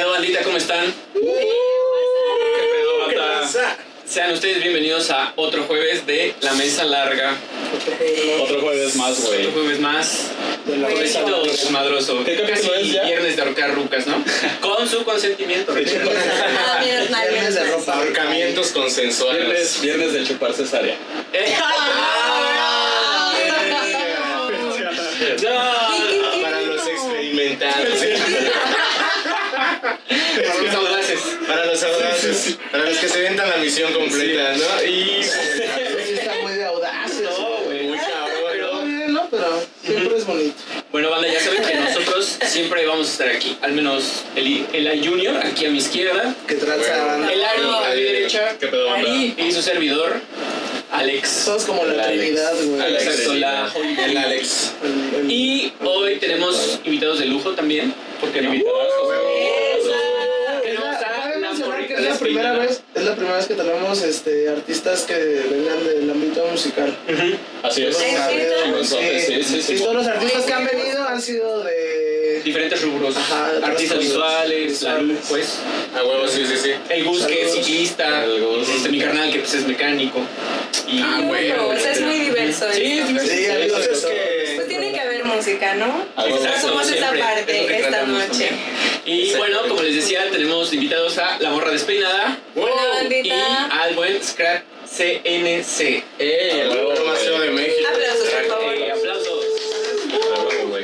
pedo, 0.00 0.12
bandita? 0.12 0.42
¿Cómo 0.42 0.56
están? 0.56 0.86
¿Qué 1.12 1.20
pedo. 3.20 3.48
Sean 4.06 4.32
ustedes 4.32 4.62
bienvenidos 4.62 5.10
a 5.10 5.32
otro 5.36 5.64
jueves 5.64 6.06
de 6.06 6.34
La 6.40 6.54
Mesa 6.54 6.84
Larga. 6.84 7.36
Otro 8.42 8.62
jueves 8.62 8.96
más, 8.96 9.20
güey. 9.20 9.46
Otro 9.46 9.62
juees 9.62 9.78
más. 9.78 10.30
De 10.64 10.78
la 10.78 10.90
Juevesito 10.90 11.44
desmadroso. 11.44 12.24
¿Qué 12.24 12.34
capítulo 12.36 12.74
es 12.76 12.92
ya? 12.92 13.04
viernes 13.04 13.36
de 13.36 13.42
ahorcar 13.42 13.74
rucas, 13.74 14.06
¿no? 14.06 14.24
Con 14.60 14.88
su 14.88 15.04
consentimiento. 15.04 15.72
Ah, 15.72 16.82
Viernes 16.82 17.54
de 17.54 17.64
ropa. 17.64 17.94
Ahorcamientos 17.94 18.72
consensuales. 18.72 19.44
Viernes, 19.44 19.80
viernes 19.80 20.12
de 20.14 20.24
chupar 20.24 20.54
cesárea. 20.54 20.96
los 30.62 30.74
audaces. 30.74 31.20
Para 31.46 31.66
los 31.66 31.82
audaces. 31.82 32.58
Para 32.70 32.84
los 32.84 32.98
que 32.98 33.08
se 33.08 33.20
ventan 33.20 33.48
la 33.50 33.56
misión 33.56 33.92
completa, 33.92 34.52
¿no? 34.56 34.84
Y. 34.84 35.22
Sí, 35.22 36.12
está 36.14 36.34
muy 36.42 36.52
de 36.52 36.64
audaces. 36.64 37.22
No, 37.22 37.64
güey. 37.64 37.88
Muy 37.88 38.88
bien, 38.92 39.12
¿no? 39.12 39.28
Pero 39.30 39.62
siempre 39.84 40.16
es 40.16 40.26
bonito. 40.26 40.54
Bueno, 40.92 41.10
banda, 41.10 41.28
ya 41.28 41.40
saben 41.40 41.62
que 41.62 41.74
nosotros 41.76 42.38
siempre 42.46 42.86
vamos 42.86 43.08
a 43.08 43.10
estar 43.12 43.28
aquí. 43.28 43.56
Al 43.62 43.72
menos 43.72 44.24
el, 44.36 44.66
el 44.72 45.06
Junior, 45.08 45.36
aquí 45.44 45.66
a 45.66 45.70
mi 45.70 45.78
izquierda. 45.78 46.34
Que 46.46 46.54
tranza 46.56 46.90
Bueno. 46.90 47.06
banda. 47.06 47.32
El 47.32 47.44
Ari 47.44 47.62
a 47.62 47.94
mi 47.94 48.02
derecha. 48.02 48.56
¿Qué 48.58 48.66
pedo, 48.68 48.86
banda? 48.86 49.08
Ari 49.10 49.34
y 49.38 49.52
su 49.52 49.62
servidor, 49.62 50.20
Alex. 50.92 51.28
Somos 51.28 51.64
como 51.64 51.84
la. 51.84 52.06
Trinidad, 52.06 52.52
güey. 52.64 52.80
Alex. 52.80 53.02
Exacto, 53.06 53.34
la 53.34 53.72
El 54.04 54.16
Alex. 54.16 54.72
El- 54.82 55.20
el- 55.20 55.30
Y 55.30 55.72
hoy 55.84 56.16
tenemos 56.16 56.80
invitados 56.84 57.18
de 57.20 57.26
lujo 57.26 57.52
también. 57.52 57.94
¿Por 58.20 58.30
qué 58.32 58.42
no? 58.42 58.50
Tenemos 58.50 58.72
primera 62.34 62.52
vez, 62.58 62.80
es 62.94 63.04
la 63.04 63.14
primera 63.14 63.36
vez 63.36 63.46
que 63.46 63.54
tenemos 63.54 64.02
este 64.02 64.48
artistas 64.48 65.02
que 65.02 65.14
vengan 65.14 65.84
del 65.84 66.10
ámbito 66.10 66.44
musical. 66.46 66.96
Así 67.62 67.84
es. 67.84 68.00
¿En 68.00 68.16
serio? 68.16 68.54
Chingonzote, 68.64 69.20
sí, 69.20 69.42
sí, 69.42 69.62
sí. 69.62 69.74
Y 69.74 69.78
todos 69.78 69.94
los 69.96 70.06
artistas 70.06 70.42
que 70.44 70.52
han 70.52 70.66
venido 70.66 71.06
han 71.08 71.20
sido 71.20 71.62
de 71.64 72.42
Diferentes 72.44 72.80
rubros. 72.82 73.16
Ajá, 73.16 73.52
de 73.52 73.64
Artistas 73.66 73.98
visuales, 73.98 74.82
la 74.82 74.98
luz, 74.98 75.18
pues. 75.28 75.58
A 75.94 76.02
huevo, 76.02 76.26
sí, 76.26 76.46
sí, 76.46 76.56
sí. 76.56 76.70
El 76.88 77.04
Gus, 77.04 77.26
que 77.26 77.42
es 77.42 77.52
ciclista. 77.52 78.24
Este, 78.24 78.88
mi 78.88 78.98
carnal, 78.98 79.30
que 79.32 79.40
pues 79.40 79.54
es 79.54 79.66
mecánico. 79.66 80.20
Y, 80.88 81.00
Ah, 81.02 81.20
güey. 81.22 81.50
o 81.52 81.78
sea, 81.78 81.92
es 81.92 82.00
muy 82.00 82.18
diverso. 82.18 82.66
Sí, 82.72 82.98
es 82.98 83.08
diverso. 83.08 83.30
Sí, 83.30 83.46
amigos. 83.46 83.88
Pues 84.56 84.68
tiene 84.68 84.92
que 84.92 85.00
haber 85.00 85.24
música, 85.24 85.74
¿no? 85.74 86.04
Ah. 86.16 86.24
Nosotros 86.28 86.60
somos 86.60 86.90
esa 86.90 87.14
es 87.14 87.20
parte 87.20 87.78
esta 87.78 88.06
noche. 88.06 88.50
Y 89.04 89.34
bueno, 89.34 89.60
como 89.68 89.82
les 89.82 89.94
decía, 89.94 90.28
tenemos 90.30 90.72
invitados 90.72 91.18
a 91.18 91.38
La 91.40 91.50
Morra 91.50 91.70
Despeinada 91.70 92.38
Hola, 92.54 93.08
y 93.10 93.30
al 93.30 93.94
buen 93.94 94.22
Scrap 94.22 94.62
CNC. 94.86 96.04
¡Ey! 96.18 96.60
El 96.60 96.68
huevo 96.70 97.06
más 97.06 97.18
feo 97.20 97.40
de 97.40 97.50
México. 97.50 97.88
Aplausos, 97.88 98.28
por 98.28 98.44
favor. 98.46 98.74
Eh, 98.74 98.92
aplausos. 98.92 99.44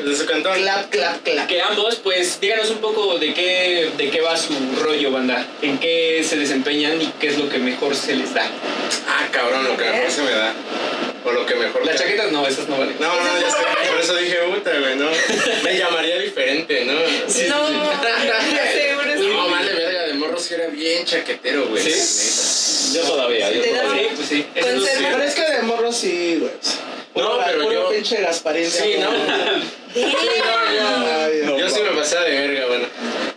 De 0.05 0.17
su 0.17 0.27
cantón. 0.27 0.55
clap, 0.55 0.91
clap, 0.91 1.23
clap. 1.25 1.49
Que 1.49 1.61
ambos, 1.61 1.97
pues, 1.97 2.41
díganos 2.41 2.71
un 2.71 2.79
poco 2.79 3.19
de 3.19 3.35
qué, 3.35 3.91
de 3.97 4.11
qué 4.11 4.21
va 4.21 4.37
su 4.37 4.55
rollo, 4.81 5.11
banda. 5.11 5.47
En 5.61 5.79
qué 5.79 6.25
se 6.25 6.37
desempeñan 6.37 7.03
y 7.03 7.07
qué 7.21 7.29
es 7.29 7.39
lo 7.39 7.49
que 7.49 7.59
mejor 7.59 7.97
se 7.97 8.15
les 8.15 8.33
da. 8.33 8.45
Ah, 9.09 9.27
cabrón, 9.33 9.65
lo 9.65 9.77
que 9.77 9.85
mejor 9.85 10.11
se 10.11 10.23
me 10.23 10.31
da. 10.31 10.55
O 11.25 11.33
lo 11.33 11.45
que 11.45 11.57
mejor. 11.57 11.85
Las 11.85 11.99
chaquetas 11.99 12.31
no, 12.31 12.47
esas 12.47 12.69
no 12.69 12.79
valen. 12.79 12.95
No, 13.01 13.09
no, 13.09 13.41
ya 13.41 13.51
sé. 13.51 13.57
Por 13.91 14.01
eso 14.01 14.15
dije, 14.15 14.37
puta, 14.55 14.71
güey, 14.79 14.95
¿no? 14.95 15.09
Me 15.65 15.77
llamaría 15.77 16.21
diferente, 16.21 16.85
¿no? 16.85 16.93
No, 16.93 17.66
sí 20.47 20.55
era 20.55 20.67
bien 20.69 21.05
chaquetero, 21.05 21.67
güey. 21.69 21.83
¿Sí? 21.83 22.93
Yo 22.97 23.03
todavía, 23.03 23.51
yo 23.53 23.63
todavía. 23.63 24.03
Sí, 24.03 24.09
pues 24.17 24.29
sí. 24.29 24.47
Eso 24.55 24.69
no 24.69 24.75
Conserva- 24.81 25.11
Pero 25.13 25.23
es 25.25 25.35
que 25.35 25.43
de 25.53 25.63
morro 25.63 25.93
sí, 25.93 26.37
güey. 26.41 26.53
No, 27.17 27.39
pero 27.45 27.73
yo- 27.73 27.89
pinche 27.91 28.21
Gasparín. 28.21 28.71
Sí, 28.71 28.97
¿no? 28.99 29.09
Ay, 29.95 31.41
Yo, 31.47 31.59
yo 31.59 31.71
sí 31.71 31.81
me 31.81 31.91
pasaba 31.99 32.25
de 32.25 32.31
verga, 32.33 32.67
bueno. 32.67 32.87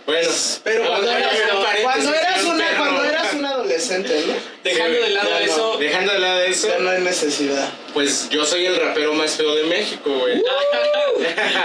Bueno. 0.05 0.29
Pero 0.63 0.87
cuando 0.87 1.11
eras, 1.11 1.33
cuando 1.81 2.13
eras 2.13 2.43
un 2.43 2.49
una, 2.55 2.77
cuando 2.77 3.03
eras 3.05 3.33
un 3.33 3.45
adolescente, 3.45 4.23
¿no? 4.27 4.33
Dejando 4.63 4.99
de 4.99 5.09
lado 5.11 5.29
ya 5.29 5.39
no. 5.45 5.51
eso. 5.53 5.77
Dejando 5.77 6.13
de 6.13 6.19
lado 6.19 6.41
eso, 6.41 6.67
Ya 6.67 6.79
no 6.79 6.89
hay 6.89 7.01
necesidad. 7.01 7.69
pues 7.93 8.27
yo 8.29 8.43
soy 8.45 8.65
el 8.65 8.75
rapero 8.75 9.13
más 9.13 9.31
feo 9.35 9.55
de 9.55 9.63
México, 9.63 10.09
güey. 10.11 10.41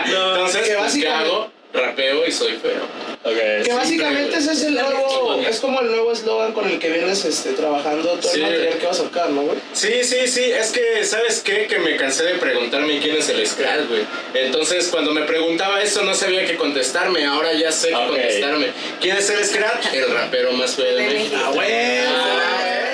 Entonces, 0.06 0.76
pues, 0.78 0.94
¿qué 0.94 1.08
hago? 1.08 1.50
Rapeo 1.74 2.24
y 2.26 2.32
soy 2.32 2.52
feo. 2.52 2.82
Que 3.24 3.72
básicamente 3.72 4.36
ese 4.36 4.52
es 4.52 4.62
el 4.62 4.74
nuevo, 4.74 5.40
es 5.48 5.58
como 5.58 5.80
el 5.80 5.88
nuevo 5.88 6.12
eslogan 6.12 6.52
con 6.52 6.68
el 6.68 6.78
que 6.78 6.90
vienes 6.90 7.24
este, 7.24 7.50
trabajando 7.52 8.10
todo 8.20 8.30
Sí. 8.30 8.40
el 8.40 8.42
material 8.46 8.78
que 8.78 8.86
vas 8.86 9.00
a 9.00 9.04
sacar, 9.04 9.30
¿no, 9.30 9.42
güey? 9.42 9.58
Sí, 9.72 10.04
sí, 10.04 10.28
sí, 10.28 10.44
es 10.52 10.70
que, 10.70 11.04
¿sabes 11.04 11.40
qué? 11.40 11.66
Que 11.66 11.78
me 11.78 11.96
cansé 11.96 12.24
de 12.24 12.34
preguntarme 12.34 13.00
quién 13.00 13.16
es 13.16 13.28
el 13.30 13.44
Scratch, 13.46 13.88
güey. 13.88 14.02
Entonces, 14.34 14.88
cuando 14.88 15.12
me 15.12 15.22
preguntaba 15.22 15.82
eso, 15.82 16.02
no 16.04 16.14
sabía 16.14 16.44
qué 16.46 16.56
contestarme. 16.56 17.24
Ahora 17.24 17.52
ya 17.54 17.72
sé 17.72 17.88
qué 17.88 17.94
contestarme. 17.94 18.66
¿Quién 19.00 19.16
es 19.16 19.28
el 19.30 19.44
Scratch? 19.44 19.94
El 19.94 20.10
rapero 20.12 20.52
más 20.52 20.76
feo 20.76 20.94
de, 20.94 21.02
México. 21.02 21.34
México. 21.34 21.42
¡Ah, 21.44 21.50
güey! 21.54 22.93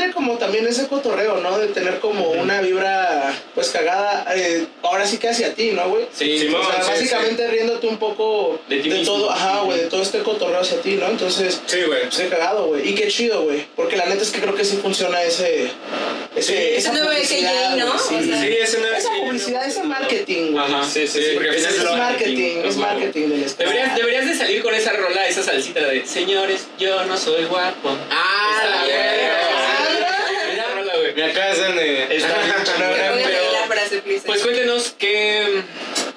Padre 0.00 0.12
como 0.12 0.38
también 0.38 0.66
ese 0.66 0.86
cotorreo, 0.86 1.36
¿no? 1.38 1.58
De 1.58 1.68
tener 1.68 1.98
como 2.00 2.30
una 2.30 2.60
vibra, 2.60 3.32
pues 3.54 3.68
cagada, 3.70 4.26
eh, 4.34 4.66
ahora 4.82 5.06
sí 5.06 5.18
que 5.18 5.28
hacia 5.28 5.54
ti, 5.54 5.72
¿no, 5.72 5.88
güey? 5.88 6.06
Sí, 6.12 6.38
Simón. 6.38 6.60
O 6.62 6.72
sea, 6.72 6.82
sí, 6.82 6.90
básicamente 6.90 7.46
riéndote 7.48 7.86
un 7.86 7.98
poco 7.98 8.58
De 8.68 8.82
de, 8.82 9.04
todo, 9.04 9.30
ajá, 9.30 9.60
güey, 9.62 9.80
de 9.80 9.86
todo 9.86 10.02
este 10.02 10.20
cotorreo 10.20 10.60
hacia 10.60 10.80
ti, 10.80 10.94
¿no? 10.94 11.06
Entonces, 11.08 11.60
Sí, 11.66 11.82
güey. 11.86 12.08
pues 12.08 12.28
cagado, 12.30 12.66
güey. 12.68 12.88
Y 12.88 12.94
qué 12.94 13.08
chido, 13.08 13.42
güey. 13.42 13.66
Porque 13.76 13.96
la 13.96 14.06
neta 14.06 14.22
es 14.22 14.30
que 14.30 14.40
creo 14.40 14.54
que 14.54 14.64
sí 14.64 14.78
funciona 14.82 15.22
ese. 15.22 15.70
ese 16.36 16.42
Sí. 16.50 16.54
esa 16.54 16.90
Ese 16.90 16.92
nuevo 16.92 17.08
publicidad, 17.10 17.76
¿no? 17.76 17.98
sí. 17.98 18.14
O 18.14 18.22
sea, 18.22 18.40
Sí, 18.40 18.48
ese 18.60 18.78
no 18.78 18.86
Esa 18.88 19.10
publicidad, 19.10 19.66
ese 19.66 19.82
marketing, 19.82 20.52
güey. 20.52 20.64
Ajá, 20.64 20.84
Sí, 20.84 21.06
sí, 21.06 21.22
sí. 21.22 21.30
porque 21.34 21.50
al 21.50 21.54
final 21.56 21.74
Es 21.74 21.84
marketing, 21.98 22.56
es 22.64 22.76
marketing 22.76 23.28
del 23.28 23.42
estado. 23.44 23.70
Deberías, 23.70 23.96
deberías 23.96 24.26
de 24.26 24.34
salir 24.34 24.62
con 24.62 24.74
esa 24.74 24.92
rola, 24.92 25.26
esa 25.28 25.42
salsita 25.42 25.80
de 25.80 26.06
Señores, 26.06 26.66
yo 26.78 27.04
no 27.04 27.16
soy 27.16 27.44
guapo. 27.44 27.90
Ah, 28.10 28.62
la 28.70 28.84
bien. 28.84 28.96
verga. 28.96 30.52
Esa 30.52 30.74
rola, 30.74 30.92
güey. 30.96 30.99
Me 31.14 31.24
acabas 31.24 31.58
de... 31.58 32.16
Está 32.16 32.38
bien 32.42 32.54
pero-. 33.24 34.22
Pues 34.26 34.42
cuéntenos 34.42 34.94
qué, 34.98 35.62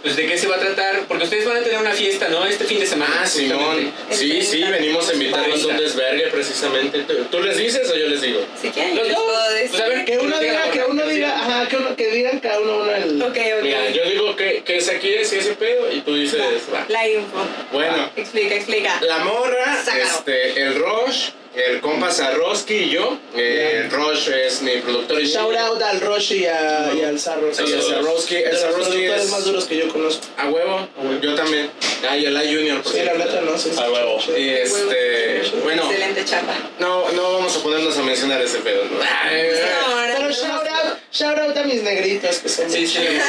pues 0.01 0.15
de 0.15 0.27
qué 0.27 0.37
se 0.37 0.47
va 0.47 0.55
a 0.55 0.59
tratar, 0.59 1.01
porque 1.07 1.23
ustedes 1.25 1.45
van 1.45 1.57
a 1.57 1.61
tener 1.61 1.79
una 1.79 1.91
fiesta, 1.91 2.27
¿no? 2.29 2.45
Este 2.45 2.65
fin 2.65 2.79
de 2.79 2.85
semana. 2.85 3.19
Ah, 3.21 3.25
Simón. 3.25 3.91
Sí, 4.09 4.41
sí, 4.41 4.63
venimos 4.63 5.09
a 5.09 5.13
invitarlos 5.13 5.63
a 5.63 5.67
un 5.67 5.77
desvergue 5.77 6.27
precisamente. 6.27 6.99
¿Tú, 7.03 7.13
tú 7.31 7.41
les 7.41 7.57
dices 7.57 7.89
o 7.89 7.95
yo 7.95 8.07
les 8.07 8.21
digo? 8.21 8.45
Si 8.61 8.69
quieren, 8.69 8.95
Los 8.97 9.09
dos. 9.09 9.23
Pues 9.69 9.81
a 9.81 9.87
ver, 9.87 10.05
Que 10.05 10.17
uno 10.19 10.39
Diga 10.39 10.71
que 10.71 10.83
uno 10.83 11.03
que 11.03 11.13
diga, 11.13 11.27
diga. 11.27 11.39
ajá, 11.39 11.67
que, 11.69 11.77
uno, 11.77 11.95
que 11.95 12.07
digan 12.11 12.39
cada 12.39 12.59
uno 12.59 12.77
uno 12.79 12.91
el. 12.95 13.21
Ok, 13.21 13.29
ok. 13.37 13.63
Mira, 13.63 13.89
yo 13.91 14.03
digo 14.09 14.35
que, 14.35 14.63
que 14.63 14.77
esa 14.77 14.93
quiere, 14.95 15.23
si 15.25 15.37
ese 15.37 15.53
pedo, 15.53 15.91
y 15.91 16.01
tú 16.01 16.15
dices, 16.15 16.41
va. 16.73 16.85
La 16.89 17.07
info. 17.07 17.45
Bueno, 17.71 18.11
Explica, 18.15 18.55
explica. 18.55 18.99
la 19.01 19.19
morra, 19.19 19.81
este, 19.97 20.61
el 20.61 20.75
Roche, 20.75 21.33
el 21.55 21.81
compa 21.81 22.11
Sarroski 22.11 22.73
y 22.75 22.89
yo. 22.91 23.17
Eh, 23.35 23.89
es 24.45 24.61
mi 24.61 24.71
productor 24.77 25.21
y 25.21 25.25
Shout 25.25 25.55
out 25.55 25.81
al 25.81 26.01
Roshi 26.01 26.39
y, 26.41 26.45
a, 26.45 26.91
y 26.95 27.01
al. 27.03 27.19
Sí, 27.19 27.25
Sarroski, 27.25 27.63
el 27.63 28.51
los 28.51 28.59
Sarroski 28.59 28.91
productores 28.91 29.23
es 29.23 29.29
más 29.29 29.45
duros 29.45 29.65
que 29.65 29.77
yo 29.77 29.87
conozco. 29.89 30.25
a 30.37 30.47
huevo, 30.49 30.87
yo 31.21 31.35
también. 31.35 31.69
Ah, 32.09 32.17
y 32.17 32.25
el 32.25 32.35
I 32.35 32.55
Junior, 32.55 32.81
por 32.81 32.91
Sí, 32.91 32.99
la 33.03 33.13
neta, 33.13 33.41
no 33.41 33.57
sé. 33.57 33.71
A 33.79 33.89
huevo. 33.91 34.19
Y 34.37 34.49
este, 34.49 35.41
bueno, 35.63 35.83
Excelente 35.83 36.25
chamba. 36.25 36.53
no, 36.79 37.11
no 37.11 37.33
vamos 37.33 37.55
a 37.55 37.63
ponernos 37.63 37.97
a 37.97 38.03
mencionar 38.03 38.41
ese 38.41 38.59
pedo, 38.59 38.83
¿no? 38.85 38.97
No, 38.97 39.05
Pero 39.29 40.19
no. 40.27 40.31
shout 40.31 40.67
out, 40.67 40.97
shout 41.11 41.37
out 41.39 41.55
a 41.57 41.63
mis 41.63 41.81
negritos 41.83 42.39
que 42.39 42.49
son 42.49 42.69
Sí, 42.69 42.79
muy 42.79 42.87
sí, 42.87 42.93
chidos. 42.99 43.23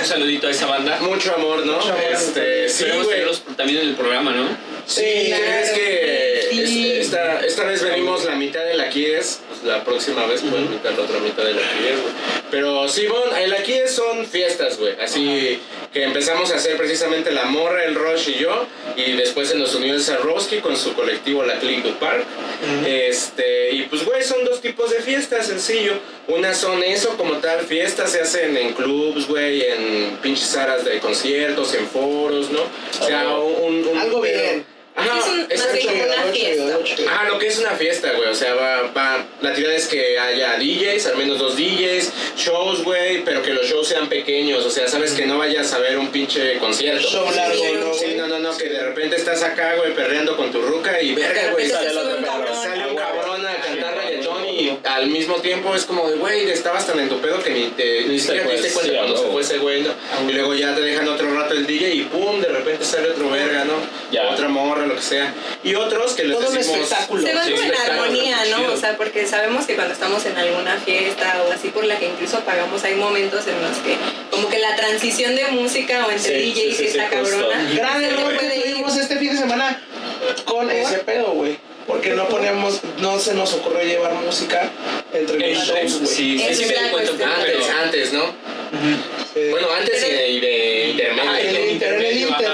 un 0.00 0.06
saludito 0.06 0.46
a 0.46 0.50
esa 0.50 0.66
banda. 0.66 0.98
Mucho 1.00 1.34
amor, 1.34 1.66
¿no? 1.66 1.74
Mucho 1.74 1.92
amor. 1.92 2.04
Este, 2.12 2.68
sí, 2.68 2.74
Esperemos 2.84 3.08
tenerlos 3.08 3.42
también 3.56 3.80
en 3.82 3.88
el 3.88 3.94
programa, 3.94 4.32
¿no? 4.32 4.48
Sí, 4.86 5.24
claro. 5.28 5.44
es 5.62 5.70
que 5.70 6.48
Sí. 6.66 6.93
Esta, 7.14 7.46
esta 7.46 7.64
vez 7.64 7.82
venimos 7.82 8.24
la 8.24 8.34
mitad 8.34 8.64
de 8.64 8.74
la 8.74 8.88
Kies, 8.88 9.40
pues 9.48 9.62
la 9.64 9.84
próxima 9.84 10.26
vez 10.26 10.40
pueden 10.42 10.64
invitar 10.66 10.92
la 10.94 11.02
otra 11.04 11.18
mitad 11.20 11.44
de 11.44 11.54
la 11.54 11.60
Kies, 11.60 12.00
güey. 12.02 12.12
Pero 12.50 12.88
sí, 12.88 13.06
bueno, 13.06 13.26
la 13.46 13.62
Kies 13.62 13.92
son 13.92 14.26
fiestas, 14.26 14.78
güey. 14.78 14.94
Así 15.00 15.60
que 15.92 16.02
empezamos 16.02 16.50
a 16.50 16.56
hacer 16.56 16.76
precisamente 16.76 17.30
la 17.30 17.44
morra, 17.44 17.84
el 17.84 17.94
Rush 17.94 18.28
y 18.30 18.34
yo, 18.34 18.66
y 18.96 19.12
después 19.12 19.48
se 19.48 19.56
nos 19.56 19.74
unió 19.74 19.94
el 19.94 20.00
Sarrowski 20.02 20.58
con 20.58 20.76
su 20.76 20.92
colectivo 20.94 21.44
La 21.44 21.58
Clickwood 21.60 21.94
Park. 21.94 22.24
Este, 22.86 23.70
y 23.72 23.82
pues, 23.82 24.04
güey, 24.04 24.22
son 24.22 24.44
dos 24.44 24.60
tipos 24.60 24.90
de 24.90 25.00
fiestas, 25.00 25.46
sencillo. 25.46 25.92
Unas 26.28 26.56
son 26.58 26.82
eso, 26.82 27.16
como 27.16 27.34
tal, 27.38 27.60
fiestas 27.60 28.10
se 28.12 28.20
hacen 28.20 28.56
en 28.56 28.72
clubs, 28.72 29.28
güey, 29.28 29.62
en 29.62 30.16
pinches 30.22 30.46
salas 30.48 30.84
de 30.84 30.98
conciertos, 30.98 31.74
en 31.74 31.86
foros, 31.86 32.50
¿no? 32.50 32.60
O 33.00 33.06
sea, 33.06 33.28
un, 33.38 33.86
un- 33.86 33.98
Algo 33.98 34.20
pero- 34.20 34.40
bien. 34.42 34.73
Ajá, 34.96 35.18
es 35.18 35.26
un, 35.26 35.46
es 35.50 35.58
más 35.60 35.72
bien 35.72 35.88
Ocho 35.88 35.94
y 35.94 35.98
como 35.98 36.04
una 36.04 36.22
ocho 36.24 36.34
y 36.34 36.38
fiesta. 36.40 36.78
ocho. 36.78 36.94
Ajá, 37.08 37.28
lo 37.28 37.38
que 37.40 37.46
es 37.48 37.58
una 37.58 37.70
fiesta, 37.72 38.12
güey. 38.12 38.28
O 38.28 38.34
sea, 38.34 38.54
va, 38.54 38.82
va. 38.96 39.26
La 39.42 39.52
tirada 39.52 39.74
es 39.74 39.88
que 39.88 40.18
haya 40.20 40.56
DJs, 40.56 41.06
al 41.06 41.16
menos 41.16 41.38
dos 41.40 41.56
DJs, 41.56 42.12
shows, 42.36 42.84
güey, 42.84 43.24
pero 43.24 43.42
que 43.42 43.52
los 43.52 43.66
shows 43.66 43.88
sean 43.88 44.08
pequeños. 44.08 44.64
O 44.64 44.70
sea, 44.70 44.86
sabes 44.86 45.12
que 45.12 45.26
no 45.26 45.36
vayas 45.38 45.72
a 45.72 45.78
ver 45.80 45.98
un 45.98 46.08
pinche 46.12 46.58
concierto. 46.58 47.08
Show 47.08 47.28
largo, 47.34 47.54
Sí, 47.64 47.72
¿no? 47.74 47.94
Sí, 47.94 48.14
no, 48.16 48.28
no, 48.28 48.38
no, 48.38 48.56
que 48.56 48.68
de 48.68 48.82
repente 48.84 49.16
estás 49.16 49.42
acá, 49.42 49.74
güey, 49.74 49.92
perreando 49.94 50.36
con 50.36 50.52
tu 50.52 50.62
ruca 50.62 51.00
y 51.02 51.12
verga, 51.14 51.42
De 51.46 51.50
güey. 51.50 51.68
Sale, 51.68 51.88
se 51.88 51.94
sube 51.94 52.14
un 52.14 52.22
cabrón. 52.24 52.62
sale 52.62 52.86
un 52.86 52.96
cabrón 52.96 53.46
a 53.46 53.56
cantar 53.56 53.96
reggaetón 53.96 54.43
y 54.54 54.78
al 54.84 55.08
mismo 55.08 55.36
tiempo 55.36 55.74
es 55.74 55.84
como 55.84 56.08
de, 56.08 56.16
güey, 56.16 56.50
estabas 56.50 56.86
tan 56.86 57.00
en 57.00 57.08
tu 57.08 57.18
pedo 57.20 57.42
que 57.42 57.50
ni 57.50 57.66
te 57.70 58.04
ni 58.06 58.18
siquiera 58.18 58.46
te 58.46 58.52
diste 58.52 58.72
cuenta 58.72 58.92
sí, 58.92 58.96
cuando 58.96 59.16
se 59.16 59.26
fue 59.28 59.42
ese 59.42 59.58
güey, 59.58 59.82
¿no? 59.82 59.90
Y 60.28 60.32
luego 60.32 60.54
ya 60.54 60.74
te 60.74 60.80
dejan 60.80 61.08
otro 61.08 61.34
rato 61.34 61.54
el 61.54 61.66
DJ 61.66 61.94
y 61.94 62.02
pum, 62.02 62.40
de 62.40 62.48
repente 62.48 62.84
sale 62.84 63.10
otro 63.10 63.30
verga, 63.30 63.64
¿no? 63.64 63.74
Ya. 64.10 64.30
Otra 64.30 64.48
morra, 64.48 64.86
lo 64.86 64.96
que 64.96 65.02
sea. 65.02 65.34
Y 65.62 65.74
otros 65.74 66.12
que 66.12 66.24
les 66.24 66.38
Todo 66.38 66.48
un 66.48 66.54
decimos... 66.54 66.80
espectáculo. 66.80 67.26
Se 67.26 67.34
van 67.34 67.44
Sí, 67.46 67.52
como 67.52 67.64
en 67.64 67.74
armonía, 67.74 68.36
¿no? 68.50 68.72
O 68.72 68.76
sea, 68.76 68.96
porque 68.96 69.26
sabemos 69.26 69.66
que 69.66 69.74
cuando 69.74 69.92
estamos 69.92 70.24
en 70.26 70.36
alguna 70.36 70.76
fiesta 70.78 71.42
o 71.46 71.52
así 71.52 71.68
por 71.68 71.84
la 71.84 71.98
que 71.98 72.06
incluso 72.06 72.40
pagamos, 72.40 72.84
hay 72.84 72.94
momentos 72.94 73.46
en 73.46 73.60
los 73.60 73.76
que 73.78 73.96
como 74.30 74.48
que 74.48 74.58
la 74.58 74.76
transición 74.76 75.34
de 75.34 75.44
música 75.48 76.06
o 76.06 76.10
entre 76.10 76.40
Sí, 76.44 76.52
sí, 76.54 76.82
y 76.82 76.86
esta 76.86 77.04
sí, 77.04 77.10
cabrona. 77.10 77.72
Ir. 77.72 77.80
tuvimos 78.62 78.96
este 78.96 79.16
fin 79.18 79.32
de 79.32 79.38
semana 79.38 79.80
con 80.44 80.70
ese 80.70 80.98
pedo, 80.98 81.32
güey. 81.32 81.56
Porque 81.94 82.10
no 82.10 82.26
ponemos, 82.28 82.80
no 82.98 83.20
se 83.20 83.34
nos 83.34 83.52
ocurrió 83.54 83.84
llevar 83.84 84.14
música 84.14 84.68
entre 85.12 85.54
los 85.54 85.64
shows, 85.64 86.00
güey. 86.00 86.06
Sí, 86.08 86.38
sí, 86.38 86.42
Esa 86.44 86.54
sí 86.54 86.62
es 86.64 86.68
me 86.70 86.74
la 86.74 86.82
di 86.82 86.88
cuenta. 86.88 87.12
cuestión. 87.12 87.30
pero- 87.44 87.58
Antes, 87.58 87.70
antes, 87.84 88.12
¿no? 88.12 88.24
Eh, 89.36 89.48
Bueno, 89.52 89.68
antes 89.78 90.02
y 90.04 90.40
de, 90.40 91.12
ah, 91.22 91.40
en 91.40 91.54
el 91.54 91.70
inter, 91.70 91.98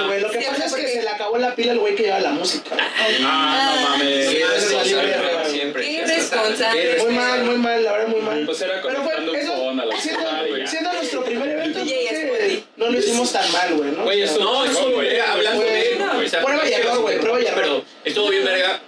güey. 0.05 0.21
Lo 0.21 0.29
que 0.29 0.41
pasa 0.41 0.65
es 0.67 0.73
que 0.75 0.87
se 0.87 1.01
le 1.01 1.09
acabó 1.09 1.39
la 1.39 1.55
pila 1.55 1.71
al 1.71 1.79
güey 1.79 1.95
que 1.95 2.03
lleva 2.03 2.19
la 2.19 2.29
música. 2.29 2.69
Ah, 3.23 3.73
no 3.81 3.89
mames. 3.89 4.29
Siempre. 5.49 5.83
Qué 5.83 5.91
irresponsable. 5.93 6.97
Muy 6.99 7.13
mal, 7.15 7.43
muy 7.43 7.55
mal, 7.57 7.83
la 7.83 7.91
verdad, 7.93 8.07
muy 8.09 8.21
mal. 8.21 8.45
Pues 8.45 8.61
era 8.61 8.79
Pero 8.81 9.01
fue, 9.03 9.13
conectando 9.13 9.35
eso, 9.35 9.53
con 9.55 9.79
a 9.79 9.85
la 9.85 9.99
siendo, 9.99 10.93
nuestro 10.93 11.23
primer 11.25 11.49
evento, 11.49 11.79
no 12.77 12.89
lo 12.89 12.97
hicimos 12.99 13.31
tan 13.31 13.51
mal, 13.51 13.73
güey, 13.73 13.91
¿no? 13.91 14.03
Güey, 14.03 14.21
O 14.23 14.27
sea, 14.27 14.35
eso- 14.35 14.43
No, 14.43 14.65
estuvo 14.65 14.91
güey. 14.91 15.19
hablando 15.19 15.61
Fue- 15.61 15.71
de. 15.71 16.37
prueba 16.37 16.69
y 16.69 16.73
error, 16.73 16.99
güey, 16.99 17.19
prueba 17.19 17.41
y 17.41 17.45
error. 17.45 17.61
Pero 17.61 17.85
estuvo 18.05 18.29
bien 18.29 18.45
verga. 18.45 18.79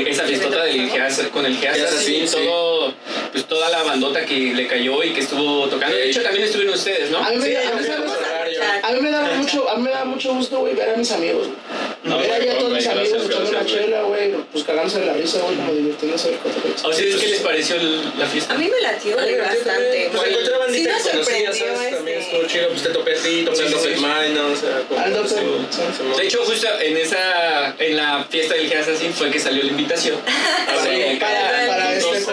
Eh, 0.00 0.10
esa 0.10 0.24
fiestota 0.24 0.64
del 0.64 0.90
Geasa- 0.90 1.28
con 1.30 1.46
el 1.46 1.56
Geasa, 1.56 1.88
sí, 1.98 2.26
sí, 2.26 2.36
todo, 2.36 2.94
pues 3.32 3.44
toda 3.46 3.68
la 3.70 3.82
bandota 3.82 4.24
que 4.24 4.52
le 4.54 4.66
cayó 4.66 5.02
y 5.02 5.10
que 5.12 5.20
estuvo 5.20 5.66
tocando. 5.68 5.96
De 5.96 6.08
hecho, 6.10 6.22
también 6.22 6.44
estuvieron 6.44 6.74
ustedes, 6.74 7.10
¿no? 7.10 7.18
A 7.18 7.30
mí 7.30 7.36
me, 9.00 9.10
da 9.10 9.22
mucho, 9.34 9.68
a 9.68 9.76
mí 9.76 9.82
me 9.82 9.90
da 9.90 10.04
mucho 10.04 10.34
gusto, 10.34 10.58
güey, 10.60 10.74
ver 10.74 10.90
a 10.90 10.96
mis 10.96 11.10
amigos. 11.12 11.48
No, 12.06 12.18
ver 12.18 12.30
allá 12.32 12.36
a 12.36 12.44
güey, 12.54 12.58
todos 12.58 12.72
mis 12.72 12.86
amigos 12.86 13.24
echando 13.26 13.50
una 13.50 13.66
chela, 13.66 14.02
güey, 14.02 14.32
pues 14.52 14.64
cagándose 14.64 15.00
de 15.00 15.06
la 15.06 15.12
risa, 15.14 15.38
güey, 15.40 15.56
como 15.56 15.72
divirtiéndose 15.74 16.30
de 16.30 16.36
cotorreo. 16.36 16.74
¿A 16.84 16.88
ustedes 16.88 17.16
qué 17.16 17.26
les 17.28 17.40
pareció 17.40 17.76
el- 17.76 18.18
la 18.18 18.26
fiesta? 18.26 18.54
A 18.54 18.58
mí 18.58 18.68
me 18.68 18.80
latió 18.80 19.16
bastante. 19.16 20.08
Pues 20.12 20.28
encontré 20.28 20.52
Sí 20.52 20.58
bandita 20.58 20.90
que 20.96 21.10
conocía, 21.10 21.12
sorprendió 21.52 21.54
¿sabes? 21.54 21.96
También 21.96 22.18
este. 22.18 22.32
estuvo 22.36 22.48
chido. 22.48 22.68
Pues 22.68 22.82
te 22.82 22.88
topé 22.90 23.12
a 23.12 23.22
ti, 23.22 23.42
topé 23.44 23.62
a 23.62 23.66
Sí, 23.66 23.72
los. 23.72 23.86
Mine, 23.96 24.40
o 24.40 24.56
sea... 24.56 26.16
De 26.16 26.24
hecho, 26.26 26.44
justo 26.44 26.68
en 26.80 26.96
esa, 26.96 27.74
en 27.78 27.96
la 27.96 28.24
fiesta 28.30 28.54
del 28.54 28.68
Geasa 28.68 28.94
sí 28.96 29.10
fue 29.14 29.30
que 29.30 29.38
salió 29.40 29.62
la 29.62 29.70
invitación. 29.70 30.16
Para, 30.66 30.82
Sí, 30.82 31.18
para, 31.20 31.92
este 31.96 32.16
este 32.18 32.32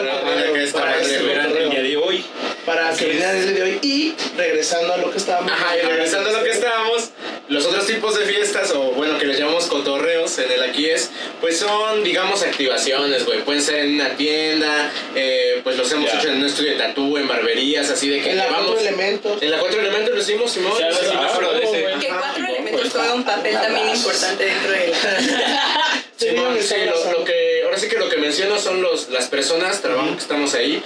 que 1.24 1.64
el 1.64 1.70
día 1.70 1.82
de 1.82 1.98
hoy. 1.98 2.24
para 2.66 2.94
que 2.96 3.06
el 3.12 3.18
día 3.18 3.34
de 3.34 3.64
hoy 3.64 3.80
y 3.82 4.14
regresando 4.38 4.94
a 4.94 4.98
lo 4.98 5.12
que 5.12 5.18
estábamos 5.18 5.52
Ajá, 5.52 5.78
y 5.78 5.82
regresando 5.82 6.30
a 6.30 6.34
lo 6.34 6.44
que 6.44 6.52
estábamos, 6.52 7.10
los 7.50 7.66
otros 7.66 7.86
tipos 7.86 8.18
de 8.18 8.26
fiestas, 8.26 8.72
o 8.72 8.92
bueno, 8.94 9.18
que 9.20 9.26
les 9.26 9.38
llamamos 9.38 9.66
cotorreos 9.66 10.38
en 10.40 10.50
el 10.52 10.64
aquí 10.64 10.90
es, 10.90 11.12
pues 11.42 11.58
son, 11.60 12.04
digamos, 12.04 12.42
activaciones, 12.42 13.26
güey. 13.26 13.42
Pueden 13.44 13.62
ser 13.62 13.80
en 13.80 13.96
una 13.96 14.10
tienda, 14.16 14.92
eh, 15.16 15.60
pues 15.64 15.78
los 15.78 15.92
hemos 15.92 16.12
Ya. 16.12 16.20
hecho 16.20 16.30
en 16.30 16.38
un 16.38 16.46
estudio 16.46 16.72
de 16.72 16.78
tatú, 16.78 17.18
en 17.18 17.28
barberías, 17.28 17.90
así 17.90 18.10
de 18.10 18.22
que 18.22 18.32
en 18.32 18.38
la 18.38 18.46
llevamos. 18.46 18.68
cuatro 18.72 18.88
elementos 18.88 19.42
En 19.42 19.52
la 19.52 19.60
cuatro 19.60 19.80
elementos 19.82 20.16
lo 20.16 20.22
hicimos, 20.22 20.52
Simón. 20.52 20.74
Sí, 20.78 20.84
Sí, 21.00 21.06
ah, 21.14 21.22
me 21.22 21.28
acuerdo 21.28 21.54
de 21.54 21.64
ese. 21.66 21.82
güey. 21.82 22.00
Que 22.00 22.08
cuatro 22.08 22.46
elementos 22.46 22.82
pues, 22.82 22.94
juega 22.94 23.14
un 23.14 23.24
papel 23.24 23.54
también 23.54 23.90
importante 23.90 24.46
dentro 24.46 24.72
de 24.72 24.88
la... 24.88 26.04
Simón, 26.18 26.56
Sí, 26.62 26.68
sí, 26.68 26.76
lo, 26.86 27.12
lo 27.20 27.24
que, 27.26 27.53
ahora 27.74 27.82
sí 27.82 27.90
que 27.90 27.98
lo 27.98 28.08
que 28.08 28.18
menciono 28.18 28.60
son 28.60 28.84
los, 28.84 29.10
las 29.10 29.28
personas, 29.30 29.82
trabajo 29.82 30.12
que 30.14 30.20
estamos 30.22 30.54
ahí. 30.54 30.80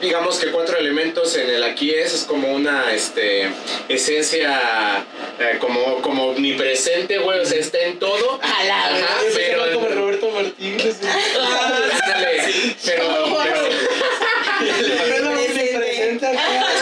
Digamos 0.00 0.38
que 0.38 0.50
cuatro 0.50 0.78
elementos 0.78 1.36
en 1.36 1.50
el 1.50 1.62
aquí 1.62 1.90
es, 1.90 2.14
es 2.14 2.22
como 2.24 2.50
una 2.54 2.94
este, 2.94 3.50
esencia 3.90 5.04
eh, 5.38 5.58
como, 5.58 6.00
como 6.00 6.28
omnipresente, 6.30 7.18
güey, 7.18 7.40
o 7.40 7.44
sea, 7.44 7.58
está 7.58 7.78
en 7.80 7.98
todo. 7.98 8.40
A 8.42 8.64
la 8.64 8.86
Ajá, 8.86 8.92
verdad, 8.94 9.08
pero- 9.34 9.62
pero 9.64 9.74
como 9.74 9.88
Roberto 9.88 10.30
Martínez. 10.30 10.96
Ándale, 12.04 12.74
pero, 12.86 13.04
pero. 13.44 13.60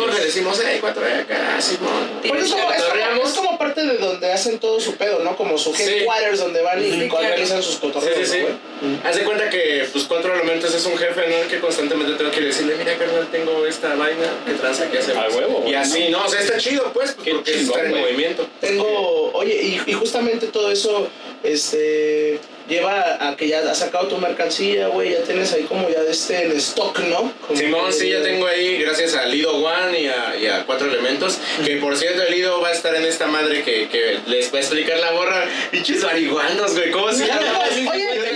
vamos, 0.00 0.14
le 0.18 0.24
decimos, 0.24 0.60
hey, 0.64 0.78
cuatro 0.80 1.02
de 1.04 1.12
acá, 1.14 1.60
Simón. 1.60 2.10
Pero 2.22 2.34
es 2.38 2.50
como, 2.50 2.72
es, 2.72 2.82
como, 2.82 3.24
es 3.24 3.32
como 3.32 3.58
parte 3.58 3.82
de 3.84 3.98
donde 3.98 4.32
hacen 4.32 4.58
todo 4.58 4.80
su 4.80 4.96
pedo, 4.96 5.20
¿no? 5.20 5.36
Como 5.36 5.56
su 5.58 5.72
Sí. 5.74 5.82
headquarters 5.82 6.38
donde 6.40 6.62
van 6.62 6.82
y 6.84 6.90
Sí, 6.90 7.08
organizan 7.10 7.62
sus 7.62 7.74
Sí, 7.74 7.80
cotorreos, 7.80 8.18
sí, 8.18 8.26
sí. 8.26 8.38
¿no, 8.40 8.44
güey? 8.46 8.98
Haz 9.04 9.16
de 9.16 9.24
cuenta 9.24 9.48
que, 9.50 9.86
pues, 9.92 10.04
cuatro 10.04 10.34
elementos 10.34 10.74
es 10.74 10.84
un 10.86 10.96
jefe, 10.98 11.28
¿no? 11.28 11.36
El 11.36 11.48
que 11.48 11.60
constantemente 11.60 12.14
tengo 12.14 12.30
que 12.30 12.40
decirle, 12.40 12.74
mira, 12.76 12.96
carnal, 12.98 13.28
tengo 13.30 13.66
esta 13.66 13.94
vaina, 13.94 14.26
¿qué 14.46 14.52
tranza 14.54 14.90
que 14.90 14.98
hacemos? 14.98 15.24
A 15.24 15.36
huevo, 15.36 15.64
Y 15.66 15.74
así, 15.74 16.08
¿no? 16.08 16.24
O 16.24 16.28
sea, 16.28 16.40
está 16.40 16.58
chido, 16.58 16.92
pues, 16.92 17.16
Qué 17.22 17.32
porque 17.32 17.50
es 17.52 17.58
chingón, 17.60 17.78
estar 17.80 17.92
en 17.94 18.00
movimiento. 18.00 18.46
Tengo, 18.60 19.30
oye, 19.34 19.54
y, 19.86 19.90
y 19.90 19.92
justamente 19.92 20.46
todo 20.48 20.70
eso, 20.70 21.08
este, 21.42 22.38
lleva 22.68 23.28
a 23.28 23.36
que 23.36 23.48
ya 23.48 23.60
has 23.60 23.78
sacado 23.78 24.08
tu 24.08 24.18
mercancía, 24.18 24.88
güey, 24.88 25.12
ya 25.12 25.22
tienes 25.22 25.52
ahí 25.52 25.62
como 25.64 25.88
ya 25.88 26.00
este 26.08 26.44
en 26.44 26.52
stock, 26.52 26.98
¿no? 27.00 27.32
Como 27.46 27.58
Simón, 27.58 27.86
que- 27.86 27.92
sí, 27.92 28.10
ya 28.10 28.22
tengo 28.22 28.46
ahí, 28.46 28.78
gracias 28.78 29.14
a 29.14 29.26
Lido 29.26 29.54
One 29.56 30.00
y 30.00 30.08
a, 30.08 30.36
y 30.40 30.46
a 30.46 30.64
Cuatro 30.64 30.88
Elementos, 30.88 31.38
que 31.64 31.76
por 31.76 31.96
cierto, 31.96 32.22
el 32.22 32.30
Lido 32.32 32.60
va 32.60 32.68
a 32.68 32.72
estar 32.72 32.94
en 32.94 33.04
esta 33.04 33.26
madre 33.26 33.62
que, 33.62 33.88
que 33.88 34.18
les 34.26 34.52
va 34.52 34.58
a 34.58 34.60
explicar 34.60 34.98
la 34.98 35.12
borra. 35.12 35.44
Pinches 35.70 36.02
marihuanos, 36.04 36.74
güey, 36.74 36.90
¿cómo 36.90 37.10
se 37.12 37.24
Oye, 37.24 37.32
llama? 37.32 37.58
oye, 37.92 38.02
de 38.02 38.30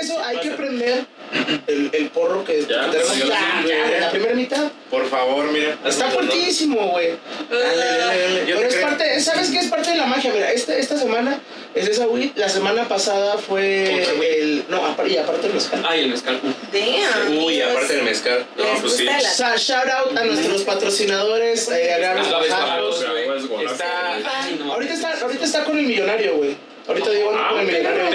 eso, 0.00 0.22
hay 0.24 0.38
que 0.38 0.50
prender 0.50 1.04
el, 1.66 1.90
el 1.92 2.08
porro 2.10 2.44
que, 2.44 2.62
Ya, 2.68 2.90
tenemos 2.90 3.12
sí, 3.12 3.22
ya, 3.26 4.00
la 4.00 4.10
primera 4.10 4.34
mitad. 4.34 4.64
Por 4.96 5.08
favor, 5.10 5.44
mira. 5.52 5.76
Está 5.84 6.10
fuertísimo, 6.10 6.88
güey. 6.92 7.10
Dale, 7.50 7.76
dale, 7.76 7.98
dale, 7.98 8.46
yo 8.46 8.56
Pero 8.56 8.68
es 8.68 8.74
creo. 8.76 8.88
parte, 8.88 9.20
¿sabes 9.20 9.50
qué 9.50 9.58
es 9.58 9.66
parte 9.66 9.90
de 9.90 9.96
la 9.98 10.06
magia? 10.06 10.32
Mira, 10.32 10.50
este, 10.52 10.80
esta 10.80 10.96
semana 10.96 11.38
es 11.74 11.86
esa 11.88 12.06
weed, 12.08 12.30
la 12.36 12.48
semana 12.48 12.88
pasada 12.88 13.36
fue 13.36 14.02
el, 14.40 14.64
no, 14.70 14.80
y 15.06 15.16
aparte 15.18 15.48
el 15.48 15.52
mezcal. 15.52 15.84
Ay, 15.86 16.00
el 16.04 16.08
mezcal. 16.08 16.40
Damn. 16.72 17.36
Uy, 17.44 17.60
aparte 17.60 17.92
del 17.96 18.04
mezcal. 18.04 18.46
No, 18.56 18.64
pues 18.80 18.96
sí. 18.96 19.06
O 19.06 19.20
sea, 19.20 19.56
shout 19.56 19.86
out 19.88 20.16
a 20.16 20.24
nuestros 20.24 20.62
patrocinadores, 20.62 21.68
eh. 21.70 21.90
Está. 23.70 24.48
no. 24.58 24.72
Ahorita 24.72 24.94
está, 24.94 25.12
ahorita 25.20 25.44
está 25.44 25.64
con 25.64 25.78
el 25.78 25.84
millonario, 25.86 26.36
güey. 26.36 26.56
Ahorita 26.88 27.10
digo 27.10 27.32
Ah, 27.36 27.48
con 27.50 27.60
el 27.60 27.66
millonario. 27.66 28.10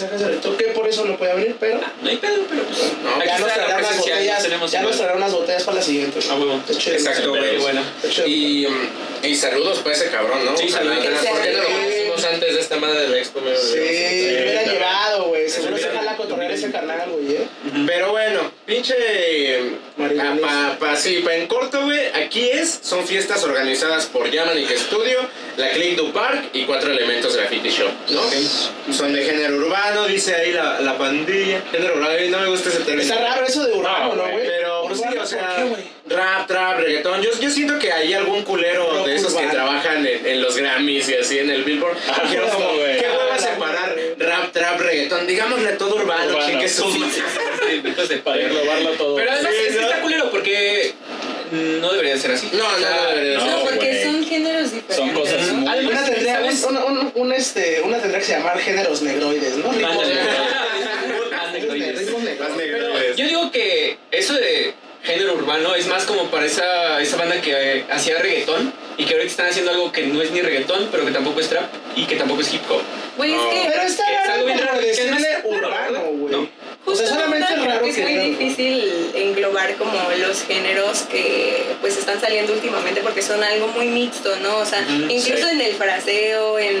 Mensajes 0.00 0.22
ahorita 0.22 0.56
que 0.56 0.64
por 0.72 0.88
eso 0.88 1.04
no 1.04 1.16
podía 1.16 1.34
venir, 1.34 1.56
pero 1.58 1.80
No 2.02 2.08
hay 2.08 2.16
pedo, 2.16 2.44
pero 2.48 2.62
pues. 2.64 2.78
No, 3.02 3.24
ya 3.24 3.38
nos 3.38 3.52
traerá 3.52 3.78
unas 3.78 3.98
botellas, 3.98 4.70
ya 4.70 4.82
nos 4.82 4.96
traerá 4.96 5.16
unas 5.16 5.32
botellas 5.32 5.64
para 5.64 5.76
la 5.78 5.82
siguiente. 5.82 6.20
Ah, 6.30 6.36
chido. 6.78 6.96
Exacto, 6.96 7.28
güey. 7.30 7.58
bueno. 7.58 7.82
Y, 8.26 8.66
mm, 8.66 9.26
y 9.26 9.34
saludos 9.34 9.78
para 9.80 9.94
ese 9.94 10.10
cabrón, 10.10 10.44
¿no? 10.44 10.56
Sí, 10.56 10.68
saludos. 10.68 10.98
¿Por 10.98 11.42
qué 11.42 11.52
no 11.52 11.62
lo 11.62 11.68
conocimos 11.68 12.24
antes 12.24 12.54
de 12.54 12.60
esta 12.60 12.76
madre 12.76 13.00
del 13.02 13.14
expo? 13.14 13.40
Sí, 13.40 13.76
me 13.78 14.42
hubiera 14.42 14.62
llevado, 14.64 15.24
güey. 15.24 15.48
Seguro 15.48 15.76
se 15.76 15.88
jala 15.88 16.16
cotorrear 16.16 16.52
ese 16.52 16.70
carnal, 16.70 17.10
güey, 17.10 17.36
¿eh? 17.36 17.48
Pero 17.86 18.10
bueno, 18.12 18.50
pinche. 18.64 18.94
Pa, 19.96 20.76
pa, 20.78 20.96
sí, 20.96 21.20
pa 21.24 21.34
en 21.34 21.46
corto, 21.46 21.82
güey. 21.84 22.06
Aquí 22.14 22.48
es. 22.48 22.80
Son 22.82 23.06
fiestas 23.06 23.44
organizadas 23.44 24.06
por 24.06 24.30
Yamanic 24.30 24.70
Studio, 24.76 25.20
la 25.60 25.70
Click 25.70 25.96
Du 25.96 26.12
Park 26.12 26.46
y 26.52 26.64
Cuatro 26.64 26.90
Elementos 26.92 27.36
Graffiti 27.36 27.68
Shop, 27.68 27.90
¿no? 28.08 28.92
Son 28.92 29.12
de 29.12 29.24
género 29.24 29.56
urbano, 29.56 30.06
dice 30.06 30.34
ahí 30.34 30.52
la, 30.52 30.80
la 30.80 30.96
pandilla. 30.98 31.62
Género 31.70 31.94
urbano, 31.96 32.14
no 32.30 32.38
me 32.40 32.46
gusta 32.48 32.68
ese 32.70 32.78
término. 32.80 33.02
Está 33.02 33.18
raro 33.18 33.46
eso 33.46 33.64
de 33.66 33.72
urbano, 33.74 34.14
No, 34.14 34.14
¿no, 34.26 34.30
güey? 34.32 34.46
Pero, 34.46 34.82
pues 34.88 34.98
sí, 35.00 35.16
o 35.18 35.26
sea, 35.26 35.46
¿por 35.46 35.56
qué, 35.56 35.70
güey? 35.70 35.82
rap, 36.08 36.46
trap, 36.46 36.78
reggaetón. 36.80 37.22
Yo, 37.22 37.30
yo 37.40 37.50
siento 37.50 37.78
que 37.78 37.92
hay 37.92 38.12
algún 38.14 38.42
culero 38.42 38.90
Rock 38.90 39.06
de 39.06 39.14
esos 39.16 39.32
que 39.34 39.46
trabajan 39.46 40.04
en, 40.06 40.26
en 40.26 40.42
los 40.42 40.56
Grammys 40.56 41.08
y 41.08 41.14
así 41.16 41.38
en 41.38 41.50
el 41.50 41.62
Billboard. 41.64 41.96
Ah, 42.08 42.22
como. 42.52 42.70
¿qué 42.74 43.06
hueva 43.08 43.26
Ah, 43.32 43.38
separar 43.38 43.96
rap, 44.18 44.52
trap, 44.52 44.80
reggaetón? 44.80 45.26
Digámosle 45.26 45.72
todo 45.74 45.94
urbano, 45.96 46.30
Urbano. 46.32 46.46
chingue 46.46 46.68
su 46.68 46.86
madre. 46.86 47.22
Sí, 47.70 47.82
hijos 47.88 48.08
de 48.08 48.16
Para 48.16 48.36
padre. 48.40 48.46
englobarlo 48.46 48.90
todo. 48.92 49.16
Pero 49.16 49.30
además 49.30 49.52
Sí, 49.56 49.66
es 49.68 49.74
que 49.74 49.80
¿no? 49.80 49.86
está 49.88 50.00
culero 50.00 50.30
porque 50.30 50.94
no 51.52 51.92
debería 51.92 52.16
ser 52.18 52.32
así. 52.32 52.48
No, 52.52 52.78
no, 52.78 52.90
no 52.90 53.10
debería 53.10 53.34
No, 53.38 53.44
ser. 53.44 53.50
No, 53.50 53.64
porque 53.64 54.04
son 54.04 54.24
géneros 54.26 54.72
diferentes. 54.72 54.96
Son 54.96 55.10
cosas 55.10 55.46
¿no? 55.48 55.54
muy- 55.54 55.86
Una 55.86 56.04
tendría, 56.04 56.34
¿sabes? 56.34 56.64
un, 56.64 56.76
un, 56.76 56.98
un- 56.98 57.12
un, 57.14 57.32
este, 57.32 57.80
una 57.82 57.98
tendría 57.98 58.20
que 58.20 58.26
se 58.26 58.32
llamar 58.32 58.58
géneros 58.58 59.02
negroides, 59.02 59.56
¿no? 59.56 59.72
Ritmos 59.72 60.06
negroides. 60.06 60.30
Pero 62.56 63.14
yo 63.16 63.26
digo 63.26 63.50
que 63.50 63.98
eso 64.10 64.34
de 64.34 64.74
género 65.02 65.34
urbano, 65.34 65.74
es 65.74 65.86
más 65.86 66.04
como 66.04 66.30
para 66.30 66.44
esa, 66.46 67.00
esa 67.00 67.16
banda 67.16 67.40
que 67.40 67.52
eh, 67.78 67.84
hacía 67.90 68.18
reggaetón 68.18 68.72
y 68.98 69.04
que 69.06 69.14
ahorita 69.14 69.30
están 69.30 69.46
haciendo 69.46 69.70
algo 69.70 69.90
que 69.92 70.02
no 70.06 70.20
es 70.20 70.30
ni 70.30 70.42
reggaetón, 70.42 70.88
pero 70.92 71.06
que 71.06 71.10
tampoco 71.12 71.40
es 71.40 71.48
trap 71.48 71.70
y 71.96 72.04
que 72.04 72.16
tampoco 72.16 72.42
es 72.42 72.52
hip 72.52 72.60
hop. 72.70 72.82
Güey, 73.16 73.32
es 73.34 73.40
que 73.40 73.66
Pero 73.70 73.82
está 73.82 74.02
Es 74.22 74.28
algo 74.28 74.46
bien 74.46 74.58
raro, 74.58 74.80
es- 74.80 75.00
urbano, 75.44 76.00
güey. 76.12 76.32
¿no? 76.34 76.48
O 76.86 76.94
sea, 76.94 77.06
solamente 77.06 77.49
creo 77.62 77.80
que 77.82 77.88
es 77.90 77.96
que 77.96 78.02
muy 78.04 78.14
difícil 78.30 79.10
englobar 79.14 79.76
como 79.76 79.92
los 80.18 80.42
géneros 80.42 81.00
que 81.10 81.64
pues 81.80 81.96
están 81.96 82.20
saliendo 82.20 82.52
últimamente 82.52 83.00
porque 83.02 83.22
son 83.22 83.42
algo 83.42 83.68
muy 83.68 83.86
mixto, 83.88 84.34
¿no? 84.36 84.58
O 84.58 84.64
sea, 84.66 84.84
incluso 84.88 85.46
sí. 85.46 85.52
en 85.52 85.60
el 85.60 85.74
fraseo, 85.74 86.58
en 86.58 86.80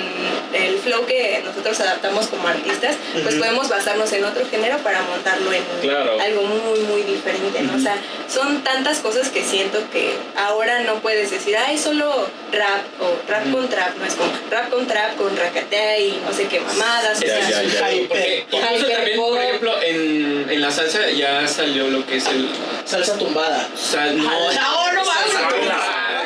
el 0.54 0.78
flow 0.78 1.06
que 1.06 1.40
nosotros 1.44 1.78
adaptamos 1.80 2.26
como 2.28 2.48
artistas, 2.48 2.96
pues 3.22 3.34
podemos 3.36 3.68
basarnos 3.68 4.12
en 4.12 4.24
otro 4.24 4.46
género 4.48 4.78
para 4.78 5.02
montarlo 5.02 5.52
en 5.52 5.62
Claro. 5.82 6.20
algo 6.20 6.42
muy, 6.42 6.80
muy 6.80 7.02
diferente, 7.02 7.62
¿no? 7.62 7.76
O 7.76 7.80
sea, 7.80 7.96
son 8.28 8.62
tantas 8.62 8.98
cosas 8.98 9.28
que 9.28 9.42
siento 9.42 9.78
que 9.92 10.12
ahora 10.36 10.80
no 10.80 10.96
puedes 11.00 11.30
decir, 11.30 11.56
ay, 11.56 11.78
solo 11.78 12.26
rap 12.52 12.82
o 13.00 13.30
rap 13.30 13.50
con 13.52 13.68
trap, 13.68 13.96
no 13.96 14.04
es 14.04 14.14
como 14.14 14.30
rap 14.50 14.68
con 14.70 14.86
trap, 14.86 15.16
con 15.16 15.36
racatea 15.36 15.98
y 15.98 16.20
no 16.26 16.32
sé 16.32 16.46
qué 16.46 16.60
mamadas, 16.60 17.18
o 17.18 17.20
sea, 17.20 17.40
ya, 17.48 17.62
ya. 17.62 17.92
Hyper 17.92 18.44
Porque 18.50 18.66
Hyper 18.76 18.96
también, 18.96 19.20
por 19.20 19.38
ejemplo, 19.40 19.82
en, 19.82 20.46
en 20.50 20.60
la 20.60 20.69
salsa 20.70 21.10
ya 21.10 21.46
salió 21.46 21.88
lo 21.88 22.04
que 22.06 22.16
es 22.16 22.26
el 22.26 22.48
Salsa 22.84 23.16
tumbada. 23.18 23.68
sal, 23.76 24.16
no, 24.16 24.24
no, 24.24 24.92
no 24.92 25.04
mames. 25.04 25.32
salsa 25.32 25.48
Ah. 25.72 26.16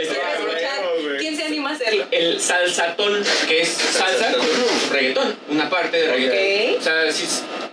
Este. 0.00 0.16
¿Quién 1.18 1.36
se 1.36 1.44
anima 1.44 1.70
a 1.70 1.72
hacerlo? 1.74 2.04
el 2.10 2.40
salsatón, 2.40 3.22
que 3.48 3.62
es 3.62 3.68
salsa 3.68 4.32
con 4.32 4.46
reggaetón, 4.92 5.34
una 5.48 5.68
parte 5.68 5.96
de 5.96 6.08
reggaetón. 6.08 6.80
O 6.80 6.82
sea, 6.82 7.04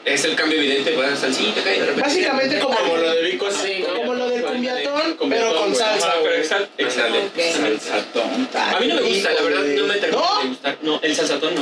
es, 0.05 0.25
el 0.25 0.35
cambio 0.35 0.59
evidente, 0.59 0.91
pues, 0.91 1.19
salsita, 1.19 1.61
y 1.61 1.79
de 1.79 1.85
repente. 1.85 2.01
Básicamente 2.01 2.59
como, 2.59 2.75
Como 2.77 2.97
lo 2.97 3.09
de 3.13 3.21
Vico 3.23 3.51
sí, 3.51 3.85
¿no? 3.87 3.95
como 3.95 4.13
lo 4.15 4.29
del 4.29 4.43
Cumbiatón, 5.17 5.49
pero 5.49 5.59
con 5.61 5.69
güey. 5.73 5.79
salsa, 5.83 6.07
Ajá, 6.07 6.15
pero. 6.23 6.41
Ok. 7.25 7.39
Salsatón. 7.55 8.49
A 8.55 8.79
mí 8.79 8.87
no 8.87 8.95
me 8.95 9.01
gusta, 9.01 9.31
la 9.31 9.41
verdad, 9.41 9.61
no 9.61 9.83
me 9.87 9.95
termina 9.95 10.21
¿No? 10.21 10.41
de 10.41 10.47
gustar. 10.49 10.77
No, 10.81 10.99
el 11.01 11.15
salsatón 11.15 11.55
no. 11.55 11.61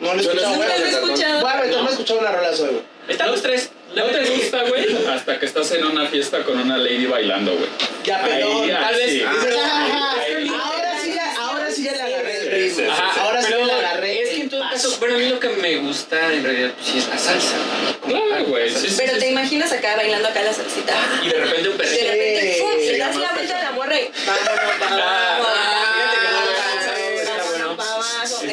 No 0.00 0.14
lo 0.14 0.20
he 0.20 0.24
Yo 0.24 0.34
no 0.34 0.40
escuchado. 0.40 0.54
Nunca 0.56 0.78
lo 0.78 0.84
he 0.84 0.90
escuchado. 0.90 1.40
Voy 1.40 1.50
a 1.50 1.56
meterme 1.56 1.88
a 1.88 1.90
escuchar 1.92 2.16
una 2.18 2.32
rola 2.32 2.56
suave. 2.56 2.82
Están 3.08 3.30
los 3.30 3.42
tres. 3.42 3.70
¿No 3.94 4.04
te 4.04 4.24
gusta, 4.24 4.62
güey? 4.68 4.86
Hasta 5.06 5.38
que 5.40 5.46
estás 5.46 5.70
en 5.72 5.84
una 5.84 6.06
fiesta 6.06 6.44
con 6.44 6.58
una 6.60 6.78
lady 6.78 7.06
bailando, 7.06 7.52
güey. 7.52 7.66
Ya, 8.04 8.22
perdón. 8.22 8.62
Ahí, 8.62 8.70
tal 8.70 8.94
vez- 8.94 9.04
así. 9.04 9.14
Dices, 9.18 9.56
"Ah, 9.64 10.14
Ahí. 10.20 10.48
ahora 10.48 11.00
sí 11.02 11.12
ya, 11.14 11.34
ahora 11.42 11.70
sí 11.72 11.82
ya 11.82 11.92
le 11.92 12.02
agarré 12.02 12.38
el 12.38 12.50
ritmo. 12.70 12.92
Ajá, 12.92 13.20
Ahora 13.22 13.42
sí 13.42 13.48
pero 13.50 13.66
le 13.66 13.72
agarré. 14.80 14.80
Es 14.80 14.80
que 14.80 14.80
en 14.80 14.80
todo 14.80 14.90
caso, 14.90 14.98
bueno, 15.00 15.14
a 15.14 15.18
mí 15.18 15.28
lo 15.28 15.40
que 15.40 15.48
me 15.48 15.76
gusta 15.76 16.32
en 16.32 16.44
realidad 16.44 16.70
pues, 16.76 16.88
sí 16.88 16.98
es 16.98 17.08
la 17.08 17.18
salsa. 17.18 17.56
Claro, 18.06 18.44
güey, 18.46 18.70
sí, 18.70 18.94
Pero 18.96 19.18
te 19.18 19.30
imaginas 19.30 19.72
acá 19.72 19.96
bailando 19.96 20.28
acá 20.28 20.42
la 20.42 20.52
salsita. 20.52 20.94
Y 21.24 21.28
de 21.28 21.34
repente 21.34 21.68
un 21.68 21.76
De 21.78 21.84
perrito. 21.84 22.04
repente, 22.04 22.56
¡pum! 22.60 22.70
Sí, 22.80 22.86
Le 22.92 22.98
das 22.98 23.16
la 23.16 23.32
vuelta 23.32 23.58
a 23.58 23.62
la 23.62 23.70
morra 23.72 24.00
y 24.00 24.10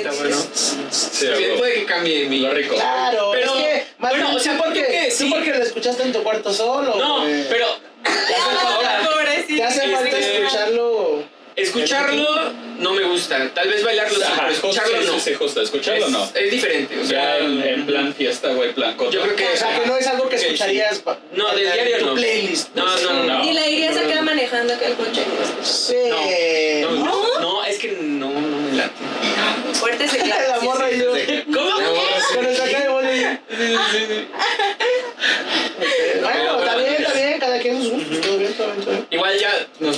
vámonos. 0.04 0.48
Sí, 0.92 1.28
puede 1.58 1.74
que 1.76 1.86
cambie 1.86 2.26
mi. 2.26 2.40
Lo 2.40 2.54
rico. 2.54 2.76
Claro, 2.76 3.32
Pero, 3.34 3.56
es 3.56 3.62
que 3.64 3.84
más 4.00 4.12
bueno, 4.12 4.36
o 4.36 4.40
sea, 4.40 4.58
tú 4.58 4.64
¿por 4.64 4.74
qué 4.74 4.82
porque, 4.82 5.00
que 5.00 5.10
tú 5.10 5.16
sí? 5.18 5.30
porque 5.30 5.50
lo 5.52 5.64
escuchaste 5.64 6.04
en 6.04 6.14
tu 6.14 6.24
cuarto 6.24 6.54
solo. 6.54 6.96
No, 6.96 7.26
pero 7.50 7.66
pobrecito. 9.12 9.56
te 9.58 9.64
hace 9.64 9.90
falta 9.90 10.18
este, 10.18 10.38
escucharlo. 10.44 10.97
Escucharlo 11.58 12.26
no 12.80 12.94
me 12.94 13.04
gusta. 13.04 13.50
Tal 13.54 13.68
vez 13.68 13.84
bailarlo 13.84 14.16
sí, 14.18 14.24
Ajá, 14.24 14.34
pero 14.36 14.50
justo, 14.50 14.68
escucharlo 14.70 15.02
sí, 15.02 15.08
no. 15.08 15.14
sí, 15.16 15.20
sí, 15.20 15.34
justo. 15.34 15.62
Escucharlo 15.62 16.06
es, 16.06 16.12
no. 16.12 16.30
es 16.36 16.52
diferente. 16.52 17.00
O 17.00 17.06
sea, 17.06 17.40
Ya 17.40 17.46
en, 17.46 17.62
en 17.64 17.86
plan 17.86 18.14
fiesta, 18.14 18.50
güey, 18.54 18.74
plan 18.74 18.96
coto. 18.96 19.12
Yo 19.12 19.22
creo 19.24 19.36
que. 19.36 19.48
O 19.50 19.58
sea, 19.58 19.80
que 19.82 19.88
no 19.88 19.98
es 19.98 20.08
algo 20.08 20.30
que 20.30 20.38
sí. 20.38 20.46
escucharías 20.46 21.02
No, 21.34 21.50
del 21.56 21.66
en 21.68 21.74
diario 21.74 22.06
no. 22.06 22.14
playlist. 22.14 22.76
No, 22.76 22.86
no, 22.86 23.14
no. 23.14 23.24
No. 23.24 23.44
Y 23.44 23.54
la 23.54 23.68
irías 23.68 23.98
acá 23.98 24.22
manejando 24.22 24.74
acá 24.74 24.86
el 24.86 24.94
coche. 24.96 25.24
Sí. 25.64 25.96
No, 26.82 26.92
¿no? 26.92 27.06
no, 27.06 27.40
no, 27.40 27.66
es 27.66 27.80
que 27.80 27.92
no, 28.02 28.30
no 28.30 28.58
me 28.60 28.78
late. 28.78 28.92
Fuerte 29.74 30.06
claro. 30.06 30.62
morra 30.62 30.92
y 30.92 31.00
yo. 31.00 31.12
¿Cómo? 31.54 31.72
Con 32.36 32.46
el 32.46 32.56
saca 32.56 32.80
de 32.80 32.88
bola 32.90 33.16
y- 33.16 33.40
Bueno, 36.22 36.60
está 36.60 36.76
bien, 36.78 36.96
está 37.00 37.14
bien, 37.14 37.40
cada 37.40 37.60
quien 37.60 37.82
sus 37.82 37.92
gustos. 37.92 38.22
Todo 38.22 38.38
bien, 38.38 38.54
todo 38.54 38.68
bien, 38.68 38.82
todo 38.84 38.92
bien. 38.94 39.08
Igual 39.12 39.38
ya 39.40 39.68
nos 39.80 39.98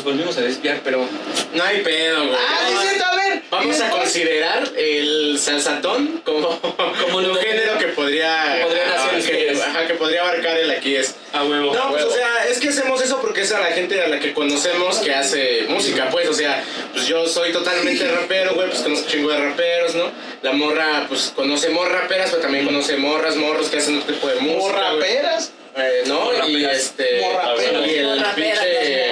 pero 0.84 1.08
No 1.54 1.64
hay 1.64 1.82
pedo, 1.82 2.26
güey. 2.28 2.38
Ah, 2.38 2.66
sí, 2.68 2.74
es 2.74 2.82
cierto, 2.82 3.06
a 3.06 3.16
ver. 3.16 3.42
Vamos 3.50 3.82
a 3.82 3.90
considerar 3.90 4.70
el 4.78 5.40
salsatón 5.40 6.22
como, 6.24 6.60
como 6.60 7.18
un 7.18 7.36
género 7.36 7.78
que 7.80 7.88
podría, 7.88 8.60
podrían 8.64 8.92
hacer 8.92 9.12
que, 9.12 9.18
ustedes. 9.20 9.62
ajá, 9.62 9.88
que 9.88 9.94
podría 9.96 10.22
abarcar 10.22 10.58
el 10.58 10.70
aquí 10.72 10.96
es. 10.96 11.16
a 11.34 11.44
huevo. 11.44 11.74
No, 11.74 11.84
a 11.84 11.90
pues 11.90 12.04
huevo. 12.04 12.14
o 12.14 12.18
sea, 12.18 12.46
es 12.50 12.60
que 12.60 12.70
hacemos 12.70 13.02
eso 13.02 13.20
porque 13.22 13.42
es 13.42 13.52
a 13.52 13.60
la 13.60 13.68
gente 13.68 14.02
a 14.02 14.08
la 14.08 14.20
que 14.20 14.34
conocemos 14.34 14.98
que 15.00 15.14
hace 15.14 15.66
música, 15.68 16.10
pues, 16.12 16.28
o 16.30 16.34
sea, 16.34 16.64
pues 16.94 17.08
yo 17.08 17.28
soy 17.28 17.52
totalmente 17.52 18.08
rapero, 18.12 18.54
güey, 18.56 18.68
pues 18.70 18.82
conozco 18.82 19.10
chingo 19.10 19.32
de 19.32 19.40
raperos, 19.40 19.96
¿no? 19.96 20.12
La 20.42 20.52
morra, 20.54 21.06
pues 21.08 21.34
conocemos 21.36 21.90
raperas, 21.90 22.30
pero 22.30 22.42
también 22.42 22.66
conoce 22.66 22.98
morras, 22.98 23.36
morros 23.36 23.70
que 23.70 23.78
hacen 23.78 23.98
otro 23.98 24.14
tipo 24.14 24.28
de 24.28 24.36
música. 24.36 24.60
Morraperas. 24.60 25.52
Eh, 25.76 26.04
¿no? 26.08 26.48
Y 26.48 26.66
este. 26.66 27.22
Morraperas. 27.22 27.88
Y 27.88 27.96
el 27.96 28.24
pinche. 28.36 29.09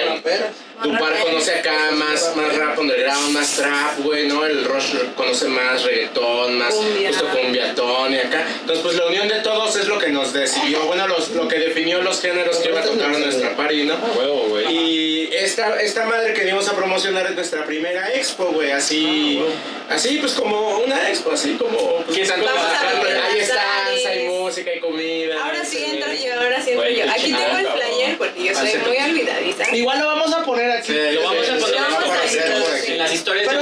Tu 0.82 0.90
par 0.96 1.12
conoce 1.18 1.54
acá 1.54 1.90
más, 1.92 2.36
más 2.36 2.56
rap 2.56 2.78
underground, 2.78 3.32
más 3.32 3.56
trap, 3.56 3.98
güey, 3.98 4.28
¿no? 4.28 4.44
El 4.44 4.64
Rush 4.64 4.94
conoce 5.16 5.48
más 5.48 5.82
reggaetón, 5.82 6.56
más 6.56 6.72
Cumbia. 6.72 7.08
justo 7.08 7.26
cumbiatón 7.28 8.14
y 8.14 8.18
acá. 8.18 8.46
Entonces, 8.60 8.84
pues 8.84 8.96
la 8.96 9.06
unión 9.06 9.26
de 9.26 9.40
todos 9.40 9.74
es 9.76 9.88
lo 9.88 9.98
que 9.98 10.08
nos 10.08 10.32
decidió, 10.32 10.80
bueno, 10.86 11.08
los, 11.08 11.30
lo 11.30 11.48
que 11.48 11.58
definió 11.58 12.00
los 12.02 12.20
géneros 12.20 12.58
que 12.58 12.68
iba 12.68 12.80
a 12.80 12.84
tocar 12.84 13.10
nuestra 13.18 13.56
party, 13.56 13.84
¿no? 13.84 13.94
A 13.94 14.18
huevo, 14.18 14.46
güey. 14.48 14.66
Y 14.72 15.30
esta, 15.32 15.80
esta 15.80 16.04
madre 16.06 16.32
que 16.32 16.40
venimos 16.42 16.68
a 16.68 16.76
promocionar 16.76 17.26
es 17.26 17.34
nuestra 17.34 17.64
primera 17.64 18.12
expo, 18.14 18.46
güey, 18.46 18.70
así, 18.70 19.42
así 19.88 20.18
pues 20.18 20.34
como 20.34 20.78
una 20.78 21.08
expo, 21.08 21.32
así 21.32 21.54
como... 21.54 22.04
Pues, 22.04 22.18
¿Qué 22.18 22.24
tanto 22.24 22.46
como 22.46 22.56
Vamos 22.56 22.72
a 22.72 24.14
música, 24.48 24.70
hay 24.70 24.80
comida. 24.80 25.44
Ahora 25.44 25.64
sí 25.64 25.84
entro 25.84 26.12
yo, 26.12 26.34
ahora 26.34 26.62
sí 26.62 26.70
entro 26.70 26.88
yo. 26.88 27.10
Aquí 27.10 27.32
tengo 27.32 27.58
el 27.58 27.66
flyer 27.66 28.18
porque 28.18 28.44
yo 28.44 28.54
soy 28.54 28.68
Acepto. 28.68 28.88
muy 28.88 28.98
olvidadiza. 28.98 29.76
Igual 29.76 29.98
lo 30.00 30.06
vamos 30.06 30.32
a 30.32 30.44
poner 30.44 30.70
aquí. 30.70 30.92
Sí, 30.92 30.98
Lo 31.12 31.22
vamos 31.22 31.48
a 31.48 31.58
poner. 31.58 32.88
En 32.88 32.98
las 32.98 33.12
historias 33.12 33.46
Pero, 33.48 33.60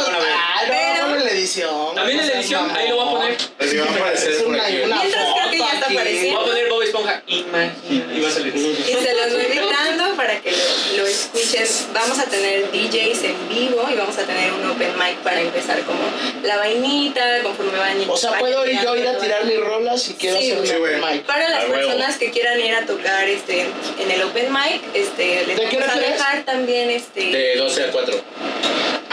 edición. 1.46 1.94
También 1.94 2.20
en 2.20 2.26
la 2.26 2.32
edición, 2.34 2.70
ahí 2.70 2.88
lo 2.88 2.96
voy 2.96 3.06
a 3.06 3.10
poner. 3.10 3.36
Así 3.58 3.76
va 3.76 3.86
a 3.86 3.94
aparecer 3.94 4.32
Es 4.32 4.42
por 4.42 4.54
una, 4.54 4.66
aquí. 4.66 4.80
una 4.84 4.96
Mientras 4.96 5.32
creo 5.32 5.50
que 5.50 5.58
ya 5.58 5.72
está 5.72 5.86
apareciendo. 5.86 6.40
Voy 6.40 6.48
a 6.48 6.52
poner 6.52 6.68
Bob 6.68 6.82
Esponja. 6.82 7.22
Imagina. 7.26 8.14
Y 8.14 8.20
va 8.20 8.28
a 8.28 8.32
salir. 8.32 8.56
Y 8.56 8.92
se 8.92 9.14
los 9.14 9.32
voy 9.32 9.44
dictando 9.44 10.16
para 10.16 10.40
que 10.40 10.50
lo, 10.50 10.96
lo 10.96 11.06
escuchen. 11.06 11.66
Vamos 11.94 12.18
a 12.18 12.24
tener 12.24 12.70
DJs 12.72 13.22
en 13.24 13.48
vivo 13.48 13.86
y 13.90 13.94
vamos 13.94 14.18
a 14.18 14.24
tener 14.24 14.52
un 14.52 14.64
open 14.70 14.92
mic 14.98 15.16
para 15.18 15.40
empezar 15.40 15.80
como 15.82 16.00
la 16.42 16.56
vainita, 16.56 17.42
conforme 17.42 17.78
van 17.78 17.96
O 18.08 18.16
sea, 18.16 18.38
puedo 18.38 18.66
ir 18.66 18.80
yo 18.82 18.96
ir 18.96 19.06
a 19.06 19.18
tirar 19.18 19.44
mis 19.44 19.60
rolas 19.60 20.02
si 20.02 20.14
quiero 20.14 20.38
Sí, 20.38 20.52
hacer 20.52 20.78
un 20.78 20.84
open 20.84 21.00
mic. 21.00 21.22
Para 21.24 21.48
las 21.48 21.64
personas 21.64 22.16
que 22.16 22.30
quieran 22.30 22.60
ir 22.60 22.74
a 22.74 22.84
tocar 22.84 23.28
este, 23.28 23.66
en 23.98 24.10
el 24.10 24.22
open 24.22 24.52
mic, 24.52 24.82
este, 24.94 25.46
les 25.46 25.56
¿De 25.56 25.68
qué 25.68 25.78
vamos 25.78 25.96
a 25.96 25.98
dejar 26.00 26.42
también 26.44 26.90
este, 26.90 27.20
De 27.20 27.56
12 27.56 27.84
a 27.84 27.90
4. 27.92 28.24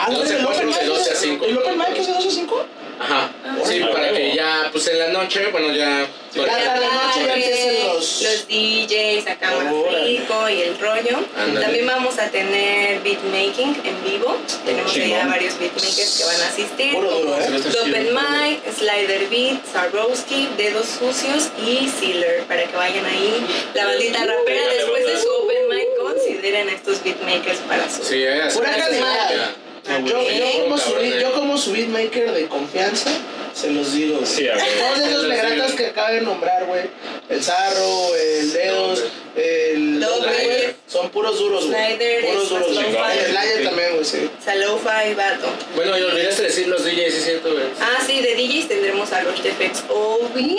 Ah, 0.06 0.10
De 0.10 0.16
güey, 0.16 0.28
12 0.28 0.34
a 0.34 0.38
el 0.38 0.46
4, 0.46 0.58
open 0.58 0.72
de 0.72 0.80
mic 0.80 0.88
12 0.98 1.10
a 1.10 1.14
es- 1.14 1.20
5. 1.20 1.46
¿El 1.46 1.58
open 1.58 1.78
mic 1.78 1.98
es 1.98 2.08
de 2.08 2.14
12 2.14 2.28
a 2.28 2.32
5? 2.32 2.66
Ajá. 3.00 3.32
Sí, 3.66 3.82
Ah, 3.84 3.90
para 3.92 4.04
huevo. 4.06 4.16
que 4.18 4.36
ya, 4.36 4.70
pues 4.72 4.88
en 4.88 5.00
la 5.00 5.08
noche, 5.10 5.48
bueno, 5.52 5.74
ya. 5.74 6.08
Ya 6.36 6.46
tarde 6.46 6.86
noche 6.86 7.26
ya 7.28 7.94
los- 7.94 8.22
los 8.22 8.48
DJs 8.48 9.28
acá 9.28 9.52
más 9.52 9.74
Órale. 9.74 10.06
rico 10.06 10.50
y 10.50 10.62
el 10.62 10.80
rollo. 10.80 11.20
También 11.60 11.86
vamos 11.88 12.18
a 12.20 12.30
tener 12.30 13.00
beatmaking 13.02 13.82
en 13.84 14.04
vivo. 14.04 14.38
Tenemos 14.66 14.94
ya 14.94 15.26
varios 15.28 15.58
beatmakers 15.60 16.18
que 16.18 16.24
van 16.26 16.42
a 16.42 16.48
asistir. 16.48 16.96
¿eh? 16.96 17.82
Open 17.82 18.14
Mic, 18.14 18.62
Slider 18.78 19.28
Beat, 19.30 19.66
Sarowski, 19.72 20.50
Dedos 20.58 20.88
Sucios 20.88 21.50
y 21.66 21.90
Sealer 21.90 22.44
para 22.44 22.64
que 22.64 22.76
vayan 22.76 23.06
ahí. 23.06 23.46
La 23.74 23.86
bandita 23.88 24.20
rapera 24.26 24.62
después 24.76 25.06
de 25.06 25.20
su 25.22 25.28
Open 25.30 25.70
Mic 25.70 25.88
consideren 26.02 26.70
a 26.70 26.72
estos 26.74 27.04
beatmakers 27.04 27.58
para 27.68 27.90
su... 27.90 28.04
Sí, 28.04 28.24
eh, 28.24 28.44
así. 28.44 28.58
Pura 28.58 28.72
Para 28.72 28.84
calidad. 28.86 29.50
Madre. 29.92 30.10
Yo, 30.10 30.32
yo, 30.32 30.64
como 30.64 30.78
su, 30.78 31.02
yo 31.02 31.34
como 31.34 31.58
su 31.58 31.72
beatmaker 31.72 32.32
de 32.32 32.48
confianza, 32.48 33.12
se 33.54 33.72
los 33.72 33.94
digo. 33.94 34.18
güey. 34.18 34.26
Sí, 34.26 34.48
a 34.48 34.56
ver. 34.56 34.64
Todos 34.80 35.00
esos 35.00 35.72
sí. 35.72 35.78
que 35.78 35.88
acabo 35.88 36.14
de 36.14 36.22
nombrar, 36.22 36.66
güey. 36.66 36.84
El 37.30 37.44
Zarro, 37.44 38.16
el 38.16 38.54
Dedos, 38.54 39.04
el 39.36 40.00
Doble. 40.00 40.76
Son 40.88 41.10
puros 41.10 41.40
duros, 41.40 41.68
güey. 41.68 42.22
Puros 42.22 42.50
duros. 42.50 42.76
low-fi. 42.76 43.20
El 43.20 43.32
Slayer 43.32 43.64
también, 43.64 43.92
güey, 43.94 44.06
sí. 44.06 44.30
Salofa 44.44 45.08
y 45.08 45.14
Vato. 45.14 45.48
Bueno, 45.76 45.98
y 45.98 46.02
olvidaste 46.02 46.44
decir 46.44 46.68
los 46.68 46.84
DJs, 46.84 47.14
es 47.14 47.24
cierto, 47.24 47.52
güey. 47.52 47.66
Ah, 47.80 48.04
sí, 48.06 48.22
de 48.22 48.36
DJs 48.36 48.68
tendremos 48.68 49.12
a 49.12 49.24
los 49.24 49.40
FX 49.40 49.84
Obi 49.90 50.58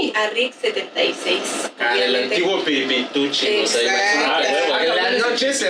y 0.00 0.12
a 0.14 0.30
Rick76. 0.30 1.38
Ah, 1.78 1.96
el 1.96 2.16
antiguo 2.16 2.62
Pipituchi, 2.64 3.60
o 3.60 3.66
sea. 3.66 4.36
Ah, 4.36 4.84
En 4.84 4.96
la 4.96 5.10
noche 5.28 5.52
se 5.52 5.68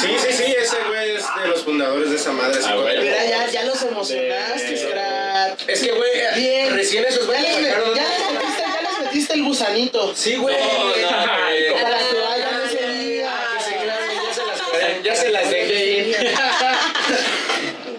Sí, 0.00 0.08
sí, 0.18 0.32
sí, 0.32 0.54
ese 0.58 0.76
güey 0.88 0.95
es 1.36 1.42
de 1.42 1.48
los 1.48 1.62
fundadores 1.64 2.10
de 2.10 2.16
esa 2.16 2.32
madre. 2.32 2.60
Ah, 2.64 2.74
güey. 2.76 2.98
Mira, 2.98 3.24
ya, 3.26 3.46
ya 3.48 3.64
los 3.64 3.82
emocionaste, 3.82 4.70
De- 4.70 4.76
Scrap. 4.78 5.68
Es 5.68 5.80
que, 5.80 5.92
güey, 5.92 6.68
recién 6.70 7.04
esos 7.04 7.20
Ya 7.20 7.26
güeyes 7.26 7.54
sacaron 7.68 7.94
ya 7.94 8.02
una- 8.02 8.18
les 8.18 8.32
metiste, 8.32 8.62
ya 8.62 8.82
les 8.90 8.98
metiste 9.06 9.34
el 9.34 9.42
gusanito. 9.44 10.14
Sí, 10.14 10.36
güey. 10.36 10.56
No, 10.56 10.64
no, 10.78 10.84
güey. 10.90 11.72
Para 11.82 11.98
que 11.98 12.14
vayan 12.14 12.62
ese 12.66 12.88
día. 12.88 13.30
que 13.56 13.64
se 13.64 13.70
ya 13.86 14.34
se 14.34 14.46
las- 14.46 14.62
Ya 15.04 15.14
se 15.14 15.30
las 15.30 15.50
dejé 15.50 15.84
ir. 15.84 16.16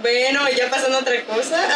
Bueno, 0.01 0.47
ya 0.55 0.69
pasando 0.69 0.97
a 0.97 1.01
otra 1.01 1.21
cosa. 1.23 1.57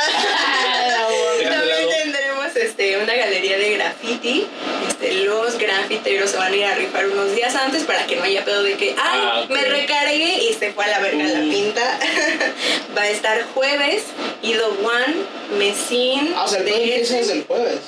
También 1.43 1.89
tendremos 1.89 2.55
este, 2.55 2.98
una 2.98 3.13
galería 3.13 3.58
de 3.58 3.70
graffiti. 3.81 4.47
Este, 4.88 5.13
los 5.25 5.57
grafiteros 5.57 6.31
se 6.31 6.38
van 6.38 6.53
a 6.53 6.55
ir 6.55 6.65
a 6.65 6.75
rifar 6.75 7.07
unos 7.07 7.35
días 7.35 7.55
antes 7.55 7.83
para 7.83 8.05
que 8.05 8.15
no 8.15 8.23
haya 8.23 8.43
pedo 8.45 8.63
de 8.63 8.75
que, 8.75 8.89
ay, 8.91 8.95
Ah, 9.23 9.45
me 9.50 9.61
recargué 9.61 10.43
y 10.50 10.53
se 10.53 10.71
fue 10.73 10.85
a 10.85 10.89
la 10.89 11.00
verga 11.00 11.23
la 11.23 11.39
pinta. 11.39 12.00
Va 12.98 13.03
a 13.03 13.10
estar 13.10 13.43
jueves, 13.53 14.03
Ido 14.41 14.67
One, 14.83 15.15
Mesín. 15.57 16.33
Ah, 16.36 16.43
o 16.43 16.48
sea, 16.48 16.60
el 16.60 16.67
empieza 16.67 17.15
desde 17.15 17.33
el 17.33 17.43
jueves. 17.45 17.79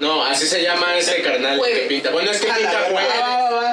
No, 0.00 0.24
así 0.24 0.46
se 0.46 0.62
llama 0.62 0.96
ese 0.96 1.22
carnal 1.22 1.54
que 1.54 1.58
Jueves. 1.58 1.88
pinta. 1.88 2.10
Bueno, 2.10 2.30
es 2.30 2.40
que 2.40 2.48
A 2.48 2.54
pinta 2.54 2.86
jueves. 2.88 3.12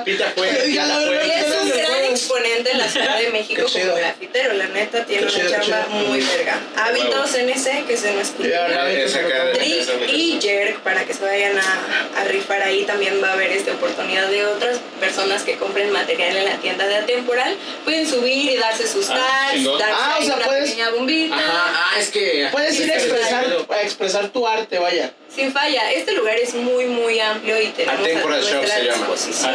Pinta 0.06 0.32
jueves. 0.36 0.64
Pinta 0.64 0.86
Y 0.86 1.06
jueves. 1.06 1.46
es 1.46 1.62
un 1.62 1.70
gran 1.70 2.04
exponente 2.06 2.72
en 2.72 2.78
la 2.80 2.88
Ciudad 2.90 3.18
de 3.20 3.30
México 3.30 3.64
como 3.72 3.96
grafitero, 3.96 4.54
la 4.54 4.68
neta 4.70 5.06
tiene 5.06 5.28
chido, 5.28 5.50
una 5.50 5.60
chamba 5.60 5.88
muy 5.90 6.22
verga. 6.22 6.60
Hábitos 6.78 7.36
NC, 7.36 7.86
que 7.86 7.94
es 7.94 8.02
de 8.02 8.14
nuestro 8.14 8.44
Ah, 8.44 8.86
de- 8.86 9.54
Trick 9.54 10.10
y 10.14 10.40
Jerk 10.42 10.80
para 10.80 11.06
que 11.06 11.14
se 11.14 11.24
vayan 11.24 11.60
a, 11.60 12.20
a 12.22 12.24
rifar 12.26 12.62
ahí 12.64 12.84
también 12.86 13.22
va 13.24 13.30
a 13.30 13.34
haber 13.34 13.52
esta 13.52 13.74
oportunidad 13.74 14.28
de 14.28 14.46
otras 14.48 14.80
personas 15.00 15.44
que 15.44 15.58
compren 15.58 15.92
material 15.92 16.36
en 16.38 16.46
la 16.46 16.58
tienda 16.58 16.88
de 16.88 16.96
Atemporal 16.96 17.56
pueden 17.84 18.08
subir 18.10 18.52
y 18.52 18.58
darse 18.58 18.88
sus 18.88 19.10
Ah, 19.12 19.50
tags, 19.52 19.64
darse 19.64 19.84
Ah, 19.96 20.18
o 20.20 20.24
sea, 20.24 20.36
una 20.38 20.46
puedes- 20.46 20.75
pequeña 20.76 20.92
bombita 20.92 21.36
Ajá, 21.36 21.92
ah, 21.94 22.00
es 22.00 22.10
que. 22.10 22.50
Puedes 22.52 22.80
ir 22.80 22.92
a 22.92 22.96
expresar, 22.96 23.46
a 23.70 23.82
expresar 23.82 24.30
tu 24.30 24.48
arte, 24.48 24.80
vaya. 24.80 25.14
Sin 25.36 25.52
falla 25.52 25.92
este 25.92 26.14
lugar 26.14 26.38
es 26.38 26.54
muy 26.54 26.86
muy 26.86 27.20
amplio 27.20 27.62
y 27.62 27.68
tenemos 27.68 28.00
Atemporal 28.02 28.40
a 28.40 28.44
Shop 28.44 28.56
nuestra 28.56 28.78
se 28.80 28.86
llama. 28.86 29.08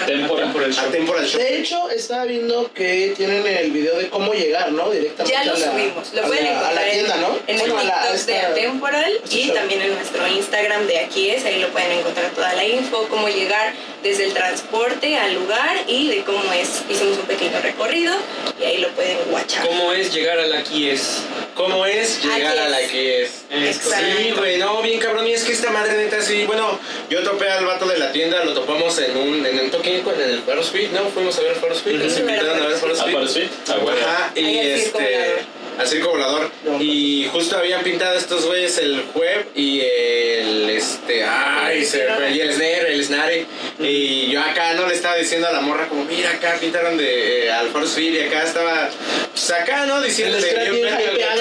Atemporal. 0.03 0.55
El. 0.71 0.79
Atemporal. 0.79 1.33
De 1.33 1.59
hecho, 1.59 1.91
estaba 1.91 2.25
viendo 2.25 2.73
que 2.75 3.15
tienen 3.17 3.47
el 3.47 3.71
video 3.71 3.97
de 3.99 4.09
cómo 4.09 4.33
llegar, 4.35 4.71
¿no? 4.73 4.91
Directamente 4.91 5.33
ya 5.33 5.45
lo 5.45 5.55
a 5.55 5.59
la, 5.59 5.71
subimos, 5.71 6.13
lo 6.13 6.23
a 6.23 6.27
pueden 6.27 6.45
la- 6.45 6.51
encontrar 6.51 6.73
a 6.73 6.75
la 6.87 6.91
tienda, 6.93 7.15
en, 7.15 7.21
¿no? 7.23 7.39
en 7.47 7.55
el 7.61 7.71
Bueno, 7.73 7.77
a 7.79 7.81
TikTok 7.83 8.29
la- 8.29 8.33
de 8.35 8.41
Atemporal 8.41 9.13
este 9.25 9.37
y 9.39 9.45
show. 9.47 9.55
también 9.55 9.83
en 9.83 9.95
nuestro 9.95 10.29
Instagram 10.29 10.87
de 10.87 10.99
Aquí 10.99 11.31
es, 11.31 11.45
ahí 11.45 11.61
lo 11.61 11.69
pueden 11.69 11.93
encontrar 11.93 12.31
toda 12.33 12.53
la 12.55 12.65
info, 12.65 13.07
cómo 13.09 13.29
llegar 13.29 13.73
desde 14.03 14.25
el 14.25 14.33
transporte 14.35 15.17
al 15.17 15.35
lugar 15.35 15.77
y 15.87 16.09
de 16.09 16.23
cómo 16.25 16.53
es. 16.53 16.83
Hicimos 16.91 17.19
un 17.19 17.25
pequeño 17.27 17.61
recorrido 17.63 18.15
y 18.61 18.65
ahí 18.65 18.79
lo 18.79 18.89
pueden 18.91 19.19
guachar. 19.31 19.67
¿Cómo 19.67 19.93
es 19.93 20.13
llegar 20.13 20.39
a 20.39 20.47
la 20.47 20.63
Kies? 20.63 21.23
¿Cómo 21.61 21.85
es 21.85 22.23
llegar 22.23 22.59
a 22.59 22.69
la 22.71 22.79
que 22.79 23.25
es? 23.25 23.45
Sí, 23.51 24.33
güey, 24.35 24.57
no, 24.57 24.81
bien 24.81 24.99
cabrón. 24.99 25.27
Y 25.27 25.35
es 25.35 25.45
que 25.45 25.53
esta 25.53 25.71
madre 25.71 25.95
neta, 25.95 26.23
sí. 26.23 26.45
Bueno, 26.45 26.79
yo 27.11 27.23
topé 27.23 27.51
al 27.51 27.67
vato 27.67 27.87
de 27.87 27.99
la 27.99 28.13
tienda, 28.13 28.43
lo 28.45 28.55
topamos 28.55 28.99
en 28.99 29.15
un. 29.15 29.45
En 29.45 29.59
el 29.59 29.71
toque 29.71 29.99
en 29.99 30.31
el 30.31 30.43
Faro 30.43 30.63
Speed, 30.63 30.93
¿no? 30.93 31.05
Fuimos 31.11 31.39
a 31.39 31.43
ver 31.43 31.57
Faro 31.57 31.75
Speed, 31.75 31.97
nos 31.97 32.19
invitaron 32.19 32.63
a 32.63 32.67
ver 32.67 32.77
Faro 32.79 32.95
Speed. 32.95 33.13
para 33.13 33.29
sí. 33.29 33.49
Ah, 33.69 33.77
bueno. 33.83 34.01
Ajá, 34.01 34.33
y 34.35 34.59
este. 34.59 35.60
Al 35.81 35.89
circo 35.89 36.11
volador. 36.11 36.51
Y 36.79 37.27
justo 37.33 37.57
habían 37.57 37.83
pintado 37.83 38.19
estos 38.19 38.45
güeyes 38.45 38.77
el 38.79 39.03
web 39.15 39.47
y 39.55 39.81
el. 39.81 40.71
Este. 40.71 41.25
Ay, 41.25 41.85
se 41.87 42.07
fue. 42.07 42.33
Y 42.33 42.41
el 42.41 42.53
snare, 42.53 42.93
el 42.93 43.05
snare. 43.05 43.47
Y 43.79 44.31
yo 44.31 44.43
acá 44.43 44.75
no 44.75 44.87
le 44.87 44.95
estaba 44.95 45.17
diciendo 45.17 45.49
a 45.49 45.53
la 45.53 45.63
morra, 45.63 45.89
como, 45.89 46.05
mira, 46.05 46.31
acá 46.31 46.59
pintaron 46.61 46.99
de. 46.99 47.47
eh, 47.47 47.51
al 47.51 47.69
Speed 47.85 48.13
y 48.15 48.21
acá 48.21 48.43
estaba. 48.43 48.91
Pues 49.33 49.51
acá, 49.53 49.87
¿no? 49.87 50.03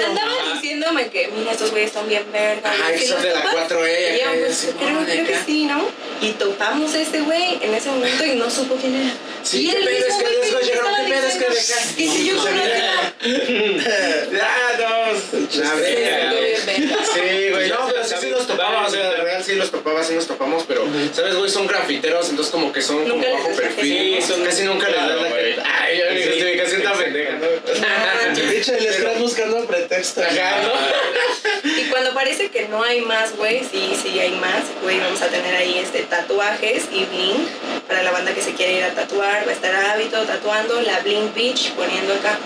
Andaba 0.05 0.53
diciéndome 0.53 1.09
que, 1.09 1.29
mira, 1.35 1.51
estos 1.51 1.71
güeyes 1.71 1.89
están 1.89 2.07
bien 2.07 2.23
verga. 2.31 2.71
Ajá, 2.71 2.91
que 2.93 2.99
¿Sí 2.99 3.07
son 3.07 3.21
de 3.21 3.31
la 3.33 3.41
topas? 3.41 3.69
4E, 3.71 4.15
Y 4.15 4.23
yo, 4.23 4.45
pues, 4.45 4.67
creo, 4.79 5.05
creo 5.05 5.25
que 5.27 5.37
sí, 5.45 5.65
¿no? 5.65 5.85
Y 6.21 6.31
topamos 6.31 6.93
a 6.93 7.01
este 7.01 7.21
güey 7.21 7.59
en 7.61 7.73
ese 7.73 7.89
momento 7.89 8.25
y 8.25 8.35
no 8.35 8.49
supo 8.49 8.75
quién 8.75 8.95
era. 8.95 9.11
Sí, 9.49 9.67
y 9.67 9.71
¿qué 9.71 9.77
era 9.77 9.79
el 9.79 9.85
pedo? 9.85 9.97
mismo 9.97 10.09
Es 10.09 10.15
que 10.19 10.55
me 10.55 10.63
llegaron, 10.63 10.95
¿qué 10.95 11.11
pedo? 11.11 11.27
Es 11.27 11.33
que 11.33 11.39
de 11.39 11.59
acá. 11.59 11.79
Y 11.97 12.07
si 12.07 12.29
yo. 12.29 12.35
Ah, 14.41 14.71
dos. 14.77 15.55
La 15.55 15.73
verga. 15.73 16.33
Sí, 17.13 17.49
güey, 17.49 17.69
no, 17.69 17.87
pero 17.87 18.03
sí, 18.03 18.15
sí 18.21 18.29
los 18.29 18.45
topaba, 18.45 18.85
o 18.85 18.89
sea, 18.91 19.09
de 19.09 19.17
real 19.17 19.43
sí 19.43 19.55
los 19.55 19.71
topaba, 19.71 20.03
sí 20.03 20.13
nos 20.13 20.27
topamos, 20.27 20.65
pero, 20.67 20.85
¿sabes, 21.13 21.35
güey? 21.35 21.49
Son 21.49 21.65
grafiteros, 21.65 22.29
entonces 22.29 22.51
como 22.51 22.71
que 22.71 22.81
son 22.81 23.09
como 23.09 23.23
bajo 23.23 23.49
perfil, 23.55 24.19
casi 24.45 24.63
nunca 24.63 24.87
les 24.87 24.97
dan 24.97 25.15
la 25.23 25.29
güey. 25.29 25.53
gente. 25.53 25.63
Ay, 25.65 25.99
mi 26.13 26.23
justificación 26.23 26.83
tan 26.83 26.97
pendeja, 26.97 27.31
¿no? 27.33 28.49
Dicho, 28.51 28.73
el 28.75 28.93
scratch 28.93 29.17
buscando 29.17 29.65
pretexto. 29.65 30.21
Ajá, 30.21 30.61
¿no? 30.61 30.73
Cuando 31.89 32.13
parece 32.13 32.49
que 32.49 32.67
no 32.67 32.83
hay 32.83 33.01
más, 33.01 33.35
güey, 33.35 33.61
sí, 33.69 33.93
sí 34.01 34.19
hay 34.19 34.31
más, 34.31 34.63
güey, 34.83 34.99
vamos 34.99 35.21
a 35.21 35.27
tener 35.27 35.55
ahí 35.55 35.77
este 35.79 36.03
tatuajes 36.03 36.83
y 36.91 37.05
bling 37.05 37.47
para 37.87 38.03
la 38.03 38.11
banda 38.11 38.33
que 38.33 38.41
se 38.41 38.53
quiere 38.53 38.73
ir 38.77 38.83
a 38.83 38.93
tatuar, 38.93 39.47
va 39.47 39.51
a 39.51 39.53
estar 39.55 39.73
hábito 39.75 40.21
tatuando, 40.23 40.79
la 40.81 40.99
Bling 40.99 41.33
Beach 41.33 41.71
poniendo 41.71 42.13
acá. 42.13 42.37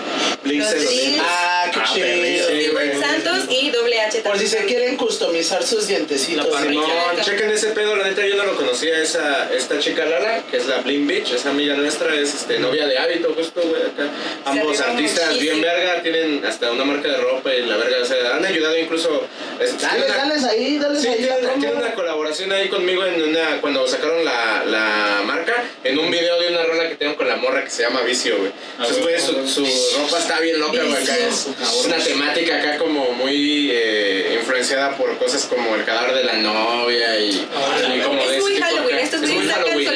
Blink 0.42 0.62
Los 0.62 0.90
jeans. 0.90 1.18
Ah, 1.22 1.70
qué 1.72 1.80
Ah, 1.80 1.90
chido. 1.92 2.48
sí. 2.48 3.00
Santos 3.00 3.44
y 3.50 3.70
doble 3.70 4.00
H 4.00 4.20
Por 4.20 4.38
si 4.38 4.46
se 4.48 4.64
quieren 4.64 4.96
customizar 4.96 5.62
sus 5.62 5.86
dientecitos. 5.86 6.48
La. 6.50 6.62
Simón, 6.62 6.84
chequen 7.22 7.50
ese 7.50 7.68
pedo, 7.70 7.94
la 7.96 8.04
neta 8.08 8.26
yo 8.26 8.36
no 8.36 8.44
lo 8.44 8.56
conocía, 8.56 8.98
esa, 8.98 9.52
esta 9.52 9.78
chica 9.78 10.06
Lala, 10.06 10.42
que 10.50 10.56
es 10.56 10.66
la 10.66 10.78
Bling 10.78 11.06
Beach, 11.06 11.32
esa 11.32 11.50
amiga 11.50 11.74
nuestra, 11.74 12.14
es 12.14 12.32
este, 12.34 12.58
novia 12.58 12.86
de 12.86 12.96
hábito, 12.98 13.34
justo, 13.36 13.60
güey, 13.60 13.82
acá. 13.82 14.08
Ambos 14.46 14.80
artistas 14.80 15.38
bien 15.38 15.58
muchísimo. 15.58 15.62
verga, 15.84 16.02
tienen 16.02 16.44
hasta 16.44 16.70
una 16.72 16.84
marca 16.84 17.08
de 17.08 17.18
ropa 17.18 17.52
y 17.54 17.66
la 17.66 17.76
verga, 17.76 17.98
o 18.02 18.06
sea, 18.06 18.36
han 18.36 18.44
ayudado 18.44 18.78
incluso... 18.78 19.26
es- 19.60 19.80
Dale, 19.80 20.02
tienen 20.02 20.04
una- 20.04 20.16
dales 20.16 20.44
ahí, 20.44 20.78
dales 20.78 21.02
Sí, 21.02 21.08
ahí 21.08 21.24
promo. 21.42 21.60
tienen 21.60 21.76
una 21.78 21.94
colaboración 21.94 22.52
ahí 22.52 22.68
conmigo 22.68 23.04
en 23.04 23.22
una, 23.22 23.60
cuando 23.60 23.86
sacaron 23.86 24.24
la, 24.24 24.64
la 24.64 25.22
marca, 25.24 25.54
en 25.84 25.98
un 25.98 26.10
video 26.10 26.40
de 26.40 26.48
una 26.48 26.62
rola 26.64 26.88
que 26.88 26.96
tengo 26.96 27.16
con 27.16 27.28
la 27.28 27.36
morra 27.36 27.62
que 27.64 27.70
se 27.70 27.82
llama 27.82 28.00
Vicio, 28.02 28.36
güey. 28.38 28.50
Ah, 28.78 28.86
Entonces, 28.88 29.02
güey, 29.02 29.20
su, 29.20 29.48
su 29.66 29.98
ropa 30.00 30.18
está 30.18 30.40
bien 30.40 30.58
loca, 30.60 30.82
güey, 30.82 31.02
acá 31.02 31.16
es, 31.16 31.46
es 31.62 31.84
una 31.86 31.96
temática 31.98 32.58
acá 32.58 32.78
como 32.78 33.12
muy 33.12 33.70
eh, 33.72 34.36
influenciada 34.40 34.96
por 34.96 35.16
cosas 35.18 35.44
como 35.44 35.74
el 35.74 35.84
cadáver 35.84 36.14
de 36.16 36.24
la 36.24 36.34
novia 36.34 37.18
y, 37.18 37.30
y 37.30 38.00
como 38.04 38.16
de 38.16 38.24
Es 38.24 38.30
ese 38.32 38.40
muy 38.40 38.54
tipo 38.54 38.66
Halloween, 38.66 38.94
acá. 38.96 39.04
estos 39.04 39.22
Es 39.22 39.30
muy 39.30 39.46
Halloween. 39.48 39.88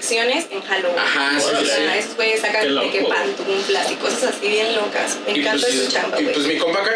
Colecciones 0.00 0.46
en 0.50 0.62
Halloween. 0.62 0.98
Ajá, 0.98 1.38
sí, 1.38 1.46
O 1.54 1.60
sí, 1.60 1.66
sea, 1.66 1.76
sí. 1.92 1.98
esos 1.98 2.16
güeyes 2.16 2.40
sacan 2.40 2.74
de 2.74 2.90
que 2.90 3.02
pantuflas 3.02 3.90
y 3.90 3.94
cosas 3.96 4.22
así 4.24 4.48
bien 4.48 4.74
locas. 4.74 5.18
Me 5.26 5.32
Y 5.32 5.40
encanta 5.40 5.66
pues, 5.66 5.82
su 5.84 5.90
chamba, 5.90 6.20
y 6.20 6.24
pues 6.24 6.46
mi 6.46 6.56
compa 6.56 6.80
acá 6.80 6.90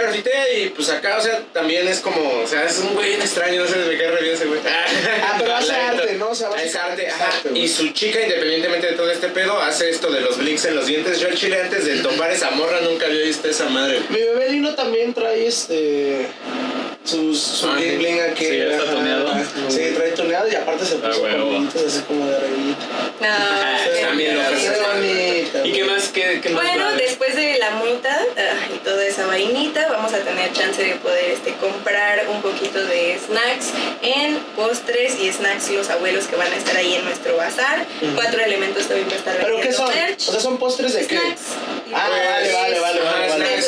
y 0.55 0.69
pues 0.71 0.89
acá, 0.89 1.19
o 1.19 1.21
sea, 1.21 1.41
también 1.53 1.87
es 1.89 2.01
como, 2.01 2.21
o 2.43 2.47
sea, 2.47 2.65
es 2.65 2.79
un 2.79 2.95
güey 2.95 3.09
bien 3.11 3.21
extraño, 3.23 3.63
no 3.63 3.69
sé, 3.69 3.77
me 3.77 3.97
cae 3.97 4.11
re 4.11 4.23
bien 4.23 4.35
ese 4.35 4.47
güey. 4.47 4.61
Ah, 4.67 5.37
pero 5.39 5.55
hace 5.55 5.73
arte, 5.73 6.15
¿no? 6.15 6.31
O 6.31 6.35
sea, 6.35 6.49
arte, 6.49 6.67
es 6.67 6.75
ajá. 6.77 7.27
arte, 7.27 7.49
güey. 7.51 7.63
Y 7.65 7.69
su 7.69 7.89
chica, 7.91 8.21
independientemente 8.23 8.87
de 8.89 8.93
todo 8.95 9.11
este 9.11 9.29
pedo, 9.29 9.61
hace 9.61 9.91
esto 9.91 10.11
de 10.11 10.21
los 10.21 10.39
blinks 10.39 10.65
en 10.67 10.77
los 10.77 10.87
dientes. 10.87 11.21
Yo 11.21 11.29
al 11.29 11.35
chile 11.35 11.61
antes 11.61 11.85
de 11.85 11.99
topar 11.99 12.31
esa 12.31 12.51
morra 12.51 12.81
nunca 12.81 13.07
había 13.07 13.25
visto 13.25 13.49
esa 13.49 13.69
madre. 13.69 14.01
Mi 14.09 14.19
bebé 14.19 14.51
Lino 14.51 14.75
también 14.75 15.13
trae 15.13 15.47
este. 15.47 16.27
Sus, 17.05 17.39
su 17.39 17.67
Ah, 17.69 17.75
bling 17.77 18.15
sí. 18.15 18.21
aquí. 18.21 18.45
Sí, 18.47 18.57
está 18.61 18.83
ajá. 18.83 18.93
tuneado. 18.95 19.35
Sí, 19.69 19.81
trae 19.95 20.13
tuneado 20.13 20.49
y 20.51 20.55
aparte 20.55 20.87
se 20.87 20.95
Ah, 20.95 21.09
puso 21.09 21.23
huevo. 21.23 21.51
bonitos 21.51 21.83
así 21.87 22.01
como 22.01 22.27
de. 22.27 22.37
Ah, 23.21 23.77
qué 23.85 24.17
bien 24.17 24.35
loca 24.37 24.49
bonito. 24.51 24.73
esa 24.73 24.73
Qué 24.73 24.81
bonita. 24.81 25.67
¿Y 25.67 25.73
qué 25.73 25.85
más? 25.85 26.09
¿Qué, 26.09 26.41
qué 26.43 26.49
más 26.51 26.63
Bueno, 26.65 26.87
haber? 26.89 27.01
después 27.03 27.37
de 27.37 27.59
la 27.59 27.71
multa 27.73 28.19
ah, 28.39 28.67
y 28.75 28.79
toda 28.79 29.05
esa 29.05 29.27
vainita, 29.27 29.87
vamos 29.91 30.15
a 30.15 30.19
tener 30.21 30.51
chance 30.55 30.83
de 30.83 30.95
poder 30.95 31.31
este, 31.31 31.53
comprar 31.55 32.27
un 32.31 32.41
poquito 32.41 32.83
de 32.83 33.19
snacks 33.27 33.67
en 34.01 34.39
postres 34.57 35.21
y 35.21 35.31
snacks 35.31 35.71
los 35.73 35.91
abuelos 35.91 36.25
que 36.27 36.37
van 36.37 36.51
a 36.53 36.57
estar 36.57 36.75
ahí 36.77 36.95
en 36.95 37.05
nuestro 37.05 37.37
bazar. 37.37 37.85
Cuatro 38.15 38.41
elementos 38.43 38.87
también 38.87 39.09
va 39.11 39.13
a 39.13 39.17
estar 39.17 39.37
¿Pero 39.43 39.61
qué 39.61 39.73
son? 39.75 39.89
merch. 39.95 40.29
O 40.29 40.33
sea, 40.33 40.41
son 40.41 40.57
postres 40.59 40.95
de 40.95 41.07
qué? 41.07 41.19
snacks. 41.19 41.41
Ah, 41.93 42.09
Pues, 42.09 42.53
vale, 42.55 42.81
vale, 42.81 42.81
vale, 42.81 43.01
ajá, 43.01 43.19
vale, 43.21 43.29
vale. 43.29 43.63
snacks, 43.63 43.67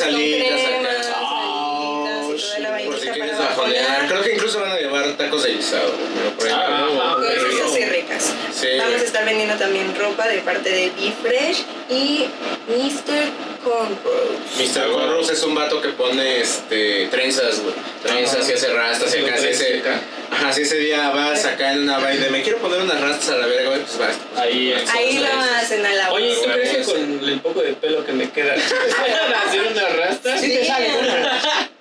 Creo 4.08 4.22
que 4.22 4.34
incluso 4.34 4.60
van 4.60 4.72
a 4.72 4.76
llevar 4.76 5.16
tacos 5.16 5.42
de 5.44 5.54
guisado. 5.54 5.92
Pero. 6.38 6.54
Ah, 6.54 6.86
no. 6.88 7.16
Cosas 7.16 7.72
así 7.72 7.84
ricas. 7.84 8.34
Sí, 8.52 8.68
Vamos 8.78 9.00
a 9.00 9.04
estar 9.04 9.24
vendiendo 9.24 9.56
también 9.56 9.94
ropa 9.96 10.28
de 10.28 10.38
parte 10.38 10.70
de 10.70 10.90
Be 10.90 11.12
Fresh 11.22 11.64
y 11.90 12.26
Mr. 12.68 13.55
Cornrows. 13.66 14.76
Mr. 14.76 14.92
Corros 14.92 15.28
es 15.28 15.42
un 15.42 15.54
vato 15.56 15.82
que 15.82 15.88
pone 15.88 16.40
este, 16.40 17.08
trenzas, 17.08 17.60
güey. 17.60 17.74
Trenzas 18.00 18.48
y 18.48 18.52
hace 18.52 18.72
rastas 18.72 19.12
y 19.16 19.24
acá. 19.24 19.36
Si 19.38 19.48
ese, 19.48 19.82
ajá, 20.30 20.52
si 20.52 20.62
ese 20.62 20.76
día 20.76 21.10
vas 21.10 21.44
acá 21.44 21.72
en 21.72 21.80
una 21.82 21.98
vaina 21.98 22.26
de 22.26 22.30
me 22.30 22.42
quiero 22.42 22.58
poner 22.58 22.80
unas 22.80 23.00
rastas 23.00 23.30
a 23.30 23.38
la 23.38 23.46
verga, 23.46 23.70
güey, 23.70 23.80
pues 23.80 23.98
vas. 23.98 24.16
Ahí 24.36 24.72
es. 24.72 24.88
Ahí 24.90 25.18
lo 25.18 25.26
hacen 25.26 25.84
a 25.84 25.92
la 25.92 26.12
Oye, 26.12 26.36
¿tú 26.36 26.48
crees 26.52 26.76
que 26.86 26.92
con 26.92 27.28
el 27.28 27.40
poco 27.40 27.60
de 27.60 27.72
pelo 27.72 28.04
que 28.04 28.12
me 28.12 28.30
queda 28.30 28.54
a 28.54 29.48
hacer 29.48 29.62
una 29.72 29.88
rasta? 29.88 30.38
Sí, 30.38 30.48
te 30.48 30.64
sale. 30.64 30.88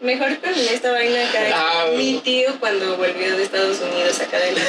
Mejor 0.01 0.39
con 0.39 0.53
esta 0.53 0.91
vaina 0.91 1.29
acá. 1.29 1.39
Ah, 1.53 1.85
Mi 1.95 2.17
tío 2.17 2.59
cuando 2.59 2.97
volvió 2.97 3.37
de 3.37 3.43
Estados 3.43 3.77
Unidos 3.79 4.19
acá 4.19 4.39
de 4.39 4.53
la. 4.53 4.61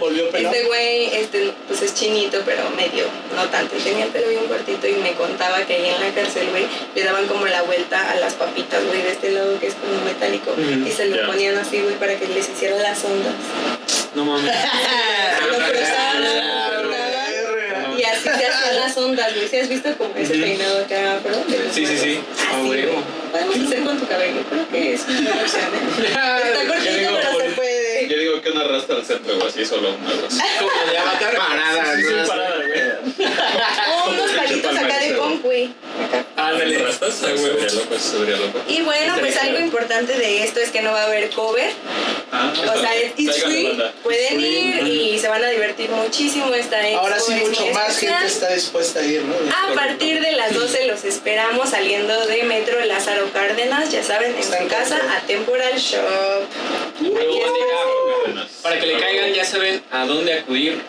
Volvió 0.00 0.28
pelado. 0.30 0.54
Este 0.54 0.66
güey, 0.66 1.14
este, 1.14 1.52
pues 1.68 1.82
es 1.82 1.94
chinito, 1.94 2.42
pero 2.44 2.68
medio, 2.70 3.04
no 3.36 3.48
tanto. 3.48 3.76
Tenía 3.76 4.04
el 4.06 4.10
pelo 4.10 4.28
bien 4.28 4.46
cortito 4.46 4.86
y 4.86 4.94
me 4.94 5.12
contaba 5.12 5.60
que 5.62 5.74
ahí 5.74 5.88
en 5.88 6.00
la 6.00 6.14
cárcel, 6.14 6.39
güey, 6.48 6.66
le 6.94 7.04
daban 7.04 7.26
como 7.26 7.46
la 7.46 7.62
vuelta 7.62 8.10
a 8.10 8.14
las 8.16 8.34
papitas, 8.34 8.82
güey, 8.86 9.02
de 9.02 9.12
este 9.12 9.30
lado 9.30 9.58
que 9.60 9.66
es 9.68 9.74
como 9.74 10.00
metálico. 10.04 10.54
Y 10.86 10.90
se 10.90 11.06
lo 11.06 11.16
ya. 11.16 11.26
ponían 11.26 11.56
así, 11.58 11.80
güey, 11.80 11.96
para 11.96 12.14
que 12.18 12.26
les 12.28 12.48
hicieran 12.48 12.82
las 12.82 13.04
ondas. 13.04 13.34
No 14.14 14.24
mames. 14.24 14.52
Lo 15.50 15.56
cortaban, 15.56 16.24
y 17.98 18.02
así 18.04 18.22
se 18.22 18.30
hacían 18.30 18.76
las 18.76 18.96
ondas, 18.96 19.34
güey. 19.34 19.48
¿Sí 19.48 19.56
has 19.58 19.68
visto 19.68 19.94
como 19.98 20.14
ese 20.16 20.32
Ujú. 20.34 20.42
peinado 20.42 20.78
acá, 20.84 21.18
pero 21.22 21.36
Sí, 21.72 21.86
sí, 21.86 21.98
sí. 21.98 22.20
A 22.50 22.56
Así, 22.58 22.68
huevo. 22.68 22.92
güey. 22.92 23.04
Podemos 23.30 23.56
hacer 23.66 23.84
con 23.84 23.98
tu 24.00 24.06
cabello, 24.08 24.40
creo 24.48 24.68
que 24.70 24.94
es 24.94 25.02
una 25.08 25.20
buena 25.20 25.42
opción, 25.42 25.62
¿eh? 25.62 26.06
Está 26.08 26.66
cortito, 26.66 27.18
pero 27.22 27.49
digo 28.40 28.42
que 28.42 28.50
una 28.50 28.64
rasta 28.64 28.94
al 28.94 29.04
centro, 29.04 29.36
güey, 29.36 29.48
así 29.48 29.64
solo 29.64 29.90
una 29.90 30.10
rasta. 30.10 30.44
Como 30.58 30.90
de 30.90 30.98
avatar. 30.98 31.36
Parada, 31.36 31.96
Sí, 31.96 32.02
sí, 32.02 32.14
¿no? 32.14 32.26
parada, 32.26 32.56
güey. 32.56 33.26
O 34.06 34.10
unos 34.10 34.30
palitos 34.32 34.76
acá 34.76 34.98
de 34.98 35.14
punk, 35.14 35.42
güey. 35.42 35.70
Ándale. 36.36 36.78
¿Rastas? 36.78 37.20
Huevo. 37.22 37.36
Sería 37.38 37.72
loco, 37.72 37.94
eso 37.94 38.18
sería 38.18 38.36
loco. 38.36 38.58
Y 38.66 38.80
bueno, 38.82 39.14
pues 39.20 39.36
algo 39.36 39.58
importante 39.58 40.14
de 40.16 40.44
esto 40.44 40.60
es 40.60 40.70
que 40.70 40.80
no 40.80 40.92
va 40.92 41.02
a 41.02 41.06
haber 41.06 41.28
cover. 41.30 41.70
Ah, 42.32 42.52
O 42.74 42.80
sea, 42.80 42.90
it's 43.16 43.42
free. 43.44 43.78
Pueden 44.02 44.40
ir 44.40 44.86
y 44.86 45.18
se 45.18 45.28
van 45.28 45.44
a 45.44 45.48
divertir 45.48 45.90
muchísimo. 45.90 46.54
Esta 46.54 46.78
Ahora 46.96 47.16
expo 47.16 47.32
sí, 47.32 47.38
es 47.42 47.48
mucho 47.48 47.66
más 47.74 47.88
especial. 47.90 48.14
gente 48.20 48.32
está 48.32 48.48
dispuesta 48.54 49.00
a 49.00 49.04
ir, 49.04 49.22
¿no? 49.22 49.34
A 49.34 49.74
partir 49.74 50.20
de 50.20 50.32
las 50.32 50.54
12 50.54 50.86
los 50.86 51.04
esperamos 51.04 51.70
saliendo 51.70 52.26
de 52.26 52.42
Metro 52.44 52.82
Lázaro 52.86 53.30
Cárdenas, 53.32 53.90
ya 53.90 54.02
saben, 54.02 54.32
en 54.32 54.38
Está 54.38 54.56
su 54.56 54.62
en 54.62 54.68
casa, 54.68 54.96
a 54.96 55.20
Temporal 55.26 55.76
Shop. 55.78 56.00
Luego. 57.00 57.40
Para 58.62 58.78
que 58.78 58.86
le 58.86 58.98
caigan, 58.98 59.32
ya 59.32 59.44
saben 59.44 59.82
a 59.90 60.04
dónde 60.06 60.34
acudir 60.34 60.80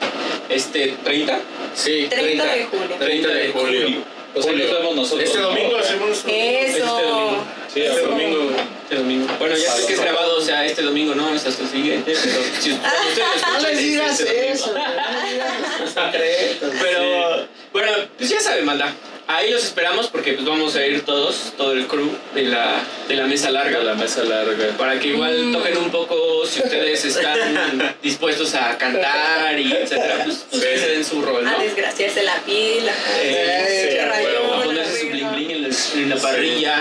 este 0.50 0.96
30. 1.04 1.40
Sí, 1.76 2.08
30 2.10 2.46
de 2.46 2.66
julio. 2.66 2.96
30 3.00 3.28
de 3.30 3.50
julio. 3.50 4.04
Pues 4.34 4.46
ahí 4.48 4.56
nos 4.56 4.72
vemos 4.72 4.96
nosotros. 4.96 5.28
Este 5.28 5.40
domingo 5.40 5.78
hacemos 5.78 6.24
un- 6.24 6.30
Este 6.30 6.78
Eso. 6.78 6.86
domingo. 6.86 7.44
Sí, 7.74 7.82
Este 7.82 8.02
domingo. 8.02 8.52
Este 8.84 8.96
domingo. 8.96 9.28
Bueno, 9.40 9.56
ya 9.58 9.72
sé 9.72 9.88
que 9.88 9.94
es 9.94 10.00
grabado, 10.02 10.38
o 10.38 10.42
sea, 10.42 10.66
este 10.66 10.82
domingo 10.82 11.16
no, 11.16 11.34
es 11.34 11.46
hasta 11.46 11.64
el 11.64 11.70
siguiente. 11.70 12.14
Pero 12.22 12.36
si 12.62 12.72
ustedes 12.72 13.18
lo 13.18 13.24
No 13.26 13.34
escuchan, 13.36 13.64
les 13.64 13.72
es 13.74 13.80
digas 13.80 14.20
este 14.20 14.52
eso, 14.52 14.74
no 14.74 14.80
les 14.80 15.32
digas 15.34 15.94
secretos. 15.94 16.74
Pero, 16.82 17.48
bueno, 17.74 17.92
pues 18.18 18.30
ya 18.30 18.40
saben, 18.40 18.66
manda. 18.66 18.94
Ahí 19.34 19.50
los 19.52 19.64
esperamos 19.64 20.08
porque 20.08 20.34
pues 20.34 20.46
vamos 20.46 20.76
a 20.76 20.86
ir 20.86 21.02
todos, 21.06 21.54
todo 21.58 21.72
el 21.74 21.88
crew 21.88 22.10
de 22.36 22.44
la, 22.44 22.82
de 23.08 23.16
la 23.16 23.26
mesa 23.28 23.50
larga. 23.50 23.80
De 23.80 23.86
la 23.86 23.96
mesa 23.96 24.24
larga. 24.24 24.68
Para 24.78 25.00
que 25.00 25.08
igual 25.10 25.46
Mm. 25.46 25.54
toquen 25.54 25.78
un 25.78 25.90
poco 25.90 26.46
si 26.46 26.60
ustedes 26.62 27.06
están 27.06 27.96
dispuestos 28.04 28.54
a 28.56 28.78
cantar 28.78 29.58
y 29.60 29.72
etcétera, 29.72 30.22
pues, 30.26 30.46
pues 30.50 30.64
que 30.64 30.78
se 30.78 30.88
den 30.90 31.06
su 31.06 31.22
rol, 31.22 31.44
¿no? 31.46 31.52
A 31.58 31.60
desgraciarse 31.64 32.24
la 32.24 32.36
piel, 32.46 32.88
a 32.90 32.94
Eh, 33.22 33.66
sí, 33.68 33.96
qué 33.96 34.02
a 34.02 34.64
ponerse 34.64 35.00
su 35.02 35.08
bling 35.08 35.32
bling 35.32 35.52
en, 35.52 35.62
la- 35.64 35.76
en 35.96 36.10
la 36.10 36.16
parrilla. 36.18 36.76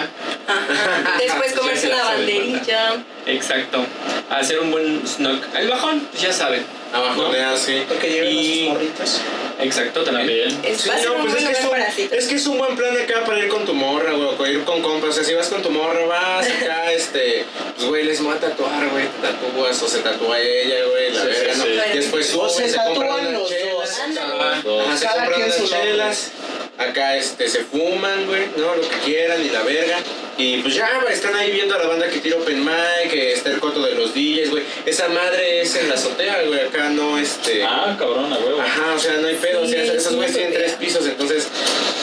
Ajá. 0.49 1.17
Después 1.19 1.53
comerse 1.53 1.87
una 1.89 2.03
banderilla. 2.05 3.05
Exacto. 3.33 3.85
A 4.31 4.37
hacer 4.39 4.61
un 4.61 4.71
buen 4.71 5.07
snock. 5.07 5.45
El 5.57 5.69
bajón, 5.69 6.01
pues 6.11 6.23
ya 6.23 6.33
saben. 6.33 6.65
Abajo 6.93 7.23
¿no? 7.23 7.33
de 7.33 7.41
así. 7.45 7.85
Porque 7.89 8.09
lleven 8.11 8.33
Y- 8.33 8.59
sus 8.65 8.69
morritos. 8.75 9.21
Exacto, 9.61 10.03
también. 10.03 10.59
Es, 10.65 10.81
Sí, 10.81 10.91
no, 11.05 11.17
pues 11.21 11.35
es 11.35 11.45
que, 11.45 11.53
es 11.53 11.61
un, 11.65 11.71
para 11.71 11.93
citas. 11.93 12.19
es 12.19 12.27
que 12.29 12.35
es 12.37 12.47
un 12.47 12.57
buen 12.59 12.75
plan 12.77 12.97
acá 12.97 13.25
para 13.27 13.39
ir 13.41 13.49
con 13.49 13.65
tu 13.67 13.75
morra, 13.75 14.13
güey, 14.13 14.29
o 14.39 14.47
ir 14.47 14.65
con 14.65 14.81
compas. 14.81 15.11
O 15.11 15.13
sea, 15.13 15.23
si 15.23 15.35
vas 15.35 15.49
con 15.49 15.63
tu 15.63 15.71
morra, 15.71 16.07
vas 16.07 16.47
acá, 16.49 16.91
este, 16.93 17.45
pues, 17.77 17.87
güey, 17.89 18.05
les 18.05 18.23
voy 18.23 18.35
a 18.35 18.41
tatuar, 18.41 18.89
güey, 18.89 19.05
te 19.07 19.29
tatúas 19.29 19.83
o 19.83 19.89
se 19.89 19.99
tatúa 19.99 20.41
ella, 20.41 20.77
güey, 20.91 21.13
la 21.13 21.21
Sí, 21.21 21.27
verga, 21.29 21.55
sí, 21.55 21.61
¿no? 21.61 21.95
después 21.95 22.35
O 22.35 22.49
suben, 22.49 22.71
se 22.71 22.77
compran 22.79 23.09
tatúan 23.11 23.33
los 23.35 23.49
chelas. 23.49 23.75
dos. 23.75 24.19
Ajá, 24.19 24.61
Dos. 24.65 24.87
ajá, 24.87 24.97
se 24.97 25.05
Cada 25.05 25.25
compran 25.27 25.51
chelas. 25.69 26.31
Acá 26.79 27.17
este, 27.19 27.47
se 27.47 27.63
fuman, 27.65 28.27
güey, 28.27 28.47
¿no? 28.57 28.75
Lo 28.75 28.81
que 28.89 28.97
quieran 29.05 29.45
y 29.45 29.51
la 29.51 29.63
verga. 29.63 29.99
Y 30.39 30.63
pues 30.63 30.75
ya, 30.75 30.89
güey, 31.03 31.13
están 31.13 31.37
ahí 31.37 31.51
viendo 31.53 31.75
a 31.75 31.79
la 31.79 31.87
banda 31.87 32.09
que 32.09 32.21
tira 32.21 32.39
open 32.39 32.65
mic, 32.65 33.13
que 33.21 33.33
está 33.35 33.51
el 33.51 33.61
coto 33.61 33.83
de 33.83 33.95
los 33.95 34.15
DJs, 34.15 34.51
güey. 34.51 34.63
Esa 34.87 35.09
madre 35.09 35.63
es 35.63 35.75
en 35.77 35.89
la 35.89 35.95
azotea, 35.95 36.43
güey, 36.47 36.61
acá 36.61 36.89
no, 36.89 37.19
este... 37.19 37.63
Ah, 37.65 37.95
cabrón, 37.99 38.33
huevo. 38.33 38.61
Ajá, 38.61 38.95
o 38.95 38.99
sea, 38.99 39.15
no 39.19 39.29
hay 39.29 39.37
pedo, 39.37 39.63
o 39.63 39.67
sea, 39.67 39.83
Sí, 39.85 39.91
esos 39.91 40.09
sí, 40.11 40.15
güeyes 40.15 40.33
sí. 40.33 40.39
tienen 40.39 40.55
tres 40.59 40.73
pisos, 40.73 41.07
entonces, 41.07 41.49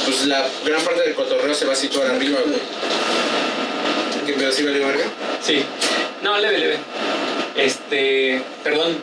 pues 0.06 0.26
la 0.26 0.46
gran 0.66 0.82
parte 0.84 1.02
del 1.02 1.14
cotorreo 1.16 1.54
se 1.56 1.66
va 1.66 1.74
a 1.74 1.76
situar 1.76 2.08
arriba, 2.08 2.40
güey. 2.46 2.60
¿Qué 4.26 4.34
pedo, 4.34 4.52
sí 4.52 4.64
vale 4.64 4.80
verga? 4.80 5.06
Sí. 5.42 5.64
No, 6.22 6.38
leve, 6.38 6.58
leve. 6.58 6.78
Este. 7.56 8.42
Perdón. 8.64 9.02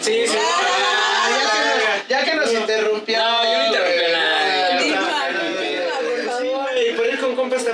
Sí, 0.00 0.24
sí. 0.26 0.36
Ah, 0.36 1.28
ya 1.30 1.50
que 1.52 1.58
nos- 1.68 2.08
ya 2.08 2.24
que 2.24 2.34
nos 2.34 2.52
interrumpieron. 2.52 3.24
No, 3.26 3.44
yo 3.44 3.58
no 3.58 3.66
interrumpí 3.66 3.98
a 3.98 4.02
güey. 4.02 4.12
nadie. 4.12 4.76
Continúa, 4.76 5.08
Ah, 5.16 5.28
continúa, 5.32 5.98
por 5.98 6.20
Sí, 6.20 6.26
favor. 6.26 6.62
güey, 6.72 6.88
y 6.88 6.92
por 6.92 7.06
ir 7.06 7.18
con 7.20 7.36
compas 7.36 7.64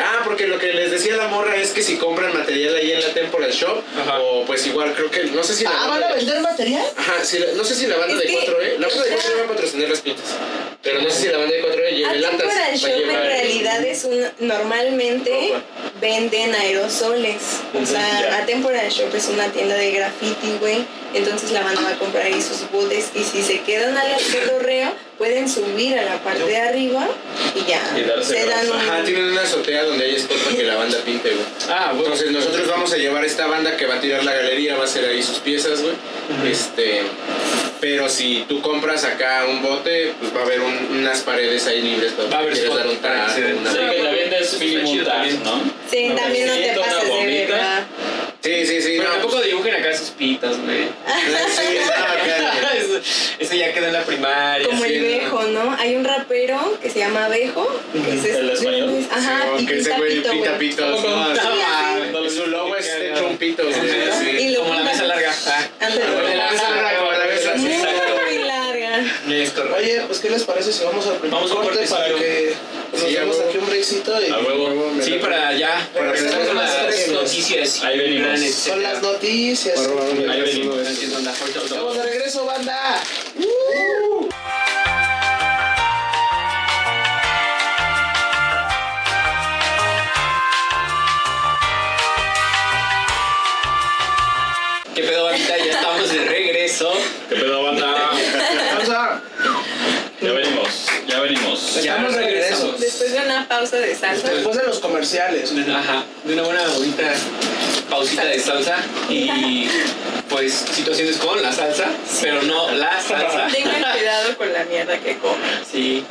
ah, 0.00 0.20
porque 0.24 0.46
lo 0.46 0.58
que 0.58 0.72
les 0.72 0.90
decía 0.90 1.16
la 1.16 1.28
morra 1.28 1.56
es 1.56 1.70
que 1.72 1.82
si 1.82 1.96
compran 1.96 2.32
material 2.34 2.74
ahí 2.76 2.92
en 2.92 3.00
la 3.00 3.08
Temporal 3.14 3.50
Shop, 3.52 3.82
Ajá. 4.00 4.18
o 4.20 4.44
pues 4.44 4.66
igual 4.66 4.92
creo 4.94 5.10
que, 5.10 5.24
no 5.24 5.42
sé 5.42 5.54
si 5.54 5.64
la 5.64 5.70
Ah, 5.72 5.86
¿van 5.88 6.02
a 6.02 6.14
vender 6.14 6.40
material? 6.40 6.84
Ajá, 6.96 7.14
la- 7.38 7.52
no 7.54 7.64
sé 7.64 7.74
si 7.74 7.86
la 7.86 7.96
banda 7.96 8.14
Es 8.14 8.20
de 8.20 8.26
que- 8.26 8.32
4E, 8.46 8.78
la 8.78 8.88
banda 8.88 9.02
de 9.04 9.10
4E 9.10 9.36
va 9.38 9.44
a 9.44 9.48
patrocinar 9.48 9.88
las 9.90 10.00
pintas, 10.00 10.24
pero 10.82 11.00
no 11.02 11.10
sé 11.10 11.20
si 11.22 11.28
la 11.28 11.38
banda 11.38 11.54
de 11.54 11.62
4E 11.62 11.90
lleve 11.96 12.14
latas. 12.18 12.34
Atemporal 12.40 12.58
va 12.58 12.72
a 12.72 12.76
Shop 12.76 12.88
en 12.90 12.98
llevar- 12.98 13.22
realidad 13.26 13.84
es 13.84 14.04
un 14.04 14.24
normalmente 14.40 15.30
Ropa. 15.30 15.62
venden 16.00 16.54
aerosoles. 16.54 17.36
O 17.74 17.78
Ujú, 17.78 17.86
sea, 17.86 18.20
ya. 18.20 18.38
Atemporal 18.38 18.88
Shop 18.90 19.14
es 19.14 19.28
una 19.28 19.48
tienda 19.48 19.74
de 19.76 19.90
graffiti, 19.92 20.56
güey. 20.60 20.84
Entonces 21.14 21.52
la 21.52 21.62
banda 21.62 21.80
va 21.82 21.90
a 21.90 21.98
comprar 21.98 22.24
ahí 22.26 22.40
sus 22.42 22.68
botes 22.70 23.10
y 23.14 23.22
si 23.22 23.42
se 23.42 23.60
quedan 23.60 23.96
al 23.96 24.08
cotorreo, 24.32 24.92
pueden 25.18 25.48
subir 25.48 25.96
a 25.98 26.02
la 26.02 26.18
parte 26.22 26.44
de 26.44 26.56
arriba 26.56 27.06
y 27.54 27.68
ya. 27.70 27.80
Y 27.96 28.02
darse 28.02 28.34
se 28.40 28.46
dan 28.46 28.68
un... 28.68 28.76
Ajá, 28.76 29.04
tienen 29.04 29.26
una 29.26 29.42
azotea 29.42 29.84
donde 29.84 30.04
hay 30.06 30.16
spot 30.16 30.36
para 30.38 30.56
que 30.56 30.62
la 30.64 30.74
banda 30.76 30.98
pinte, 31.04 31.30
güey. 31.30 31.44
Ah, 31.70 31.92
bueno. 31.92 32.02
Entonces 32.14 32.32
nosotros 32.32 32.66
vamos 32.68 32.92
a 32.92 32.96
llevar 32.96 33.24
esta 33.24 33.46
banda 33.46 33.76
que 33.76 33.86
va 33.86 33.94
a 33.94 34.00
tirar 34.00 34.24
la 34.24 34.34
galería, 34.34 34.74
va 34.76 34.82
a 34.82 34.84
hacer 34.86 35.04
ahí 35.04 35.22
sus 35.22 35.38
piezas, 35.38 35.80
güey. 35.82 35.94
Este, 36.50 37.02
pero 37.80 38.08
si 38.08 38.44
tú 38.48 38.60
compras 38.60 39.04
acá 39.04 39.44
un 39.48 39.62
bote, 39.62 40.12
pues 40.18 40.34
va 40.34 40.40
a 40.40 40.44
haber 40.44 40.60
un- 40.62 40.98
unas 40.98 41.20
paredes 41.20 41.66
ahí 41.66 41.82
libres 41.82 42.12
para 42.12 42.28
Va 42.28 42.36
a 42.38 42.40
haber 42.40 42.54
dar 42.56 42.86
un 42.88 42.98
se 43.34 43.40
den. 43.42 43.58
una- 43.58 43.70
Sí, 43.72 43.78
que 43.78 44.02
también 44.02 44.32
es 44.32 44.58
mínimo 44.58 44.90
un. 44.90 44.98
¿no? 45.44 45.62
Sí, 45.90 46.12
también 46.16 46.46
no 46.48 46.54
te 46.54 46.74
pases 46.80 47.02
de 47.04 47.08
bombita. 47.08 47.86
Sí, 48.44 48.66
sí, 48.66 48.82
sí. 48.82 48.94
Pero 48.98 49.04
no, 49.04 49.10
tampoco 49.14 49.34
pues, 49.36 49.46
dibujen 49.46 49.74
acá 49.74 49.96
sus 49.96 50.10
pitas, 50.10 50.54
güey. 50.60 50.82
sí, 50.84 51.78
no, 51.78 52.04
acá- 52.04 52.72
eso, 52.76 53.00
eso 53.38 53.54
ya 53.54 53.72
queda 53.72 53.86
en 53.86 53.92
la 53.94 54.02
primaria. 54.02 54.66
Como 54.66 54.84
sí, 54.84 54.92
el 54.94 55.00
¿no? 55.02 55.08
Bejo, 55.08 55.42
¿no? 55.44 55.76
Hay 55.78 55.96
un 55.96 56.04
rapero 56.04 56.78
que 56.82 56.90
se 56.90 56.98
llama 56.98 57.28
Bejo, 57.28 57.66
que 57.92 58.12
es 58.14 58.24
¿El 58.26 58.50
español? 58.50 59.06
Ajá, 59.10 59.44
sí, 59.56 59.62
y 59.62 59.66
que 59.66 59.78
ese 59.78 59.84
pinta 59.90 59.96
güey 59.96 60.16
pito, 60.16 60.30
pinta 60.30 60.58
pitos, 60.58 61.02
no, 61.02 61.34
No, 61.34 62.22
no, 62.22 62.30
Su 62.30 62.46
logo 62.48 62.76
es 62.76 62.86
hecho 62.86 63.26
un 63.28 63.38
pito. 63.38 63.62
Y 64.38 64.50
lo 64.50 64.60
Como 64.60 64.74
la 64.74 64.84
mesa 64.84 65.04
larga. 65.04 65.32
Ah. 65.46 65.66
Ándale. 65.80 66.04
Como 66.04 66.22
la 66.36 66.50
mesa 66.50 66.70
larga, 66.70 66.98
como 66.98 67.12
la 67.12 67.24
mesa 67.24 67.54
Muy, 67.56 67.68
larga. 67.78 68.24
muy 68.26 68.38
larga. 68.44 69.04
Es 69.44 69.50
correcto. 69.50 69.76
Oye, 69.76 70.00
pues 70.06 70.20
¿qué 70.20 70.30
les 70.30 70.44
parece 70.44 70.72
si 70.72 70.84
vamos 70.84 71.06
al 71.06 71.16
primer 71.16 71.32
Vamos 71.32 71.50
a 71.50 71.54
un 71.54 71.64
corte 71.64 71.86
para 71.86 72.06
que 72.06 72.54
nos 72.92 73.00
Sí, 73.02 73.14
demos 73.14 73.36
aquí 73.40 73.58
un 73.58 73.66
breakcito 73.66 74.22
y 74.22 74.30
A 74.30 74.38
huevo. 74.38 74.92
Sí, 75.02 75.12
para 75.20 75.48
allá. 75.48 75.88
Para 75.92 76.12
más 76.54 76.82
las 76.86 77.08
noticias. 77.08 77.82
Ahí 77.82 77.98
venimos. 77.98 78.40
son 78.50 78.82
las 78.82 79.02
noticias. 79.02 79.78
Ahí 79.78 80.40
venimos. 80.40 80.88
Estamos 80.88 81.96
de 81.96 82.02
regreso, 82.02 82.46
banda. 82.46 83.02
¿Qué 94.94 95.02
pedo, 95.02 95.24
bandita? 95.24 95.58
Ya 95.58 95.72
estamos 95.72 96.12
de 96.12 96.24
regreso. 96.24 96.92
¿Qué 97.28 97.34
pedo, 97.34 97.64
banda? 97.64 98.12
Vamos 98.72 98.88
a... 98.90 99.20
Ya 100.20 100.32
venimos, 100.32 100.86
ya 101.08 101.20
venimos. 101.20 101.82
Ya 101.82 101.83
Estamos 101.96 102.14
de 102.14 102.20
regreso. 102.22 102.48
regresamos. 102.48 102.80
Después 102.80 103.12
de 103.12 103.18
una 103.20 103.48
pausa 103.48 103.76
de 103.76 103.94
salsa. 103.94 104.28
Después 104.28 104.56
de 104.56 104.64
los 104.64 104.78
comerciales. 104.80 105.52
Ajá, 105.52 106.04
de 106.24 106.32
una 106.32 106.42
buena 106.42 106.66
bonita 106.68 107.12
pausita 107.88 108.24
de 108.24 108.40
salsa 108.40 108.76
y 109.08 109.68
pues 110.28 110.52
situaciones 110.52 111.16
con 111.18 111.40
la 111.40 111.52
salsa, 111.52 111.84
pero 112.20 112.42
no 112.42 112.70
la 112.72 113.00
salsa. 113.00 113.46
Tengan 113.52 113.92
cuidado 113.92 114.36
con 114.36 114.52
la 114.52 114.64
mierda 114.64 114.98
que 114.98 115.16
comen. 115.18 115.38
Sí. 115.70 116.04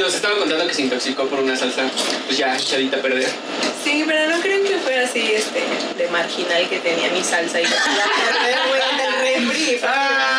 Nos 0.00 0.14
estaba 0.14 0.36
contando 0.36 0.66
que 0.68 0.74
se 0.74 0.82
intoxicó 0.82 1.24
por 1.24 1.40
una 1.40 1.56
salsa, 1.56 1.82
pues 2.26 2.38
ya 2.38 2.56
echadita 2.56 2.98
a 2.98 3.00
perder. 3.00 3.28
Sí, 3.82 4.04
pero 4.06 4.30
no 4.30 4.40
creo 4.40 4.62
que 4.62 4.76
fue 4.78 4.98
así 4.98 5.32
este 5.32 5.62
de 5.96 6.08
marginal 6.08 6.68
que 6.68 6.78
tenía 6.78 7.10
mi 7.10 7.24
salsa 7.24 7.60
y 7.60 7.64
la 7.64 7.70
del 9.02 9.12
refri. 9.20 9.80
Ah, 9.82 10.35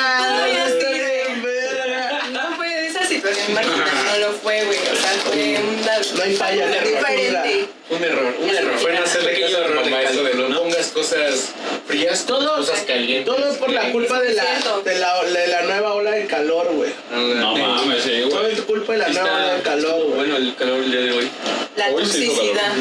fue, 4.42 4.64
güey. 4.66 4.78
O 4.78 4.96
sea, 4.96 5.12
fue 5.24 5.58
una 5.60 6.00
No 6.16 6.24
hay 6.24 6.36
falla, 6.36 6.68
no 6.68 6.74
hay 6.74 6.88
diferente. 6.88 7.66
Un 7.90 8.04
error, 8.04 8.34
un 8.42 8.50
error. 8.50 8.78
Fue 8.80 8.94
no 8.94 9.04
hacerle 9.04 9.46
a 9.46 9.48
tu 9.50 9.56
error 9.58 9.86
de 9.86 10.04
eso 10.04 10.24
de 10.24 10.34
no 10.34 10.50
¿no? 10.50 10.60
pongas 10.64 10.88
cosas 10.88 11.50
frías, 11.88 12.26
Todo- 12.26 12.58
cosas 12.58 12.82
calientes. 12.82 13.26
Todo 13.34 13.50
es 13.50 13.58
por 13.58 13.72
la 13.72 13.92
culpa 13.92 14.20
de 14.20 14.34
la, 14.34 14.44
de 14.84 14.96
la, 15.00 15.24
de 15.24 15.48
la 15.48 15.62
nueva 15.64 15.94
ola 15.94 16.12
de 16.12 16.26
calor, 16.26 16.68
güey. 16.74 16.92
No 17.12 17.56
mames, 17.56 18.04
sí, 18.04 18.24
Todo 18.30 18.42
güey. 18.42 18.54
es 18.54 18.62
culpa 18.62 18.92
de 18.94 18.98
la 19.00 19.08
nueva 19.10 19.36
ola 19.36 19.54
de 19.56 19.62
calor, 19.62 20.04
güey. 20.04 20.16
bueno 20.16 20.36
el 20.38 20.56
calor 20.56 20.80
el 20.80 20.92
día 20.92 21.00
de 21.02 21.12
hoy. 21.14 21.30
La 21.78 21.88
sí, 21.90 21.94
toxicidad. 21.96 22.72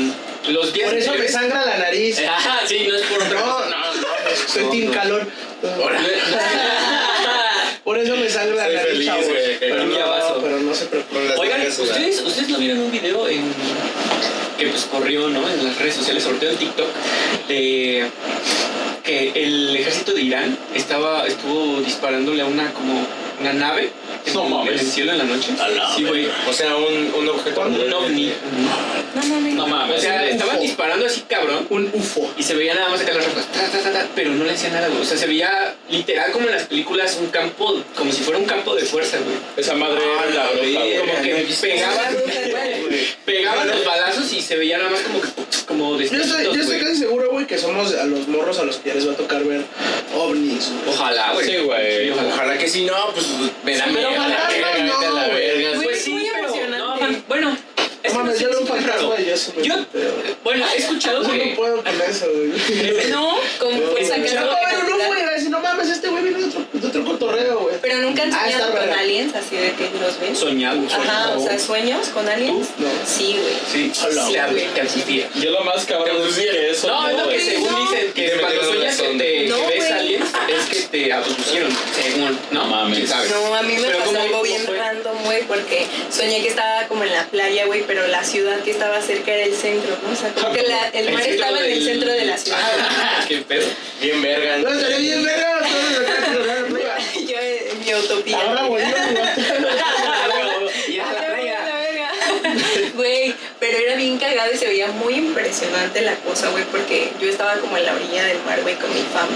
Los 0.48 0.72
días 0.72 0.90
Por 0.90 0.98
eso 0.98 1.14
me 1.14 1.28
sangra 1.28 1.64
la 1.66 1.78
nariz. 1.78 2.20
Ajá, 2.20 2.60
sí, 2.66 2.86
no 2.88 2.96
es 2.96 3.02
por 3.06 3.22
otra 3.22 3.40
No, 3.40 3.54
cosa. 3.56 3.68
no, 3.70 3.94
no, 3.94 4.06
soy 4.48 4.62
No, 4.64 4.70
team 4.70 4.84
no. 4.86 4.92
calor. 4.92 5.26
Por 7.86 7.96
eso 7.96 8.16
me 8.16 8.28
sale 8.28 8.52
la 8.52 8.68
nariz, 8.68 9.04
chavos. 9.04 9.26
Pero 9.60 9.84
no, 9.84 9.96
abrazo. 9.96 10.40
pero 10.42 10.58
no 10.58 10.74
se 10.74 10.86
preocupen. 10.86 11.22
Oigan. 11.38 11.60
¿ustedes, 11.68 12.20
ustedes 12.20 12.48
no 12.48 12.58
vieron 12.58 12.80
un 12.80 12.90
video 12.90 13.28
en 13.28 13.44
que 14.58 14.66
pues 14.66 14.86
corrió, 14.86 15.28
¿no? 15.28 15.48
En 15.48 15.64
las 15.64 15.78
redes 15.78 15.94
sociales, 15.94 16.24
sobre 16.24 16.38
todo 16.38 16.50
en 16.50 16.56
TikTok, 16.56 16.88
de 17.46 18.06
que 19.04 19.30
el 19.36 19.76
ejército 19.76 20.12
de 20.14 20.20
Irán 20.20 20.58
estaba, 20.74 21.28
estuvo 21.28 21.80
disparándole 21.80 22.42
a 22.42 22.46
una 22.46 22.72
como 22.72 23.06
una 23.40 23.52
nave 23.52 23.90
en, 24.26 24.34
No 24.34 24.44
mames. 24.44 24.72
en 24.74 24.78
el 24.80 24.86
cielo 24.86 25.12
en 25.12 25.18
la 25.18 25.24
noche. 25.24 25.52
A 25.60 25.68
la 25.68 25.94
sí, 25.94 26.04
güey. 26.04 26.28
O 26.48 26.52
sea, 26.52 26.76
un, 26.76 27.12
un 27.14 27.28
objeto. 27.28 27.60
Un 27.62 27.92
ovni. 27.92 28.32
No 29.14 29.24
mames. 29.26 29.54
No 29.54 29.94
O 29.94 29.98
sea, 29.98 30.28
estaban 30.28 30.60
disparando 30.60 31.06
así 31.06 31.22
cabrón. 31.28 31.66
Un 31.70 31.90
UFO. 31.92 32.30
Y 32.36 32.42
se 32.42 32.54
veía 32.54 32.74
nada 32.74 32.88
más 32.88 33.00
acá 33.00 33.12
las 33.14 33.24
rocas, 33.26 33.46
ta, 33.52 33.60
ta, 33.60 33.78
ta, 33.78 33.92
ta, 33.92 34.08
pero 34.14 34.30
no 34.30 34.44
le 34.44 34.52
hacía 34.52 34.70
nada, 34.70 34.88
güey. 34.88 35.00
O 35.00 35.04
sea, 35.04 35.16
se 35.16 35.26
veía 35.26 35.74
literal 35.90 36.32
como 36.32 36.46
en 36.46 36.52
las 36.52 36.64
películas 36.64 37.16
un 37.20 37.28
campo, 37.28 37.82
como 37.94 38.12
si 38.12 38.22
fuera 38.22 38.38
un 38.38 38.46
campo 38.46 38.74
de 38.74 38.84
fuerza, 38.84 39.18
güey. 39.18 39.36
Esa 39.56 39.74
madre 39.74 40.00
era 40.02 40.44
la 40.44 40.50
bruja, 40.50 40.80
güey. 40.80 40.98
Como 40.98 41.22
que 41.22 41.46
pegaban, 41.60 42.16
pegaban 43.24 43.68
los 43.70 43.84
balazos 43.84 44.32
y 44.32 44.40
se 44.40 44.56
veía 44.56 44.78
nada 44.78 44.90
más 44.90 45.00
como, 45.00 45.20
como 45.66 45.98
Yo 46.00 46.20
estoy, 46.22 46.44
yo 46.44 46.52
estoy 46.54 46.78
casi 46.80 46.96
seguro, 46.96 47.30
güey, 47.30 47.46
que 47.46 47.58
somos 47.58 47.94
a 47.94 48.04
los 48.04 48.28
morros 48.28 48.58
a 48.58 48.64
los 48.64 48.76
que 48.76 48.90
ya 48.90 48.94
les 48.94 49.08
va 49.08 49.12
a 49.12 49.16
tocar 49.16 49.44
ver 49.44 49.64
ovnis. 50.16 50.70
Ojalá, 50.88 51.32
güey. 51.32 51.46
Sí, 51.46 51.56
güey. 51.58 52.04
Sí, 52.04 52.10
ojalá. 52.10 52.34
Ojalá 52.34 52.58
que 52.58 52.68
sí, 52.68 52.84
no, 52.84 52.94
pues 53.14 53.25
me 53.64 53.76
da 53.76 53.84
Pero 53.84 53.96
miedo. 53.96 54.08
fantasmas 54.10 54.28
la 54.28 54.46
verga, 54.48 54.68
no, 54.78 54.92
vete 54.92 55.06
a 55.06 55.10
la 55.10 55.28
güey. 55.28 55.34
verga. 55.46 55.74
Güey, 55.74 55.84
Pues 55.88 56.02
sí, 56.02 56.10
muy 56.12 56.24
pero 56.24 56.38
emocionante. 56.46 56.78
no, 56.78 56.98
fan- 56.98 57.24
bueno, 57.28 57.56
es 58.02 58.12
que 58.32 58.38
yo 58.40 58.50
un 58.60 58.66
fantasma 58.66 59.14
y 59.20 59.30
me 59.30 59.52
Yo-. 59.62 59.86
Bueno, 60.44 60.64
he 60.72 60.78
escuchado 60.78 61.22
Yo 61.22 61.30
que 61.30 61.46
no 61.50 61.56
puedo 61.56 61.82
con 61.82 62.00
eso, 62.02 62.26
güey. 62.32 63.10
No, 63.10 63.34
como 63.58 63.80
nunca 68.16 68.22
han 68.22 68.34
Ah, 68.34 68.40
soñado 68.50 68.70
con 68.72 68.80
verga. 68.80 68.98
aliens, 69.00 69.34
así 69.34 69.56
de 69.56 69.72
que 69.72 69.90
los 70.00 70.20
ven. 70.20 70.36
soñado. 70.36 70.80
Ajá, 70.90 71.30
o 71.36 71.42
sea, 71.42 71.58
sueños 71.58 72.08
con 72.08 72.28
aliens. 72.28 72.68
No. 72.78 72.88
Sí, 73.06 73.36
güey. 73.40 73.54
Sí, 73.70 73.92
te, 74.00 74.46
güey. 74.48 74.66
absifía. 74.80 75.28
Yo 75.34 75.50
lo 75.50 75.62
más 75.64 75.84
cabrón 75.84 76.16
es 76.28 76.34
que 76.36 76.70
eso. 76.70 76.86
No, 76.88 77.08
es 77.08 77.16
lo 77.16 77.28
que 77.28 77.40
según 77.40 77.72
No. 77.72 77.78
dicen, 77.90 78.12
que 78.12 78.30
cuando 78.40 78.64
sueñas 78.64 78.96
que, 79.00 79.08
te, 79.18 79.46
No, 79.48 79.56
que 79.66 79.78
ves 79.78 79.90
aliens, 79.90 80.26
es 80.48 80.64
que 80.66 80.88
te 80.88 81.12
abducieron, 81.12 81.70
según, 81.94 82.38
no 82.50 82.64
mames. 82.66 83.08
No, 83.30 83.54
a 83.54 83.62
mí 83.62 83.74
me 83.76 83.82
Pero 83.86 83.98
pasó 83.98 84.10
¿cómo- 84.12 84.22
algo 84.22 84.42
bien 84.42 84.62
fue? 84.64 84.76
random, 84.78 85.24
güey, 85.24 85.42
porque 85.44 85.86
soñé 86.10 86.42
que 86.42 86.48
estaba 86.48 86.86
como 86.88 87.04
en 87.04 87.12
la 87.12 87.24
playa, 87.26 87.66
güey, 87.66 87.82
pero 87.86 88.06
la 88.08 88.24
ciudad 88.24 88.60
que 88.60 88.70
estaba 88.70 89.00
cerca 89.02 89.32
era 89.32 89.44
el 89.44 89.54
centro, 89.54 89.96
¿no? 90.02 90.12
O 90.12 90.16
sea, 90.16 90.32
como 90.32 90.52
que 90.52 90.62
la- 90.62 90.88
el 90.88 91.12
mar 91.12 91.22
centro 91.22 91.44
estaba 91.46 91.66
en 91.66 91.72
el 91.72 91.84
centro 91.84 92.12
de 92.12 92.24
la 92.24 92.38
ciudad. 92.38 92.58
¿Qué 93.28 93.38
pedo? 93.38 93.66
Bien 94.00 94.22
verga. 94.22 94.58
No, 94.58 94.68
estaría 94.70 94.98
bien, 94.98 95.24
verga, 95.24 95.58
todos 95.60 96.08
acá, 96.08 96.32
todos 96.32 96.48
acá, 96.48 96.62
güey. 96.70 96.82
arriba. 96.82 96.96
Yo 97.86 98.02
utopía. 98.34 98.60
Ahora. 98.60 98.90
La 101.12 101.78
verga. 101.78 102.10
Güey, 102.94 103.34
pero 103.60 103.78
era 103.78 103.96
bien 103.96 104.18
cagado 104.18 104.52
y 104.52 104.56
se 104.56 104.66
veía 104.66 104.88
muy 104.88 105.14
impresionante 105.14 106.00
la 106.02 106.14
cosa, 106.16 106.48
güey, 106.50 106.64
porque 106.64 107.12
yo 107.20 107.28
estaba 107.28 107.54
como 107.56 107.76
en 107.76 107.86
la 107.86 107.94
orilla 107.94 108.24
del 108.24 108.42
mar, 108.44 108.60
güey, 108.62 108.76
con 108.76 108.92
mi 108.92 109.00
fam. 109.00 109.28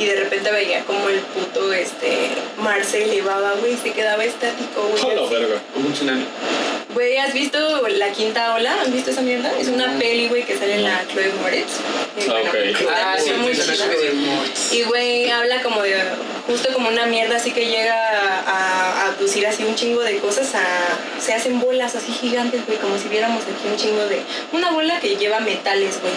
Y 0.00 0.06
de 0.06 0.16
repente 0.16 0.50
veía 0.50 0.80
como 0.84 1.10
el 1.10 1.20
puto, 1.20 1.74
este, 1.74 2.28
mar 2.62 2.82
se 2.86 3.04
elevaba, 3.04 3.52
güey, 3.60 3.74
y 3.74 3.76
se 3.76 3.92
quedaba 3.92 4.24
estático, 4.24 4.80
güey. 4.88 5.02
Hola, 5.04 5.30
verga. 5.30 5.60
Como 5.74 5.88
un 5.88 5.92
tsunami. 5.92 6.24
Güey, 6.94 7.18
¿has 7.18 7.34
visto 7.34 7.86
La 7.88 8.10
Quinta 8.10 8.54
Ola? 8.54 8.80
¿Has 8.80 8.90
visto 8.90 9.10
esa 9.10 9.20
mierda? 9.20 9.52
Es 9.60 9.68
una 9.68 9.98
peli, 9.98 10.28
güey, 10.28 10.42
que 10.44 10.56
sale 10.56 10.76
en 10.76 10.84
la 10.84 11.04
Chloe 11.06 11.30
Moretz. 11.42 11.74
Y, 12.18 12.28
Ah, 12.30 12.32
bueno, 12.32 12.48
ok. 12.48 12.54
está 12.80 13.12
Ah, 13.12 13.16
sí, 13.22 13.30
muy 13.32 13.52
chida. 13.52 13.74
Y 14.72 14.82
güey, 14.84 15.30
habla 15.30 15.62
como 15.62 15.82
de 15.82 15.94
justo 16.46 16.72
como 16.72 16.88
una 16.88 17.04
mierda 17.06 17.36
así 17.36 17.52
que 17.52 17.66
llega 17.66 17.94
a, 17.94 19.02
a 19.02 19.06
abducir 19.08 19.46
así 19.46 19.62
un 19.64 19.74
chingo 19.76 20.00
de 20.00 20.16
cosas, 20.16 20.52
a, 20.54 20.62
se 21.20 21.32
hacen 21.34 21.60
bolas 21.60 21.94
así 21.94 22.10
gigantes, 22.10 22.66
güey, 22.66 22.78
como 22.78 22.98
si 22.98 23.06
viéramos 23.08 23.42
aquí 23.44 23.68
un 23.70 23.76
chingo 23.76 24.04
de... 24.06 24.22
Una 24.52 24.72
bola 24.72 24.98
que 24.98 25.14
lleva 25.16 25.38
metales, 25.40 26.00
güey. 26.00 26.12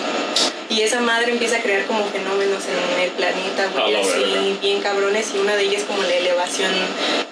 Y 0.69 0.81
esa 0.81 1.01
madre 1.01 1.31
empieza 1.33 1.57
a 1.57 1.61
crear 1.61 1.85
como 1.85 2.03
fenómenos 2.05 2.63
en 2.65 3.01
el 3.03 3.11
planeta, 3.11 3.67
la 3.75 3.99
así 3.99 4.57
bien 4.61 4.81
cabrones. 4.81 5.33
Y 5.35 5.39
una 5.39 5.55
de 5.55 5.63
ellas 5.63 5.83
como 5.87 6.03
la 6.03 6.13
elevación 6.15 6.71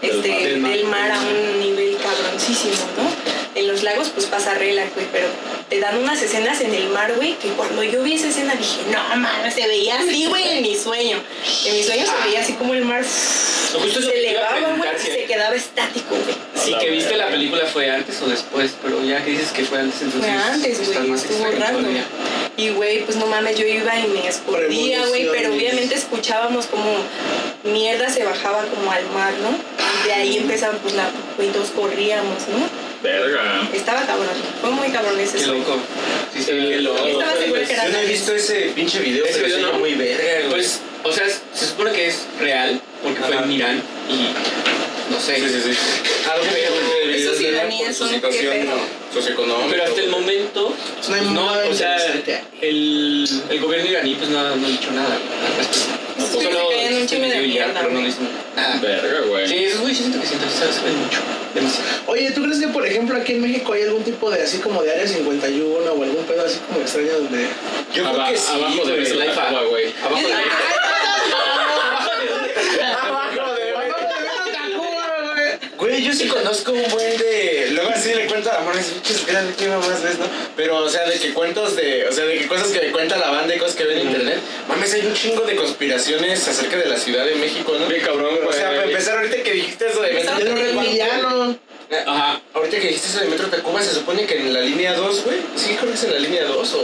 Del 0.02 0.12
este, 0.12 0.30
mar. 0.30 0.40
del, 0.40 0.64
Del 0.64 0.84
mar. 0.86 1.10
mar. 1.10 1.12
a 1.12 1.22
un 1.22 1.60
nivel 1.60 1.98
cabroncísimo, 1.98 2.74
¿no? 2.98 3.31
En 3.54 3.68
los 3.68 3.84
lagos 3.84 4.10
pues 4.10 4.28
pasa 4.28 4.54
relax, 4.54 4.94
güey, 4.94 5.08
pero 5.12 5.28
te 5.70 5.80
dan 5.80 5.98
unas 5.98 6.22
escenas 6.22 6.62
en 6.62 6.74
el 6.74 6.90
mar, 6.90 7.14
güey, 7.16 7.34
que 7.36 7.50
cuando 7.50 7.84
yo 7.84 8.02
vi 8.02 8.14
esa 8.14 8.30
escena 8.30 8.56
dije, 8.56 8.82
no, 8.92 9.18
mames, 9.18 9.54
se 9.54 9.68
veía 9.68 10.00
así, 10.00 10.26
güey, 10.28 10.58
en 10.58 10.62
mi 10.62 10.76
sueño. 10.76 11.18
En 11.66 11.74
mi 11.76 11.84
sueño 11.84 12.06
se 12.06 12.28
veía 12.28 12.42
así 12.42 12.54
como 12.54 12.74
el 12.74 12.86
mar 12.86 13.04
Justo 13.04 14.02
se 14.02 14.18
elevaba, 14.18 14.60
güey, 14.76 14.90
y 14.96 15.00
se 15.00 15.24
quedaba 15.26 15.56
estático, 15.56 16.16
güey. 16.16 16.36
Sí, 16.56 16.76
que 16.80 16.90
viste 16.92 17.16
la 17.16 17.28
película 17.28 17.66
fue 17.66 17.90
antes 17.90 18.22
o 18.22 18.28
después, 18.28 18.76
pero 18.82 19.04
ya 19.04 19.24
que 19.24 19.32
dices 19.32 19.52
que 19.52 19.64
fue 19.64 19.80
antes, 19.80 20.02
entonces 20.02 20.30
Fue 20.30 20.42
antes, 20.42 20.88
güey, 20.88 21.08
más 21.08 21.24
estuvo 21.24 21.50
todavía. 21.50 22.04
Y, 22.58 22.70
güey, 22.70 23.04
pues 23.06 23.18
no 23.18 23.28
mames, 23.28 23.58
yo 23.58 23.66
iba 23.66 23.98
y 23.98 24.08
me 24.08 24.28
escondía, 24.28 25.06
güey, 25.08 25.30
pero 25.32 25.54
obviamente 25.54 25.96
escuchábamos 25.96 26.68
como 26.68 26.98
mierda 27.64 28.10
se 28.10 28.24
bajaba 28.24 28.66
como 28.66 28.92
al 28.92 29.06
mar, 29.12 29.34
¿no? 29.42 29.50
Y 30.04 30.08
de 30.08 30.14
ahí 30.14 30.38
empezaban, 30.38 30.78
pues, 30.80 30.94
la, 30.94 31.10
güey, 31.38 31.50
todos 31.50 31.70
corríamos, 31.70 32.48
¿no? 32.50 32.81
Verga. 33.04 33.68
Estaba 33.74 34.06
cabrón, 34.06 34.28
fue 34.62 34.70
muy 34.72 34.90
cabrón 34.90 35.20
ese 35.20 35.38
Qué 35.40 35.48
loco. 35.48 35.78
Sí, 36.34 36.40
sí, 36.44 36.52
Qué 36.52 36.82
loco. 36.82 37.00
Yo 37.08 37.20
estaba 37.20 37.38
segura 37.38 37.62
que 37.66 37.74
era 37.74 37.86
Yo 37.88 37.92
no 37.94 37.98
he 38.00 38.06
visto 38.06 38.34
ese 38.36 38.72
pinche 38.76 39.00
video, 39.00 39.26
Ese 39.26 39.42
video 39.42 39.72
no. 39.72 39.80
muy 39.80 39.96
verga, 39.96 40.40
güey. 40.42 40.50
Pues, 40.52 40.80
o 41.04 41.12
sea, 41.12 41.26
se 41.28 41.66
supone 41.66 41.92
que 41.94 42.08
es 42.10 42.20
real, 42.40 42.80
porque 43.02 43.20
fue 43.22 43.36
en 43.36 43.52
Irán 43.52 43.82
y 44.10 45.12
no 45.12 45.20
sé. 45.20 45.36
Sí, 45.38 45.48
sí, 45.50 45.74
sí. 45.74 45.78
Algo 46.32 46.46
que 46.46 47.18
Esos 47.18 47.42
iraníes 47.42 47.98
son 47.98 48.10
situación 48.10 48.54
qué 48.54 48.60
pedo. 48.60 48.78
socioeconómica. 49.14 49.68
Pero 49.72 49.84
hasta 49.84 50.02
el 50.02 50.10
momento, 50.10 50.76
no, 51.34 51.46
o 51.70 51.74
sea, 51.74 51.98
interesante. 51.98 52.44
el, 52.62 53.28
el 53.50 53.60
gobierno 53.60 53.90
iraní 53.90 54.16
pues 54.16 54.30
no, 54.30 54.56
no 54.56 54.66
ha 54.66 54.70
dicho 54.70 54.92
nada 54.92 55.18
se 56.26 56.50
caían 56.50 56.94
un 56.96 57.08
chingo 57.08 57.28
de 57.28 57.42
mierda, 57.42 57.74
pero 57.74 57.88
no 57.90 57.94
güey. 58.00 58.06
dicen 58.06 58.30
nada. 58.56 58.80
Verga, 58.82 59.20
güey. 59.28 59.48
Sí, 59.48 59.56
esos 59.66 59.80
güeyes 59.82 59.98
siento 59.98 60.20
que 60.22 60.28
siento 60.28 60.46
que 60.48 60.52
saben 60.54 60.98
mucho, 61.04 61.20
demasiado. 61.56 61.90
Oye, 62.08 62.32
¿tú 62.32 62.42
crees 62.44 62.60
que, 62.60 62.68
por 62.68 62.86
ejemplo, 62.86 63.18
aquí 63.18 63.34
en 63.34 63.42
México 63.42 63.74
hay 63.74 63.84
algún 63.84 64.04
tipo 64.04 64.30
de 64.30 64.42
así 64.44 64.58
como 64.60 64.82
de 64.84 64.92
área 64.92 65.08
51 65.08 65.92
o 65.92 66.04
algún 66.04 66.26
pedo 66.26 66.46
así 66.46 66.60
como 66.68 66.82
extraño 66.82 67.14
donde. 67.14 67.48
Yo 67.94 68.04
creo 68.04 68.08
Aba- 68.16 68.30
que 68.32 68.38
sí, 68.38 68.52
abajo 68.54 68.86
de 68.86 69.14
güey. 69.14 69.30
Agua, 69.30 69.64
güey. 69.70 69.86
Abajo 70.04 70.28
de 70.28 70.34
Abajo 73.02 73.56
de 73.56 73.72
Güey, 75.78 76.04
yo 76.04 76.14
sí 76.14 76.28
conozco 76.28 76.72
un 76.74 76.84
buen 76.92 77.18
de. 77.18 77.61
Luego 78.62 78.62
así 78.62 78.62
le 78.62 78.62
cuento 78.62 78.62
a 78.62 78.62
la 78.62 78.64
mano, 78.64 78.80
es 78.80 78.86
pinches 78.88 79.26
grandes, 79.26 79.56
¿qué 79.56 79.68
más 79.68 80.04
ves, 80.04 80.20
no? 80.20 80.26
Pero, 80.56 80.78
o 80.78 80.90
sea, 80.90 81.08
de 81.08 81.20
que 81.20 81.34
cuentos 81.34 81.76
de. 81.76 82.08
O 82.08 82.12
sea, 82.12 82.26
de 82.26 82.38
que 82.38 82.48
cosas 82.48 82.68
que 82.70 82.82
me 82.82 82.92
cuenta 82.92 83.18
la 83.18 83.32
banda 83.32 83.56
y 83.56 83.60
cosas 83.60 83.76
que 83.76 83.86
ven 83.86 84.00
en 84.00 84.08
internet. 84.08 84.40
Mames, 84.68 84.94
hay 84.94 85.06
un 85.06 85.14
chingo 85.14 85.42
de 85.42 85.56
conspiraciones 85.56 86.48
acerca 86.48 86.78
de 86.78 86.88
la 86.88 86.98
Ciudad 86.98 87.26
de 87.26 87.36
México, 87.36 87.76
¿no? 87.80 87.88
Bien 87.88 88.02
cabrón, 88.02 88.40
O 88.48 88.54
sea, 88.54 88.70
para 88.70 88.86
empezar, 88.86 89.18
ahorita 89.18 89.44
que 89.44 89.54
dijiste 89.54 89.88
eso 89.88 90.02
de 90.02 90.20
Es 90.20 90.28
un 90.28 90.58
reptiliano. 90.58 91.58
Ajá. 92.08 92.42
Ahorita 92.54 92.80
que 92.80 92.88
dijiste 92.88 93.08
eso 93.10 93.20
de 93.20 93.28
Metro 93.28 93.48
Tacuba, 93.48 93.82
se 93.82 93.94
supone 93.94 94.26
que 94.26 94.38
en 94.40 94.54
la 94.54 94.62
línea 94.62 94.94
2, 94.94 95.24
güey. 95.26 95.38
Sí, 95.56 95.76
creo 95.78 95.90
que 95.90 95.96
es 95.96 96.04
en 96.06 96.14
la 96.14 96.20
línea 96.20 96.46
2 96.46 96.74
o 96.74 96.82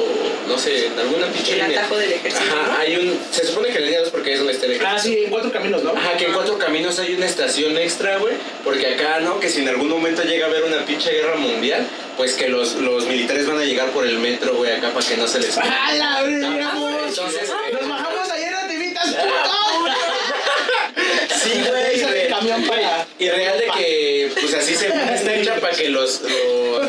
no 0.48 0.58
sé, 0.58 0.88
en 0.88 1.00
alguna 1.00 1.28
pinche 1.28 1.54
El 1.54 1.60
línea. 1.62 1.80
atajo 1.80 1.98
del 1.98 2.12
ejército, 2.14 2.44
Ajá, 2.46 2.68
¿no? 2.74 2.78
hay 2.78 2.96
un. 2.98 3.20
Se 3.32 3.46
supone 3.48 3.70
que 3.70 3.76
en 3.76 3.82
la 3.82 3.86
línea 3.88 4.02
2 4.02 4.10
porque 4.10 4.34
es 4.34 4.40
donde 4.40 4.54
está 4.54 4.66
el 4.66 4.72
ejército. 4.74 4.96
Ah, 4.96 5.00
sí, 5.00 5.24
en 5.24 5.30
cuatro 5.30 5.52
caminos, 5.52 5.84
¿no? 5.84 5.92
Ajá, 5.92 6.18
que 6.18 6.26
en 6.26 6.34
Cuatro 6.34 6.58
Caminos 6.58 7.00
hay 7.00 7.14
una 7.16 7.26
estación 7.26 7.78
extra, 7.78 8.18
güey. 8.18 8.34
Porque 8.64 8.88
acá, 8.88 9.20
¿no? 9.22 9.40
Que 9.40 9.50
si 9.50 9.62
en 9.62 9.70
algún 9.70 9.90
momento 9.90 10.24
llega 10.24 10.46
a 10.46 10.50
haber 10.50 10.64
una 10.64 10.86
pinche 10.86 11.12
guerra 11.12 11.36
mundial, 11.36 11.88
pues 12.18 12.34
que 12.34 12.50
los, 12.50 12.74
los 12.76 13.06
militares 13.06 13.48
van 13.48 13.60
a 13.60 13.64
llegar 13.64 13.90
por 13.92 14.06
el 14.06 14.18
metro, 14.20 14.56
güey, 14.56 14.72
acá 14.72 14.92
para 14.92 15.06
que 15.06 15.16
no 15.18 15.28
se 15.28 15.40
les... 15.40 15.58
¡Ah, 15.58 15.94
la 15.96 16.22
verga! 16.24 16.74
Entonces, 17.08 17.50
Nos 17.72 17.88
bajamos 17.90 18.30
ayer 18.32 18.54
a 18.54 18.68
Tivitas, 18.68 19.06
puto. 19.14 20.17
Sí, 21.44 21.64
güey. 21.68 22.02
Re- 22.04 22.28
camión 22.30 22.64
para- 22.68 23.06
Y 23.20 23.30
real 23.30 23.58
de 23.60 23.68
que, 23.78 24.32
pues 24.40 24.54
así 24.54 24.76
se 24.76 24.88
está 24.88 25.34
hecha 25.36 25.56
para 25.60 25.76
que 25.76 25.90
los, 25.90 26.22
los, 26.22 26.82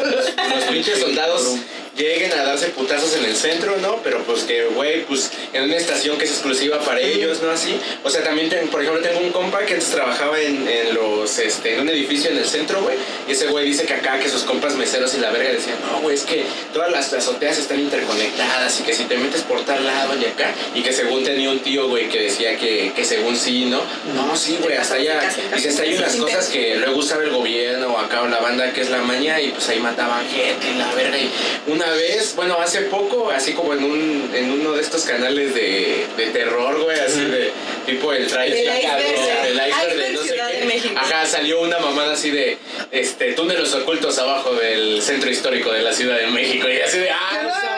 los 0.55 0.65
pinches 0.71 0.99
soldados 1.01 1.57
lleguen 1.99 2.33
a 2.33 2.43
darse 2.45 2.69
putazos 2.69 3.15
en 3.17 3.25
el 3.25 3.37
centro, 3.37 3.77
¿no? 3.79 3.97
Pero 4.03 4.23
pues 4.25 4.45
que, 4.45 4.65
güey, 4.67 5.05
pues 5.05 5.31
en 5.53 5.65
una 5.65 5.77
estación 5.77 6.17
que 6.19 6.25
es 6.25 6.31
exclusiva 6.31 6.79
para 6.81 7.01
ellos, 7.01 7.43
¿no? 7.43 7.51
Así. 7.51 7.79
O 8.05 8.11
sea, 8.11 8.23
también, 8.23 8.49
ten- 8.49 8.69
por 8.69 8.81
ejemplo, 8.83 9.03
tengo 9.03 9.21
un 9.21 9.31
compa 9.33 9.61
que 9.67 9.75
antes 9.75 9.91
trabajaba 9.91 10.39
en, 10.41 10.67
en 10.69 10.95
los, 10.95 11.39
este, 11.39 11.75
en 11.75 11.81
un 11.81 11.89
edificio 11.89 12.31
en 12.31 12.39
el 12.39 12.47
centro, 12.47 12.83
güey. 12.83 12.97
Y 13.29 13.33
ese 13.33 13.47
güey 13.49 13.65
dice 13.67 13.85
que 13.85 13.95
acá, 13.95 14.19
que 14.19 14.29
sus 14.29 14.43
compas 14.45 14.75
meseros 14.77 15.15
y 15.15 15.19
la 15.19 15.31
verga 15.31 15.51
decían, 15.51 15.77
no, 15.91 16.01
güey, 16.01 16.15
es 16.15 16.23
que 16.23 16.45
todas 16.73 16.91
las 16.91 17.13
azoteas 17.13 17.59
están 17.59 17.81
interconectadas 17.81 18.81
y 18.81 18.83
que 18.85 18.95
si 18.95 19.05
te 19.05 19.17
metes 19.19 19.43
por 19.43 19.65
tal 19.65 19.85
lado 19.85 20.15
y 20.21 20.25
acá. 20.25 20.53
Y 20.75 20.83
que 20.83 20.93
según 20.93 21.25
tenía 21.25 21.51
un 21.51 21.61
tío, 21.61 21.89
güey, 21.89 22.09
que 22.09 22.21
decía 22.23 22.57
que, 22.57 22.93
que 22.95 23.05
según 23.05 23.37
sí, 23.37 23.67
¿no? 23.67 23.81
No, 24.15 24.37
sí, 24.37 24.59
güey, 24.63 24.77
hasta 24.77 24.95
allá. 24.95 25.21
Dice, 25.55 25.69
hasta 25.71 25.83
hay 25.83 25.95
unas 25.95 26.17
cosas 26.17 26.49
que 26.49 26.77
luego 26.77 26.99
usaba 26.99 27.23
el 27.23 27.31
gobierno 27.31 27.89
o 27.89 27.99
acá 27.99 28.23
o 28.23 28.29
la 28.29 28.39
banda 28.41 28.73
que 28.73 28.81
es 28.83 28.91
la 28.91 28.99
maña 28.99 29.41
y 29.41 29.51
pues 29.51 29.69
ahí 29.69 29.81
mataban 29.81 30.27
gente 30.29 30.71
y 30.71 30.79
la 30.79 30.93
verga. 30.95 31.19
Y 31.19 31.31
una 31.67 31.88
vez, 31.91 32.35
bueno, 32.37 32.59
hace 32.61 32.83
poco, 32.83 33.31
así 33.31 33.53
como 33.53 33.73
en 33.73 33.85
un 33.85 34.31
en 34.35 34.51
uno 34.53 34.73
de 34.73 34.83
estos 34.83 35.05
canales 35.05 35.55
de, 35.55 36.07
de 36.17 36.27
terror, 36.27 36.81
güey, 36.83 36.99
así 37.01 37.25
de, 37.25 37.53
tipo 37.87 38.13
el 38.13 38.27
trailer. 38.27 38.59
Del 38.59 38.79
iceberg, 38.79 39.47
el 39.47 39.69
iceberg 39.69 39.97
de 39.97 40.11
no 40.11 40.23
sé 40.23 40.35
qué. 40.35 40.59
de 40.59 40.65
México. 40.67 40.95
Ajá, 40.97 41.27
salió 41.27 41.61
una 41.61 41.79
mamada 41.79 42.13
así 42.13 42.31
de 42.31 42.59
este 42.91 43.33
túneles 43.33 43.75
ocultos 43.75 44.19
abajo 44.19 44.55
del 44.55 45.03
centro 45.03 45.31
histórico 45.31 45.71
de 45.73 45.83
la 45.83 45.93
Ciudad 45.93 46.19
de 46.19 46.29
México. 46.29 46.69
Y 46.69 46.81
así 46.81 46.99
de, 46.99 47.11
ah, 47.11 47.78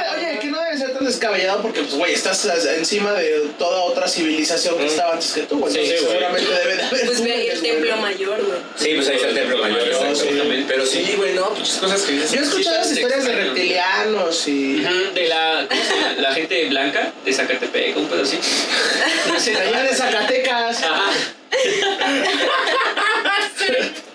descabellado 1.11 1.63
porque, 1.63 1.83
pues, 1.83 1.95
güey, 1.95 2.13
estás 2.15 2.45
encima 2.77 3.13
de 3.13 3.49
toda 3.59 3.83
otra 3.83 4.09
civilización 4.09 4.79
que 4.79 4.87
estaba 4.87 5.13
antes 5.13 5.33
que 5.33 5.43
tú, 5.43 5.59
güey. 5.59 5.73
Mm. 5.73 5.75
Sí, 5.75 5.81
Entonces, 5.81 6.09
seguramente 6.09 6.51
debe 6.53 6.77
de 6.77 6.83
haber. 6.83 7.07
Pues 7.07 7.23
ve 7.23 7.33
ahí 7.33 7.49
el 7.49 7.63
templo 7.63 7.97
mayor, 7.99 8.45
güey. 8.45 8.59
Sí, 8.77 8.93
pues 8.95 9.09
ahí 9.09 9.17
está 9.17 9.29
el 9.29 9.35
templo 9.35 9.59
mayor, 9.59 9.83
Sí. 9.83 10.05
exactamente. 10.11 10.65
Pero 10.73 10.87
sí, 10.87 11.15
güey, 11.17 11.35
no, 11.35 11.55
pinches 11.55 11.77
cosas 11.77 12.03
que 12.03 12.13
dices. 12.13 12.33
Yo 12.33 12.41
he 12.41 12.45
escuchado 12.45 12.77
las 12.79 12.93
historias 12.93 13.25
de 13.25 13.33
reptilianos 13.33 14.49
y. 14.49 14.85
Ujú, 14.85 15.15
De 15.15 15.29
la, 15.29 15.67
la 16.19 16.35
gente 16.35 16.67
blanca 16.69 17.13
de 17.25 17.33
Zacatepec, 17.33 17.97
un 17.97 18.07
pedo 18.09 18.23
así. 18.23 18.39
No 19.29 19.41
sé, 19.41 19.53
De 19.53 19.61
allá 19.61 19.83
de 19.83 19.95
Zacatecas. 19.95 20.83
Ajá. 20.83 21.11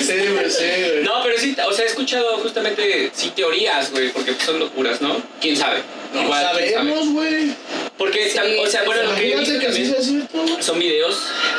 Sí, 0.00 0.12
güey, 0.32 0.50
sí, 0.50 0.64
güey. 0.64 1.02
No, 1.04 1.22
pero 1.22 1.38
sí, 1.38 1.56
o 1.66 1.72
sea, 1.72 1.84
he 1.84 1.88
escuchado 1.88 2.38
justamente, 2.38 3.10
sí, 3.14 3.30
teorías, 3.34 3.90
güey, 3.90 4.10
porque 4.10 4.32
pues, 4.32 4.44
son 4.44 4.58
locuras, 4.58 5.00
¿no? 5.00 5.16
¿Quién 5.40 5.56
sabe? 5.56 5.80
No 6.14 6.22
Igual, 6.24 6.44
¿quién 6.58 6.72
sabe? 6.74 6.90
sabemos, 6.92 7.08
güey. 7.12 7.54
Porque, 7.96 8.28
Sí, 8.30 8.38
o 8.58 8.66
sea, 8.66 8.82
bueno, 8.84 9.02
lo 9.04 9.14
que 9.14 9.22
que 9.32 9.46
sí 9.46 9.58
también 9.60 9.92
sea 9.92 10.02
cierto, 10.02 10.62
son 10.62 10.78
videos 10.78 11.18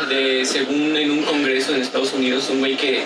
de, 0.10 0.46
según 0.46 0.96
en 0.98 1.12
un 1.12 1.24
congreso 1.24 1.74
en 1.74 1.82
Estados 1.82 2.12
Unidos, 2.14 2.46
un 2.50 2.60
güey 2.60 2.76
que 2.76 3.04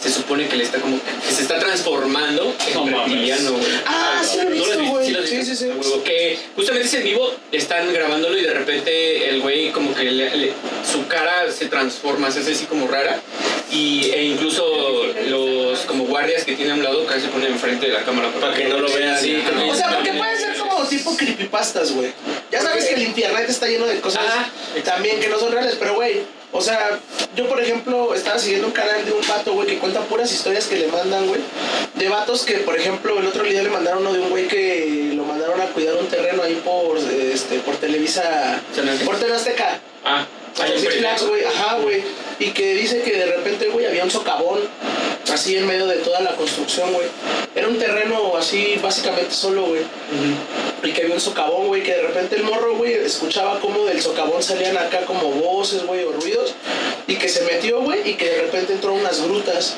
se 0.00 0.10
supone 0.12 0.46
que 0.48 0.56
le 0.56 0.64
está 0.64 0.78
como, 0.80 0.98
que 1.00 1.34
se 1.34 1.42
está 1.42 1.58
transformando 1.58 2.54
en 2.68 2.74
No 2.74 2.84
mames. 2.84 2.98
reptiliano, 3.08 3.52
güey. 3.52 3.64
Ah, 3.86 4.22
sí 4.22 4.36
lo 4.36 4.42
he 4.42 4.56
¿No 4.56 4.66
lo 4.66 4.72
has 4.72 4.78
visto, 4.78 4.92
güey. 4.92 5.26
Sí, 5.26 5.44
sí, 5.44 5.56
sí. 5.56 5.64
A 5.70 5.74
huevo. 5.74 6.02
Que 6.04 6.38
justamente 6.56 6.88
es 6.88 6.94
en 6.94 7.04
vivo, 7.04 7.34
están 7.52 7.90
grabándolo 7.92 8.36
y 8.36 8.42
de 8.42 8.52
repente 8.54 9.28
el 9.30 9.40
güey 9.40 9.70
como 9.70 9.94
que 9.94 10.04
le- 10.04 10.36
le- 10.36 10.52
su 10.90 11.06
cara 11.06 11.50
se 11.50 11.66
transforma, 11.66 12.30
se 12.30 12.40
hace 12.40 12.52
así 12.52 12.66
como 12.66 12.86
rara. 12.86 13.18
Y, 13.74 14.10
e 14.14 14.24
incluso 14.26 14.64
los 15.28 15.80
como 15.80 16.04
guardias 16.04 16.44
que 16.44 16.54
tiene 16.54 16.72
a 16.72 16.74
un 16.74 16.84
lado 16.84 17.04
casi 17.06 17.22
se 17.22 17.28
ponen 17.28 17.52
enfrente 17.52 17.86
de 17.86 17.92
la 17.92 18.04
cámara 18.04 18.30
Para 18.40 18.54
que 18.54 18.68
no 18.68 18.78
lo 18.78 18.92
vean. 18.92 19.18
Sí, 19.20 19.42
que 19.42 19.70
O 19.70 19.74
sea, 19.74 19.88
porque 19.88 20.12
puede 20.12 20.36
ser 20.38 20.56
como 20.56 20.84
tipo 20.86 21.16
creepypastas, 21.16 21.92
güey. 21.92 22.12
Ya 22.52 22.62
sabes 22.62 22.84
que 22.86 22.94
el 22.94 23.02
internet 23.02 23.46
está 23.48 23.66
lleno 23.66 23.86
de 23.86 24.00
cosas 24.00 24.22
Ajá. 24.24 24.48
también 24.84 25.18
que 25.18 25.28
no 25.28 25.38
son 25.40 25.50
reales, 25.50 25.76
pero 25.78 25.94
güey, 25.94 26.22
o 26.52 26.60
sea, 26.60 27.00
yo 27.34 27.48
por 27.48 27.60
ejemplo 27.60 28.14
estaba 28.14 28.38
siguiendo 28.38 28.68
un 28.68 28.72
canal 28.72 29.04
de 29.04 29.10
un 29.10 29.26
vato, 29.26 29.54
güey, 29.54 29.66
que 29.66 29.78
cuenta 29.78 30.00
puras 30.02 30.32
historias 30.32 30.66
que 30.66 30.76
le 30.76 30.86
mandan, 30.86 31.26
güey. 31.26 31.40
De 31.94 32.08
vatos 32.08 32.44
que, 32.44 32.58
por 32.58 32.78
ejemplo, 32.78 33.18
el 33.18 33.26
otro 33.26 33.42
día 33.42 33.60
le 33.60 33.70
mandaron 33.70 34.02
uno 34.02 34.12
de 34.12 34.20
un 34.20 34.30
güey 34.30 34.46
que 34.46 35.12
lo 35.16 35.24
mandaron 35.24 35.60
a 35.60 35.66
cuidar 35.66 35.96
un 35.96 36.06
terreno 36.06 36.44
ahí 36.44 36.60
por, 36.64 36.96
este, 36.98 37.58
por 37.58 37.74
Televisa, 37.76 38.60
por 39.04 39.18
TV 39.18 39.34
Azteca. 39.34 39.80
Ah, 40.04 40.26
A 40.62 40.68
los 40.68 40.80
Six 40.80 40.94
Flags, 40.96 41.26
güey, 41.26 41.44
ajá, 41.44 41.78
güey. 41.78 42.02
Y 42.38 42.50
que 42.50 42.74
dice 42.74 43.02
que 43.02 43.12
de 43.12 43.26
repente, 43.26 43.68
güey, 43.68 43.86
había 43.86 44.04
un 44.04 44.10
socavón 44.10 44.60
así 45.32 45.56
en 45.56 45.66
medio 45.66 45.86
de 45.86 45.96
toda 45.96 46.20
la 46.20 46.34
construcción, 46.36 46.92
güey. 46.92 47.06
Era 47.54 47.68
un 47.68 47.78
terreno 47.78 48.36
así, 48.36 48.78
básicamente 48.82 49.32
solo, 49.32 49.66
güey. 49.66 49.82
Y 50.82 50.92
que 50.92 51.02
había 51.02 51.14
un 51.14 51.20
socavón, 51.20 51.66
güey, 51.68 51.82
que 51.82 51.92
de 51.92 52.02
repente 52.02 52.36
el 52.36 52.44
morro, 52.44 52.76
güey, 52.76 52.92
escuchaba 52.92 53.58
como 53.60 53.84
del 53.84 54.00
socavón 54.00 54.42
salían 54.42 54.76
acá 54.76 55.04
como 55.06 55.30
voces, 55.30 55.84
güey, 55.84 56.04
o 56.04 56.12
ruidos. 56.12 56.54
Y 57.06 57.16
que 57.16 57.28
se 57.28 57.42
metió, 57.44 57.80
güey, 57.80 58.08
y 58.10 58.14
que 58.14 58.30
de 58.30 58.42
repente 58.42 58.72
entró 58.74 58.90
a 58.90 58.94
unas 58.94 59.22
grutas. 59.22 59.76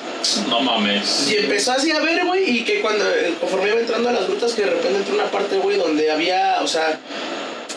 No 0.48 0.60
mames. 0.60 1.30
Y 1.30 1.36
empezó 1.36 1.72
así 1.72 1.90
a 1.90 2.00
ver, 2.00 2.24
güey, 2.24 2.58
y 2.58 2.64
que 2.64 2.80
cuando, 2.80 3.04
eh, 3.08 3.34
conforme 3.40 3.68
iba 3.70 3.80
entrando 3.80 4.08
a 4.08 4.12
las 4.12 4.26
grutas, 4.26 4.52
que 4.52 4.62
de 4.62 4.70
repente 4.70 4.98
entró 4.98 5.14
una 5.14 5.30
parte, 5.30 5.58
güey, 5.58 5.76
donde 5.76 6.10
había, 6.10 6.60
o 6.62 6.66
sea, 6.68 6.98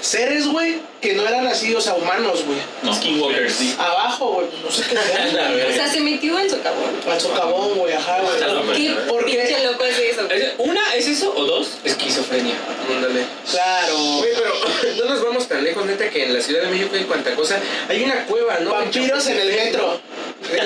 seres, 0.10 0.48
güey, 0.48 0.78
que 1.02 1.13
no 1.13 1.28
eran 1.28 1.45
así, 1.48 1.74
o 1.76 1.80
sea, 1.82 1.93
humanos, 1.93 2.43
güey. 2.45 2.58
No, 2.84 2.93
Skinwalkers. 2.93 3.54
Sí. 3.54 3.76
Abajo, 3.78 4.34
güey, 4.34 4.48
pues 4.48 4.62
no 4.63 4.72
sé 4.72 4.89
qué 4.89 4.98
A 4.98 5.04
sea. 5.04 5.50
ver. 5.52 5.69
O 5.69 5.74
sea, 5.74 5.88
se 5.88 6.00
metió 6.02 6.38
al 6.38 6.50
socavón. 6.50 6.89
Al 7.10 7.22
socavón, 7.22 7.78
güey, 7.78 7.93
ajá, 7.93 8.19
güey. 8.22 8.76
¿Qué 8.76 8.91
¿Por 9.08 9.26
qué? 9.26 9.38
pinche 9.45 9.63
loco 9.65 9.84
es 9.86 9.98
eso? 10.00 10.30
Es- 10.30 10.54
Una, 10.58 10.82
¿es 10.95 11.08
eso? 11.08 11.34
O 11.36 11.43
dos, 11.45 11.78
esquizofrenia. 11.84 12.56
Ándale. 12.95 13.24
Claro. 13.50 13.95
Güey, 14.17 14.32
pero 14.34 14.54
no 15.06 15.13
nos 15.13 15.24
vamos 15.24 15.48
tan 15.48 15.63
lejos, 15.63 15.86
neta, 15.86 16.10
que 16.10 16.24
en 16.24 16.34
la 16.34 16.41
Ciudad 16.41 16.63
de 16.63 16.67
México 16.69 16.91
hay 16.95 17.04
cuanta 17.04 17.36
cosa. 17.36 17.60
Hay 17.88 18.04
una 18.04 18.26
cueva, 18.26 18.58
¿no? 18.60 18.72
Vampiros 18.72 19.28
en 19.28 19.39
el 19.39 19.48
metro. 19.50 20.00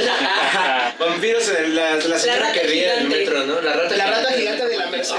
Ajá, 0.09 0.95
Vampiros 0.99 1.49
en 1.49 1.57
el- 1.65 1.75
la, 1.75 1.95
la 1.95 2.17
señora 2.19 2.51
que 2.53 2.61
ríe 2.61 2.93
en 2.93 2.99
el 2.99 3.07
metro, 3.09 3.45
¿no? 3.45 3.61
La 3.61 3.73
rata 3.73 3.95
La 3.97 4.05
rata 4.07 4.31
gigante 4.31 4.65
de 4.67 4.77
la 4.77 4.85
Merced. 4.87 5.15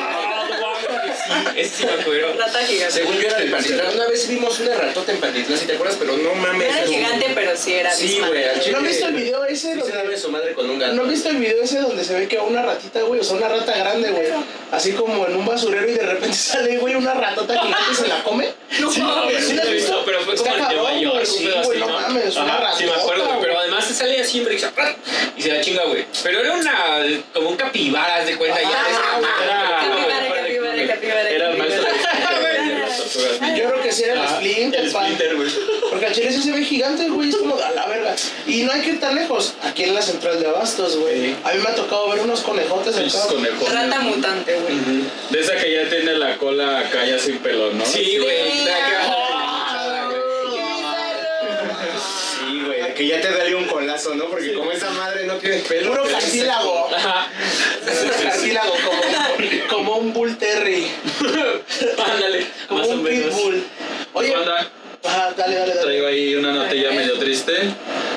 Ese 1.56 1.76
sí 1.76 1.86
me 1.86 1.92
acuerdo. 2.02 2.34
Rata 2.38 2.58
gigante. 2.66 2.94
Según 2.94 3.14
yo 3.16 3.28
era 3.28 3.38
de 3.38 3.46
Pantitlán. 3.46 3.94
Una 3.94 4.06
vez 4.08 4.28
vimos 4.28 4.58
una 4.60 4.74
ratota 4.74 5.12
en 5.12 5.18
Pantitlán, 5.18 5.58
si 5.58 5.66
te 5.66 5.74
acuerdas, 5.74 5.96
pero 5.98 6.16
no 6.16 6.34
mames. 6.34 6.68
No 6.68 6.74
era 6.76 6.86
un- 6.86 6.92
gigante, 6.94 7.30
pero 7.34 7.56
sí 7.56 7.74
era 7.74 7.92
Sí, 7.92 8.18
güey. 8.26 8.44
¿No 8.70 8.78
has 8.78 8.82
visto 8.84 9.06
el 9.06 9.14
video 9.14 9.44
ese 9.44 9.74
Sí 9.74 9.80
se 9.82 9.92
su 10.18 10.30
madre 10.30 10.52
con 10.54 10.68
un 10.70 10.78
gato. 10.78 10.94
¿No 10.94 11.02
has 11.02 11.08
visto 11.08 11.28
el 11.30 11.36
video 11.36 11.62
ese 11.62 11.80
donde 11.80 12.04
se 12.04 12.14
ve 12.14 12.28
que 12.28 12.38
una 12.38 12.62
ratita, 12.62 13.00
güey? 13.02 13.20
O 13.20 13.24
sea, 13.24 13.36
una 13.36 13.48
rata 13.48 13.76
grande, 13.76 14.10
güey. 14.10 14.28
Así 14.70 14.92
como 14.92 15.26
en 15.26 15.36
un 15.36 15.46
basurero 15.46 15.88
y 15.88 15.94
de 15.94 16.02
repente 16.06 16.36
sale, 16.36 16.78
güey, 16.78 16.94
una 16.94 17.14
ratota 17.14 17.54
gigante 17.58 17.90
y 17.92 17.94
se 17.94 18.08
la 18.08 18.22
come. 18.22 18.48
No 18.80 18.90
Sí, 18.90 19.00
mames. 19.02 19.46
sí 19.46 19.56
visto, 19.70 20.02
pero 20.04 20.20
fue 20.22 20.34
Está 20.34 20.50
como 20.50 20.56
en 20.56 20.64
cabrón, 20.64 20.82
Nueva 20.84 20.98
York, 21.00 21.14
güey, 21.14 21.26
un 21.30 21.38
sí, 21.38 21.66
güey, 21.66 21.78
no 21.78 21.86
¿no? 21.86 22.00
mames, 22.00 22.36
una 22.36 22.54
Ajá, 22.56 22.76
Sí, 22.76 22.84
me 22.86 22.90
acuerdo, 22.92 23.22
ratota, 23.24 23.40
pero 23.40 23.58
además 23.60 23.84
se 23.86 23.94
sale 23.94 24.24
siempre 24.24 24.54
y 24.54 24.58
se, 24.58 24.66
y 25.36 25.42
se 25.42 25.48
la 25.52 25.60
chinga, 25.60 25.84
güey. 25.84 26.04
Pero 26.24 26.40
era 26.40 26.52
una, 26.54 26.74
como 27.32 27.50
un 27.50 27.56
capibara, 27.56 28.24
de 28.24 28.36
cuenta, 28.36 28.60
ya. 28.60 28.68
Ah, 28.72 29.20
Era- 29.44 29.80
Capibara, 29.94 30.42
capibara, 30.42 30.86
capibara. 30.88 31.30
Era 31.30 31.50
el 31.50 31.56
maestro 31.58 31.82
de 31.84 31.88
las 31.92 32.00
era 34.02 34.14
el 34.14 34.20
Ah, 34.20 34.36
Splinter, 34.36 34.80
el 34.84 34.90
pa. 34.92 35.02
Splinter, 35.02 35.36
güey. 35.36 35.48
Porque 35.90 36.06
al 36.06 36.12
chile 36.12 36.32
sí 36.32 36.42
se 36.42 36.52
ve 36.52 36.64
gigante, 36.64 37.08
güey, 37.08 37.28
es 37.28 37.36
como 37.36 37.56
a 37.58 37.70
la 37.70 37.86
verga. 37.86 38.14
Y 38.46 38.62
no 38.62 38.72
hay 38.72 38.80
que 38.80 38.90
ir 38.90 39.00
tan 39.00 39.14
lejos. 39.14 39.54
Aquí 39.62 39.84
en 39.84 39.94
la 39.94 40.02
central 40.02 40.40
de 40.40 40.46
Abastos, 40.48 40.96
güey. 40.98 41.14
Sí. 41.26 41.36
A 41.44 41.52
mí 41.52 41.58
me 41.62 41.68
ha 41.68 41.74
tocado 41.74 42.08
ver 42.10 42.20
unos 42.20 42.40
conejotes 42.40 42.96
acá. 42.96 43.26
Rata 43.72 44.00
mutante, 44.00 44.54
güey. 44.58 44.74
De 45.30 45.40
esa 45.40 45.56
que 45.56 45.72
ya 45.72 45.88
tiene 45.88 46.14
la 46.14 46.36
cola 46.36 46.80
acá 46.80 47.04
ya 47.04 47.18
sin 47.18 47.38
pelo, 47.38 47.72
¿no? 47.72 47.84
Sí, 47.84 48.18
güey. 48.18 48.50
Sí. 48.52 48.68
Sí, 52.38 52.60
güey, 52.64 52.94
que 52.94 53.06
ya 53.06 53.20
te 53.20 53.30
daría 53.32 53.56
un 53.56 53.64
colazo, 53.64 54.14
¿no? 54.14 54.26
Porque 54.26 54.52
como 54.54 54.70
esa 54.72 54.90
madre 54.90 55.24
no 55.26 55.34
tiene 55.36 55.58
pelo. 55.58 55.90
Puro 55.92 56.04
cartílago. 56.08 56.90
Ajá. 56.94 57.28
Cartílago, 58.22 58.72
como, 58.84 59.68
como 59.70 59.96
un 59.98 60.12
bull 60.12 60.36
terry. 60.36 60.86
Ándale, 62.12 62.46
Como 62.68 62.86
un 62.86 63.04
pitbull. 63.04 63.64
Oye, 64.14 64.34
ajá, 65.04 65.34
dale, 65.36 65.54
dale, 65.56 65.74
dale. 65.74 65.80
traigo 65.82 66.06
ahí 66.06 66.34
una 66.34 66.52
notilla 66.52 66.92
medio 66.92 67.18
triste. 67.18 67.52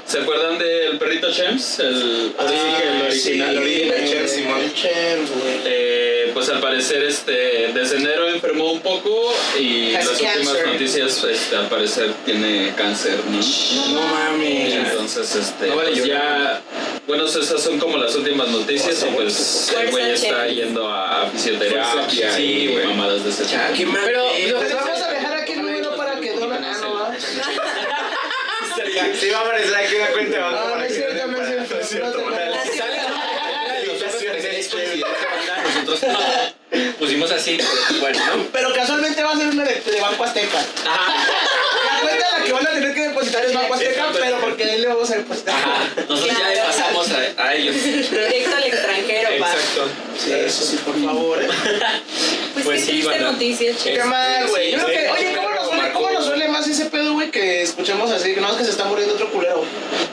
¿Se 0.05 0.19
acuerdan 0.19 0.57
del 0.57 0.97
perrito 0.97 1.29
Chems? 1.33 1.79
El, 1.79 2.33
Ah, 2.39 2.45
el 2.45 3.01
original. 3.07 3.11
sí, 3.11 3.31
el 3.41 3.57
original. 3.57 3.59
güey, 3.59 4.09
Chems, 4.09 4.31
Simón. 4.31 4.61
el 4.61 4.73
Chems, 4.73 5.29
güey. 5.31 5.59
Eh, 5.65 6.31
pues 6.33 6.47
al 6.49 6.61
parecer 6.61 7.03
este 7.03 7.71
desde 7.73 7.97
enero 7.97 8.29
enfermó 8.29 8.71
un 8.71 8.79
poco 8.79 9.33
y 9.59 9.95
Has 9.95 10.05
las 10.05 10.21
últimas 10.21 10.65
noticias 10.67 11.23
este, 11.25 11.55
al 11.57 11.67
parecer 11.67 12.13
tiene 12.25 12.71
cáncer, 12.77 13.17
¿no? 13.29 13.39
No 13.93 14.01
mames. 14.07 14.73
Entonces 14.75 15.35
este 15.35 15.67
No 15.67 15.75
vale 15.75 15.91
pues 15.91 16.05
ya 16.05 16.61
bueno 17.05 17.25
esas 17.25 17.61
son 17.61 17.77
como 17.79 17.97
las 17.97 18.15
últimas 18.15 18.47
noticias 18.49 19.03
y 19.03 19.13
pues 19.13 19.73
el 19.77 19.91
güey 19.91 20.11
está 20.11 20.47
yendo 20.47 20.87
a 20.87 21.27
fisioterapia 21.31 22.31
sí, 22.33 22.43
y 22.43 22.67
güey. 22.73 22.85
mamadas 22.87 23.23
de 23.25 23.29
ese 23.31 23.43
tipo. 23.43 23.93
Pero 24.05 24.23
pedo. 24.29 24.61
les 24.61 24.73
vamos 24.73 25.01
a 25.01 25.11
dejar 25.11 25.33
aquí 25.35 25.51
el 25.53 25.61
número 25.63 25.95
para 25.97 26.19
que 26.19 26.31
donen. 26.31 26.63
Ah, 26.63 26.77
no, 26.81 26.93
va. 26.93 27.13
Sí, 29.19 29.29
va 29.29 29.37
a 29.39 29.41
aparecer 29.41 29.75
aquí 29.75 29.95
una 29.95 30.07
cuenta. 30.07 30.39
No, 30.39 30.75
no 30.75 30.83
es 30.83 30.93
cierto, 30.95 31.27
no 31.27 31.41
es 31.41 31.47
cierto. 31.89 32.29
No 32.29 32.37
es. 32.37 32.57
Nosotros 35.63 36.01
pusimos 36.99 37.31
así, 37.31 37.57
pero 37.57 37.99
bueno, 38.01 38.19
¿no? 38.35 38.43
Pero 38.51 38.73
casualmente 38.73 39.23
va 39.23 39.31
a 39.31 39.37
ser 39.37 39.47
una 39.47 39.63
de, 39.63 39.75
de 39.81 40.01
Banco 40.01 40.23
Azteca. 40.23 40.57
Ajá. 40.59 41.13
La 41.93 42.01
cuenta 42.01 42.25
a 42.35 42.39
la 42.39 42.45
que 42.45 42.51
van 42.51 42.67
a 42.67 42.71
tener 42.71 42.93
que 42.93 43.01
depositar 43.07 43.45
es 43.45 43.53
Banco 43.53 43.73
Azteca, 43.73 43.91
Exacto. 43.91 44.19
pero 44.21 44.39
porque 44.41 44.63
ahí 44.65 44.79
le 44.81 44.87
vamos 44.87 45.09
a 45.11 45.15
depositar. 45.15 45.55
Ajá. 45.55 45.87
Nosotros 46.09 46.37
ya 46.37 46.49
le 46.49 46.57
pasamos 46.61 47.09
a, 47.11 47.43
a 47.43 47.55
ellos. 47.55 47.75
Directo 47.83 48.55
al 48.55 48.63
extranjero, 48.63 49.29
pa. 49.39 49.53
Exacto. 49.53 49.87
Sí, 50.17 50.33
eso 50.33 50.63
sí, 50.63 50.77
por 50.85 51.03
favor. 51.03 51.41
¿eh? 51.43 51.47
Pues, 52.57 52.65
Pues 52.65 52.79
qué 52.79 52.85
sí, 52.85 52.91
triste 52.93 53.09
banda. 53.11 53.31
noticia, 53.33 53.71
Qué 53.83 53.93
che. 53.93 54.03
mal, 54.03 54.47
güey. 54.47 54.71
Yo 54.71 54.77
creo 54.79 54.87
que, 54.87 54.99
Sí. 55.05 55.11
oye, 55.15 55.35
¿cómo 55.37 55.49
nos, 55.51 55.67
suele, 55.67 55.91
¿cómo 55.93 56.09
nos 56.09 56.25
suele 56.25 56.47
más 56.47 56.67
ese 56.67 56.85
pedo, 56.85 57.13
güey? 57.13 57.29
Que 57.47 57.61
escuchemos 57.61 58.11
así, 58.11 58.33
que 58.33 58.41
no 58.41 58.51
es 58.51 58.57
que 58.57 58.65
se 58.65 58.71
está 58.71 58.83
muriendo 58.83 59.13
otro 59.13 59.31
culero. 59.31 59.63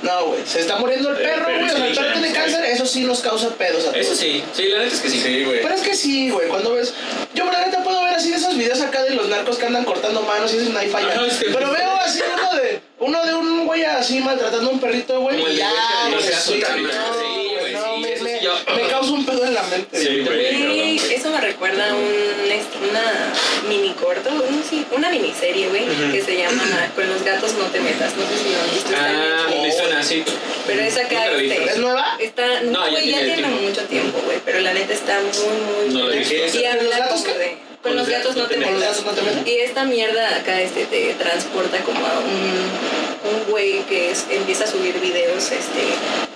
No, 0.03 0.27
güey. 0.27 0.41
Se 0.47 0.61
está 0.61 0.77
muriendo 0.77 1.09
el 1.11 1.17
Eh, 1.17 1.19
perro, 1.25 1.47
güey. 1.47 1.65
O 1.65 1.69
sea, 1.77 1.87
el 1.89 1.95
perro 1.97 2.13
tiene 2.13 2.29
sí. 2.29 2.35
cáncer, 2.35 2.65
eso 2.67 2.87
sí 2.87 3.01
nos 3.01 3.19
causa 3.23 3.49
pedos 3.57 3.83
a 3.87 3.91
todos. 3.91 3.97
Eso 3.97 4.15
sí, 4.15 4.45
sí, 4.53 4.69
la 4.69 4.79
neta 4.79 4.95
es 4.95 5.01
que 5.01 5.11
sí. 5.11 5.21
Sí, 5.21 5.43
güey. 5.45 5.61
Pero 5.63 5.75
es 5.75 5.81
que 5.81 5.97
sí, 5.97 6.31
güey, 6.31 6.47
cuando 6.47 6.75
ves. 6.75 6.95
Yo, 7.35 7.45
la 7.47 7.67
neta, 7.67 7.83
puedo 7.83 8.01
ver 8.05 8.15
así 8.15 8.31
de 8.31 8.37
esos 8.37 8.57
videos 8.57 8.81
acá 8.83 9.03
de 9.03 9.11
los 9.17 9.27
narcos 9.29 9.59
que 9.59 9.67
andan 9.67 9.85
cortando 9.85 10.23
manos 10.23 10.55
y 10.55 10.59
eso 10.59 10.71
no 10.71 10.79
hay 10.79 10.89
falla. 10.89 11.13
Ajá, 11.13 11.27
es 11.27 11.39
que- 11.39 11.47
Pero 11.47 11.73
veo 11.73 11.91
así 12.05 12.21
uno 12.39 12.61
de. 12.63 12.81
Uno 13.01 13.27
de 13.27 13.35
un 13.35 13.67
güey 13.67 13.83
así 13.85 14.21
maltratando 14.21 14.71
a 14.71 14.73
un 14.75 14.79
perrito, 14.79 15.21
güey. 15.21 15.43
Y 15.43 15.45
de 15.45 15.57
ya, 15.57 15.73
güey 16.09 17.73
no 17.73 17.99
me, 17.99 18.83
me- 18.83 18.89
causa 18.89 19.11
un 19.13 19.27
pedo 19.27 19.45
en 19.45 19.55
la 19.55 19.63
mente. 19.65 19.99
Sí, 19.99 20.21
güey. 20.21 20.97
eso 21.13 21.31
me 21.31 21.41
recuerda 21.41 21.91
a 21.91 21.95
un, 21.95 22.05
una 22.05 23.33
mini 23.69 23.91
corto, 23.95 24.31
no, 24.31 24.43
sí, 24.69 24.85
una 24.93 25.11
miniserie, 25.11 25.69
güey, 25.69 25.85
que 26.13 26.23
se 26.23 26.37
llama 26.39 26.63
Con 26.95 27.09
los 27.09 27.23
gatos 27.23 27.55
no 27.55 27.65
te 27.67 27.81
metas. 27.81 28.13
No 28.17 28.23
sé 28.29 28.39
si 28.43 28.51
lo 28.53 28.61
han 28.61 28.71
visto. 28.71 28.91
Ah, 28.97 29.47
chido. 29.51 29.79
suena 29.79 30.01
así. 30.01 30.25
Pero 30.67 30.83
es 30.83 30.97
acá, 30.97 31.27
lo 31.31 31.39
visto. 31.39 31.61
este, 31.61 31.71
¿Es 31.73 31.79
nueva? 31.79 32.17
Está, 32.21 32.61
No, 32.63 32.91
no, 32.91 32.99
ya 32.99 33.19
tiene 33.25 33.47
mucho 33.49 33.83
tiempo, 33.85 34.21
güey, 34.25 34.39
pero 34.45 34.61
la 34.61 34.73
neta 34.75 34.93
está 34.93 35.19
muy, 35.21 35.87
muy 35.87 35.95
No 35.95 36.05
buena. 36.07 36.19
visto. 36.21 36.35
Y 36.35 36.63
¿Con 36.63 36.75
los 36.77 36.83
habla 36.85 36.99
gatos 36.99 37.21
como 37.23 37.35
de- 37.39 37.57
Con 37.83 37.97
los 37.97 38.09
gatos 38.09 38.37
no 38.37 38.47
te 38.47 38.55
¿Con 38.55 38.63
los 38.63 38.73
metas. 38.73 38.89
gatos 38.89 39.05
no 39.05 39.13
te 39.13 39.23
metas? 39.23 39.47
Y 39.47 39.57
esta 39.59 39.85
mierda 39.85 40.37
acá 40.37 40.61
este, 40.61 40.85
te 40.87 41.15
transporta 41.15 41.79
como 41.81 41.99
a 42.07 42.19
un, 42.21 43.35
un 43.37 43.51
güey 43.51 43.81
que 43.89 44.11
es- 44.11 44.25
empieza 44.31 44.65
a 44.65 44.67
subir 44.67 44.99
videos 45.01 45.45
este, 45.53 45.83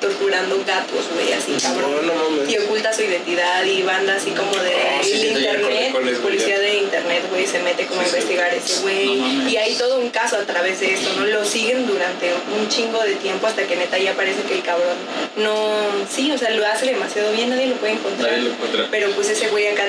torturando 0.01 0.63
gatos, 0.65 1.05
güey, 1.15 1.33
así 1.33 1.53
cabrón. 1.61 2.07
No, 2.07 2.15
no 2.15 2.31
mames. 2.31 2.49
Y 2.49 2.59
oculta 2.59 2.93
su 2.93 3.03
identidad 3.03 3.65
y 3.65 3.83
banda 3.83 4.15
así 4.15 4.31
como 4.31 4.55
de 4.57 4.75
Oh, 4.79 5.03
sí, 5.03 5.13
el 5.13 5.39
internet, 5.39 6.21
policía 6.23 6.59
de 6.59 6.79
internet, 6.79 7.23
güey, 7.31 7.47
se 7.47 7.61
mete 7.61 7.87
como 7.87 8.01
a 8.01 8.05
sí. 8.05 8.11
investigar 8.11 8.53
ese 8.55 8.81
güey. 8.81 9.17
No 9.17 9.49
y 9.49 9.57
hay 9.57 9.75
todo 9.75 9.99
un 9.99 10.11
caso 10.11 10.37
a 10.37 10.43
través 10.45 10.81
de 10.81 10.95
esto, 10.95 11.11
¿no? 11.19 11.27
Lo 11.27 11.45
siguen 11.45 11.87
durante 11.87 12.33
un 12.59 12.69
chingo 12.69 13.01
de 13.03 13.15
tiempo 13.17 13.47
hasta 13.47 13.63
que 13.65 13.77
neta 13.77 13.99
ya 13.99 14.15
parece 14.15 14.43
que 14.43 14.55
el 14.55 14.63
cabrón 14.63 14.97
no, 15.37 15.71
sí, 16.11 16.31
o 16.33 16.39
sea, 16.39 16.51
lo 16.51 16.67
hace 16.67 16.87
demasiado 16.87 17.33
bien, 17.33 17.51
nadie 17.51 17.67
lo 17.69 17.77
puede 17.77 17.93
encontrar. 17.95 18.31
Nadie 18.31 18.45
lo 18.45 18.51
encuentra. 18.51 18.87
Pero 18.91 19.11
pues 19.13 19.31
ese 19.31 19.49
güey 19.49 19.69
acá, 19.69 19.85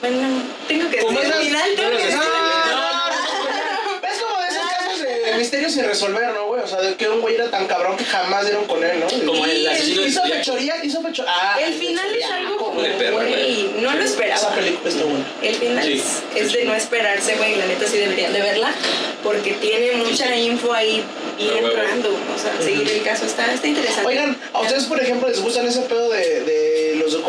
bueno, 0.00 0.18
tengo 0.66 0.88
que 0.90 0.96
decir 0.96 1.18
al 1.18 1.32
final, 1.34 1.70
tengo 1.76 1.90
que 1.90 1.96
no, 1.96 2.04
decir 2.04 2.16
al 2.16 2.22
final. 2.22 2.70
no, 2.70 2.92
no, 2.92 3.08
no. 3.08 4.08
Es 4.08 4.18
como 4.22 4.40
de 4.40 4.48
esos 4.48 5.27
misterios 5.38 5.72
sin 5.72 5.84
resolver, 5.84 6.28
¿no, 6.34 6.46
güey? 6.46 6.62
O 6.62 6.66
sea, 6.66 6.80
de 6.80 6.94
que 6.96 7.08
un 7.08 7.20
güey 7.20 7.36
era 7.36 7.50
tan 7.50 7.66
cabrón 7.66 7.96
que 7.96 8.04
jamás 8.04 8.44
dieron 8.44 8.66
con 8.66 8.82
él, 8.84 9.00
¿no? 9.00 9.06
Como 9.26 9.46
el 9.46 9.66
asesino 9.66 10.02
Hizo 10.06 10.22
fechoría, 10.24 10.74
hizo 10.84 11.00
fechoría. 11.02 11.32
Ah, 11.34 11.58
El 11.60 11.72
final 11.74 12.14
es 12.14 12.24
algo 12.30 12.56
como, 12.58 12.82
de 12.82 12.90
perra, 12.90 13.12
güey, 13.24 13.70
no 13.80 13.92
lo 13.92 13.98
Esa 13.98 14.04
esperaba. 14.04 14.54
película 14.54 14.90
está 14.90 15.04
buena. 15.04 15.24
El 15.42 15.54
final 15.54 15.84
Sí, 15.84 16.02
es, 16.34 16.42
es 16.46 16.52
de 16.52 16.64
no 16.64 16.74
esperarse, 16.74 17.36
güey, 17.36 17.56
la 17.56 17.66
neta 17.66 17.86
sí 17.86 17.96
deberían 17.98 18.32
de 18.32 18.40
verla, 18.42 18.70
porque 19.22 19.52
tiene 19.54 19.92
mucha 19.92 20.34
info 20.36 20.72
ahí 20.72 21.02
bien 21.38 21.50
Ah, 21.50 21.62
huevo. 21.62 21.76
random, 21.76 22.14
o 22.34 22.38
sea, 22.38 22.52
seguir 22.62 22.88
el 22.90 23.02
caso 23.02 23.24
está, 23.24 23.52
está 23.52 23.66
interesante. 23.66 24.06
Oigan, 24.06 24.36
¿a 24.52 24.60
ustedes, 24.60 24.84
por 24.84 25.00
ejemplo, 25.00 25.28
les 25.28 25.40
gustan 25.40 25.66
ese 25.66 25.80
pedo 25.82 26.10
de, 26.10 26.40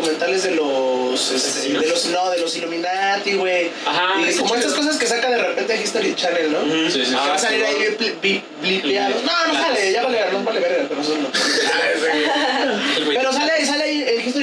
documentales 0.00 0.42
de 0.44 0.52
los, 0.52 1.30
este, 1.30 1.68
de 1.68 1.86
los, 1.86 2.06
no, 2.06 2.30
de 2.30 2.40
los 2.40 2.56
Illuminati, 2.56 3.34
güey? 3.34 3.70
Ajá, 3.86 4.14
Y 4.20 4.34
como 4.36 4.54
estas 4.54 4.72
cosas 4.72 4.96
que 4.96 5.06
saca 5.06 5.30
de 5.30 5.38
repente 5.38 5.80
History 5.82 6.14
Channel, 6.14 6.52
¿no? 6.52 6.60
Ujú. 6.60 6.90
Sí, 6.90 7.04
sí, 7.04 7.14
va 7.14 7.34
a 7.34 7.38
salir 7.38 7.64
ahí 7.64 7.96
blipeado. 8.62 9.14
No, 9.24 9.52
no 9.52 9.60
sale, 9.60 9.92
ya 9.92 10.02
vale, 10.02 10.18
no 10.32 10.42
vale 10.42 10.60
verga, 10.60 10.86
pero 10.88 11.00
eso 11.02 11.14
no. 11.18 11.28
Pero 13.06 13.32
sale, 13.32 13.49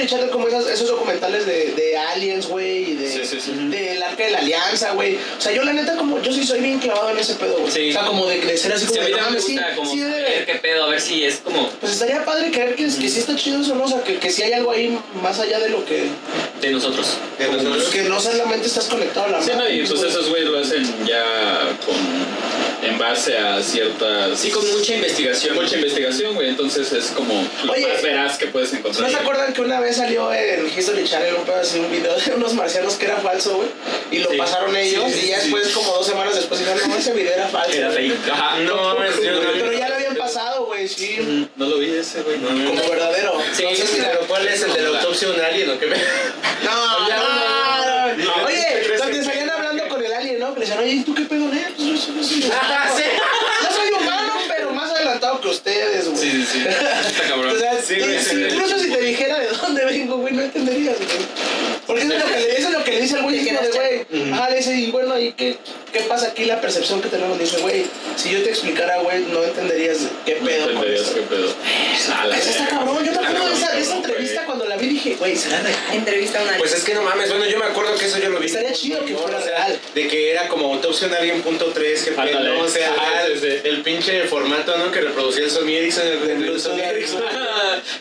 Channel 0.08 0.30
como 0.30 0.48
esas- 0.48 0.66
esos 0.68 0.88
documentales 0.88 1.46
de, 1.46 1.72
de 1.72 1.96
aliens, 1.96 2.46
güey, 2.48 2.90
y 2.92 2.94
de, 2.96 3.12
Sí, 3.12 3.20
sí, 3.24 3.40
sí. 3.40 3.52
del 3.68 4.02
arca 4.02 4.24
de 4.24 4.30
la 4.32 4.38
alianza, 4.38 4.92
güey. 4.92 5.16
O 5.16 5.40
sea, 5.40 5.52
yo 5.52 5.62
la 5.62 5.72
neta 5.72 5.96
como, 5.96 6.20
yo 6.22 6.32
sí 6.32 6.44
soy 6.44 6.60
bien 6.60 6.78
clavado 6.80 7.10
en 7.10 7.18
ese 7.18 7.34
pedo, 7.34 7.58
güey. 7.58 7.90
O 7.90 7.92
sea, 7.92 8.04
como 8.06 8.26
de, 8.26 8.56
ser 8.58 8.72
así 8.72 8.86
Sí, 8.86 8.90
como 8.90 9.02
a 9.02 9.04
de, 9.04 9.10
no 9.12 9.18
mames, 9.18 9.44
sí, 9.44 9.58
como 9.76 9.90
sí 9.92 10.00
debe- 10.00 10.22
ver 10.22 10.46
qué 10.46 10.54
pedo, 10.56 10.84
a 10.84 10.88
ver 10.88 11.00
si 11.00 11.24
es 11.24 11.36
como 11.44 11.68
Pues 11.80 11.92
estaría 11.92 12.24
padre 12.24 12.50
creer 12.50 12.74
que, 12.74 12.84
que 12.84 12.90
sí 12.90 13.18
está 13.18 13.36
chido 13.36 13.60
eso, 13.62 13.74
¿no? 13.74 13.84
O 13.84 13.88
sea, 13.88 14.02
que, 14.02 14.18
que 14.18 14.30
sí 14.30 14.42
hay 14.42 14.52
algo 14.54 14.70
ahí 14.72 14.98
más 15.22 15.38
allá 15.38 15.58
de 15.60 15.68
lo 15.68 15.84
que... 15.84 16.04
de 16.60 16.70
nosotros. 16.70 17.06
De 17.38 17.46
nosotros. 17.48 17.88
Que 17.88 18.02
no 18.02 18.18
solamente 18.20 18.66
estás 18.66 18.86
conectado 18.86 19.26
a 19.26 19.30
la 19.30 19.42
Sí, 19.42 19.50
no, 19.56 19.68
y 19.68 19.78
pues 19.80 19.92
güey. 19.94 20.10
esos 20.10 20.28
güeyes 20.30 20.48
lo 20.48 20.58
hacen 20.58 20.84
ya 21.06 21.22
con 21.84 21.94
en 22.82 22.96
base 22.98 23.36
a 23.36 23.60
ciertas 23.62 24.38
Sí, 24.38 24.50
con 24.50 24.66
mucha 24.70 24.94
investigación. 24.94 25.54
mucha 25.56 25.76
investigación, 25.76 26.34
güey. 26.34 26.48
Entonces 26.50 26.92
es 26.92 27.06
como 27.06 27.34
lo 27.64 27.72
Oye, 27.72 27.86
más 27.88 28.02
veraz 28.02 28.38
que 28.38 28.46
puedes 28.46 28.72
¿No 28.72 28.78
encontrar. 28.78 29.10
se 29.10 29.16
acuerdan 29.16 29.52
que 29.52 29.60
una 29.62 29.80
vez 29.80 29.96
salió 29.96 30.32
en 30.32 30.66
History 30.66 31.04
Channel 31.04 31.34
un 31.34 31.44
pedo 31.44 31.56
así, 31.60 31.78
un 31.78 31.90
video 31.90 32.14
de 32.16 32.34
unos 32.34 32.54
marcianos 32.54 32.94
que 32.96 33.06
era 33.06 33.16
falso, 33.16 33.56
güey? 33.56 33.68
Y 34.10 34.18
lo 34.18 34.30
Sí. 34.30 34.36
pasaron 34.36 34.74
ellos 34.76 35.04
Sí, 35.12 35.12
sí, 35.20 35.26
y 35.26 35.28
ya 35.30 35.36
sí. 35.40 35.50
después, 35.50 35.68
como 35.68 35.92
dos 35.92 36.06
semanas 36.06 36.34
después, 36.34 36.60
dijeron, 36.60 36.80
no, 36.88 36.96
ese 36.96 37.12
video 37.12 37.32
era 37.34 37.48
falso. 37.48 37.72
Era 37.76 37.90
güey". 37.90 38.10
fake. 38.10 38.30
Ajá. 38.30 38.58
No 38.60 38.96
yo 39.22 39.32
no 39.32 39.40
Pero 39.52 39.72
ya 39.72 39.88
lo 39.88 39.94
habían 39.96 40.16
pasado, 40.16 40.66
güey, 40.66 40.86
sí. 40.88 41.48
No 41.56 41.66
lo 41.66 41.78
vi 41.78 41.90
ese, 41.96 42.22
güey. 42.22 42.38
No, 42.38 42.48
Como 42.48 42.88
verdadero. 42.90 43.32
Sí, 43.54 43.62
Entonces, 43.64 43.88
sí, 43.90 43.96
mira, 43.98 44.12
¿Pero 44.12 44.26
cuál 44.26 44.46
es 44.48 44.62
el 44.62 44.72
de 44.72 44.82
la 44.82 44.88
autopsia 45.00 45.28
de 45.28 45.34
un 45.34 45.40
alien 45.40 45.70
o 45.70 45.78
qué? 45.78 45.86
No, 45.86 45.94
Ya, 47.08 47.16
no, 47.16 47.28
no, 47.28 48.16
no. 48.16 48.24
no. 48.38 48.46
Oye, 48.46 48.64
¿Crees 48.84 49.00
donde 49.00 49.24
salían 49.24 49.50
hablando 49.50 49.88
con 49.88 50.04
el 50.04 50.12
alien, 50.12 50.38
¿no? 50.40 50.54
Que 50.54 50.60
le 50.60 50.66
decían, 50.66 50.82
oye, 50.82 50.92
¿y 50.92 51.02
tú 51.04 51.14
qué 51.14 51.22
pedo, 51.22 51.47
Ah, 52.52 52.88
sí. 52.96 53.02
Yo 53.62 53.76
soy 53.76 53.90
humano, 54.02 54.32
pero 54.48 54.72
más 54.72 54.90
adelantado 54.90 55.40
que 55.40 55.48
ustedes, 55.48 56.06
güey. 56.08 56.16
Sí, 56.18 56.30
sí, 56.30 56.46
sí. 56.52 56.64
Está 56.68 57.28
cabrón. 57.28 57.54
O 57.54 57.58
sea, 57.58 57.80
Sí, 57.82 57.98
güey, 57.98 58.18
sí, 58.18 58.24
sí, 58.30 58.36
güey. 58.40 58.54
incluso 58.54 58.78
si 58.78 58.90
te 58.90 59.00
dijera 59.00 59.38
de 59.38 59.48
dónde 59.48 59.84
vengo, 59.84 60.16
güey, 60.18 60.32
no 60.34 60.42
entenderías, 60.42 60.96
güey. 60.96 61.08
Porque 61.86 62.02
eso 62.02 62.12
es 62.12 62.20
lo 62.20 62.26
que 62.26 62.40
le, 62.40 62.58
eso 62.58 62.68
es 62.68 62.72
lo 62.74 62.84
que 62.84 62.90
le 62.92 63.00
dice 63.00 63.16
al 63.16 63.22
güey, 63.22 63.46
como 63.46 63.60
de, 63.60 64.04
güey. 64.10 64.32
Ajá, 64.32 64.50
le 64.50 64.56
dice, 64.56 64.74
y 64.74 64.90
bueno, 64.90 65.18
¿y 65.18 65.32
qué, 65.32 65.58
qué 65.92 66.00
pasa 66.00 66.28
aquí? 66.28 66.44
La 66.44 66.60
percepción 66.60 67.00
que 67.00 67.08
tenemos. 67.08 67.38
Dice, 67.38 67.58
güey, 67.58 67.86
si 68.16 68.30
yo 68.30 68.42
te 68.42 68.50
explicara, 68.50 68.98
güey, 69.02 69.20
no 69.24 69.42
entenderías 69.44 69.98
qué 70.24 70.36
No 70.36 70.46
pedo 70.46 70.64
con 70.64 70.70
entenderías 70.76 71.02
eso. 71.02 71.14
qué 71.14 71.20
pedo. 71.22 71.54
A 72.18 72.26
la 72.26 72.36
Eso 72.38 72.50
está 72.50 72.66
cabrón. 72.68 73.04
Yo 73.04 73.12
me 73.12 73.26
acuerdo 73.26 73.48
de 73.48 73.54
esa, 73.54 73.72
de 73.72 73.80
esa 73.80 73.96
entrevista 73.96 74.44
cuando 74.44 74.64
la 74.66 74.76
vi, 74.76 74.88
dije, 74.88 75.16
güey, 75.16 75.36
será 75.36 75.60
real. 75.60 75.76
Entrevista 75.92 76.40
a 76.40 76.42
una 76.42 76.56
Pues 76.58 76.74
es 76.74 76.84
que 76.84 76.94
no 76.94 77.02
mames, 77.02 77.30
bueno, 77.30 77.46
yo 77.46 77.58
me 77.58 77.66
acuerdo 77.66 77.94
que 77.96 78.06
eso 78.06 78.18
yo 78.18 78.30
lo 78.30 78.38
vi. 78.38 78.46
Estaría 78.46 78.72
chido 78.72 79.04
que 79.04 79.12
¿no? 79.12 79.18
fuera 79.18 79.40
real. 79.40 79.78
De 79.94 80.08
que 80.08 80.32
era 80.32 80.48
como 80.48 80.72
autopsia 80.72 81.08
en 81.08 81.14
alguien 81.14 81.42
punto 81.42 81.66
3, 81.72 82.02
que 82.02 82.10
Ándale. 82.10 82.54
no, 82.54 82.60
o 82.60 82.68
sea, 82.68 82.94
ah, 82.98 83.24
el 83.26 83.82
pinche 83.82 84.22
formato, 84.24 84.76
¿no? 84.78 84.90
Que 84.90 85.00
reproducía 85.00 85.44
el 85.44 85.50
Sony 85.50 85.68
Ericsson, 85.70 86.06
el 86.06 86.60
Sony 86.60 86.80
Ericsson. 86.80 87.22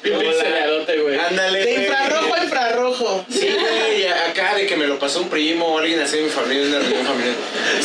Bien 0.04 0.18
güey. 1.04 1.20
Ándale. 1.20 1.66
De 1.66 1.74
infrarrojo 1.74 2.34
a 2.34 2.44
infrarrojo. 2.44 3.26
Sí, 3.30 3.50
güey, 3.60 4.08
acá 4.08 4.56
de 4.56 4.66
que 4.66 4.76
me 4.76 4.88
lo 4.88 5.00
pasó 5.00 5.22
un 5.22 5.30
primo 5.30 5.66
o 5.66 5.80
alguien 5.80 6.00
así 6.00 6.18
de 6.18 6.24
mi 6.24 6.30
familia 6.30 6.68
una 6.68 6.80
reunión 6.80 7.06
familiar. 7.06 7.36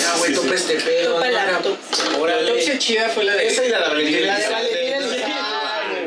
Ah, 0.07 0.15
güey, 0.19 0.31
Sí, 0.31 0.37
sí. 0.37 0.43
topa 0.43 0.55
este 0.55 0.75
pedo. 0.77 1.15
Topa 1.15 1.31
la 1.31 1.57
autopsia. 1.57 2.05
La 2.11 2.19
Órale. 2.19 2.41
autopsia 2.49 2.79
chida 2.79 3.09
fue 3.09 3.25
la 3.25 3.35
de. 3.37 3.47
Esa 3.47 3.65
y 3.65 3.69
la 3.69 3.79
de 3.79 3.95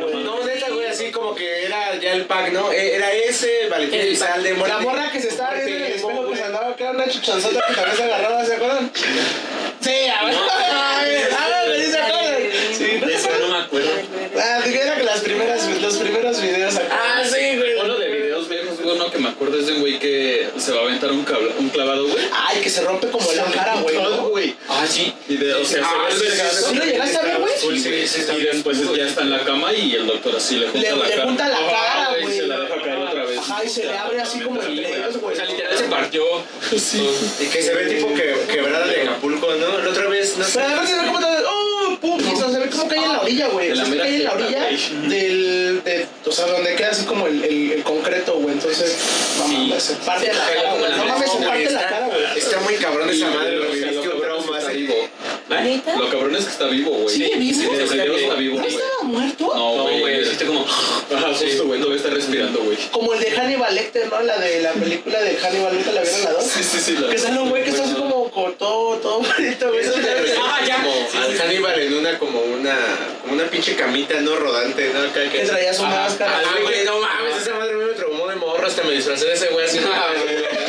güey. 0.01 0.23
No, 0.23 0.43
neta, 0.43 0.69
güey, 0.69 0.87
así 0.87 1.11
como 1.11 1.35
que 1.35 1.65
era 1.65 1.95
ya 1.95 2.13
el 2.13 2.25
pack, 2.25 2.51
¿no? 2.51 2.71
Eh, 2.71 2.95
Era 2.95 3.11
ese, 3.11 3.67
Valentín 3.69 3.99
El 3.99 4.07
Elizalde, 4.07 4.55
La 4.67 4.79
morra 4.79 5.11
que 5.11 5.21
se 5.21 5.29
estaba 5.29 5.53
viendo 5.53 5.75
en 5.75 5.83
el 5.83 5.91
espejo 5.93 6.35
se 6.35 6.43
andaba 6.43 6.69
acá, 6.69 6.91
una 6.91 7.07
chuchanzota 7.07 7.63
que 7.67 7.73
también 7.73 7.97
se 7.97 8.03
agarraba, 8.03 8.45
¿se 8.45 8.53
acuerdan? 8.55 8.91
Sí, 9.81 10.07
a 10.07 10.25
ver. 10.25 10.35
Acuerdo 19.35 19.59
es 19.59 19.67
de 19.67 19.73
un 19.73 19.79
güey 19.81 19.99
que 19.99 20.49
se 20.57 20.71
va 20.71 20.79
a 20.79 20.83
aventar 20.83 21.11
un, 21.11 21.23
cabla- 21.23 21.53
un 21.59 21.69
clavado, 21.69 22.07
güey. 22.07 22.23
Ay, 22.33 22.61
que 22.61 22.69
se 22.69 22.81
rompe 22.81 23.07
como 23.09 23.31
la 23.33 23.43
cara, 23.45 23.75
güey. 23.81 23.95
Todo, 23.95 24.15
¿no? 24.17 24.29
güey. 24.29 24.55
Ah, 24.67 24.85
sí. 24.89 25.13
Y 25.29 25.37
de, 25.37 25.53
o 25.53 25.65
sea, 25.65 25.83
Ah, 25.85 26.07
se 26.09 26.15
sí, 26.17 26.21
ve 26.23 26.27
el 26.27 26.33
sí. 26.33 26.63
¿Sí 26.69 26.75
lo 26.75 26.85
llegaste 26.85 27.17
a 27.17 27.21
ver, 27.21 27.37
güey? 27.39 27.53
Sí, 27.59 27.79
sí, 27.79 28.07
sí, 28.07 28.21
Y 28.37 28.41
después 28.43 28.77
ya 28.95 29.05
está 29.07 29.21
en 29.21 29.29
la 29.31 29.43
cama 29.43 29.73
y 29.73 29.93
el 29.95 30.07
doctor 30.07 30.35
así 30.35 30.55
le 30.55 30.67
junta 30.67 30.89
Le- 30.89 30.95
la 30.95 31.03
le 31.05 31.11
cara. 31.11 31.23
junta 31.25 31.47
la 31.49 31.55
cara, 31.57 32.09
güey, 32.11 32.23
güey. 32.23 32.37
Se 32.37 32.47
la 32.47 32.59
deja 32.59 32.81
caer 32.81 32.97
otra 32.97 33.25
vez. 33.25 33.37
Ajá, 33.37 33.63
y 33.63 33.69
se 33.69 33.83
le 33.85 33.97
abre 33.97 34.21
así 34.21 34.39
como 34.39 34.61
entre 34.61 34.97
ellos, 34.97 35.15
O 35.15 35.19
güey. 35.19 35.35
sea, 35.35 35.45
literal 35.45 35.77
se 35.77 35.83
partió. 35.85 36.23
Sí. 36.77 37.07
Y 37.39 37.45
que 37.47 37.61
se 37.61 37.73
ve 37.73 37.85
tipo 37.93 38.13
que, 38.13 38.35
quebrada 38.51 38.87
de 38.87 39.01
Acapulco, 39.03 39.47
¿no? 39.55 39.77
La 39.79 39.89
otra 39.89 40.07
vez, 40.07 40.37
no 40.37 40.43
sé. 40.43 40.51
Pero 40.55 40.65
además 40.67 40.89
se 40.89 40.95
ve 40.99 41.05
como 41.07 41.19
¡Oh! 41.47 41.97
¡Pum! 42.01 42.19
Y 42.19 42.35
se 42.35 42.59
ve 42.59 42.64
cae 43.05 43.11
en 43.11 43.13
la 43.13 43.21
orilla, 43.21 43.47
güey. 43.49 43.71
O 43.71 43.75
sea, 43.75 43.85
se 43.85 43.97
cae 43.97 44.15
en 44.15 44.23
la 44.23 44.33
orilla 44.33 44.59
güey. 44.63 45.09
del. 45.09 45.81
De, 45.83 46.07
o 46.25 46.31
sea, 46.31 46.45
donde 46.47 46.75
queda 46.75 46.89
así 46.91 47.05
como 47.05 47.27
el, 47.27 47.43
el, 47.43 47.71
el 47.73 47.83
concreto, 47.83 48.33
güey. 48.39 48.53
Entonces, 48.55 48.97
no 49.39 49.47
Sí. 49.47 49.53
mames, 49.57 49.83
se 49.83 49.95
parte 49.95 50.33
la 50.33 50.45
cara, 50.45 50.73
güey. 50.75 50.91
No 50.91 51.05
mames, 51.05 51.31
se 51.31 51.37
parte 51.37 51.51
güey, 51.51 51.63
la 51.65 51.79
está- 51.79 51.89
cara, 51.89 52.07
güey. 52.07 52.37
Está 52.39 52.59
muy 52.61 52.73
cabrón 52.75 53.09
esa 53.09 53.27
madre, 53.29 53.55
lo, 53.57 53.94
¿Eh? 55.47 55.61
¿Neta? 55.63 55.95
Lo 55.95 56.09
cabrón 56.09 56.35
es 56.35 56.45
que 56.45 56.51
está 56.51 56.65
vivo, 56.65 56.89
güey. 56.89 57.15
¿Sigue 57.15 57.35
vivo? 57.35 57.59
Sí, 57.61 57.67
el 57.79 57.87
video 57.87 58.15
está 58.17 58.33
vivo, 58.33 58.55
¿No 58.57 58.63
güey. 58.63 58.73
estaba 58.75 59.03
muerto? 59.03 59.51
No, 59.55 59.75
No, 59.77 59.99
güey, 59.99 60.21
hiciste 60.21 60.45
como. 60.45 60.61
Ajá, 60.65 61.27
justo, 61.33 61.65
güey. 61.65 61.79
Todavía 61.79 61.97
está 62.01 62.09
respirando, 62.09 62.59
güey. 62.61 62.77
Como 62.91 63.13
el 63.13 63.19
de 63.19 63.29
Hannibal 63.31 63.75
Lecter, 63.75 64.09
¿no? 64.09 64.21
La 64.23 64.39
de 64.39 64.61
la 64.61 64.71
película 64.73 65.19
de 65.21 65.35
Hannibal, 65.37 65.75
¿nunca 65.75 65.91
la 65.91 66.01
vieron 66.01 66.23
la 66.23 66.31
dos? 66.33 66.43
Sí, 66.45 66.63
sí, 66.63 66.79
sí. 66.79 66.97
la- 66.99 67.09
Que 67.11 67.17
sale 67.19 67.39
un 67.39 67.49
güey 67.51 67.63
que 67.63 67.69
está 67.69 67.83
así 67.83 67.93
como 67.93 68.31
con 68.31 68.55
todo, 68.57 68.95
todo 68.97 69.19
bonito, 69.19 69.69
güey. 69.71 69.85
Ah, 70.41 70.59
ya. 70.65 70.77
como 70.77 70.93
Sí, 71.11 71.17
al. 71.17 71.37
Hannibal 71.39 71.79
en 71.79 71.93
una 71.93 72.17
como 72.17 72.39
una 72.41 72.75
como 73.21 73.33
una 73.35 73.43
pinche 73.45 73.75
camita 73.75 74.19
no 74.21 74.35
rodante, 74.37 74.91
¿no? 74.93 75.13
Que 75.13 75.45
traía 75.45 75.73
su 75.75 75.83
máscara. 75.83 76.41
Ah, 76.43 76.59
güey, 76.63 76.83
no 76.85 76.99
mames, 76.99 77.37
esa 77.43 77.53
madre 77.55 77.75
me 77.75 77.93
traumó 77.93 78.27
de 78.27 78.35
morro 78.35 78.65
hasta 78.65 78.81
me 78.83 78.93
disfracé 78.93 79.25
de 79.27 79.33
ese 79.33 79.47
güey 79.49 79.65
así. 79.65 79.79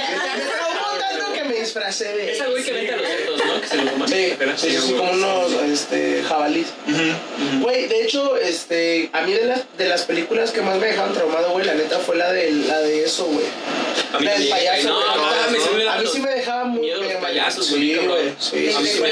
me 1.66 1.72
disfracé 1.72 2.16
de... 2.16 2.32
Esa 2.32 2.46
güey 2.46 2.62
que 2.64 2.72
vende 2.72 2.92
a 2.92 2.96
los 2.96 3.06
cerdos, 3.06 3.40
¿no? 3.44 3.60
Que 3.60 3.66
se 3.66 3.76
lo 3.76 3.90
coman. 3.92 4.08
Sí, 4.08 4.32
sí, 4.56 4.70
sí, 4.70 4.78
sí, 4.86 4.92
como 4.94 5.10
unos 5.12 5.52
este, 5.72 6.22
jabalís. 6.28 6.66
Güey, 7.60 7.86
de 7.88 8.02
hecho, 8.02 8.36
este, 8.36 9.10
a 9.12 9.22
mí 9.22 9.32
de 9.32 9.44
las, 9.46 9.62
de 9.76 9.88
las 9.88 10.02
películas 10.02 10.50
que 10.52 10.62
más 10.62 10.78
me 10.78 10.86
dejaron 10.86 11.12
traumado, 11.14 11.50
güey, 11.52 11.66
la 11.66 11.74
neta 11.74 11.98
fue 11.98 12.16
la 12.16 12.30
de, 12.32 12.50
la 12.52 12.80
de 12.80 13.04
eso, 13.04 13.24
güey. 13.26 13.46
A 14.12 14.18
mí 14.18 14.24
La 14.24 14.32
del 14.38 14.48
también. 14.48 14.68
payaso, 14.72 15.00
A 15.90 15.98
mí 15.98 16.06
sí 16.12 16.20
me 16.20 16.30
dejaba 16.30 16.64
muy 16.64 16.80
miedo 16.82 16.98
los 16.98 17.08
bien, 17.08 17.20
payasos, 17.20 17.66
Sí, 17.66 17.74
güey, 17.74 17.94
cabrón. 17.96 18.12
güey. 18.22 18.34
Sí, 18.38 18.72
sí, 18.72 18.86
sí. 18.92 19.02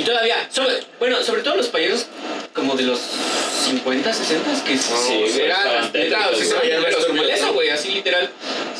Y 0.00 0.02
todavía, 0.02 0.48
sobre- 0.50 0.80
bueno, 0.98 1.22
sobre 1.22 1.42
todo 1.42 1.56
los 1.56 1.68
payasos 1.68 2.06
como 2.54 2.74
de 2.74 2.84
los 2.84 2.98
50, 3.66 4.12
60, 4.12 4.64
que 4.64 4.78
Sí, 4.78 4.82
sí, 5.28 5.42
ya 5.46 6.30
los 6.30 6.40
ves 6.40 7.06
como 7.06 7.22
eso, 7.22 7.52
güey, 7.52 7.68
así 7.68 7.90
literal. 7.90 8.30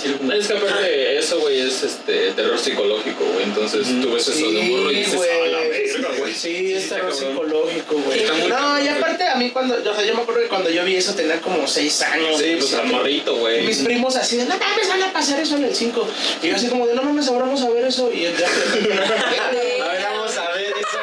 Sí, 0.01 0.16
Es 0.33 0.49
que 0.49 0.57
aparte 0.57 1.18
eso, 1.18 1.39
güey, 1.41 1.61
es 1.61 1.83
este 1.83 2.31
terror 2.33 2.59
psicológico, 2.59 3.23
güey. 3.35 3.45
Entonces 3.45 3.87
tú 4.01 4.12
ves 4.14 4.27
eso 4.29 4.51
de 4.51 4.62
morro 4.62 4.91
y 4.91 4.97
dices, 4.97 5.14
güey. 5.14 6.35
Sí, 6.35 6.73
es 6.73 6.85
está 6.85 6.97
terror 6.97 7.14
psicológico, 7.14 7.97
güey. 7.97 8.21
Sí, 8.21 8.27
No, 8.49 8.83
y 8.83 8.89
aparte 8.89 9.25
a 9.25 9.35
mí 9.35 9.51
cuando, 9.51 9.75
o 9.75 9.95
sea, 9.95 10.05
yo 10.05 10.14
me 10.14 10.23
acuerdo 10.23 10.41
que 10.41 10.49
cuando 10.49 10.71
yo 10.71 10.85
vi 10.85 10.97
eso 10.97 11.14
tenía 11.14 11.39
como 11.43 11.66
6 11.68 12.01
años. 12.03 12.39
Sí, 12.39 12.57
pues 12.59 12.73
al 12.75 12.87
morrito, 12.87 13.37
güey. 13.37 13.66
mis 13.66 13.79
primos 13.79 14.16
así 14.16 14.39
de, 14.39 14.47
no 14.47 14.57
mames, 14.57 14.89
van 14.89 15.03
a 15.03 15.12
pasar 15.12 15.39
eso 15.39 15.57
en 15.57 15.64
el 15.64 15.75
5. 15.75 16.09
Y 16.43 16.49
yo 16.49 16.57
así 16.57 16.68
como 16.68 16.87
de, 16.87 16.95
no 16.95 17.03
mames, 17.03 17.29
ahora 17.29 17.45
vamos 17.45 17.61
a 17.62 17.68
ver 17.68 17.85
eso. 17.85 18.11
Y 18.11 18.23
yo 18.23 18.31
ya... 18.31 18.47
A 19.51 19.93
ver, 19.93 20.03
vamos 20.03 20.37
a 20.37 20.51
ver 20.53 20.73
eso. 20.79 20.99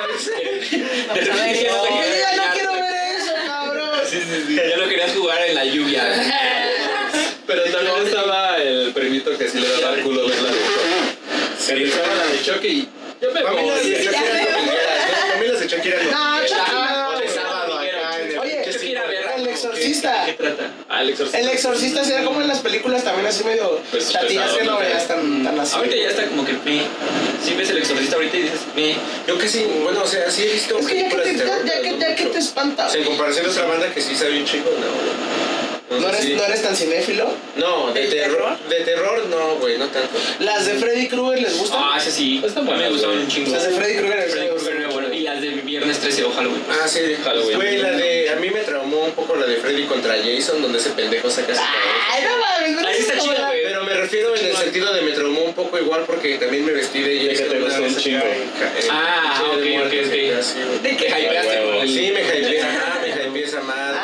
Ya 1.28 1.34
no 1.34 1.38
Yo 1.38 1.54
querías 1.54 2.32
ya 2.32 2.36
no 2.36 2.54
quiero 2.54 2.74
ver 2.74 3.16
eso, 3.18 3.34
cabrón. 3.46 4.00
Ya 4.70 4.78
no 4.78 4.88
querías 4.90 5.12
jugar 5.14 5.42
en 5.48 5.56
la 5.56 5.66
lluvia. 5.66 6.04
Pero 7.46 7.64
también 7.64 7.96
estaba 8.06 8.58
el 8.58 8.92
primito 8.94 9.38
que 9.38 9.50
sí 9.50 9.60
le 9.60 9.70
daba 9.82 9.96
el 9.96 10.02
culo 10.04 10.28
ver 10.28 10.38
la 10.42 10.50
de 10.50 10.58
Chucky. 11.66 11.84
Estaba 11.84 12.16
la 12.16 12.26
de 12.28 12.42
Chucky 12.44 12.68
y 12.68 12.90
yo 13.22 13.32
me 13.32 13.42
Familias 13.42 13.84
de 13.84 13.92
voy. 13.94 14.04
Chucky 14.06 14.18
eran 14.18 14.66
¿no? 14.66 15.32
Familias 15.34 15.60
de 15.60 15.68
Chucky 15.68 15.90
eran 15.90 16.12
No, 16.12 16.18
domingueras. 16.36 16.50
Chucky 16.50 16.72
Ah, 16.76 17.08
no, 17.12 17.20
de 17.20 17.26
güey. 17.26 17.36
sábado 17.36 17.80
acá 17.80 18.20
en 18.22 18.32
el- 18.32 18.40
Oye, 18.40 18.62
¿qué 18.66 18.72
Chucky 18.74 18.92
era 18.92 19.06
verga, 19.08 19.36
El 19.36 19.44
¿no? 19.44 19.50
Exorcista. 19.88 20.26
¿Qué, 20.26 20.32
qué 20.32 20.44
trata? 20.44 20.72
Ah, 20.90 21.02
el 21.02 21.10
exorcista. 21.10 21.40
El 21.40 21.50
exorcista 21.50 22.24
como 22.24 22.42
en 22.42 22.48
las 22.48 22.60
películas 22.60 23.04
también 23.04 23.28
así 23.28 23.44
medio 23.44 23.80
Pues, 23.92 24.12
chatillas 24.12 24.52
que 24.52 24.60
pesado, 24.60 24.72
no 24.72 24.80
¿no? 24.80 24.86
veas 24.86 25.08
tan, 25.08 25.44
tan 25.44 25.60
así. 25.60 25.76
Ahorita 25.76 25.96
ya 25.96 26.10
está 26.10 26.26
como 26.28 26.46
que 26.46 26.54
me. 26.54 26.82
Si 27.44 27.54
ves 27.56 27.70
el 27.70 27.78
exorcista 27.80 28.16
ahorita 28.16 28.38
y 28.38 28.42
dices 28.44 28.62
me. 28.76 28.96
Yo 29.28 29.38
casi, 29.38 29.64
bueno, 29.84 30.02
o 30.04 30.08
sea, 30.08 30.30
sí 30.30 30.44
he 30.44 30.54
visto 30.54 30.78
Es 30.80 30.88
que 30.88 31.02
ya 31.02 31.10
que 31.10 31.16
te, 31.18 31.36
ya, 31.38 31.46
ya 31.66 31.82
que, 31.82 31.92
no 31.92 32.00
ya 32.00 32.16
que 32.16 32.26
te 32.26 32.40
espanta. 32.40 32.88
O 32.88 32.90
sea, 32.90 33.00
en 33.00 33.08
comparación 33.08 33.46
a 33.46 33.50
otra 33.50 33.66
banda 33.66 33.94
que 33.94 34.02
sí 34.02 34.16
sabe 34.16 34.40
un 34.40 34.46
chico, 34.46 34.70
no, 34.70 34.88
güey. 34.88 35.38
¿No 35.90 36.12
sé 36.12 36.18
eres, 36.18 36.38
¿No 36.38 36.44
eres 36.44 36.62
tan 36.62 36.76
cinéfilo? 36.76 37.32
No, 37.56 37.94
de 37.94 38.02
¿De 38.02 38.08
terror, 38.08 38.58
de 38.70 38.76
terror 38.82 39.26
no, 39.30 39.56
güey, 39.56 39.78
no 39.78 39.88
tanto. 39.88 40.10
¿Las 40.40 40.66
de 40.66 40.74
Freddy 40.74 41.08
Krueger 41.08 41.42
les 41.42 41.58
gustan? 41.58 41.80
Ah, 41.82 41.98
ese 41.98 42.12
sí. 42.12 42.44
A 42.44 42.62
mí 42.62 42.72
me 42.78 42.90
gustaban 42.90 43.18
un 43.20 43.28
chingo. 43.28 43.52
Las 43.52 43.64
de 43.64 43.70
Freddy 43.74 43.96
Krueger. 43.96 44.20
a 44.20 44.36
mí 44.36 44.87
Las 45.38 45.44
de 45.56 45.62
Viernes 45.62 46.00
13 46.00 46.24
o 46.24 46.32
Halloween. 46.32 46.64
Ah, 46.68 46.88
sí, 46.88 47.00
Halloween. 47.24 47.58
Güey, 47.58 47.78
la 47.78 47.92
de, 47.92 48.30
a 48.32 48.36
mí 48.38 48.50
me 48.50 48.62
traumó 48.62 49.06
un 49.06 49.12
poco 49.12 49.36
la 49.36 49.46
de 49.46 49.58
Freddy 49.58 49.84
contra 49.84 50.16
Jason, 50.16 50.64
donde 50.64 50.80
ese 50.80 50.90
pendejo 50.92 51.30
saca 51.30 51.54
su. 51.54 51.62
Ay, 51.62 52.24
no 52.24 52.38
mames, 52.40 52.72
no 52.72 52.88
Ahí 52.88 52.98
está 52.98 53.14
es 53.14 53.24
chido, 53.24 53.46
güey. 53.46 53.64
Pero 53.64 53.84
me 53.84 53.94
refiero 53.94 54.36
en 54.36 54.46
el 54.48 54.56
sentido 54.58 54.92
de 54.94 55.02
me 55.04 55.12
traumó 55.12 55.44
un 55.44 55.54
poco 55.54 55.78
igual 55.78 56.06
porque 56.08 56.40
también 56.40 56.66
me 56.66 56.72
vestí 56.72 57.04
de 57.04 57.20
que 57.20 57.36
Jason. 57.36 57.50
te 57.50 57.58
una 57.58 57.66
gustó 57.66 57.84
un 57.84 57.96
chingo. 57.98 58.26
Ah, 58.90 59.44
de 59.62 59.78
ok, 59.78 59.86
ok, 59.86 59.94
ok. 59.94 60.82
¿De 60.82 60.98
qué 60.98 61.08
hypeaste 61.08 61.88
Sí, 61.88 62.12
me 62.12 62.22
hypeé, 62.22 62.62
ajá, 62.64 63.00
me 63.04 63.10
hypeé 63.10 63.44
esa 63.44 63.62
madre. 63.62 64.00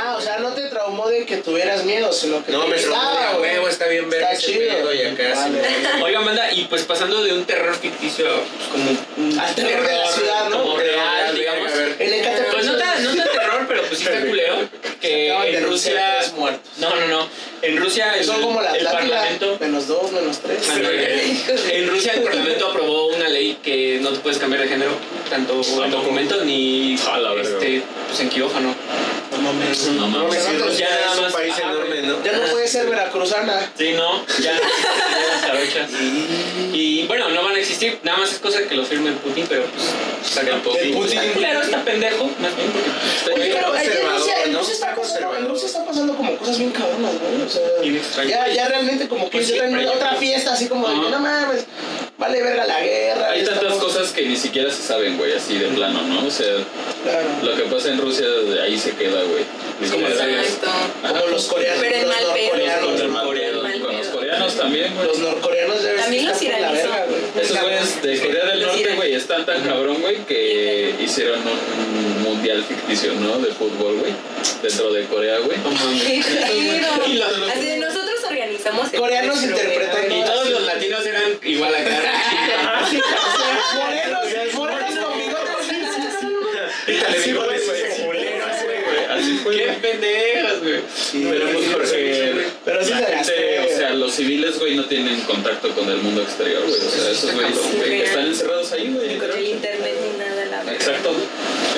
No 1.04 1.10
de 1.10 1.26
que 1.26 1.38
tuvieras 1.38 1.84
miedo, 1.84 2.14
sino 2.14 2.46
que 2.46 2.52
No, 2.54 2.64
te 2.64 2.70
me 2.70 2.78
güey. 2.78 3.42
huevo, 3.42 3.68
está 3.68 3.88
bien 3.88 4.10
ver 4.10 4.22
Está 4.22 4.34
ese 4.34 4.54
chido. 4.54 4.94
y 4.94 5.02
acá 5.02 5.36
sí. 5.36 5.52
Vale. 5.52 6.04
Oigan, 6.04 6.26
banda, 6.26 6.52
y 6.54 6.64
pues 6.66 6.84
pasando 6.84 7.22
de 7.24 7.34
un 7.34 7.44
terror 7.46 7.76
ficticio 7.76 8.26
pues, 8.26 8.70
como 8.70 8.92
un 9.18 9.38
Al 9.40 9.54
terror 9.56 9.86
de 9.86 9.98
la 9.98 10.08
ciudad, 10.12 10.50
¿no? 10.50 10.62
como 10.64 10.78
real, 10.78 11.36
digamos. 11.36 11.72
El 12.00 12.14
Ecatepec. 12.14 12.52
Pues 12.54 12.66
no 12.66 12.78
tan, 12.78 13.04
no 13.04 13.16
tan 13.16 13.32
terror, 13.32 13.66
pero 13.68 13.84
pues 13.84 14.00
sí 14.00 14.06
está 14.06 14.26
culero. 14.26 14.56
Que 15.02 15.28
en 15.58 15.64
Rusia. 15.66 16.20
tres 16.20 16.32
muertos. 16.34 16.62
No, 16.78 16.96
no, 16.96 17.08
no. 17.08 17.28
En 17.62 17.78
Rusia 17.78 18.18
el, 18.18 18.26
Son 18.26 18.42
como 18.42 18.62
la 18.62 18.72
el 18.76 18.88
Atlántida, 18.88 19.16
parlamento. 19.18 19.58
menos 19.60 19.88
dos, 19.88 20.12
menos 20.12 20.40
tres. 20.40 20.68
Ah, 20.72 20.78
no, 20.82 20.90
En 20.90 21.90
Rusia 21.90 22.14
el 22.14 22.22
parlamento 22.24 22.68
aprobó 22.68 23.08
una 23.08 23.28
ley 23.28 23.58
que 23.62 24.00
no 24.02 24.12
te 24.12 24.20
puedes 24.20 24.38
cambiar 24.40 24.64
de 24.64 24.70
género, 24.70 24.92
tanto 25.30 25.62
en 25.62 25.92
no. 25.92 25.98
documento 25.98 26.44
ni 26.46 26.96
este, 26.96 27.84
pues 28.08 28.20
en 28.22 28.30
quirófano. 28.30 28.74
No 29.44 29.52
mames. 29.54 29.88
No 29.88 30.08
No 30.08 30.08
me 30.08 30.18
mames. 30.40 30.78
Ya 30.78 30.90
nada 30.90 31.12
es 31.12 31.18
un 31.18 31.24
más- 31.24 31.34
país 31.34 31.54
enorme, 31.60 32.02
¿no? 32.04 32.24
Ya 32.24 32.32
no 32.32 32.44
puede 32.52 32.68
ser 32.68 32.90
veracruzana. 32.90 33.72
Sí, 33.78 33.92
no, 33.94 34.26
ya, 34.42 34.54
ya 35.42 35.54
las. 35.54 35.90
Y 36.72 37.04
bueno, 37.08 37.30
no 37.30 37.44
van 37.44 37.56
a 37.56 37.60
existir, 37.60 38.00
nada 38.04 38.20
más 38.20 38.32
es 38.32 38.40
cosa 38.40 38.60
que 38.68 38.76
lo 38.76 38.86
firme 38.86 39.12
Putin, 39.18 39.46
pero 39.48 39.66
pues 39.66 40.38
el 40.38 40.92
Putin. 40.92 41.32
Culero, 41.34 41.62
está 41.62 41.84
pendejo, 41.84 42.26
más 42.40 42.56
bien 42.56 42.72
porque 42.72 42.90
pues, 43.32 43.52
pero 43.54 43.76
en 43.78 44.10
Rusia, 44.10 44.36
¿no? 44.48 44.62
Está 44.62 45.86
pasando, 45.86 46.16
como 46.16 46.38
cosas 46.38 46.58
bien 46.58 46.72
cabronas, 46.72 47.14
¿no? 47.14 47.46
O 47.46 47.50
sea, 47.50 48.24
ya, 48.24 48.48
ya 48.48 48.68
realmente 48.68 49.08
como 49.08 49.26
que 49.26 49.38
Pues 49.38 49.50
hicieron 49.50 49.78
yo 49.80 49.92
otra 49.92 50.16
fiesta 50.16 50.54
así 50.54 50.68
como 50.68 50.88
de, 50.88 50.96
no 50.96 51.20
mames, 51.20 51.66
vale 52.18 52.42
verga 52.42 52.66
la 52.66 52.80
guerra. 52.82 53.30
Hay 53.32 53.44
tantas 53.44 53.74
cosas 53.76 54.12
que 54.12 54.24
ni 54.26 54.38
siquiera 54.38 54.72
se 54.72 54.82
saben, 54.82 55.18
güey, 55.18 55.34
así 55.34 55.58
de 55.58 55.68
plano, 55.68 56.02
¿no? 56.04 56.26
O 56.28 56.32
sea, 56.32 56.48
Claro. 57.04 57.28
lo 57.44 57.56
que 57.56 57.64
pasa 57.64 57.90
en 57.90 58.00
Rusia, 58.00 58.26
de 58.28 58.62
ahí 58.62 58.78
se 58.78 58.92
queda, 58.92 59.22
güey. 59.24 59.44
Es 59.82 59.92
como. 59.92 60.06
Como 60.08 61.28
los 61.28 61.46
coreanos. 61.48 61.82
Pero 61.82 61.98
los 61.98 62.08
mal 62.08 62.24
norcoreanos. 62.24 62.88
El 62.88 62.98
Los 63.00 63.12
mal 63.12 63.26
mal 63.62 63.82
con 63.82 63.98
los 63.98 64.08
coreanos 64.08 64.56
también, 64.56 64.94
güey. 64.96 65.08
Los 65.08 65.20
norcoreanos 65.20 65.84
ya 65.84 65.96
También 66.04 66.26
los 66.28 66.42
iraníes. 66.42 66.86
Esos 67.42 67.62
güeyes 67.62 68.02
de 68.02 68.20
Corea 68.20 68.46
del 68.46 68.60
Los 68.62 68.68
Norte, 68.76 68.96
güey, 68.96 69.14
están 69.16 69.46
tan 69.46 69.62
cabrón, 69.64 70.02
güey, 70.02 70.18
que 70.26 70.96
hicieron 71.04 71.40
un 71.42 72.24
mundial 72.24 72.64
ficticio, 72.64 73.14
¿no? 73.16 73.38
De 73.40 73.52
fútbol, 73.52 73.98
güey, 74.00 74.14
dentro 74.62 74.94
de 74.94 75.04
Corea, 75.06 75.40
güey. 75.40 75.58
Los- 77.18 77.52
Así 77.52 77.66
de 77.66 77.78
nosotros 77.80 78.20
organizamos 78.30 78.90
Coreanos 78.90 79.44
interpretan. 79.44 80.12
Y 80.12 80.24
todos 80.24 80.50
los 80.50 80.62
latinos 80.64 81.06
eran 81.06 81.24
igual 81.44 81.74
acá. 81.76 82.86
Sí, 82.90 83.00
morenos. 83.76 84.24
Así 87.10 87.34
fue, 87.34 87.46
güey. 87.46 87.60
Así 89.10 89.38
fue, 89.44 89.56
Qué 89.58 89.66
güey. 89.68 89.82
pendejos, 89.82 90.60
güey. 90.62 90.82
Pero 91.32 91.46
pues 91.54 91.66
porque 91.72 92.46
Pero 92.66 92.84
sí 92.84 92.90
la 92.92 92.98
se 93.00 93.06
gente, 93.06 93.56
gastó. 93.58 93.74
o 93.74 93.78
sea, 93.78 93.90
los 93.94 94.14
civiles, 94.14 94.60
güey, 94.60 94.76
no 94.76 94.86
tienen 94.86 95.20
contacto 95.22 95.70
con 95.70 95.90
el 95.90 95.98
mundo 95.98 96.22
exterior, 96.24 96.62
güey. 96.68 96.80
O 96.80 96.90
sea, 96.90 97.12
esos 97.12 97.34
güeyes 97.34 98.08
están 98.10 98.28
encerrados 98.28 98.72
ahí, 98.74 98.90
güey. 98.94 99.06
El 99.08 99.14
literal. 99.14 99.44
internet 99.44 99.94
ni 100.02 100.18
nada, 100.20 100.46
la 100.46 100.58
verdad. 100.58 100.74
Exacto, 100.74 101.14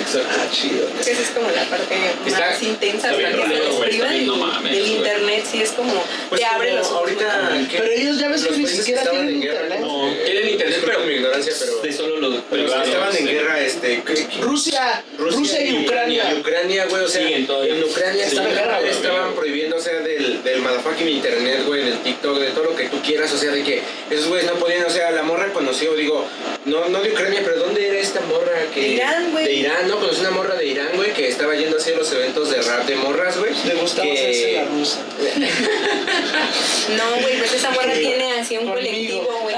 exacto. 0.05 0.29
Ah, 0.39 0.47
chido. 0.51 0.87
Esa 0.99 1.11
es 1.11 1.29
como 1.29 1.49
la 1.51 1.63
parte 1.65 1.95
Está- 2.25 2.39
más 2.51 2.61
intensa, 2.63 3.11
está 3.11 3.17
bien 3.17 3.31
porque 3.37 3.85
priva 3.87 4.07
del, 4.09 4.27
no 4.27 4.35
mames, 4.37 4.71
del 4.71 4.81
güey. 4.83 4.95
internet, 4.97 5.45
sí 5.51 5.61
es 5.61 5.71
como, 5.71 6.03
Pues 6.29 6.41
te 6.41 6.45
abre 6.47 6.73
los 6.73 6.87
ojos. 6.87 6.97
ahorita 6.99 7.49
Pero 7.71 7.85
ellos 7.91 8.19
ya 8.19 8.27
ves 8.29 8.43
que 8.45 8.57
ni 8.57 8.67
siquiera 8.67 9.01
tienen 9.03 9.29
en 9.29 9.41
guerra, 9.41 9.63
internet. 9.63 9.79
No, 9.81 10.13
tienen 10.25 10.49
internet, 10.49 10.81
pero 10.85 10.99
mi 11.01 11.13
ignorancia, 11.13 11.53
pero 11.59 11.77
de 11.81 11.93
solo 11.93 12.17
los 12.19 12.31
los 12.35 12.43
que 12.43 12.55
privados. 12.55 12.87
estaban 12.87 13.15
en 13.17 13.25
guerra, 13.25 13.59
este, 13.61 14.03
¿qué- 14.03 14.13
qué- 14.27 14.41
Rusia, 14.41 15.03
Rusia 15.17 15.61
y 15.65 15.83
Ucrania. 15.85 16.31
Y 16.33 16.39
Ucrania, 16.39 16.85
güey, 16.85 17.03
o 17.03 17.07
sea, 17.07 17.27
en 17.29 17.83
Ucrania 17.83 18.25
estaban 18.25 19.33
prohibiendo, 19.35 19.75
o 19.77 19.79
sea, 19.79 19.93
del, 19.99 20.43
del 20.43 20.61
motherfucking 20.61 21.07
internet, 21.09 21.63
güey, 21.65 21.83
del 21.83 21.97
TikTok, 21.99 22.39
de 22.39 22.47
todo 22.51 22.63
lo 22.65 22.75
que 22.75 22.85
tú 22.89 23.01
quieras, 23.01 23.31
o 23.33 23.37
sea, 23.37 23.51
de 23.51 23.63
que 23.63 23.81
esos 24.09 24.27
güeyes 24.27 24.47
no 24.47 24.55
podían, 24.59 24.85
o 24.85 24.89
sea, 24.89 25.11
la 25.11 25.23
morra 25.23 25.51
conoció, 25.53 25.93
digo, 25.95 26.25
no, 26.65 26.87
no 26.89 27.01
de 27.01 27.11
Ucrania, 27.11 27.41
pero 27.43 27.57
¿dónde 27.59 27.87
era 27.87 27.99
esta 27.99 28.21
morra 28.21 28.53
que... 28.73 28.81
De 28.81 28.87
Irán, 28.89 29.31
güey. 29.31 29.45
De 29.45 29.53
Irán, 29.53 29.87
¿no? 29.87 29.94
Conocí 29.99 30.21
una 30.21 30.31
morra 30.31 30.55
de 30.55 30.65
Irán, 30.67 30.89
güey, 30.95 31.13
que 31.13 31.27
estaba 31.27 31.55
yendo 31.55 31.77
a 31.77 31.79
hacer 31.79 31.97
los 31.97 32.11
eventos 32.11 32.49
de 32.49 32.61
rap 32.61 32.85
de 32.85 32.95
morras, 32.95 33.37
güey. 33.37 33.53
Le 33.65 33.75
gustaba 33.75 34.07
que- 34.07 34.13
hacerse 34.13 34.51
la 34.53 34.63
rusa. 34.65 34.99
No, 36.97 37.21
güey, 37.21 37.37
pues 37.39 37.53
esa 37.53 37.71
morra 37.71 37.93
tiene 37.93 38.39
así 38.39 38.57
un 38.57 38.67
Conmigo. 38.67 38.75
colectivo, 39.23 39.39
güey. 39.41 39.55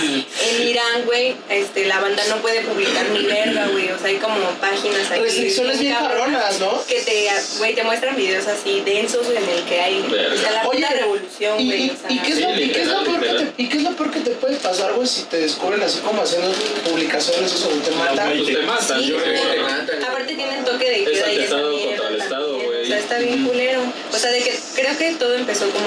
En 0.00 0.68
Irán, 0.68 1.04
güey, 1.04 1.34
este, 1.50 1.86
la 1.86 2.00
banda 2.00 2.22
no 2.28 2.36
puede 2.36 2.60
publicar 2.62 3.06
ni 3.10 3.24
verga, 3.26 3.66
güey. 3.68 3.90
O 3.90 3.98
sea, 3.98 4.08
hay 4.08 4.16
como 4.16 4.36
páginas 4.60 5.10
ahí. 5.10 5.20
Restricciones 5.20 5.78
bien 5.80 5.94
cabronas, 5.94 6.58
¿no? 6.60 6.84
Que 6.86 7.00
te, 7.02 7.28
güey, 7.58 7.74
te 7.74 7.82
muestran 7.84 8.16
videos 8.16 8.46
así 8.46 8.80
densos 8.80 9.26
en 9.28 9.48
el 9.48 9.62
que 9.64 9.80
hay. 9.80 10.02
Verga. 10.08 10.34
Está 10.34 10.50
la 10.50 10.68
Oye, 10.68 10.80
puta 10.82 10.94
revolución, 10.94 11.60
¿Y, 11.60 11.66
güey. 11.66 11.86
y, 11.86 11.90
o 11.90 11.96
sea, 11.96 12.10
y 12.10 12.18
qué 12.20 12.32
es 12.32 12.40
lo, 12.40 12.54
Sí, 12.54 12.62
y 12.62 12.68
qué 12.70 12.82
es 12.82 12.88
lo 12.88 13.04
peor 13.04 13.20
que 13.20 13.28
te, 13.28 13.62
¿Y 13.62 13.68
qué 13.68 13.76
es 13.78 13.82
lo 13.82 13.90
peor 13.96 14.10
que 14.10 14.20
te 14.20 14.30
puede 14.30 14.56
pasar, 14.56 14.92
güey, 14.94 15.06
si 15.06 15.22
te 15.24 15.38
descubren 15.40 15.82
así 15.82 15.98
como 16.00 16.22
haciendo 16.22 16.50
publicaciones 16.84 17.52
eso, 17.52 17.68
güey, 17.68 17.80
te 17.80 17.90
matan? 17.92 18.32
Pues 18.36 18.46
te 18.46 18.62
matan, 18.62 19.00
Sí, 19.00 19.06
yo 19.08 19.16
creo 19.18 19.34
que 19.42 19.48
te 19.56 19.60
matan. 19.62 20.04
Aparte 20.04 20.34
tienen 20.34 20.64
toque 20.64 20.88
de 20.90 21.02
Es 21.02 21.08
queda 21.10 21.26
atentado 21.26 21.70
mierda 21.70 21.88
contra 21.96 22.08
el 22.08 22.20
Estado, 22.22 22.46
también. 22.48 22.66
güey. 22.66 22.82
O 22.82 22.86
sea, 22.86 22.98
está 22.98 23.18
bien 23.18 23.46
culero. 23.46 23.80
O 24.12 24.16
sea, 24.18 24.30
de 24.30 24.38
que 24.42 24.58
creo 24.74 24.96
que 24.98 25.12
todo 25.14 25.34
empezó 25.34 25.68
como 25.70 25.86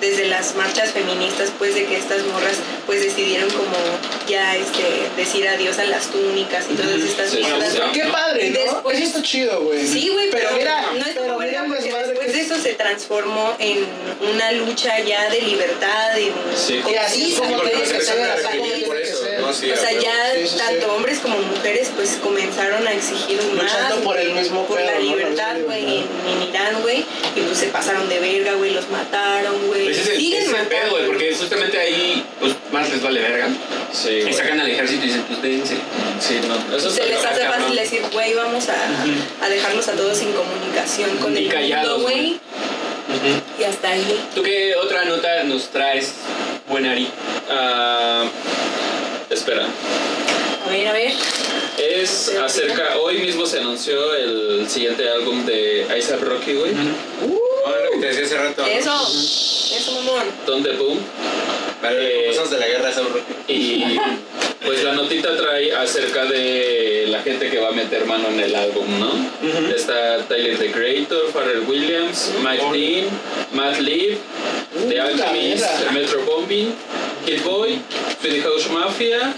desde 0.00 0.26
las 0.26 0.54
marchas 0.54 0.90
feministas, 0.92 1.50
pues 1.58 1.74
de 1.74 1.84
que 1.86 1.96
estas 1.96 2.22
morras 2.26 2.56
pues 2.86 3.02
decidieron 3.02 3.50
como 3.50 3.76
ya 4.28 4.56
este 4.56 4.82
decir 5.16 5.46
adiós 5.48 5.78
a 5.78 5.84
las 5.84 6.06
túnicas 6.06 6.66
y 6.70 6.74
todas 6.74 7.00
estas 7.00 7.30
Sí, 7.30 7.36
sí, 7.38 7.42
mierdas. 7.44 7.72
sí. 7.72 7.78
¿no? 7.78 7.92
Qué 7.92 8.04
padre, 8.04 8.46
Y 8.46 8.50
¿no? 8.50 8.60
después- 8.60 8.96
Eso 8.98 9.06
está 9.06 9.22
chido, 9.22 9.60
güey. 9.62 9.86
Sí, 9.86 10.08
güey, 10.08 10.30
pero, 10.30 10.50
mira, 10.56 10.84
no 10.92 10.98
es 11.04 11.08
pero 11.14 11.26
como 11.26 11.38
mira 11.40 11.62
desmadre 11.62 12.08
después 12.08 12.32
de 12.32 12.40
eso 12.40 12.58
se 12.60 12.74
transformó 12.74 13.54
en 13.58 13.84
una 14.32 14.52
lucha 14.52 14.98
ya 15.00 15.28
de 15.30 15.40
libertad 15.42 16.16
y 16.16 16.32
Sí. 16.56 16.80
Y 16.90 16.94
así 16.96 17.34
como 17.38 17.56
güey, 17.58 17.70
tiene 17.72 18.80
o 19.48 19.52
sea, 19.54 19.92
ya 19.92 20.32
Sí, 20.34 20.42
sí, 20.42 20.48
sí. 20.48 20.56
tanto 20.58 20.94
hombres 20.94 21.18
como 21.20 21.38
mujeres 21.38 21.90
pues 21.96 22.18
comenzaron 22.22 22.86
a 22.86 22.92
exigir 22.92 23.40
más. 23.54 23.64
Luchando 23.64 23.96
por 24.02 24.18
el 24.18 24.32
mismo 24.32 24.64
Por 24.66 24.80
la 24.80 24.98
libertad, 24.98 25.56
güey, 25.64 25.82
en, 25.98 26.04
en 26.28 26.48
Irán, 26.50 26.82
güey. 26.82 27.04
Y 27.36 27.40
pues 27.40 27.58
se 27.58 27.66
pasaron 27.68 28.08
de 28.08 28.18
verga, 28.20 28.54
güey, 28.54 28.72
los 28.72 28.88
mataron, 28.90 29.66
güey. 29.66 29.84
Pues 29.84 29.98
ese, 29.98 30.16
Siguen 30.16 30.42
ese 30.42 30.50
es 30.50 30.56
el 30.56 30.62
matando. 30.64 30.70
pedo, 30.82 30.90
güey, 30.90 31.06
porque 31.06 31.34
justamente 31.34 31.78
ahí, 31.78 32.24
pues, 32.40 32.54
más 32.72 32.90
les 32.90 33.02
vale 33.02 33.20
verga. 33.20 33.48
Sí, 33.92 34.22
Y 34.28 34.32
sacan 34.32 34.60
al 34.60 34.68
ejército 34.70 35.04
y 35.04 35.06
dicen, 35.08 35.22
pues, 35.28 35.42
dense. 35.42 35.74
Sí, 36.20 36.40
no. 36.46 36.76
Eso 36.76 36.90
Se 36.90 37.06
les 37.06 37.24
hace 37.24 37.46
fácil 37.46 37.74
decir, 37.76 38.02
güey, 38.12 38.34
vamos 38.34 38.64
a, 38.68 39.44
a 39.44 39.48
dejarlos 39.48 39.88
a 39.88 39.92
todos 39.92 40.18
sin 40.18 40.32
comunicación 40.32 41.16
con 41.18 41.34
Y 41.36 41.46
el 41.46 41.52
callados, 41.52 41.98
mundo, 41.98 42.02
güey. 42.10 42.38
Y 43.58 43.64
hasta 43.64 43.88
ahí. 43.88 44.20
¿Tú 44.34 44.42
qué 44.42 44.74
otra 44.76 45.04
nota 45.06 45.42
nos 45.44 45.68
traes, 45.70 46.12
buen 46.68 46.84
Ari? 46.86 47.08
Espera. 49.38 49.66
A 50.66 50.68
ver, 50.68 50.88
a 50.88 50.92
ver. 50.92 51.12
Es 51.78 52.34
acerca, 52.42 52.96
hoy 53.00 53.18
mismo 53.18 53.46
se 53.46 53.58
anunció 53.60 54.14
el 54.14 54.68
siguiente 54.68 55.08
álbum 55.08 55.44
de 55.46 55.86
A$AP 55.88 56.20
Rocky, 56.22 56.54
güey. 56.54 56.72
Ah, 57.66 57.70
lo 57.84 57.90
que 57.92 57.98
te 57.98 58.06
decía 58.08 58.24
hace 58.24 58.36
rato. 58.38 58.66
Eso. 58.66 58.92
Eso, 59.76 59.92
mamón. 59.92 60.24
Donde 60.46 60.72
Boom. 60.72 60.98
Vale, 61.82 62.30
Eh, 62.30 62.34
cosas 62.34 62.50
de 62.50 62.58
la 62.58 62.66
guerra 62.66 62.92
son 62.92 63.06
Rocky. 63.12 63.52
Y 63.52 63.98
pues 64.64 64.82
la 64.82 64.92
notita 64.94 65.36
trae 65.36 65.72
acerca 65.74 66.24
de 66.24 67.06
la 67.08 67.22
gente 67.22 67.48
que 67.48 67.58
va 67.60 67.68
a 67.68 67.72
meter 67.72 68.04
mano 68.06 68.28
en 68.28 68.40
el 68.40 68.54
álbum, 68.54 68.84
¿no? 68.98 69.12
Está 69.74 70.24
Tyler 70.26 70.58
the 70.58 70.72
Creator, 70.72 71.30
Pharrell 71.32 71.60
Williams, 71.68 72.32
Mike 72.42 72.64
Dean, 72.72 73.04
Matt 73.52 73.76
The 73.78 74.18
Uh, 74.76 74.90
la 74.90 75.04
Alchemist. 75.06 75.64
Metro 75.92 76.20
Bombing, 76.24 76.72
Kid 77.24 77.42
Boy, 77.42 77.78
Swedish 78.20 78.42
House 78.44 78.68
Mafia, 78.70 79.32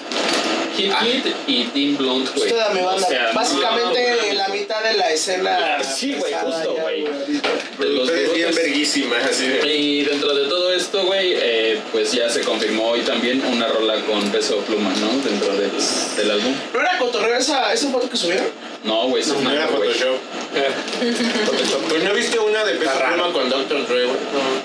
Kid 0.80 0.92
Ah. 0.92 1.00
Kid 1.04 1.32
y 1.46 1.64
Team 1.64 1.96
Blunt, 1.96 2.28
güey. 2.34 2.48
Usted 2.48 2.56
banda. 2.82 3.06
O 3.06 3.10
sea, 3.10 3.32
Básicamente 3.32 4.16
no, 4.28 4.34
la 4.34 4.48
mitad 4.48 4.82
de 4.82 4.94
la 4.94 5.10
escena. 5.10 5.76
Ah, 5.78 5.84
sí, 5.84 6.14
güey, 6.14 6.32
justo, 6.32 6.76
güey. 6.80 7.06
ahorita. 7.06 7.48
de 7.78 7.88
los 7.90 8.04
Ustedes 8.08 8.32
bien 8.34 8.54
verguísima, 8.54 9.16
así 9.28 9.46
de. 9.48 9.76
Y 9.76 10.04
dentro 10.04 10.34
de 10.34 10.48
todo 10.48 10.72
esto, 10.72 11.04
güey, 11.04 11.34
eh, 11.36 11.80
pues 11.92 12.12
ya 12.12 12.28
se 12.30 12.40
confirmó 12.42 12.88
hoy 12.90 13.00
también 13.00 13.42
una 13.44 13.68
rola 13.68 13.96
con 14.06 14.30
peso 14.30 14.56
pluma, 14.58 14.90
¿no? 15.00 15.08
Dentro 15.22 15.52
del, 15.54 15.70
del 16.16 16.30
álbum. 16.30 16.54
¿No 16.72 16.80
era 16.80 16.98
cotorreo 16.98 17.36
esa, 17.36 17.72
esa 17.72 17.88
foto 17.90 18.08
que 18.08 18.16
subieron? 18.16 18.46
No, 18.84 19.08
güey, 19.08 19.22
eso 19.22 19.34
es 19.36 19.42
No 19.42 19.50
era. 19.50 19.66
Photoshop. 19.68 20.16
Pues 21.88 22.04
no 22.04 22.12
viste 22.14 22.38
una 22.38 22.64
de 22.64 22.74
Peso 22.74 22.92
Pluma 22.92 23.32
con 23.32 23.48
Dr. 23.48 23.86
Dre, 23.88 24.04
güey. 24.04 24.16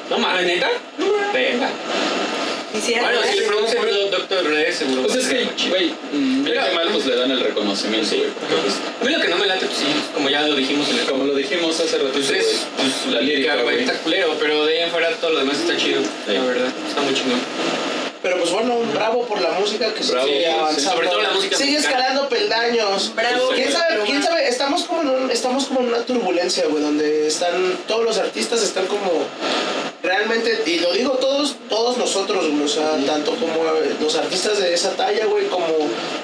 No 0.09 0.18
mames, 0.20 0.45
neta. 0.45 0.70
Venga. 1.34 1.70
Quisiera 2.76 3.01
Bueno, 3.03 3.19
si 3.23 3.39
le 3.39 3.47
preguntan 3.47 4.11
Doctor 4.11 4.43
Red, 4.45 4.73
seguro. 4.73 5.01
Pues 5.03 5.15
es 5.15 5.28
que, 5.28 5.69
güey, 5.69 5.93
mm, 6.13 6.43
Mira. 6.43 6.67
mal, 6.73 6.89
pues 6.91 7.05
le 7.05 7.15
dan 7.15 7.32
el 7.32 7.39
reconocimiento, 7.39 8.15
güey. 8.15 8.30
pues, 8.30 8.73
A 9.01 9.03
mí 9.05 9.11
lo 9.11 9.21
que 9.21 9.28
no 9.30 9.38
me 9.38 9.45
late, 9.47 9.65
pues 9.65 9.78
sí, 9.78 9.86
como 10.13 10.30
ya 10.30 10.41
lo 10.41 10.55
dijimos 10.55 10.89
en 10.89 10.99
el 10.99 11.05
como 11.05 11.26
lo 11.26 11.36
dijimos 11.36 11.80
hace 11.80 11.97
rato, 11.97 12.09
Pues 12.13 12.30
es 12.32 12.65
pues, 12.78 13.13
la 13.13 13.21
lírica, 13.21 13.55
güey. 13.61 13.80
Está 13.82 13.93
culero, 13.99 14.36
pero 14.39 14.65
de 14.65 14.73
ahí 14.78 14.84
en 14.84 14.91
fuera 14.91 15.09
todo 15.17 15.32
lo 15.32 15.39
demás 15.39 15.57
está 15.59 15.76
chido. 15.78 16.01
La 16.28 16.41
verdad, 16.43 16.67
está 16.88 17.01
muy 17.01 17.13
chingón. 17.13 17.39
Pero 18.21 18.39
pues 18.39 18.49
bueno, 18.49 18.80
bravo 18.91 19.28
por 19.28 19.39
la 19.39 19.51
música 19.51 19.93
que 19.93 20.03
Bravo, 20.03 20.26
sigue 20.26 20.39
sí, 20.45 20.45
avanzando. 20.45 20.91
sobre 20.93 21.07
todo 21.09 21.21
la 21.21 21.30
música 21.30 21.57
Sigue 21.57 21.78
escalando 21.78 22.28
peldaños. 22.28 23.11
Bravo. 23.15 23.49
¿Quién 23.53 23.71
sabe? 23.71 23.99
¿Quién 24.03 24.23
sabe? 24.23 24.47
Estamos 24.47 24.84
como 24.86 25.01
en 25.03 25.09
un- 25.09 25.30
estamos 25.32 25.65
como 25.65 25.82
en 25.82 25.88
una 25.89 25.99
turbulencia, 25.99 26.65
güey, 26.67 26.82
donde 26.82 27.28
están 27.28 27.78
todos 27.88 28.03
los 28.03 28.17
artistas 28.17 28.63
están 28.63 28.88
como 28.88 29.11
realmente 30.05 30.61
y 30.65 30.79
lo 30.79 30.93
digo 30.93 31.11
todos 31.13 31.55
todos 31.69 31.97
nosotros, 31.97 32.47
güey, 32.49 32.63
o 32.63 32.67
sea, 32.67 32.97
tanto 33.05 33.31
como 33.35 33.55
los 33.99 34.15
artistas 34.15 34.59
de 34.59 34.73
esa 34.73 34.91
talla, 34.91 35.25
güey, 35.25 35.47
como 35.47 35.65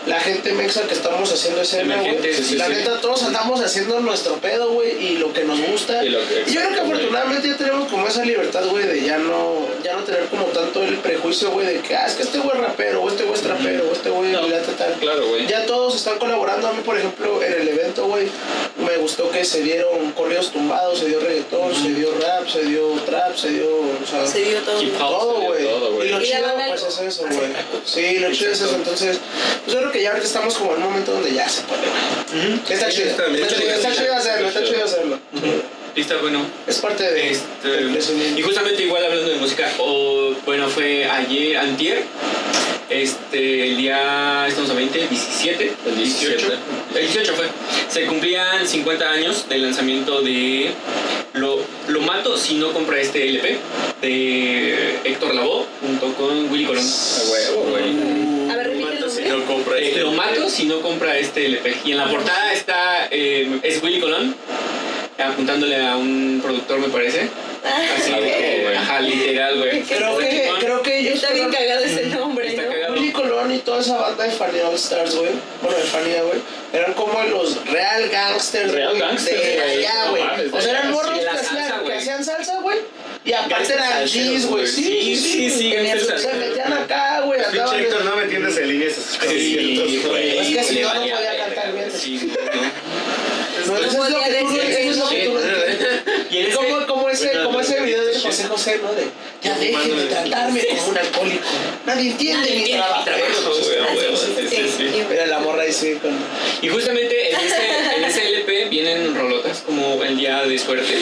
la 0.06 0.20
gente 0.20 0.54
mexa 0.54 0.84
que 0.84 0.94
estamos 0.94 1.32
haciendo 1.32 1.62
escena, 1.62 1.96
güey. 1.96 2.10
Emergentes, 2.10 2.38
sí, 2.38 2.44
sí, 2.44 2.56
La 2.58 2.68
sí. 2.68 2.74
neta 2.74 3.02
todos 3.02 3.24
andamos 3.24 3.60
haciendo 3.62 4.00
nuestro 4.00 4.36
pedo, 4.36 4.72
güey, 4.72 5.04
y 5.04 5.18
lo 5.18 5.34
que 5.34 5.44
nos 5.44 5.60
gusta. 5.60 6.04
Y 6.06 6.10
lo 6.10 6.20
que- 6.28 6.44
Y 6.48 6.54
yo 6.54 6.62
creo 6.62 6.74
que 6.74 6.80
afortunadamente 6.82 7.48
ya 7.48 7.58
tenemos 7.58 7.90
como 7.90 8.08
esa 8.08 8.24
libertad, 8.24 8.66
güey, 8.70 8.86
de 8.86 9.02
ya 9.04 9.18
no, 9.18 9.66
ya 9.84 9.96
no 9.96 10.04
tener 10.04 10.26
como 10.26 10.46
tanto 10.46 10.84
el 10.84 10.98
prejuicio, 10.98 11.50
güey, 11.52 11.66
de 11.68 11.80
que, 11.80 11.96
ah, 11.96 12.06
es 12.08 12.14
que 12.14 12.24
este 12.24 12.38
güey 12.40 12.56
es 12.56 12.62
rapero, 12.64 13.02
o 13.02 13.10
este 13.10 13.24
güey 13.24 13.36
es 13.36 13.42
trapero, 13.42 13.90
o 13.90 13.94
este 13.94 14.10
güey 14.10 14.32
No, 14.32 14.42
tal. 14.78 14.94
Claro, 15.00 15.28
güey. 15.28 15.48
Ya 15.48 15.66
todos 15.66 15.96
están 15.96 16.18
colaborando. 16.20 16.68
A 16.68 16.74
mí, 16.74 16.82
por 16.86 16.98
ejemplo, 16.98 17.42
en 17.44 17.54
el 17.54 17.68
evento, 17.68 18.06
güey, 18.06 18.28
me 18.86 18.98
gustó 18.98 19.30
que 19.32 19.44
se 19.44 19.62
dieron 19.62 20.12
corridos 20.12 20.52
tumbados, 20.52 21.00
se 21.00 21.08
dio 21.08 21.20
reggaetón, 21.20 21.74
se 21.76 21.90
dio 21.94 22.10
rap, 22.20 22.48
se 22.48 22.64
dio 22.64 22.88
trap, 23.06 23.36
se 23.36 23.50
dio, 23.50 23.71
o 23.76 24.08
sea, 24.08 24.26
Se 24.28 24.44
dio 24.44 24.60
todo. 24.62 24.82
Hip 24.82 24.94
hop. 24.96 25.00
todo, 25.00 25.42
güey. 25.42 26.08
Y 26.08 26.12
lo 26.12 26.22
Y 26.22 26.26
chido, 26.26 26.54
pues, 26.68 26.84
es 26.84 27.00
eso, 27.00 27.24
güey. 27.28 27.50
Sí, 27.86 28.20
lo 28.20 28.32
chido 28.32 28.52
es 28.52 28.62
eso. 28.62 28.76
Entonces, 28.76 29.20
pues 29.66 29.74
yo 29.74 29.82
creo 29.82 29.92
que 29.92 30.02
ya 30.02 30.10
ahorita 30.10 30.28
estamos 30.28 30.56
como 30.56 30.72
en 30.76 30.78
un 30.78 30.84
momento 30.90 31.14
donde 31.14 31.34
ya 31.34 31.48
se 31.48 31.62
puede, 31.64 31.82
güey. 31.82 32.60
Está 32.70 32.90
chido. 32.90 33.10
está 33.10 33.26
chido, 33.26 33.48
chido. 33.48 33.74
está 33.74 33.92
chido 33.92 34.14
hacerlo, 34.16 34.48
está 34.48 34.64
chido 34.64 34.84
hacerlo. 34.84 35.20
Y 35.96 36.02
está 36.02 36.18
bueno. 36.18 36.46
Es 36.68 36.78
parte 36.80 37.04
de 37.12 37.32
Este, 37.32 38.34
y 38.38 38.42
justamente 38.42 38.84
igual 38.84 39.04
hablando 39.04 39.30
de 39.30 39.36
música, 39.36 39.70
o 39.80 40.34
bueno, 40.46 40.70
fue 40.70 41.06
ayer, 41.06 41.58
antier, 41.58 42.04
este, 42.92 43.70
el 43.70 43.78
día, 43.78 44.46
estamos 44.48 44.70
a 44.70 44.74
20, 44.74 45.08
17, 45.08 45.74
El 45.88 45.96
17. 45.96 46.44
el 46.96 47.02
18 47.02 47.34
fue, 47.36 47.46
se 47.90 48.06
cumplían 48.06 48.68
50 48.68 49.10
años 49.10 49.48
del 49.50 49.64
lanzamiento 49.64 50.22
de 50.22 50.72
Lo, 51.34 51.60
Lo 51.88 52.02
Mato 52.02 52.38
si 52.38 52.56
no 52.56 52.72
compra 52.74 53.00
este 53.00 53.28
LP, 53.30 53.58
de 54.02 55.00
Héctor 55.06 55.34
Lavoe, 55.36 55.66
junto 55.82 56.14
con 56.16 56.52
Willy 56.52 56.66
Colón. 56.66 56.84
A 56.84 58.56
ver, 58.56 58.72
Si 59.10 59.24
no 59.24 59.46
compra 59.46 59.78
Eh, 59.78 59.88
este. 59.90 60.00
lo 60.02 60.12
mato 60.14 60.50
si 60.50 60.66
no 60.66 60.80
compra 60.82 61.18
este 61.18 61.46
LP. 61.46 61.76
Y 61.86 61.92
en 61.92 61.98
la 61.98 62.10
portada 62.10 62.54
está, 62.54 63.08
eh, 63.12 63.60
es 63.64 63.82
Willy 63.84 64.00
Colón, 64.00 64.36
apuntándole 65.18 65.76
a 65.86 65.96
un 65.98 66.40
productor, 66.44 66.80
me 66.80 66.88
parece. 66.88 67.28
Así 67.64 68.12
Ah, 68.14 68.18
güey. 68.20 68.76
ajá, 68.76 69.00
literal, 69.02 69.58
güey. 69.60 69.82
Creo 69.84 70.18
que, 70.18 70.50
creo 70.60 70.82
que 70.82 71.00
ellos 71.00 71.16
Está 71.16 71.32
bien 71.34 71.50
cagado 71.52 71.84
ese 71.86 72.06
nombre, 72.08 72.48
Está 72.48 72.64
¿no? 72.64 72.70
cagado. 72.72 72.94
Willy 72.94 73.12
Colón 73.12 73.51
y 73.51 73.51
toda 73.66 73.80
esa 73.82 73.98
banda 73.98 74.24
de 74.24 74.32
Fanny 74.32 74.60
All 74.60 74.76
Stars, 74.76 75.16
güey. 75.16 75.30
Bueno, 75.62 75.78
de 75.78 75.84
Fanny, 75.84 76.10
güey. 76.28 76.40
Eran 76.74 76.94
como 76.94 77.22
los 77.24 77.66
real 77.68 78.10
gangsters, 78.10 78.72
Real 78.72 78.90
güey, 78.90 79.02
gangsters, 79.02 79.42
de 79.42 79.56
güey. 79.56 79.70
allá, 79.86 80.06
No 80.06 80.12
güey. 80.12 80.24
o 80.52 80.62
sea, 80.62 80.72
eran 80.72 80.92
morros 80.92 81.20
que 81.20 81.28
hacían, 81.28 81.72
que 81.80 81.84
güey. 81.86 81.98
hacían 81.98 82.24
salsa, 82.26 82.60
güey. 82.62 82.78
Y 83.24 83.34
aparte 83.34 83.74
eran 83.74 84.04
G's, 84.06 84.14
güey. 84.14 84.46
güey. 84.48 84.68
Sí, 84.68 85.16
Sí, 85.16 85.50
sí, 85.50 85.74
Se 86.18 86.34
metían 86.34 86.74
acá, 86.74 87.22
güey. 87.22 87.40
Pinche 87.52 88.04
no 88.04 88.16
me 88.16 88.24
entiendes 88.24 88.58
en 88.58 88.68
líneas 88.70 88.94
a 88.94 88.96
sus 89.02 89.18
conciertos, 89.18 89.90
Sí, 89.92 90.04
güey. 90.08 90.38
Es 90.40 90.48
que 90.58 90.64
si 90.64 90.76
le 90.76 90.82
no, 90.84 90.90
podía 90.94 91.38
cantar 91.38 91.74
bien. 91.74 91.92
Sí, 91.92 92.34
no. 93.66 93.72
No, 93.74 93.78
eso 93.78 94.04
es 94.06 94.10
lo 94.12 94.20
que 94.22 94.88
tú 94.92 94.98
no- 94.98 95.61
ese, 97.62 97.82
video 97.82 98.06
de 98.06 98.20
José 98.20 98.44
José, 98.46 98.80
¿no? 98.84 98.92
De 98.94 99.08
ya 99.42 99.58
dejen 99.58 99.98
de 99.98 100.06
tratarme 100.06 100.66
como 100.68 100.88
un 100.88 100.98
alcohólico. 100.98 101.46
Nadie 101.86 102.12
entiende 102.12 102.40
Nadie 102.42 102.56
mi 102.56 102.62
entiende 102.62 102.84
trabajo. 102.84 103.12
Mira 105.10 105.26
la 105.28 105.40
morra 105.40 105.64
sí 105.72 105.98
con. 106.02 106.12
y 106.62 106.68
justamente 106.68 107.32
en 107.32 107.40
ese, 107.40 107.96
en 107.98 108.04
ese 108.04 108.30
LP 108.30 108.66
vienen 108.70 109.16
rolotas 109.16 109.62
como 109.66 110.04
El 110.04 110.18
Día 110.18 110.44
de 110.44 110.58
Suerte 110.60 111.02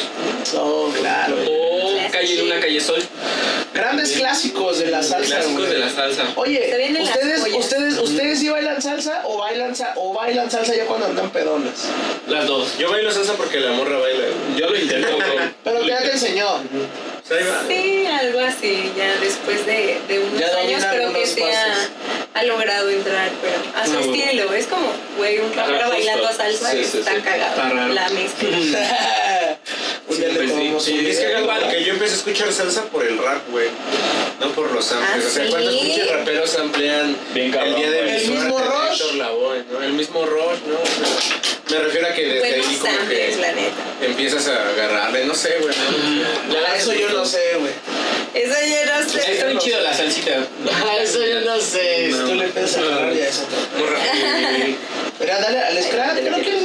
Oh, 0.55 0.91
claro. 0.97 1.35
o 1.47 1.97
Calle. 2.11 2.35
Luna, 2.37 2.59
Calle 2.59 2.79
Sol. 2.79 3.01
Grandes 3.79 4.11
clásicos 4.11 4.79
de 4.79 4.87
la 4.91 5.01
salsa. 5.03 5.35
Clásicos 5.35 5.57
güey. 5.57 5.69
de 5.71 5.77
la 5.79 5.89
salsa. 5.89 6.23
Oye, 6.35 6.59
ustedes, 7.01 7.55
ustedes, 7.55 7.97
ustedes 7.97 8.39
sí 8.39 8.49
bailan 8.49 8.81
salsa 8.81 9.21
o 9.25 9.37
bailan 9.37 9.73
o 9.95 10.13
bailan 10.13 10.51
salsa 10.51 10.75
ya 10.75 10.85
cuando 10.85 11.05
andan 11.07 11.29
pedonas. 11.29 11.73
Las 12.27 12.47
dos. 12.47 12.77
Yo 12.77 12.91
bailo 12.91 13.11
salsa 13.11 13.33
porque 13.33 13.59
la 13.59 13.71
morra 13.71 13.97
baila. 13.97 14.25
Yo 14.57 14.69
lo 14.69 14.77
intento. 14.77 15.07
Pero 15.63 15.83
ya 15.85 15.99
te 15.99 16.11
enseñó. 16.11 16.47
Sí, 17.67 18.07
algo 18.07 18.39
así, 18.39 18.91
ya 18.97 19.13
después 19.21 19.63
de, 19.65 19.99
de 20.07 20.19
unos 20.19 20.39
Ya 20.39 20.47
años 20.57 20.83
creo 20.89 21.13
que 21.13 21.27
se 21.27 21.43
ha, 21.53 21.75
ha 22.33 22.43
logrado 22.43 22.89
entrar, 22.89 23.29
pero 23.39 23.55
a 23.79 23.85
su 23.85 23.97
Ah, 23.97 24.01
estilo. 24.01 24.51
Es 24.53 24.65
como, 24.65 24.87
güey, 25.15 25.37
un 25.37 25.53
rapero 25.53 25.89
bailando 25.89 26.27
salsa 26.33 26.71
Sí, 26.71 26.83
sí, 26.83 26.97
está 26.99 27.13
sí. 27.15 27.21
cagado. 27.21 27.51
Está 27.51 27.69
raro. 27.69 27.93
La 27.93 28.09
mezcla. 28.09 28.49
Sí, 30.19 30.25
le 30.25 30.39
pues 30.39 30.83
sí, 30.83 30.91
sí, 30.99 31.09
es 31.09 31.19
que 31.19 31.39
igual 31.39 31.69
Que 31.69 31.83
yo 31.83 31.93
empecé 31.93 32.13
a 32.13 32.17
escuchar 32.17 32.51
salsa 32.53 32.83
por 32.85 33.05
el 33.05 33.17
rap, 33.17 33.41
güey. 33.49 33.67
No 34.39 34.49
por 34.51 34.71
los 34.71 34.85
samples. 34.85 35.09
¿Ah, 35.13 35.27
o 35.27 35.29
sea, 35.31 35.43
sí? 35.45 35.49
¿cuántos 35.51 35.75
pinches 35.75 36.11
raperos 36.11 36.49
samplean 36.49 37.17
Bien 37.33 37.51
cabrón, 37.51 37.73
el 37.73 37.75
día 37.79 37.91
de 37.91 38.01
mi 38.03 38.09
El 38.11 38.25
suerte 38.25 38.43
mismo 38.45 38.59
de 38.59 38.65
Rush. 38.65 38.93
Héctor 39.01 39.15
Lavoe, 39.15 39.63
¿no? 39.71 39.83
El 39.83 39.93
mismo 39.93 40.25
Rush, 40.25 40.59
¿no? 40.67 41.75
Me 41.75 41.79
refiero 41.83 42.07
a 42.07 42.13
que 42.13 42.25
desde 42.25 42.39
Buenos 42.39 42.67
ahí 42.67 42.75
como 42.77 42.91
samples, 42.95 43.35
que 43.35 43.41
la 43.41 43.51
neta. 43.51 43.73
empiezas 44.01 44.47
a 44.47 44.69
agarrarle, 44.69 45.25
no 45.25 45.35
sé, 45.35 45.57
güey. 45.61 45.75
¿no? 45.75 46.55
Ah, 46.67 46.75
eso 46.75 46.93
yo 46.93 47.09
no 47.09 47.25
sé, 47.25 47.41
güey. 47.59 47.71
Eso 48.33 48.53
yo 48.53 48.91
no 48.93 48.99
Está 49.01 49.21
sé. 49.21 49.45
bien 49.45 49.59
chido 49.59 49.79
la 49.81 49.93
salsita. 49.93 50.47
Ah, 50.71 50.95
eso 51.01 51.19
yo 51.25 51.41
no 51.41 51.59
sé. 51.59 52.09
Tú 52.11 52.33
le 52.35 52.45
empiezas 52.45 52.77
a 52.77 52.79
agarrar 52.81 53.13
ya 53.15 53.27
es 53.27 53.39
otro. 53.39 53.57
Mira, 55.19 55.39
dale 55.41 55.59
al 55.59 55.83
scrap. 55.83 56.15
¿Qué 56.17 56.29
no 56.29 56.37
quieres? 56.37 56.63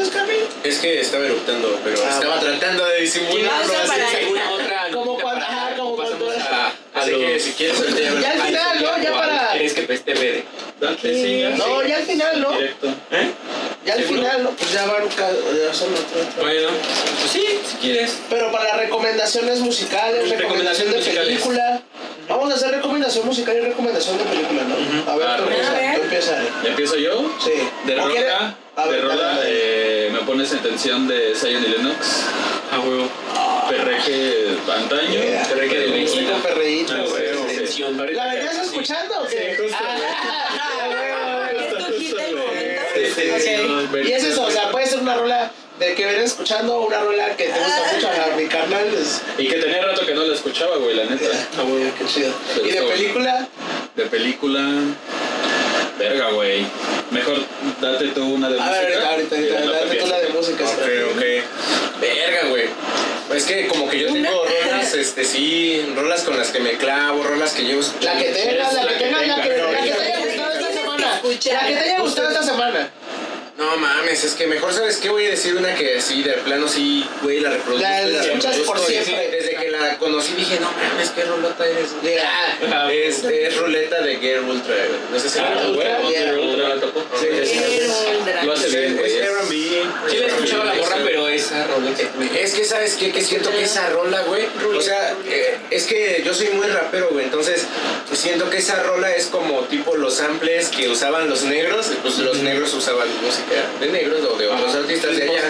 Es 0.62 0.78
que 0.78 1.00
estaba 1.00 1.24
eruptando, 1.26 1.78
pero 1.84 1.98
Ah, 2.06 2.10
estaba 2.10 2.36
va. 2.36 2.40
tratando 2.40 2.84
de 2.86 3.00
disimularlo. 3.02 3.72
Otra 4.54 4.88
Como 4.92 5.18
cuando- 5.18 5.44
ajá, 5.44 5.74
como 5.76 5.96
cuando- 5.96 6.30
Así 6.94 7.10
que 7.10 7.40
si 7.40 7.52
quieres 7.52 7.78
ya 8.20 8.30
al 8.32 8.40
final, 8.40 8.82
¿no? 8.82 9.02
Ya 9.02 9.10
¿cuál 9.12 9.28
para- 9.28 9.52
¿Crees 9.52 9.74
que 9.74 9.82
sí, 11.14 11.40
ya. 11.40 11.50
No, 11.50 11.82
ya 11.82 11.96
al 11.96 12.02
final, 12.04 12.40
¿no? 12.40 12.52
Directo. 12.52 12.86
¿Eh? 13.10 13.30
Ya 13.84 13.92
al 13.94 13.98
¿Seguro? 14.00 14.20
final, 14.22 14.42
¿no? 14.44 14.50
Pues 14.50 14.72
ya 14.72 14.86
van 14.86 15.02
ya 15.08 15.74
otro. 15.92 16.42
Bueno, 16.42 16.68
pues 17.20 17.30
sí, 17.32 17.44
si 17.70 17.76
quieres. 17.78 18.16
Pero 18.30 18.50
para 18.52 18.76
recomendaciones 18.76 19.58
musicales, 19.60 20.30
recomendación 20.38 20.90
de 20.92 20.98
película. 21.00 21.82
Vamos 22.28 22.50
a 22.52 22.56
hacer 22.56 22.70
recomendación 22.70 23.26
musical 23.26 23.54
y 23.56 23.60
recomendación 23.60 24.16
de 24.16 24.24
película, 24.24 24.62
¿no? 24.62 25.12
A 25.12 25.16
ver, 25.16 25.26
Ah, 25.28 25.36
tú 25.36 25.42
empieza. 25.44 25.72
Ver. 25.74 25.96
Tú 25.96 26.02
empieza. 26.04 26.42
¿Empiezo 26.64 26.96
yo? 26.96 27.30
Sí. 27.44 27.50
De 27.86 28.00
¿O 28.00 28.08
quiere- 28.08 28.28
rola, 28.30 28.56
A 28.76 28.86
ver, 28.86 29.02
de 29.40 30.03
pones 30.24 30.52
en 30.52 30.58
tensión 30.60 31.06
de 31.08 31.34
Zion 31.34 31.62
y 31.64 31.68
Lennox. 31.68 32.22
A 32.72 32.80
huevo. 32.80 33.08
Perreque 33.68 34.56
antaño. 34.76 35.20
Yeah. 35.22 35.42
Perreque 35.48 35.78
de 35.78 35.86
México. 35.88 36.32
perreíto, 36.42 36.92
Ah, 36.96 37.04
huevo. 37.10 37.44
Tensión. 37.46 37.96
¿La 37.96 38.04
venías 38.34 38.58
escuchando 38.58 39.20
o 39.22 39.26
qué? 39.26 39.56
Sí, 39.56 39.62
justo, 39.62 39.78
Ah, 39.80 41.48
momento. 41.56 41.86
Sí, 41.96 42.12
sí. 43.40 44.08
Y 44.08 44.12
es 44.12 44.24
eso, 44.24 44.44
o 44.44 44.50
sea, 44.50 44.70
puede 44.70 44.86
ser 44.86 45.00
una 45.00 45.14
rola 45.16 45.50
de 45.78 45.94
que 45.94 46.04
vienes 46.04 46.24
escuchando 46.26 46.80
una 46.82 47.00
rola 47.00 47.36
que 47.36 47.44
te 47.44 47.58
gusta 47.58 47.82
mucho 47.94 48.08
a 48.08 48.36
mi 48.36 48.46
carnal. 48.46 48.86
Es... 48.94 49.22
Y 49.38 49.48
que 49.48 49.56
tenía 49.56 49.82
rato 49.82 50.04
que 50.06 50.14
no 50.14 50.24
la 50.24 50.34
escuchaba, 50.34 50.76
güey, 50.76 50.94
la 50.94 51.04
neta. 51.06 51.26
Ah, 51.58 51.62
güey, 51.62 51.90
qué 51.98 52.04
chido. 52.06 52.32
Pero 52.54 52.66
¿Y 52.66 52.72
de 52.72 52.82
película? 52.82 53.48
De 53.96 54.04
película. 54.06 54.60
Verga, 55.98 56.30
güey. 56.30 56.66
Mejor 57.10 57.38
date 57.80 58.08
tú 58.08 58.34
una 58.34 58.48
de 58.50 58.58
A 58.60 58.64
música. 58.64 58.80
ver, 58.82 59.02
ahorita, 59.02 59.36
ahorita, 59.36 59.70
date 59.70 59.96
tú 59.96 60.06
la 60.06 60.20
de 60.20 60.28
música. 60.30 60.64
Ok, 60.64 60.80
sí. 60.84 61.00
ok. 61.12 62.00
Verga, 62.00 62.48
güey. 62.48 62.64
Es 63.34 63.44
que 63.44 63.68
como 63.68 63.88
que 63.88 64.00
yo 64.00 64.12
tengo 64.12 64.44
rolas, 64.64 64.94
este, 64.94 65.24
sí, 65.24 65.84
rolas 65.96 66.22
con 66.22 66.36
las 66.36 66.50
que 66.50 66.60
me 66.60 66.72
clavo, 66.72 67.22
rolas 67.22 67.52
que 67.52 67.62
llevo 67.62 67.80
La 68.00 68.16
que 68.18 68.24
tengas, 68.24 68.74
la 68.74 68.86
que 68.88 68.94
tengas, 69.04 69.26
la 69.26 69.42
que, 69.42 69.48
la 69.48 69.80
que 69.82 69.90
te 69.90 70.02
haya 70.02 70.18
gustado 70.20 70.52
esta 70.52 70.72
semana. 70.72 71.20
La 71.22 71.66
que 71.66 71.74
te 71.74 71.80
haya 71.80 72.00
gustado 72.00 72.28
esta 72.28 72.42
semana. 72.42 72.90
No 73.56 73.76
mames, 73.76 74.24
es 74.24 74.34
que 74.34 74.48
mejor 74.48 74.72
sabes 74.72 74.96
qué 74.96 75.10
voy 75.10 75.26
a 75.26 75.30
decir 75.30 75.54
una 75.54 75.72
que 75.76 75.98
así 75.98 76.24
de 76.24 76.32
plano 76.32 76.66
sí, 76.66 77.06
güey, 77.22 77.38
la 77.38 77.50
reproduzco. 77.50 77.86
La 77.86 78.02
y 78.02 78.16
escuchas 78.16 78.56
por 78.58 78.78
siempre. 78.80 79.30
Desde 79.30 79.54
que 79.54 79.70
la 79.70 79.96
conocí 79.98 80.32
dije, 80.34 80.58
no 80.60 80.72
mames, 80.72 81.10
qué 81.10 81.22
rolota 81.24 81.64
eres. 81.64 81.90
Yeah. 82.02 82.92
Es, 82.92 83.22
es 83.22 83.56
ruleta 83.56 84.00
de 84.02 84.16
Gear 84.16 84.42
Ultra. 84.42 84.74
No 85.12 85.18
sé 85.20 85.28
si 85.28 85.38
Ah, 85.38 85.54
la 85.54 85.68
güey. 85.68 86.50
Ultra 86.50 86.68
la 86.70 86.80
tocó. 86.80 87.06
Sí, 87.20 87.26
sí, 87.46 87.60
Lo 88.44 88.52
hace 88.54 88.68
bien, 88.70 88.96
güey. 88.96 89.10
Sí 89.10 90.16
le 90.18 90.26
escuchaba 90.26 90.64
la 90.64 90.74
morra, 90.74 90.93
esa 91.44 91.66
rola. 91.66 91.90
Es 92.38 92.54
que, 92.54 92.64
¿sabes 92.64 92.94
qué? 92.94 93.12
Que 93.12 93.22
siento 93.22 93.50
que 93.50 93.62
esa 93.64 93.88
rola, 93.90 94.22
güey. 94.22 94.44
O 94.76 94.80
sea, 94.80 95.14
eh, 95.26 95.58
es 95.70 95.84
que 95.86 96.22
yo 96.24 96.34
soy 96.34 96.48
muy 96.48 96.66
rapero, 96.66 97.08
güey. 97.10 97.24
Entonces, 97.24 97.66
siento 98.12 98.50
que 98.50 98.58
esa 98.58 98.82
rola 98.82 99.14
es 99.14 99.26
como 99.26 99.60
tipo 99.62 99.96
los 99.96 100.14
samples 100.14 100.68
que 100.68 100.88
usaban 100.88 101.28
los 101.28 101.42
negros. 101.44 101.90
y 101.92 101.96
Pues 101.96 102.18
los 102.18 102.38
negros 102.38 102.72
usaban 102.74 103.08
música 103.22 103.54
de 103.80 103.88
negros 103.88 104.20
o 104.30 104.36
de 104.36 104.48
otros 104.48 104.74
Ah, 104.74 104.78
artistas 104.78 105.16
de 105.16 105.22
allá. 105.24 105.42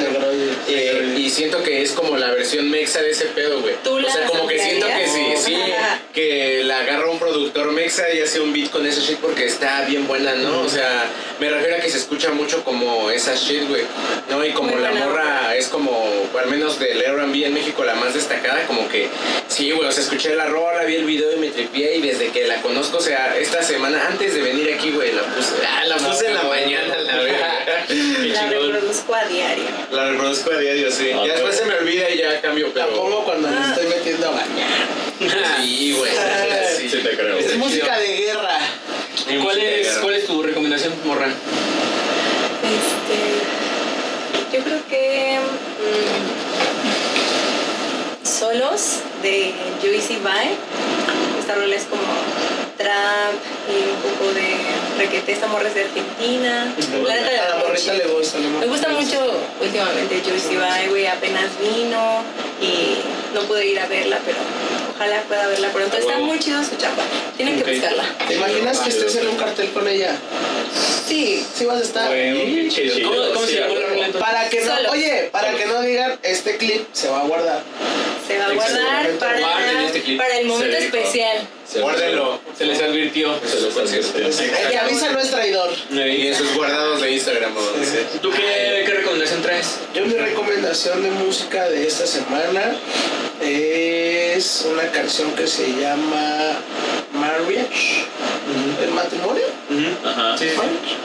Eh, 0.68 1.14
y 1.18 1.30
siento 1.30 1.62
que 1.62 1.82
es 1.82 1.92
como 1.92 2.16
la 2.16 2.30
versión 2.30 2.70
mexa 2.70 3.00
de 3.02 3.10
ese 3.10 3.26
pedo, 3.26 3.60
güey. 3.60 3.74
¿Tú 3.82 3.98
O 3.98 4.10
sea, 4.10 4.26
como 4.26 4.46
que 4.46 4.58
siento 4.58 4.86
que 4.86 5.06
sí, 5.06 5.34
sí, 5.38 5.56
que 6.12 6.62
la 6.64 6.80
agarra 6.80 7.10
un 7.10 7.18
productor 7.18 7.72
mexa 7.72 8.12
y 8.12 8.20
hace 8.20 8.40
un 8.40 8.52
beat 8.52 8.70
con 8.70 8.86
ese 8.86 9.00
shit 9.00 9.18
porque 9.18 9.44
está 9.46 9.82
bien 9.82 10.06
buena, 10.06 10.34
¿no? 10.34 10.60
O 10.62 10.68
sea, 10.68 11.04
me 11.38 11.50
refiero 11.50 11.76
a 11.76 11.80
que 11.80 11.90
se 11.90 11.98
escucha 11.98 12.30
mucho 12.30 12.64
como 12.64 13.10
esa 13.10 13.34
shit, 13.34 13.68
güey. 13.68 13.82
¿No? 14.30 14.44
Y 14.44 14.52
como 14.52 14.76
la 14.76 14.92
morra 14.92 15.54
es 15.56 15.68
como, 15.68 15.83
al 16.38 16.48
menos 16.50 16.78
del 16.78 17.00
R&B 17.00 17.46
en 17.46 17.54
México, 17.54 17.84
la 17.84 17.94
más 17.94 18.14
destacada, 18.14 18.66
como 18.66 18.88
que, 18.88 19.08
sí, 19.48 19.70
güey, 19.70 19.88
o 19.88 19.92
sea, 19.92 20.02
escuché 20.02 20.34
la 20.34 20.46
rola, 20.46 20.84
vi 20.84 20.96
el 20.96 21.04
video 21.04 21.32
y 21.36 21.38
me 21.38 21.48
tripié 21.50 21.96
y 21.96 22.00
desde 22.02 22.28
que 22.28 22.46
la 22.46 22.60
conozco, 22.62 22.98
o 22.98 23.00
sea, 23.00 23.36
esta 23.38 23.62
semana, 23.62 24.06
antes 24.06 24.34
de 24.34 24.40
venir 24.42 24.72
aquí, 24.74 24.90
güey, 24.90 25.12
la 25.12 25.22
puse, 25.22 25.52
ah, 25.66 25.84
la 25.86 25.96
puse 25.96 26.26
en 26.28 26.34
la 26.34 26.42
mañana, 26.44 26.96
la 26.98 27.16
verdad. 27.16 27.50
La 28.34 28.48
reproduzco 28.48 29.14
a 29.14 29.24
diario. 29.26 29.64
La 29.92 30.10
reproduzco 30.10 30.50
a 30.52 30.58
diario, 30.58 30.90
sí. 30.90 31.10
Ah, 31.14 31.22
ya 31.26 31.32
después 31.34 31.56
se 31.56 31.64
me 31.66 31.74
olvida 31.74 32.08
y 32.10 32.18
ya 32.18 32.40
cambio, 32.40 32.68
La 32.68 32.86
pero... 32.86 32.96
pongo 32.96 33.24
cuando 33.24 33.48
me 33.48 33.56
Ah. 33.56 33.74
estoy 33.74 33.86
metiendo 33.88 34.26
a 34.28 34.30
bañar. 34.30 35.04
Sí, 35.60 35.92
güey, 35.96 36.10
sí. 36.78 36.88
Sí, 36.90 36.98
te 36.98 37.10
creo. 37.16 37.38
Es 37.38 37.56
música 37.56 37.98
de 37.98 38.06
guerra. 38.16 38.58
¿Cuál 39.42 39.58
es, 39.58 39.88
¿Cuál 39.98 40.14
es 40.14 40.26
tu 40.26 40.42
recomendación, 40.42 40.92
morra? 41.04 41.28
Este, 42.64 44.56
yo 44.56 44.64
creo 44.64 44.86
que 44.88 45.38
mm, 48.22 48.26
Solos 48.54 48.98
de 49.20 49.52
Juicy 49.82 50.14
Vibe. 50.16 50.54
Esta 51.40 51.56
rola 51.56 51.74
es 51.74 51.82
como 51.84 52.02
trap 52.78 53.34
y 53.68 53.90
un 53.90 53.96
poco 54.12 54.32
de 54.32 54.54
requete. 54.96 55.32
Esta 55.32 55.48
morra 55.48 55.66
es 55.66 55.74
de 55.74 55.82
Argentina. 55.82 56.72
La 57.04 57.14
neta, 57.16 57.48
la 57.48 57.64
morrita 57.66 57.94
le 57.94 58.06
gusta. 58.06 58.38
le 58.38 58.48
Me 58.48 58.66
gusta 58.66 58.88
mucho 58.90 59.18
últimamente 59.60 60.22
Juicy 60.24 60.50
Vibe, 60.50 60.88
güey, 60.88 61.06
apenas 61.06 61.46
vino 61.58 62.22
y 62.62 63.34
no 63.34 63.40
pude 63.42 63.66
ir 63.66 63.80
a 63.80 63.86
verla, 63.88 64.20
pero 64.24 64.38
ojalá 64.94 65.22
pueda 65.22 65.48
verla 65.48 65.68
pronto. 65.70 65.96
Está 65.96 66.18
muy 66.18 66.38
chido 66.38 66.62
su 66.62 66.76
chamba, 66.76 67.02
tienen 67.36 67.56
que 67.56 67.62
Ok. 67.62 67.70
buscarla. 67.70 68.04
¿Te 68.28 68.34
imaginas 68.34 68.78
que 68.78 68.90
estés 68.90 69.16
en 69.16 69.28
un 69.28 69.36
cartel 69.36 69.70
con 69.72 69.88
ella? 69.88 70.14
Sí, 71.08 71.44
sí 71.54 71.64
vas 71.66 71.80
a 71.80 71.82
estar. 71.82 72.08
Bueno, 72.08 72.36
qué 72.36 72.68
chido. 72.68 73.08
¿Cómo, 73.10 73.34
cómo 73.34 73.46
sí, 73.46 73.54
se 73.54 73.60
llama 73.60 73.74
la? 73.74 74.18
Para 74.20 74.48
que 74.48 74.60
no, 74.60 74.76
Solo. 74.76 74.90
oye, 74.92 75.28
para 75.32 75.56
que 75.56 75.66
no 75.66 75.82
digan, 75.82 76.18
este 76.22 76.56
clip 76.56 76.86
se 76.92 77.08
va 77.08 77.20
a 77.20 77.24
guardar. 77.24 77.62
Se 78.26 78.38
va 78.38 78.46
a 78.46 78.52
guardar 78.52 79.10
para, 79.18 79.84
este 79.86 80.16
para 80.16 80.38
el 80.38 80.46
momento 80.46 80.76
especial. 80.76 81.46
Se 81.70 81.80
Guárdenlo. 81.80 82.40
Se 82.56 82.64
les 82.64 82.80
advirtió. 82.80 83.38
Se 83.46 83.60
los 83.60 83.76
advirtió. 83.76 84.26
El 84.26 84.70
que 84.70 84.78
avisa 84.78 85.10
no 85.10 85.18
es 85.20 85.30
traidor. 85.30 85.70
Y 85.90 86.28
en 86.28 86.34
sus 86.34 86.54
guardados 86.54 87.00
de 87.00 87.12
Instagram. 87.12 87.52
¿Tú 88.22 88.30
qué, 88.30 88.84
qué 88.86 88.92
recomendación 88.92 89.42
traes? 89.42 89.78
Yo 89.94 90.06
mi 90.06 90.14
recomendación 90.14 91.02
de 91.02 91.10
música 91.10 91.68
de 91.68 91.86
esta 91.86 92.06
semana 92.06 92.76
es 93.40 94.66
una 94.70 94.90
canción 94.90 95.32
que 95.32 95.46
se 95.46 95.66
llama 95.80 96.58
Marriage. 97.12 98.06
¿El 98.82 98.90
matrimonio? 98.92 99.44
Ajá. 100.04 100.36
Sí. 100.38 100.46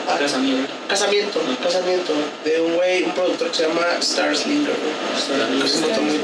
Ah, 0.08 0.18
Casamiento. 0.20 0.74
Casamiento, 0.88 1.40
casamiento. 1.64 2.14
De 2.44 2.62
un 2.62 2.76
güey, 2.76 3.04
un 3.04 3.12
productor 3.12 3.50
que 3.52 3.58
se 3.58 3.64
llama 3.68 3.86
Star 4.00 4.36
Slinger. 4.36 4.74
güey. 4.74 5.64
Es 5.66 5.76
un 5.76 5.82
vato 5.90 6.02
muy 6.02 6.20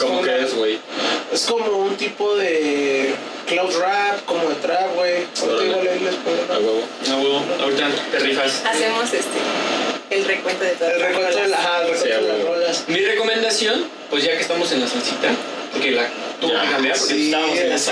como 0.00 0.22
que 0.22 0.42
es, 0.42 0.54
güey. 0.54 0.78
Es 1.32 1.42
como 1.46 1.66
un 1.78 1.96
tipo 1.96 2.34
de 2.36 3.14
cloud 3.46 3.74
rap, 3.78 4.24
como 4.24 4.48
de 4.48 4.54
trap, 4.56 4.94
güey. 4.94 5.12
Les 5.20 6.14
pongo, 6.16 6.42
A 6.50 6.54
¿no? 6.54 6.60
huevo. 6.60 6.82
No, 7.08 7.16
huevo. 7.18 7.42
Ahorita 7.62 7.88
te 8.10 8.18
rifas. 8.18 8.62
Hacemos 8.64 9.04
este 9.12 9.38
el 10.10 10.24
recuento 10.24 10.64
de 10.64 10.70
todas 10.72 10.92
El 10.94 11.00
las 11.00 11.08
recuento 11.10 11.36
de, 11.36 11.48
la, 11.48 11.56
rolas. 11.56 11.66
ajá, 11.66 11.82
el 11.82 11.88
recuento 11.90 12.02
Sí, 12.04 12.08
de 12.24 12.32
las 12.32 12.42
rolas. 12.46 12.84
Mi 12.88 12.98
recomendación, 13.00 13.84
pues 14.10 14.22
ya 14.24 14.32
que 14.36 14.42
estamos 14.42 14.70
en 14.72 14.80
la 14.80 14.86
salsita, 14.88 15.28
porque 15.72 15.90
la 15.90 16.08
tuvo 16.40 16.52
que 16.52 16.70
cambiar, 16.70 16.96
porque 16.96 17.24
estábamos 17.26 17.58
en 17.58 17.70
la 17.70 17.78
sí, 17.78 17.90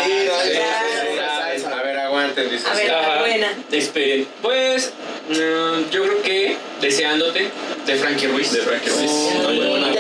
aguanten, 2.19 2.51
dice. 2.51 2.67
A 2.69 2.75
ver, 2.75 2.91
Ajá. 2.91 3.19
buena. 3.21 3.49
Esperen. 3.73 4.27
Pues, 4.43 4.93
mm, 5.29 5.91
yo 5.91 6.03
creo 6.05 6.23
que 6.23 6.57
Deseándote, 6.81 7.49
de 7.87 7.97
Frankie 7.97 8.27
Ruiz. 8.27 8.53
De 8.53 8.61
Frankie 8.61 8.91
Ruiz. 8.91 9.11
Oh, 9.11 9.31
muy 9.49 9.57
buena 9.57 9.87
Muy 9.89 9.97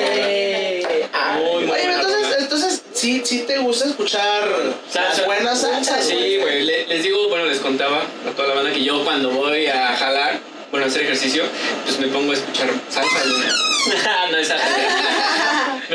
Oye, 1.55 1.67
buena 1.67 1.95
entonces, 1.95 2.37
entonces 2.39 2.83
sí, 2.93 3.23
sí 3.25 3.45
te 3.47 3.59
gusta 3.59 3.87
escuchar 3.89 4.43
Salsa. 4.91 5.09
las 5.19 5.27
buenas 5.27 5.61
salsas. 5.61 6.05
Sí, 6.07 6.37
güey. 6.41 6.63
Le- 6.65 6.87
les 6.87 7.03
digo, 7.03 7.29
bueno, 7.29 7.47
les 7.47 7.59
contaba 7.61 8.03
a 8.03 8.31
toda 8.37 8.49
la 8.49 8.55
banda 8.55 8.73
que 8.73 8.83
yo 8.85 9.03
cuando 9.05 9.31
voy 9.31 9.67
a 9.67 9.97
jalar, 9.97 10.39
bueno, 10.71 10.87
a 10.87 10.89
hacer 10.89 11.03
ejercicio, 11.03 11.45
pues 11.85 11.99
me 11.99 12.09
pongo 12.09 12.33
a 12.33 12.35
escuchar 12.35 12.69
salsa. 12.91 13.19
no 14.31 14.37
es 14.37 14.49
salsa. 14.49 14.65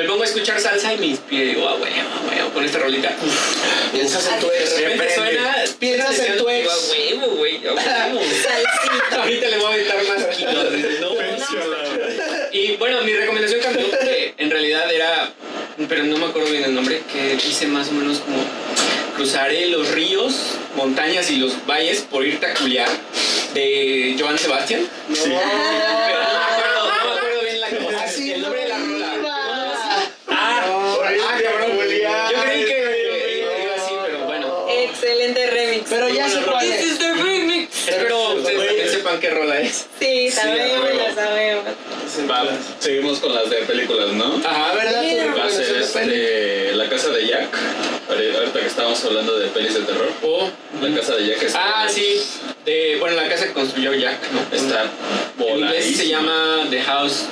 me 0.02 0.08
pongo 0.08 0.24
a 0.24 0.26
escuchar 0.26 0.60
salsa 0.60 0.94
y 0.94 0.98
me 0.98 1.08
inspiro 1.08 1.44
y 1.44 1.48
digo, 1.50 1.68
ah, 1.68 1.76
güey, 1.78 1.92
ah, 1.94 2.22
güey, 2.26 2.52
con 2.54 2.64
esta 2.66 2.80
rolita. 2.80 3.12
Piensas 3.92 4.28
en 4.34 4.40
tu 4.40 4.48
De 4.48 4.60
ex. 4.60 4.82
repente 4.82 5.16
suena. 5.16 5.56
Piensas 5.80 6.20
en 6.20 6.38
tu 6.38 6.50
ex. 6.50 6.70
A 6.70 6.92
huevo, 6.92 7.36
güey, 7.36 7.58
a 7.68 7.74
huevo. 7.74 8.20
Salsita. 8.20 9.16
Ahorita 9.22 9.48
le 9.50 9.58
voy 9.58 9.66
a 9.66 9.74
aventar 9.74 9.98
más 10.04 10.26
kilos. 10.38 10.66
No, 11.02 11.10
Y 12.52 12.78
bueno, 12.78 13.02
mi 13.02 13.14
recomendación 13.14 13.62
cambió 13.62 13.90
porque 13.90 14.34
en 14.38 14.50
realidad 14.50 14.92
era, 14.94 15.32
pero 15.88 16.04
no 16.04 16.18
me 16.18 16.26
acuerdo 16.26 16.50
bien 16.50 16.64
el 16.64 16.74
nombre, 16.76 17.02
que 17.12 17.36
dice 17.36 17.68
más 17.68 17.90
o 17.90 17.92
menos 17.92 18.20
como 18.20 18.38
cruzaré 19.16 19.68
los 19.68 19.90
ríos, 19.90 20.34
montañas 20.78 21.30
y 21.30 21.36
los 21.38 21.66
valles 21.68 22.06
por 22.10 22.26
irte 22.26 22.46
a 22.46 22.54
culiar 22.54 22.88
de 23.54 24.16
Joan 24.18 24.38
Sebastián. 24.38 24.82
No. 25.10 25.16
Pero 25.26 26.19
qué 39.20 39.30
rola 39.30 39.60
es. 39.62 39.86
Sí, 40.00 40.30
Sí, 40.30 40.32
sabemos, 40.32 40.78
a 40.78 40.82
huevo. 40.82 41.00
lo 41.10 41.16
sabemos. 41.16 41.66
Seguimos 42.80 43.20
con 43.20 43.34
las 43.36 43.50
de 43.50 43.58
películas, 43.58 44.10
¿no? 44.14 44.42
Ajá, 44.46 44.74
¿verdad? 44.76 45.02
Sí, 45.02 45.18
Va 45.38 45.46
a 45.46 45.50
ser 45.50 45.76
este, 45.78 46.72
La 46.76 46.90
Casa 46.90 47.10
de 47.10 47.28
Jack. 47.28 47.50
Ahori- 48.10 48.36
Ahorita 48.36 48.60
que 48.60 48.66
estábamos 48.68 49.04
hablando 49.06 49.38
de 49.38 49.48
pelis 49.50 49.74
de 49.76 49.82
terror. 49.82 50.12
O. 50.24 50.50
La 50.82 50.96
Casa 51.00 51.16
de 51.16 51.28
Jack 51.28 51.44
está, 51.44 51.60
Ah, 51.84 51.88
sí. 51.90 52.22
De, 52.66 52.98
bueno, 53.00 53.16
la 53.16 53.28
casa 53.30 53.48
que 53.48 53.54
construyó 53.54 53.94
Jack, 53.94 54.18
¿no? 54.32 54.56
está 54.56 54.86
En 55.40 55.60
inglés 55.60 55.98
se 55.98 56.08
llama 56.08 56.68
The 56.70 56.82
House 56.82 57.26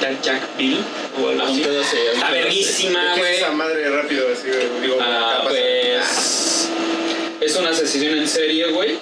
That 0.00 0.14
Jack 0.22 0.56
Built 0.56 0.80
o 1.22 1.28
algo 1.28 1.44
un 1.44 1.50
así. 1.50 1.62
un 1.62 1.76
Está 2.14 2.30
verguísima, 2.30 3.00
¿Qué 3.14 3.20
es 3.20 3.26
güey. 3.26 3.36
esa 3.36 3.50
madre 3.52 3.88
rápido? 3.90 4.26
Así, 4.32 4.48
digo, 4.80 4.98
Ah, 5.00 5.40
pues. 5.44 6.68
Es 7.40 7.56
una 7.56 7.70
asesino 7.70 8.12
en 8.16 8.26
serie, 8.28 8.66
güey. 8.68 8.98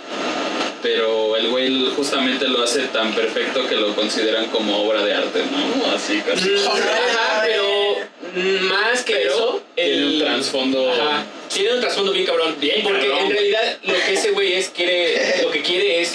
Pero 0.82 1.36
el 1.36 1.48
güey 1.48 1.90
justamente 1.94 2.48
lo 2.48 2.62
hace 2.62 2.80
tan 2.88 3.12
perfecto 3.14 3.66
que 3.68 3.76
lo 3.76 3.94
consideran 3.94 4.46
como 4.46 4.82
obra 4.82 5.04
de 5.04 5.14
arte, 5.14 5.40
¿no? 5.50 5.92
Así 5.92 6.20
casi. 6.20 6.48
Mm, 6.48 6.66
Ajá, 6.66 7.42
pero 7.44 7.96
mm, 8.34 8.64
más 8.64 9.02
que 9.04 9.12
Pero 9.14 9.30
eso, 9.34 9.62
tiene 9.74 10.06
un 10.06 10.18
trasfondo- 10.20 10.90
Ajá, 10.90 11.24
tiene 11.52 11.74
un 11.74 11.80
trasfondo 11.80 12.12
bien 12.12 12.24
cabrón. 12.26 12.56
Bien 12.58 12.82
porque 12.82 13.00
cabrón, 13.08 13.26
en 13.26 13.30
realidad 13.32 13.76
lo 13.82 13.94
que 14.06 14.12
ese 14.14 14.30
güey 14.30 14.54
es 14.54 14.68
quiere, 14.70 15.42
lo 15.42 15.50
que 15.50 15.60
quiere 15.62 16.00
es 16.00 16.14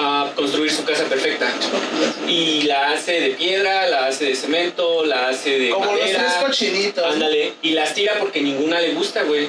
ah, 0.00 0.30
construir 0.34 0.70
su 0.72 0.84
casa 0.84 1.04
perfecta 1.04 1.46
y 2.26 2.62
la 2.62 2.92
hace 2.92 3.20
de 3.20 3.30
piedra, 3.30 3.86
la 3.88 4.06
hace 4.06 4.26
de 4.26 4.36
cemento, 4.36 5.04
la 5.04 5.28
hace 5.28 5.58
de 5.58 5.70
Como 5.70 5.92
los 5.92 6.00
tres 6.00 6.32
cochinitos. 6.40 7.04
Ándale, 7.04 7.54
y 7.62 7.70
las 7.70 7.94
tira 7.94 8.14
porque 8.18 8.40
ninguna 8.40 8.80
le 8.80 8.94
gusta, 8.94 9.22
güey. 9.24 9.48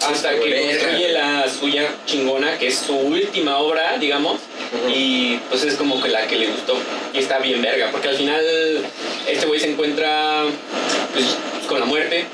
Hasta 0.00 0.30
que 0.30 0.68
construye 0.68 1.12
la 1.12 1.48
suya 1.48 1.88
chingona, 2.06 2.58
que 2.58 2.68
es 2.68 2.78
su 2.78 2.94
última 2.94 3.58
obra, 3.58 3.96
digamos. 3.98 4.40
Y 4.92 5.36
pues 5.48 5.62
es 5.64 5.76
como 5.76 6.02
que 6.02 6.08
la 6.08 6.26
que 6.26 6.36
le 6.36 6.48
gustó. 6.48 6.76
Y 7.12 7.18
está 7.18 7.38
bien 7.38 7.62
verga, 7.62 7.88
porque 7.90 8.08
al 8.08 8.16
final 8.16 8.44
este 9.26 9.46
güey 9.46 9.60
se 9.60 9.70
encuentra 9.70 10.44
pues, 11.12 11.36
con 11.68 11.80
la 11.80 11.86
muerte. 11.86 12.26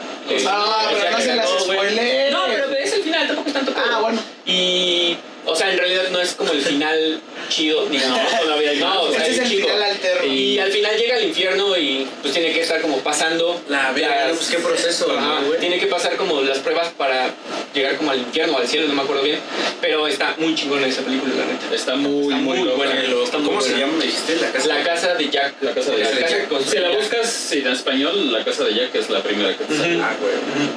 Ah, 0.46 0.90
pero 0.90 1.10
no 1.10 1.16
que 1.16 1.22
se 1.22 1.34
las 1.34 1.46
ganó, 1.46 1.64
güey. 1.64 1.78
spoilees. 1.78 2.32
No, 2.32 2.44
pero 2.46 2.72
es 2.74 2.92
el 2.92 3.02
final, 3.02 3.26
tampoco 3.26 3.48
es 3.48 3.54
tanto 3.54 3.72
Ah, 3.76 4.00
bueno. 4.00 4.20
Y, 4.46 5.16
o 5.46 5.56
sea, 5.56 5.70
en 5.72 5.78
realidad 5.78 6.04
no 6.10 6.20
es 6.20 6.34
como 6.34 6.52
el 6.52 6.60
final 6.60 7.20
chido, 7.48 7.86
digamos, 7.86 8.20
todavía 8.42 8.74
no, 8.74 9.02
o 9.02 9.12
sea, 9.12 9.26
es 9.26 9.38
el 9.38 9.48
chido. 9.48 9.66
final. 9.68 9.79
Y 10.26 10.58
al 10.58 10.70
final 10.70 10.96
llega 10.96 11.16
al 11.16 11.24
infierno 11.24 11.76
y 11.76 12.06
pues 12.22 12.32
tiene 12.34 12.52
que 12.52 12.60
estar 12.62 12.80
como 12.80 12.98
pasando 12.98 13.60
La 13.68 13.92
verga, 13.92 14.28
las- 14.28 14.36
pues 14.36 14.48
qué 14.50 14.58
proceso, 14.58 15.10
Ajá, 15.16 15.40
¿no, 15.40 15.50
tiene 15.54 15.78
que 15.78 15.86
pasar 15.86 16.16
como 16.16 16.40
las 16.42 16.58
pruebas 16.58 16.88
para 16.96 17.30
llegar 17.74 17.96
como 17.96 18.10
al 18.10 18.18
infierno 18.18 18.54
o 18.56 18.58
al 18.58 18.66
cielo, 18.68 18.86
no 18.88 18.94
me 18.94 19.02
acuerdo 19.02 19.22
bien. 19.22 19.38
Pero 19.80 20.06
está 20.06 20.34
muy 20.38 20.54
chingona 20.54 20.86
esa 20.86 21.02
película, 21.02 21.32
la 21.34 21.44
neta. 21.46 21.74
Está 21.74 21.96
muy, 21.96 22.24
Está 22.24 22.36
muy, 22.36 22.58
muy 22.58 22.68
buena. 22.70 23.00
Está 23.02 23.38
muy 23.38 23.46
¿Cómo 23.48 23.60
se 23.60 23.70
buena. 23.70 23.86
llama? 23.86 23.98
Me 23.98 24.04
dijiste 24.06 24.36
la 24.36 24.50
casa. 24.52 24.66
La 24.68 24.82
casa 24.84 25.14
de 25.14 25.28
Jack. 25.30 25.54
La 25.62 25.72
casa 25.74 25.90
de 25.92 25.98
La 25.98 26.10
Jack. 26.10 26.20
casa 26.20 26.36
que 26.64 26.70
Si 26.70 26.78
la 26.78 26.90
buscas 26.90 27.30
sí, 27.32 27.58
en 27.60 27.68
español, 27.68 28.32
La 28.32 28.44
Casa 28.44 28.64
de 28.64 28.74
Jack 28.74 28.94
es 28.94 29.08
la 29.10 29.22
primera 29.22 29.56
que 29.56 29.64
te 29.64 29.76
sale. 29.76 29.96
Ujú. 29.96 30.04
Ah, 30.04 30.16
güey. 30.20 30.34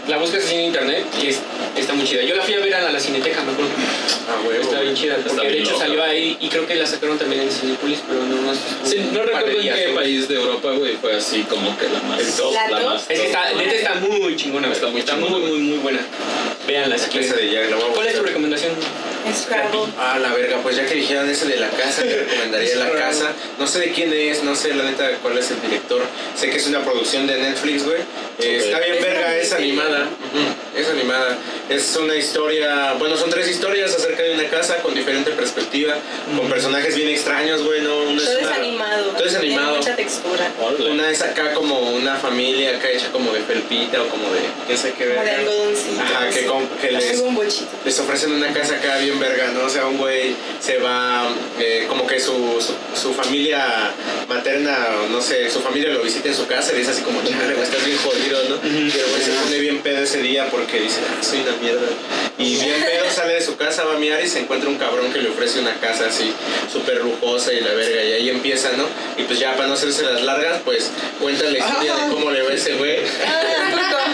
La 0.08 0.18
buscas 0.18 0.50
en 0.52 0.60
internet 0.62 1.06
y 1.22 1.28
es- 1.28 1.40
está 1.78 1.94
muy 1.94 2.06
chida. 2.06 2.24
Yo 2.24 2.36
la 2.36 2.44
fui 2.44 2.54
a 2.54 2.60
ver 2.60 2.74
a 2.76 2.92
la 2.92 3.00
Cineteca, 3.00 3.42
me 3.44 3.52
acuerdo. 3.52 3.72
Ah, 4.30 4.38
güey. 4.46 4.62
Está 4.62 4.80
bien 4.82 4.96
chida, 4.96 5.16
Está 5.18 5.30
porque 5.30 5.48
de 5.48 5.52
bien 5.54 5.64
hecho 5.64 5.74
loca. 5.74 5.86
salió 5.86 6.04
ahí 6.04 6.38
y 6.40 6.48
creo 6.50 6.66
que 6.68 6.76
la 6.76 6.86
sacaron 6.86 7.18
también 7.18 7.42
en 7.42 7.52
Cinepolis, 7.52 8.00
pero 8.08 8.22
no 8.24 8.42
más. 8.44 8.58
Sí, 8.86 8.98
no 9.12 9.22
un 9.22 9.30
par 9.32 9.33
recuerdo 9.34 9.62
en 9.62 9.76
qué 9.76 9.94
país 9.96 10.28
de 10.28 10.36
Europa, 10.36 10.72
güey, 10.72 10.96
fue 10.96 11.16
así 11.16 11.42
como 11.44 11.78
que 11.78 11.90
la 11.90 12.02
más. 12.02 12.20
El 12.20 12.34
top. 12.34 12.54
¿La 12.54 12.80
top? 12.80 12.86
más 12.86 13.06
Es 13.10 13.20
que 13.20 13.28
está, 13.28 13.54
neta 13.54 13.76
está 13.76 13.96
muy 13.96 14.36
chingona, 14.36 14.72
Está 14.72 14.88
muy 14.88 14.92
muy, 14.92 15.00
está 15.00 15.16
muy, 15.16 15.30
muy, 15.30 15.60
muy 15.60 15.78
buena. 15.80 16.00
Véanla 16.68 16.98
si 16.98 17.10
La 17.10 17.36
de 17.36 17.52
Jack, 17.52 17.70
la 17.70 17.78
¿Cuál 17.78 18.08
es 18.08 18.16
tu 18.16 18.24
recomendación? 18.24 18.74
Scrabble. 19.32 19.92
Ah, 19.98 20.18
la 20.20 20.34
verga, 20.34 20.58
pues 20.64 20.76
ya 20.76 20.86
que 20.86 20.96
dijeron 20.96 21.30
ese 21.30 21.46
de 21.46 21.58
la 21.58 21.70
casa, 21.70 22.02
te 22.04 22.16
recomendaría 22.16 22.76
la 22.78 22.92
casa. 22.92 23.32
No 23.60 23.68
sé 23.68 23.80
de 23.80 23.92
quién 23.92 24.12
es, 24.14 24.44
no 24.44 24.56
sé 24.56 24.74
la 24.74 24.84
neta 24.84 25.10
cuál 25.22 25.38
es 25.38 25.50
el 25.52 25.62
director. 25.62 26.02
Sé 26.36 26.50
que 26.50 26.58
es 26.58 26.68
una 26.68 26.84
producción 26.84 27.26
de 27.28 27.38
Netflix, 27.38 27.84
güey. 27.86 27.98
Eh. 28.40 28.58
Está 28.66 28.80
bien 28.80 28.96
Es 28.96 29.02
verga, 29.02 29.36
es 29.38 29.54
animada. 29.54 30.02
Ujú, 30.04 30.80
Es 30.80 30.90
animada. 30.90 31.38
Es 31.70 31.96
una 31.96 32.16
historia, 32.16 32.94
bueno, 33.00 33.16
son 33.16 33.30
tres 33.30 33.48
historias 33.48 33.94
acerca 33.96 34.24
de 34.24 34.34
una 34.34 34.46
casa 34.50 34.78
con 34.78 34.94
diferente 34.94 35.32
perspectiva, 35.32 35.96
con 36.36 36.50
personajes 36.50 36.96
bien 36.96 37.10
extraños, 37.10 37.64
güey. 37.64 37.82
No, 37.82 38.12
no 38.12 38.22
Todo 38.22 38.38
es 38.40 38.46
una- 38.48 38.56
animado. 38.56 39.04
Todo 39.12 39.26
es 39.26 39.36
animado. 39.36 39.68
Tiene 39.68 39.78
mucha 39.80 39.96
textura. 39.96 40.52
Una 40.90 41.10
es 41.10 41.22
acá 41.22 41.54
como 41.54 41.80
una 41.92 42.16
familia 42.16 42.76
acá 42.78 42.90
hecha 42.90 43.10
como 43.12 43.32
de 43.32 43.42
felpita 43.42 44.02
o 44.02 44.08
como 44.08 44.32
de 44.34 44.42
quién 44.66 44.78
sabe 44.78 44.94
qué 44.98 45.10
Como 45.10 45.24
de 45.24 45.32
algodoncito. 45.32 46.02
Ajá, 46.02 46.30
que, 46.30 46.46
com- 46.46 46.68
que 46.82 46.92
les, 46.92 47.24
les 47.86 48.00
ofrecen 48.00 48.32
una 48.34 48.52
casa 48.52 48.76
acá 48.76 48.98
bien 48.98 49.13
verga, 49.20 49.48
¿no? 49.48 49.66
O 49.66 49.70
sea, 49.70 49.88
un 49.88 49.98
güey 49.98 50.36
se 50.60 50.78
va, 50.78 51.28
eh, 51.60 51.86
como 51.88 52.08
que 52.08 52.20
su, 52.20 52.34
su, 52.62 52.74
su 53.00 53.14
familia 53.14 53.92
materna, 54.28 54.78
no 55.10 55.22
sé, 55.22 55.50
su 55.50 55.60
familia 55.62 55.90
lo 55.90 56.02
visita 56.02 56.30
en 56.30 56.36
su 56.36 56.48
casa 56.48 56.74
y 56.74 56.80
dice 56.80 56.92
así 56.92 57.02
como, 57.02 57.22
chale, 57.24 57.54
güey, 57.54 57.64
estás 57.64 57.86
bien 57.86 57.98
jodido, 57.98 58.44
¿no? 58.50 58.56
Y 58.68 58.92
el 58.92 59.06
güey 59.10 59.22
se 59.22 59.32
pone 59.32 59.60
bien 59.60 59.80
pedo 59.80 60.04
ese 60.04 60.22
día 60.22 60.48
porque 60.50 60.80
dice, 60.80 61.02
ah, 61.10 61.24
soy 61.24 61.42
una 61.42 61.56
mierda. 61.58 61.88
Y 62.38 62.56
bien 62.56 62.84
pedo 62.84 63.12
sale 63.12 63.34
de 63.36 63.42
su 63.42 63.56
casa, 63.58 63.84
va 63.84 63.96
a 63.96 63.98
miar 63.98 64.24
y 64.24 64.28
se 64.28 64.40
encuentra 64.40 64.70
un 64.70 64.78
cabrón 64.78 65.12
que 65.12 65.20
le 65.20 65.30
ofrece 65.30 65.60
una 65.60 65.74
casa 65.76 66.08
así, 66.08 66.34
súper 66.72 67.04
lujosa 67.04 67.54
y 67.54 67.62
la 67.62 67.74
verga, 67.74 68.04
y 68.04 68.14
ahí 68.14 68.30
empieza, 68.30 68.72
¿no? 68.74 68.86
Y 69.18 69.24
pues 69.24 69.40
ya 69.40 69.56
para 69.56 69.68
no 69.68 69.74
hacerse 69.74 70.04
las 70.04 70.22
largas, 70.22 70.62
pues 70.66 70.92
cuenta 71.22 71.46
la 71.46 71.58
historia 71.58 71.96
de 71.96 72.14
cómo 72.14 72.32
le 72.32 72.42
va 72.42 72.54
ese 72.54 72.74
güey. 72.74 72.98
Ah, 73.26 74.14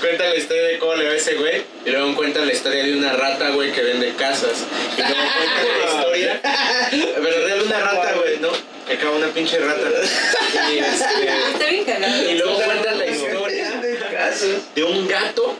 Cuenta 0.00 0.28
la 0.28 0.36
historia 0.36 0.62
de 0.64 0.78
cómo 0.78 0.94
le 0.94 1.08
va 1.08 1.14
ese 1.14 1.34
güey 1.34 1.62
y 1.84 1.90
luego 1.90 2.14
cuentan 2.14 2.46
la 2.46 2.52
historia 2.52 2.84
de 2.84 2.92
una 2.96 3.12
rata, 3.14 3.50
güey, 3.50 3.72
que 3.72 3.82
vende 3.82 4.14
casas. 4.14 4.64
Y 4.96 5.00
luego 5.00 5.14
cuentan 5.36 5.78
la 5.78 5.86
historia, 5.98 6.40
pero 7.22 7.46
realidad 7.46 7.62
una 7.62 7.80
rata, 7.80 8.12
güey, 8.14 8.38
¿no? 8.38 8.48
Que 8.86 8.94
acaba 8.94 9.16
una 9.16 9.28
pinche 9.28 9.58
rata. 9.58 9.80
Y, 10.72 10.78
este, 10.78 11.04
Está 11.52 11.66
bien 11.70 11.84
cagado. 11.84 12.30
y 12.30 12.34
luego 12.38 12.54
cuentan 12.54 12.98
la 12.98 13.06
historia 13.06 13.70
de 14.74 14.84
un 14.84 15.06
gato 15.08 15.56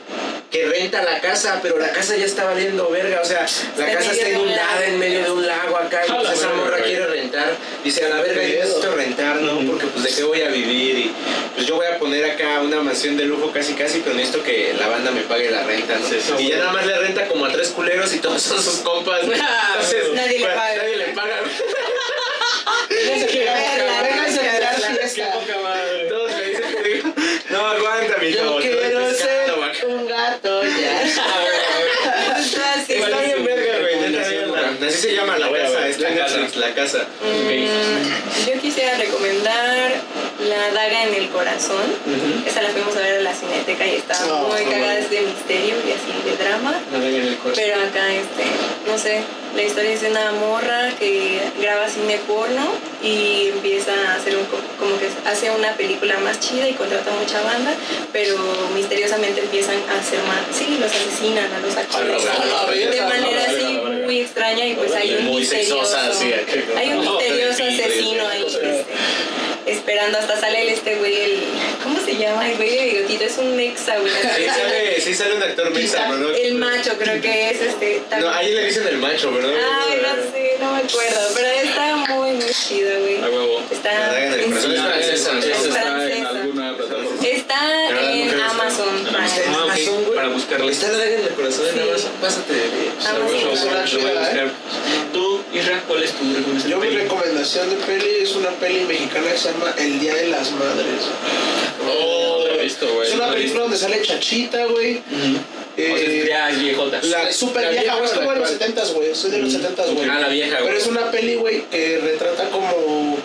que 0.51 0.65
renta 0.65 1.03
la 1.03 1.19
casa, 1.19 1.59
pero 1.61 1.77
la 1.77 1.91
casa 1.91 2.15
ya 2.17 2.25
está 2.25 2.43
valiendo 2.45 2.89
verga. 2.89 3.21
O 3.21 3.25
sea, 3.25 3.41
la 3.77 3.87
Está 3.87 3.99
casa 3.99 4.11
está 4.11 4.25
de 4.25 4.31
inundada 4.31 4.85
en 4.85 4.99
medio 4.99 5.23
de 5.23 5.31
un 5.31 5.45
lago 5.45 5.77
acá 5.77 6.01
y 6.07 6.11
pues 6.11 6.31
esa 6.31 6.49
morra 6.53 6.77
quiere 6.81 7.05
rentar. 7.05 7.55
Dice, 7.83 8.05
a 8.05 8.09
la 8.09 8.21
verga, 8.21 8.41
yo 8.43 8.59
necesito 8.59 8.95
rentar, 8.95 9.35
¿no? 9.41 9.59
Porque 9.71 9.85
pues 9.87 10.03
de 10.05 10.11
qué 10.11 10.23
voy 10.23 10.41
a 10.41 10.49
vivir 10.49 10.97
y 10.97 11.11
pues 11.59 11.67
yo 11.67 11.75
voy 11.75 11.87
a 11.87 11.99
poner 11.99 12.23
acá 12.23 12.61
una 12.61 12.79
mansión 12.79 13.17
de 13.17 13.25
lujo 13.25 13.51
casi 13.51 13.73
casi, 13.73 13.99
pero 13.99 14.15
necesito 14.15 14.41
que 14.45 14.73
la 14.79 14.87
banda 14.87 15.11
me 15.11 15.23
pague 15.23 15.51
la 15.51 15.65
renta, 15.65 15.99
¿no? 15.99 16.07
Sí, 16.07 16.15
sí, 16.21 16.33
y 16.39 16.47
ya 16.51 16.57
nada 16.59 16.71
más 16.71 16.85
le 16.85 16.97
renta 16.97 17.27
como 17.27 17.43
a 17.43 17.51
tres 17.51 17.67
culeros 17.71 18.13
y 18.13 18.19
todos 18.19 18.41
son 18.41 18.63
sus 18.63 18.75
compas. 18.75 19.25
¿no? 19.25 19.33
Entonces, 19.73 20.13
Nadie 20.13 20.39
le 20.39 20.45
pues, 20.45 20.55
paga. 20.55 20.75
Nadie 20.77 20.95
le 20.95 21.05
paga. 21.07 21.35
No 27.49 27.67
aguanta, 27.67 28.17
mi 28.21 28.31
Yo 28.31 28.57
quiero 28.61 29.13
ser 29.13 29.51
un 29.85 30.07
gato 30.07 30.63
ya. 30.63 31.01
Está 32.39 32.73
así. 32.75 32.93
Está 32.93 33.21
bien 33.21 33.43
verga, 33.43 33.79
güey. 33.79 33.95
neta, 33.95 34.29
Recomendación, 34.29 34.51
véanla. 34.53 34.71
güey. 34.77 34.88
Así 34.88 34.88
se 34.99 35.15
llama 35.15 35.37
la 35.37 35.49
casa, 35.51 35.87
en 35.87 36.01
La 36.01 36.09
Netflix, 36.09 36.51
casa. 36.53 36.59
la 36.59 36.73
casa. 36.73 37.07
Mm, 37.21 38.47
yo 38.53 38.61
quisiera 38.61 38.97
recomendar 38.97 39.91
La 40.47 40.71
daga 40.71 41.03
en 41.03 41.13
el 41.15 41.29
corazón. 41.29 41.83
Esa 42.45 42.61
la 42.61 42.69
fuimos 42.69 42.95
a 42.95 42.99
ver 43.01 43.19
a 43.19 43.21
la 43.21 43.33
cineteca 43.33 43.85
y 43.85 43.95
está 43.95 44.17
Oh, 44.29 44.47
muy 44.47 44.63
cagada, 44.63 44.97
es 44.99 45.09
de 45.09 45.21
misterio 45.21 45.75
y 45.87 45.91
así 45.91 46.11
de 46.29 46.37
drama. 46.43 46.73
Nada 46.91 47.07
en 47.07 47.15
el 47.15 47.37
corazón. 47.37 47.53
Pero 47.63 47.75
acá, 47.81 48.13
este, 48.13 48.43
no 48.89 48.97
sé, 48.97 49.21
la 49.55 49.63
historia 49.63 49.91
es 49.91 50.01
de 50.01 50.09
una 50.11 50.31
morra 50.33 50.89
que 50.99 51.41
graba 51.59 51.87
cine 51.89 52.19
porno 52.27 52.65
y 53.03 53.49
empieza 53.49 53.91
a 53.93 54.15
hacer 54.15 54.35
un, 54.37 54.45
co- 54.45 54.59
como 54.79 54.97
que 54.99 55.07
hace 55.25 55.49
una 55.51 55.73
película 55.73 56.17
más 56.19 56.39
chida 56.39 56.67
y 56.69 56.73
contrata 56.73 57.11
mucha 57.11 57.41
banda, 57.41 57.73
pero 58.13 58.35
misteriosamente 58.75 59.41
empiezan 59.41 59.75
a 59.89 59.99
hacer 59.99 60.19
más, 60.23 60.39
sí, 60.57 60.77
los 60.79 60.91
asesinan 60.91 61.51
a 61.53 61.59
los 61.59 61.75
actores. 61.75 62.23
De 62.91 63.01
manera 63.01 63.43
así 63.47 63.81
muy 64.05 64.19
extraña 64.21 64.65
y 64.65 64.73
pues 64.75 64.93
hay 64.93 65.15
un 65.15 65.25
misterioso, 65.39 65.97
hay 66.77 66.89
un 66.89 66.99
misterioso 67.01 67.63
asesino 67.63 68.27
ahí 68.27 68.43
este, 68.47 68.85
esperando 69.71 70.17
hasta 70.17 70.39
sale 70.39 70.61
el 70.63 70.69
este 70.69 70.95
güey 70.95 71.15
el 71.21 71.39
¿cómo 71.83 71.99
se 72.03 72.15
llama? 72.17 72.47
el 72.49 72.57
güey 72.57 72.69
de 72.77 72.85
bigotito 72.93 73.23
es 73.25 73.37
un 73.37 73.55
mexa 73.55 73.97
güey 73.99 74.11
Sí 74.11 74.45
sale, 74.45 75.01
sí 75.01 75.13
sale 75.15 75.35
un 75.35 75.43
actor 75.43 75.71
mexa, 75.71 76.05
pero 76.07 76.17
no. 76.17 76.29
el 76.29 76.55
macho 76.55 76.93
creo 76.97 77.21
que 77.21 77.49
es 77.51 77.61
este 77.61 77.99
No, 78.01 78.09
también. 78.09 78.33
ahí 78.33 78.53
le 78.53 78.65
dicen 78.65 78.87
el 78.87 78.97
macho, 78.97 79.31
¿verdad? 79.31 79.51
Ay, 79.53 80.01
no 80.01 80.31
sé, 80.31 80.55
no 80.59 80.71
me 80.73 80.79
acuerdo, 80.79 81.19
pero 81.35 81.47
está 81.47 81.95
muy, 81.95 82.31
muy 82.31 82.45
chido, 82.51 82.99
güey. 83.01 83.17
A 83.21 83.29
huevo. 83.29 83.61
Está, 83.71 83.91
¿no? 83.91 84.13
está 84.13 84.35
en 86.15 86.25
alguna 86.25 86.75
plataforma. 86.75 87.21
está 87.21 88.01
en 88.01 88.39
Amazon. 88.41 89.07
Ah, 89.13 89.27
Amazon, 89.63 90.03
güey. 90.03 90.15
para 90.15 90.27
buscarla. 90.29 90.71
Está 90.71 90.87
la 90.91 91.05
en 91.05 91.19
el 91.23 91.29
corazón 91.29 91.67
en 91.67 91.73
Sí. 91.73 91.79
Amazon. 91.81 92.11
Pásate. 92.21 92.53
Amazon 92.99 93.17
Lo 93.17 93.23
voy 93.25 93.43
a 93.43 93.47
buscar, 93.49 94.51
¿eh? 95.09 95.13
Tú, 95.13 95.41
Isra, 95.53 95.81
¿cuál 95.87 96.03
es 96.03 96.11
tu 96.13 96.23
recomendación? 96.33 96.69
Yo 96.71 96.77
mi 96.79 96.89
recomendación 96.89 97.69
de 97.69 97.75
peli 97.77 98.09
es 98.21 98.35
una 98.35 98.49
peli 98.51 98.85
mexicana 98.85 99.31
que 99.31 99.37
se 99.37 99.51
llama 99.51 99.73
El 99.77 99.99
Día 99.99 100.15
de 100.15 100.27
las 100.27 100.51
Madres. 100.51 101.03
Oh, 101.87 102.43
no 102.47 102.53
he 102.55 102.63
visto, 102.63 102.87
güey. 102.93 103.07
Es 103.07 103.13
una 103.15 103.31
película 103.31 103.61
donde 103.61 103.77
sale 103.77 104.01
Chachita, 104.01 104.65
güey. 104.65 104.97
O 104.97 105.01
sea, 105.81 105.95
Eh, 105.95 106.25
ya 106.27 106.49
es 106.49 106.59
viejota. 106.59 106.99
la 107.03 107.31
super 107.31 107.63
la 107.63 107.69
vieja, 107.69 107.95
güey. 107.95 108.05
Es 108.05 108.11
o 108.11 108.19
como 108.19 108.33
de 108.33 108.39
los 108.39 108.51
actual? 108.51 108.73
70s, 108.75 108.93
güey. 108.93 109.15
Soy 109.15 109.31
de 109.31 109.37
los 109.39 109.53
70s, 109.53 109.93
güey. 109.93 110.09
Ah, 110.09 110.19
la 110.19 110.27
vieja, 110.27 110.55
Pero 110.57 110.65
güey. 110.67 110.77
es 110.77 110.87
una 110.87 111.09
peli, 111.09 111.35
güey, 111.35 111.63
que 111.69 111.99
retrata 112.03 112.49
como 112.49 113.17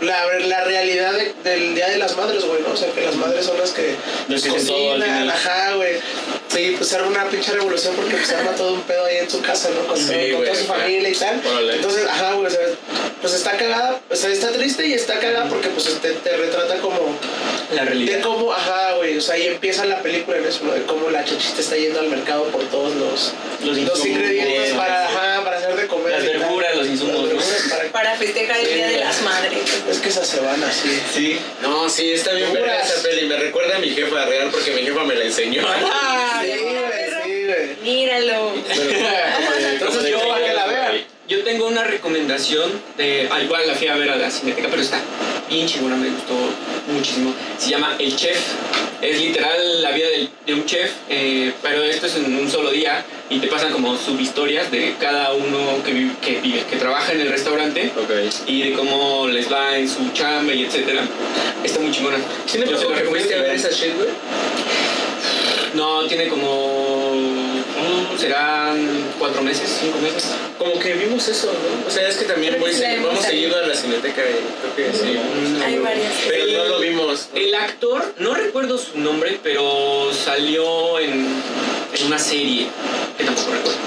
la, 0.00 0.38
la 0.38 0.64
realidad 0.64 1.12
de- 1.12 1.34
del 1.44 1.74
Día 1.74 1.88
de 1.90 1.98
las 1.98 2.16
Madres, 2.16 2.42
güey, 2.44 2.62
¿no? 2.62 2.72
O 2.72 2.76
sea, 2.76 2.90
que 2.90 3.02
las 3.02 3.16
madres 3.16 3.44
son 3.44 3.58
las 3.58 3.72
que 3.72 3.94
al 4.30 4.40
cocinan, 4.50 5.28
ajá, 5.30 5.74
güey. 5.74 5.94
Sí, 6.48 6.74
pues 6.78 6.92
era 6.92 7.04
una 7.04 7.24
pinche 7.28 7.52
revolución 7.52 7.94
porque 7.96 8.16
pues 8.16 8.30
arma 8.32 8.52
todo 8.52 8.74
un 8.74 8.82
pedo 8.82 9.04
ahí 9.04 9.16
en 9.18 9.28
su 9.30 9.40
casa, 9.42 9.68
¿no? 9.70 9.86
Con, 9.86 9.98
Sí, 9.98 10.06
todo- 10.30 10.36
con 10.38 10.44
toda 10.46 10.54
su 10.56 10.72
ajá. 10.72 10.84
Familia 11.04 11.10
y 11.10 11.14
tal. 11.14 11.52
Órale. 11.52 11.74
Entonces, 11.76 12.06
ajá, 12.08 12.32
güey, 12.34 12.46
o 12.46 12.50
sea, 12.50 12.60
pues 13.20 13.34
está 13.34 13.52
cagada, 13.56 14.00
o 14.10 14.16
sea, 14.16 14.30
está 14.30 14.50
triste 14.52 14.86
y 14.86 14.92
está 14.92 15.18
cagada 15.18 15.48
porque 15.48 15.68
pues 15.68 15.84
te, 16.00 16.10
te 16.12 16.36
retrata 16.36 16.76
como 16.78 17.16
La 17.74 17.82
de 17.84 17.88
realidad. 17.90 18.20
cómo, 18.22 18.52
ajá, 18.52 18.94
güey, 18.96 19.16
o 19.16 19.20
sea, 19.20 19.34
ahí 19.36 19.46
empieza 19.46 19.84
la 19.86 20.02
película 20.02 20.36
en 20.38 20.44
eso, 20.44 20.60
¿no? 20.64 20.72
De 20.72 20.82
cómo 20.82 21.10
la 21.10 21.24
chachista 21.24 21.60
está 21.60 21.76
yendo 21.76 22.00
al 22.00 22.08
mercado 22.08 22.44
por 22.44 22.62
todos 22.68 22.94
los, 22.96 23.32
Los 23.64 23.78
ingredientes 24.06 24.70
eh, 24.70 24.74
para, 24.76 25.06
ajá, 25.06 25.42
para 25.44 25.58
hacer 25.58 25.74
de 25.76 25.86
comer. 25.86 26.12
Las 26.12 26.24
verduras, 26.24 26.76
los 26.76 26.86
insumos, 26.86 27.22
verduras 27.28 27.64
para- 27.70 27.84
Para 27.92 28.16
festejar 28.16 28.58
el 28.60 28.66
Sí, 28.66 28.74
Día 28.74 28.88
de 28.88 28.98
las 28.98 29.22
Madres. 29.22 29.58
Es 29.90 29.98
que 29.98 30.08
esas 30.10 30.26
se 30.28 30.40
van 30.40 30.62
así. 30.62 31.00
Sí. 31.14 31.38
No, 31.62 31.88
sí, 31.88 32.12
está 32.12 32.32
bien 32.34 32.52
verga 32.52 32.80
esa 32.82 33.02
peli. 33.02 33.26
Me 33.26 33.36
recuerda 33.36 33.76
a 33.76 33.78
mi 33.78 33.88
jefa 33.90 34.24
real 34.26 34.48
porque 34.50 34.70
mi 34.72 34.82
jefa 34.82 35.04
me 35.04 35.14
la 35.14 35.24
enseñó. 35.24 35.62
Ah, 35.96 36.40
Sí, 36.44 36.52
sí, 36.52 36.58
güey, 36.60 37.24
sí, 37.24 37.44
güey. 37.46 37.76
Míralo. 37.82 38.52
Entonces 38.68 40.04
yo 40.10 40.28
para 40.28 40.44
que 40.46 40.52
la 40.54 40.66
vean. 40.66 41.13
Yo 41.28 41.42
tengo 41.42 41.66
una 41.66 41.84
recomendación 41.84 42.70
de. 42.98 43.28
Ah, 43.30 43.40
igual 43.42 43.66
la 43.66 43.74
fui 43.74 43.86
a 43.86 43.96
ver 43.96 44.10
a 44.10 44.16
la 44.16 44.30
cineteca, 44.30 44.68
pero 44.68 44.82
está 44.82 45.00
bien 45.48 45.66
chingona, 45.66 45.96
me 45.96 46.10
gustó 46.10 46.34
muchísimo. 46.92 47.32
Se 47.58 47.70
llama 47.70 47.96
El 47.98 48.14
Chef. 48.14 48.38
Es 49.00 49.18
literal 49.20 49.82
la 49.82 49.90
vida 49.90 50.08
del- 50.08 50.30
de, 50.46 50.54
un 50.54 50.64
chef, 50.64 50.90
eh, 51.10 51.52
pero 51.62 51.82
esto 51.82 52.06
es 52.06 52.16
en 52.16 52.34
un 52.38 52.50
solo 52.50 52.70
día 52.70 53.04
y 53.28 53.38
te 53.38 53.48
pasan 53.48 53.70
como 53.70 53.98
subhistorias 53.98 54.70
de 54.70 54.94
cada 54.98 55.32
uno 55.34 55.82
que, 55.84 55.92
vive- 55.92 56.16
que 56.22 56.40
vive, 56.40 56.62
que 56.70 56.76
trabaja 56.76 57.12
en 57.12 57.20
el 57.20 57.28
restaurante 57.28 57.90
y 58.46 58.62
de 58.62 58.72
cómo 58.72 59.26
les 59.28 59.52
va 59.52 59.76
en 59.76 59.88
su 59.88 60.10
chamba 60.14 60.54
y 60.54 60.64
etcétera. 60.64 61.02
Está 61.62 61.80
muy 61.80 61.90
chingona. 61.90 62.16
¿Sí 62.46 62.58
me 62.58 62.66
Yo 62.66 62.78
que 62.78 63.34
ver 63.36 63.54
esa 63.54 63.70
shit, 63.70 63.94
güey? 63.94 64.08
No, 65.74 66.04
tiene 66.06 66.28
como. 66.28 67.13
Serán 68.18 68.88
cuatro 69.18 69.42
meses, 69.42 69.68
cinco 69.80 69.98
meses. 69.98 70.24
Como 70.58 70.78
que 70.78 70.94
vimos 70.94 71.26
eso, 71.28 71.46
¿no? 71.52 71.86
O 71.86 71.90
sea, 71.90 72.08
es 72.08 72.16
que 72.16 72.24
también 72.24 72.56
voy 72.60 72.72
vamos 73.02 73.24
seguido 73.24 73.56
a 73.56 73.66
la 73.66 73.74
cineteca 73.74 74.22
y 74.22 74.74
creo 74.74 74.92
que 74.92 74.96
sí. 74.98 75.18
Hay 75.64 75.78
varias. 75.78 76.12
Pero 76.28 76.46
no 76.46 76.64
lo 76.66 76.80
vimos. 76.80 77.28
¿no? 77.32 77.40
El 77.40 77.54
actor, 77.54 78.14
no 78.18 78.34
recuerdo 78.34 78.78
su 78.78 78.98
nombre, 78.98 79.38
pero 79.42 80.10
salió 80.12 80.98
en, 81.00 81.10
en 81.98 82.06
una 82.06 82.18
serie 82.18 82.66
que 83.18 83.24
tampoco 83.24 83.52
recuerdo. 83.52 83.78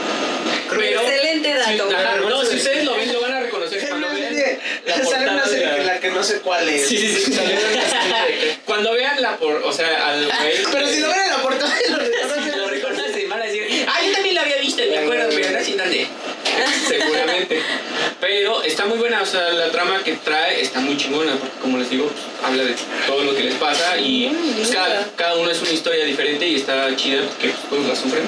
Pero, 0.69 0.99
Excelente 1.01 1.53
dato. 1.53 1.89
ajá, 1.95 2.17
no, 2.29 2.43
si 2.43 2.57
ustedes 2.57 2.83
lo 2.83 2.95
ven, 2.97 3.11
lo 3.13 3.21
van 3.21 3.33
a 3.33 3.39
reconocer 3.39 3.79
Sale 3.79 3.89
cuando 3.89 4.07
una 4.09 4.19
vean. 4.19 4.59
la 4.85 5.05
sale 5.05 5.29
una 5.29 5.45
serie 5.45 5.65
de 5.65 5.71
la- 5.71 5.77
que 5.77 5.83
la 5.85 5.99
que 6.01 6.09
no 6.11 6.23
sé 6.23 6.39
cuál 6.41 6.67
es. 6.67 6.87
Sí, 6.87 6.97
sí, 6.97 7.15
sí. 7.25 7.33
Salió 7.33 7.51
en 7.57 7.65
una 7.65 7.89
serie. 7.89 8.57
Cuando 8.65 8.91
vean 8.93 9.21
la 9.21 9.37
por, 9.37 9.55
o 9.63 9.71
sea, 9.71 10.09
al 10.09 10.25
güey. 10.25 10.53
Pero 10.71 10.87
si 10.87 10.99
lo 10.99 11.07
ven 11.09 11.19
en 11.21 11.29
la 11.29 11.41
portada, 11.41 11.73
lo 11.89 12.67
reconocen, 12.67 13.29
van 13.29 13.41
a 13.41 13.45
decir, 13.45 13.85
ah, 13.87 13.99
yo 14.05 14.11
también 14.11 14.35
la 14.35 14.43
visto, 15.09 15.35
me 15.53 15.63
sé 15.63 15.71
en 15.71 15.77
dónde. 15.77 16.07
Seguramente. 16.87 17.61
Pero 18.19 18.63
está 18.63 18.85
muy 18.85 18.97
buena, 18.97 19.21
o 19.21 19.25
sea, 19.25 19.49
la 19.51 19.69
trama 19.71 20.01
que 20.03 20.13
trae 20.13 20.59
está 20.61 20.79
muy 20.79 20.97
chingona, 20.97 21.33
porque 21.33 21.55
como 21.61 21.77
les 21.77 21.89
digo, 21.89 22.05
pues, 22.07 22.19
habla 22.43 22.63
de 22.63 22.73
todo 23.05 23.23
lo 23.23 23.35
que 23.35 23.43
les 23.43 23.53
pasa 23.55 23.97
y 23.99 24.27
pues, 24.55 24.69
cada, 24.69 25.07
cada 25.15 25.35
uno 25.35 25.51
es 25.51 25.61
una 25.61 25.71
historia 25.71 26.03
diferente 26.03 26.47
y 26.47 26.55
está 26.55 26.95
chida 26.95 27.21
porque 27.23 27.49
pues, 27.49 27.69
todos 27.69 27.85
la 27.87 27.95
sufren. 27.95 28.23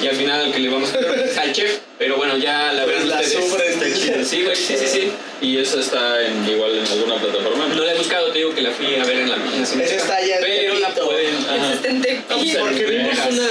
Y 0.00 0.06
al 0.06 0.14
final 0.16 0.46
el 0.46 0.52
que 0.52 0.60
le 0.60 0.68
vamos 0.68 0.92
a 0.94 0.98
hacer 0.98 1.18
es 1.30 1.36
al 1.38 1.52
chef, 1.52 1.78
pero 1.98 2.16
bueno, 2.16 2.36
ya 2.38 2.72
la 2.72 2.84
Pues 2.84 2.94
verán 2.94 3.08
la 3.08 3.20
ustedes. 3.20 3.44
sufren. 3.44 3.72
Está 3.72 3.98
chida. 4.00 4.24
Sí, 4.24 4.42
güey, 4.44 4.56
sí, 4.56 4.76
sí, 4.78 4.86
sí. 4.86 5.12
Y 5.40 5.58
eso 5.58 5.80
está 5.80 6.22
en, 6.24 6.48
igual 6.48 6.78
en 6.78 6.86
alguna 6.86 7.16
plataforma. 7.16 7.66
No 7.66 7.84
la 7.84 7.92
he 7.92 7.98
buscado, 7.98 8.28
te 8.30 8.38
digo 8.38 8.54
que 8.54 8.62
la 8.62 8.70
fui 8.70 8.94
a 8.94 9.04
ver 9.04 9.18
en 9.18 9.30
la 9.30 9.36
la 9.36 9.66
cineteca. 9.66 9.96
está 9.96 10.16
allá 10.16 10.36
en 10.36 10.42
Pero 10.44 10.78
la 10.78 10.88
pueden. 10.90 11.34
ajá. 11.36 11.74
Porque 12.60 12.84
vimos 12.84 13.18
una 13.30 13.48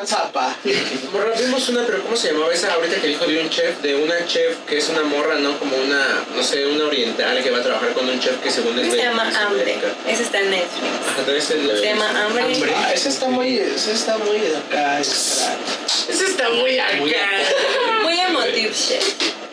Ahí 0.00 0.06
ahí 0.06 0.22
en 0.22 0.30
Cuevana, 0.30 0.30
Soho, 0.30 0.32
güey, 0.32 0.64
en 0.64 0.70
no, 0.70 0.86
Jesús 0.90 1.10
Cuevana. 1.10 1.10
Carranza, 1.10 1.12
pa. 1.12 1.12
Morra, 1.12 1.32
vimos 1.38 1.68
una, 1.68 1.82
pero 1.86 2.02
¿cómo 2.02 2.16
se 2.16 2.32
llamaba 2.32 2.52
esa 2.54 2.72
ahorita 2.74 3.00
que 3.00 3.06
dijo 3.08 3.26
de 3.26 3.40
un 3.40 3.50
chef? 3.50 3.80
De 3.82 3.94
una 3.96 4.26
chef 4.26 4.56
que 4.66 4.78
es 4.78 4.88
una 4.88 5.02
morra, 5.02 5.36
¿no? 5.36 5.58
Como 5.58 5.76
una, 5.76 6.24
no 6.34 6.42
sé, 6.42 6.66
una 6.66 6.84
oriental 6.86 7.42
que 7.42 7.50
va 7.50 7.58
a 7.58 7.62
trabajar 7.62 7.92
con 7.92 8.08
un 8.08 8.18
chef 8.20 8.36
que 8.42 8.50
según 8.50 8.78
es 8.78 8.90
Se 8.90 8.96
llama 8.96 9.30
Hambre. 9.36 9.78
Ese 10.08 10.22
está 10.22 10.40
en 10.40 10.50
Netflix. 10.50 10.86
Ajá, 11.06 11.76
Se 11.80 11.84
llama 11.84 12.08
Hambre. 12.24 12.42
Hambre. 12.44 12.72
Ah, 12.76 12.92
ese 12.94 13.08
está 13.08 13.26
muy, 13.28 13.58
ese 13.58 13.92
está 13.92 14.18
muy 14.18 14.36
acá, 14.38 15.00
ese 15.00 15.44
está- 16.24 16.50
muy 16.50 16.78
acá. 16.78 16.98
Muy 18.02 18.18
emotive 18.20 18.72
shit. 18.74 19.02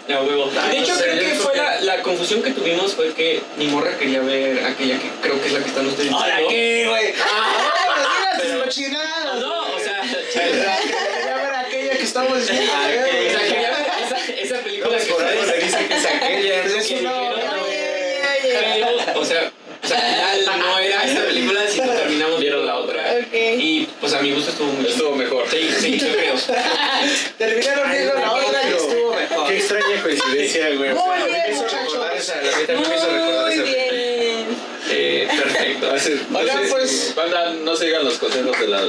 A 0.09 0.21
huevo. 0.21 0.49
Ay, 0.57 0.77
De 0.77 0.83
hecho, 0.83 0.93
no 0.93 0.99
sé, 0.99 1.03
creo 1.03 1.19
que 1.19 1.35
fue 1.35 1.55
la, 1.57 1.81
la 1.81 2.01
confusión 2.01 2.41
que 2.41 2.51
tuvimos 2.51 2.93
fue 2.95 3.13
que 3.13 3.41
mi 3.57 3.67
morra 3.67 3.97
quería 3.97 4.21
ver 4.21 4.65
aquella 4.65 4.97
que 4.97 5.09
creo 5.21 5.39
que 5.41 5.47
es 5.47 5.53
la 5.53 5.59
que 5.59 5.67
están 5.67 5.85
ustedes 5.85 6.11
Ahora 6.13 6.37
diciendo. 6.39 6.49
qué, 6.49 6.85
güey. 6.87 7.13
Ah, 7.21 8.33
pero- 8.37 8.63
cochinadas. 8.63 9.35
No, 9.41 9.66
Quería 10.43 11.35
ver 11.35 11.55
aquella 11.55 11.97
que 11.97 12.03
estamos 12.03 12.39
diciendo. 12.39 12.71
Ah, 12.77 12.89
esa, 14.07 14.33
esa 14.33 14.57
película 14.63 14.97
que 14.97 15.63
dicen 15.65 15.87
que 15.87 15.93
es 15.95 16.05
aquella. 16.05 16.63
Pues 16.63 16.75
o 19.15 19.25
sea, 19.25 19.51
o 19.83 19.87
sea, 19.87 19.99
final 19.99 20.59
no 20.59 20.79
era 20.79 21.03
esa 21.03 21.21
película, 21.23 21.61
sino 21.67 21.91
terminamos 21.93 22.39
viendo 22.39 22.63
la 22.63 22.75
otra. 22.77 23.15
Y 23.33 23.87
pues 23.99 24.13
a 24.13 24.21
mi 24.21 24.31
gusto 24.31 24.51
estuvo 24.51 24.71
muy 24.71 24.87
Estuvo 24.87 25.15
mejor. 25.15 25.45
Sí, 25.49 25.69
sí, 25.79 25.99
yo 25.99 26.07
creo. 26.13 26.35
Terminaron 27.37 27.91
viendo 27.91 28.13
la 28.13 28.31
otra 28.33 28.61
y 28.69 28.73
estuvo 28.73 29.13
mejor. 29.15 29.47
Qué 29.47 29.57
extraña 29.57 30.01
coincidencia, 30.03 30.69
güey. 30.75 30.89
Muy 30.91 30.99
O 30.99 31.03
sea, 31.03 31.25
bien, 31.25 31.41
me 31.47 31.51
hizo 31.53 31.63
muchachos. 31.63 31.93
recordar 31.93 32.17
esa, 32.17 32.35
la 32.41 32.57
neta 32.57 32.73
me 32.73 32.81
hizo 32.81 33.07
recordar 33.11 33.45
Muy 33.45 33.53
esa. 33.53 33.63
bien. 33.63 33.96
Perfecto. 35.27 35.93
Oigan, 36.37 36.59
pues. 36.69 37.13
Banda, 37.15 37.53
no 37.63 37.75
sigan 37.75 38.03
los 38.05 38.15
consejos 38.17 38.59
de 38.59 38.67
la. 38.67 38.81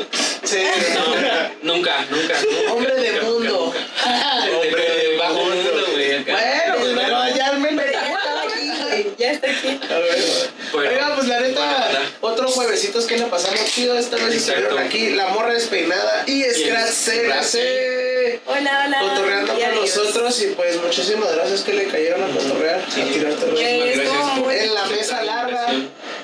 Sí. 0.45 0.59
No, 0.95 1.07
nunca, 1.15 1.51
nunca. 1.63 2.07
nunca, 2.11 2.73
Hombre 2.73 2.95
de 2.95 3.13
nunca, 3.13 3.25
mundo. 3.27 3.73
nunca. 3.75 4.57
Hombre 4.57 4.83
de 4.83 5.17
bajo 5.19 5.35
mundo, 5.45 5.87
güey. 5.93 6.15
acá. 6.15 6.33
Bueno, 6.33 6.75
pues 6.79 6.93
pero 7.07 7.37
ya 7.37 7.47
al 7.49 7.59
menos. 7.61 7.85
Ya 7.91 8.09
está 8.09 8.43
aquí. 8.43 9.07
Ya 9.19 9.31
está 9.33 9.47
aquí. 9.51 9.81
A 9.91 9.99
ver. 9.99 10.25
Bueno, 10.73 10.91
Oiga, 10.91 11.15
pues 11.17 11.29
la 11.29 11.39
buena 11.39 11.49
neta, 11.49 11.61
onda. 11.89 12.03
otro 12.21 12.49
juevesitos 12.51 13.07
que 13.07 13.17
le 13.19 13.25
pasamos 13.27 13.65
chido. 13.73 13.97
Esta 13.99 14.17
vez 14.17 14.35
estuvieron 14.37 14.79
aquí 14.79 15.11
la 15.11 15.29
morra 15.29 15.55
despeinada 15.55 16.25
y 16.27 16.43
Scratch 16.45 16.91
se 16.91 17.29
la 17.29 17.41
hace. 17.41 18.41
Hola, 18.47 18.85
hola. 18.87 19.01
Cotorreando 19.01 19.53
con 19.55 19.63
adiós. 19.63 19.97
nosotros 19.97 20.43
y 20.43 20.47
pues 20.49 20.77
muchísimas 20.83 21.35
gracias 21.35 21.61
que 21.63 21.73
le 21.75 21.85
cayeron 21.87 22.23
a 22.25 22.27
cotorrear, 22.29 22.81
Sí, 22.93 23.01
a 23.03 23.05
tirarte 23.07 23.47
Güey, 23.47 23.95
gracias 23.97 24.63
En 24.65 24.75
la 24.75 24.85
mesa 24.87 25.23
larga. 25.23 25.67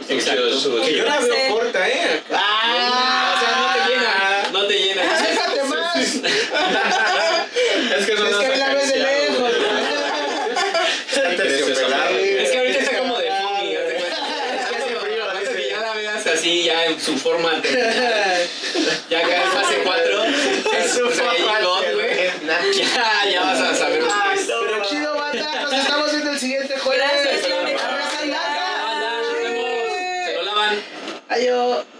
Exacto. 0.08 0.82
Que 0.84 0.96
yo 0.96 1.04
la 1.04 1.20
veo 1.20 1.54
corta, 1.54 1.88
¿eh? 1.88 2.22
¡Ah! 2.32 3.34
O 3.34 3.40
sea, 3.40 3.50
no 3.60 3.72
te 3.72 3.80
llena, 3.90 4.12
no 4.52 4.66
te 4.66 4.78
llena. 4.78 5.02
¡Acércate 5.14 5.62
más! 5.64 5.96
Es 7.96 8.06
que 8.06 8.14
no 8.14 8.26
es 8.26 8.48
que 8.48 8.56
la 8.56 8.74
ves 8.74 8.88
de 8.88 8.98
lejos. 8.98 9.52
Es 11.14 12.50
que 12.50 12.58
ahorita 12.58 12.78
está 12.80 12.98
como 12.98 13.18
de 13.18 13.30
funny. 13.30 13.74
Es 13.74 13.88
que 13.92 14.76
hace 14.76 14.96
frío, 14.96 15.24
ahorita 15.30 15.52
que 15.52 15.68
ya 15.70 15.80
la 15.80 15.94
veas 15.94 16.26
así, 16.26 16.64
ya 16.64 16.86
en 16.86 17.00
su 17.00 17.16
forma. 17.16 17.52
Ya 19.10 19.18
acá 19.20 19.44
Abraza 31.34 31.84
y 31.90 31.93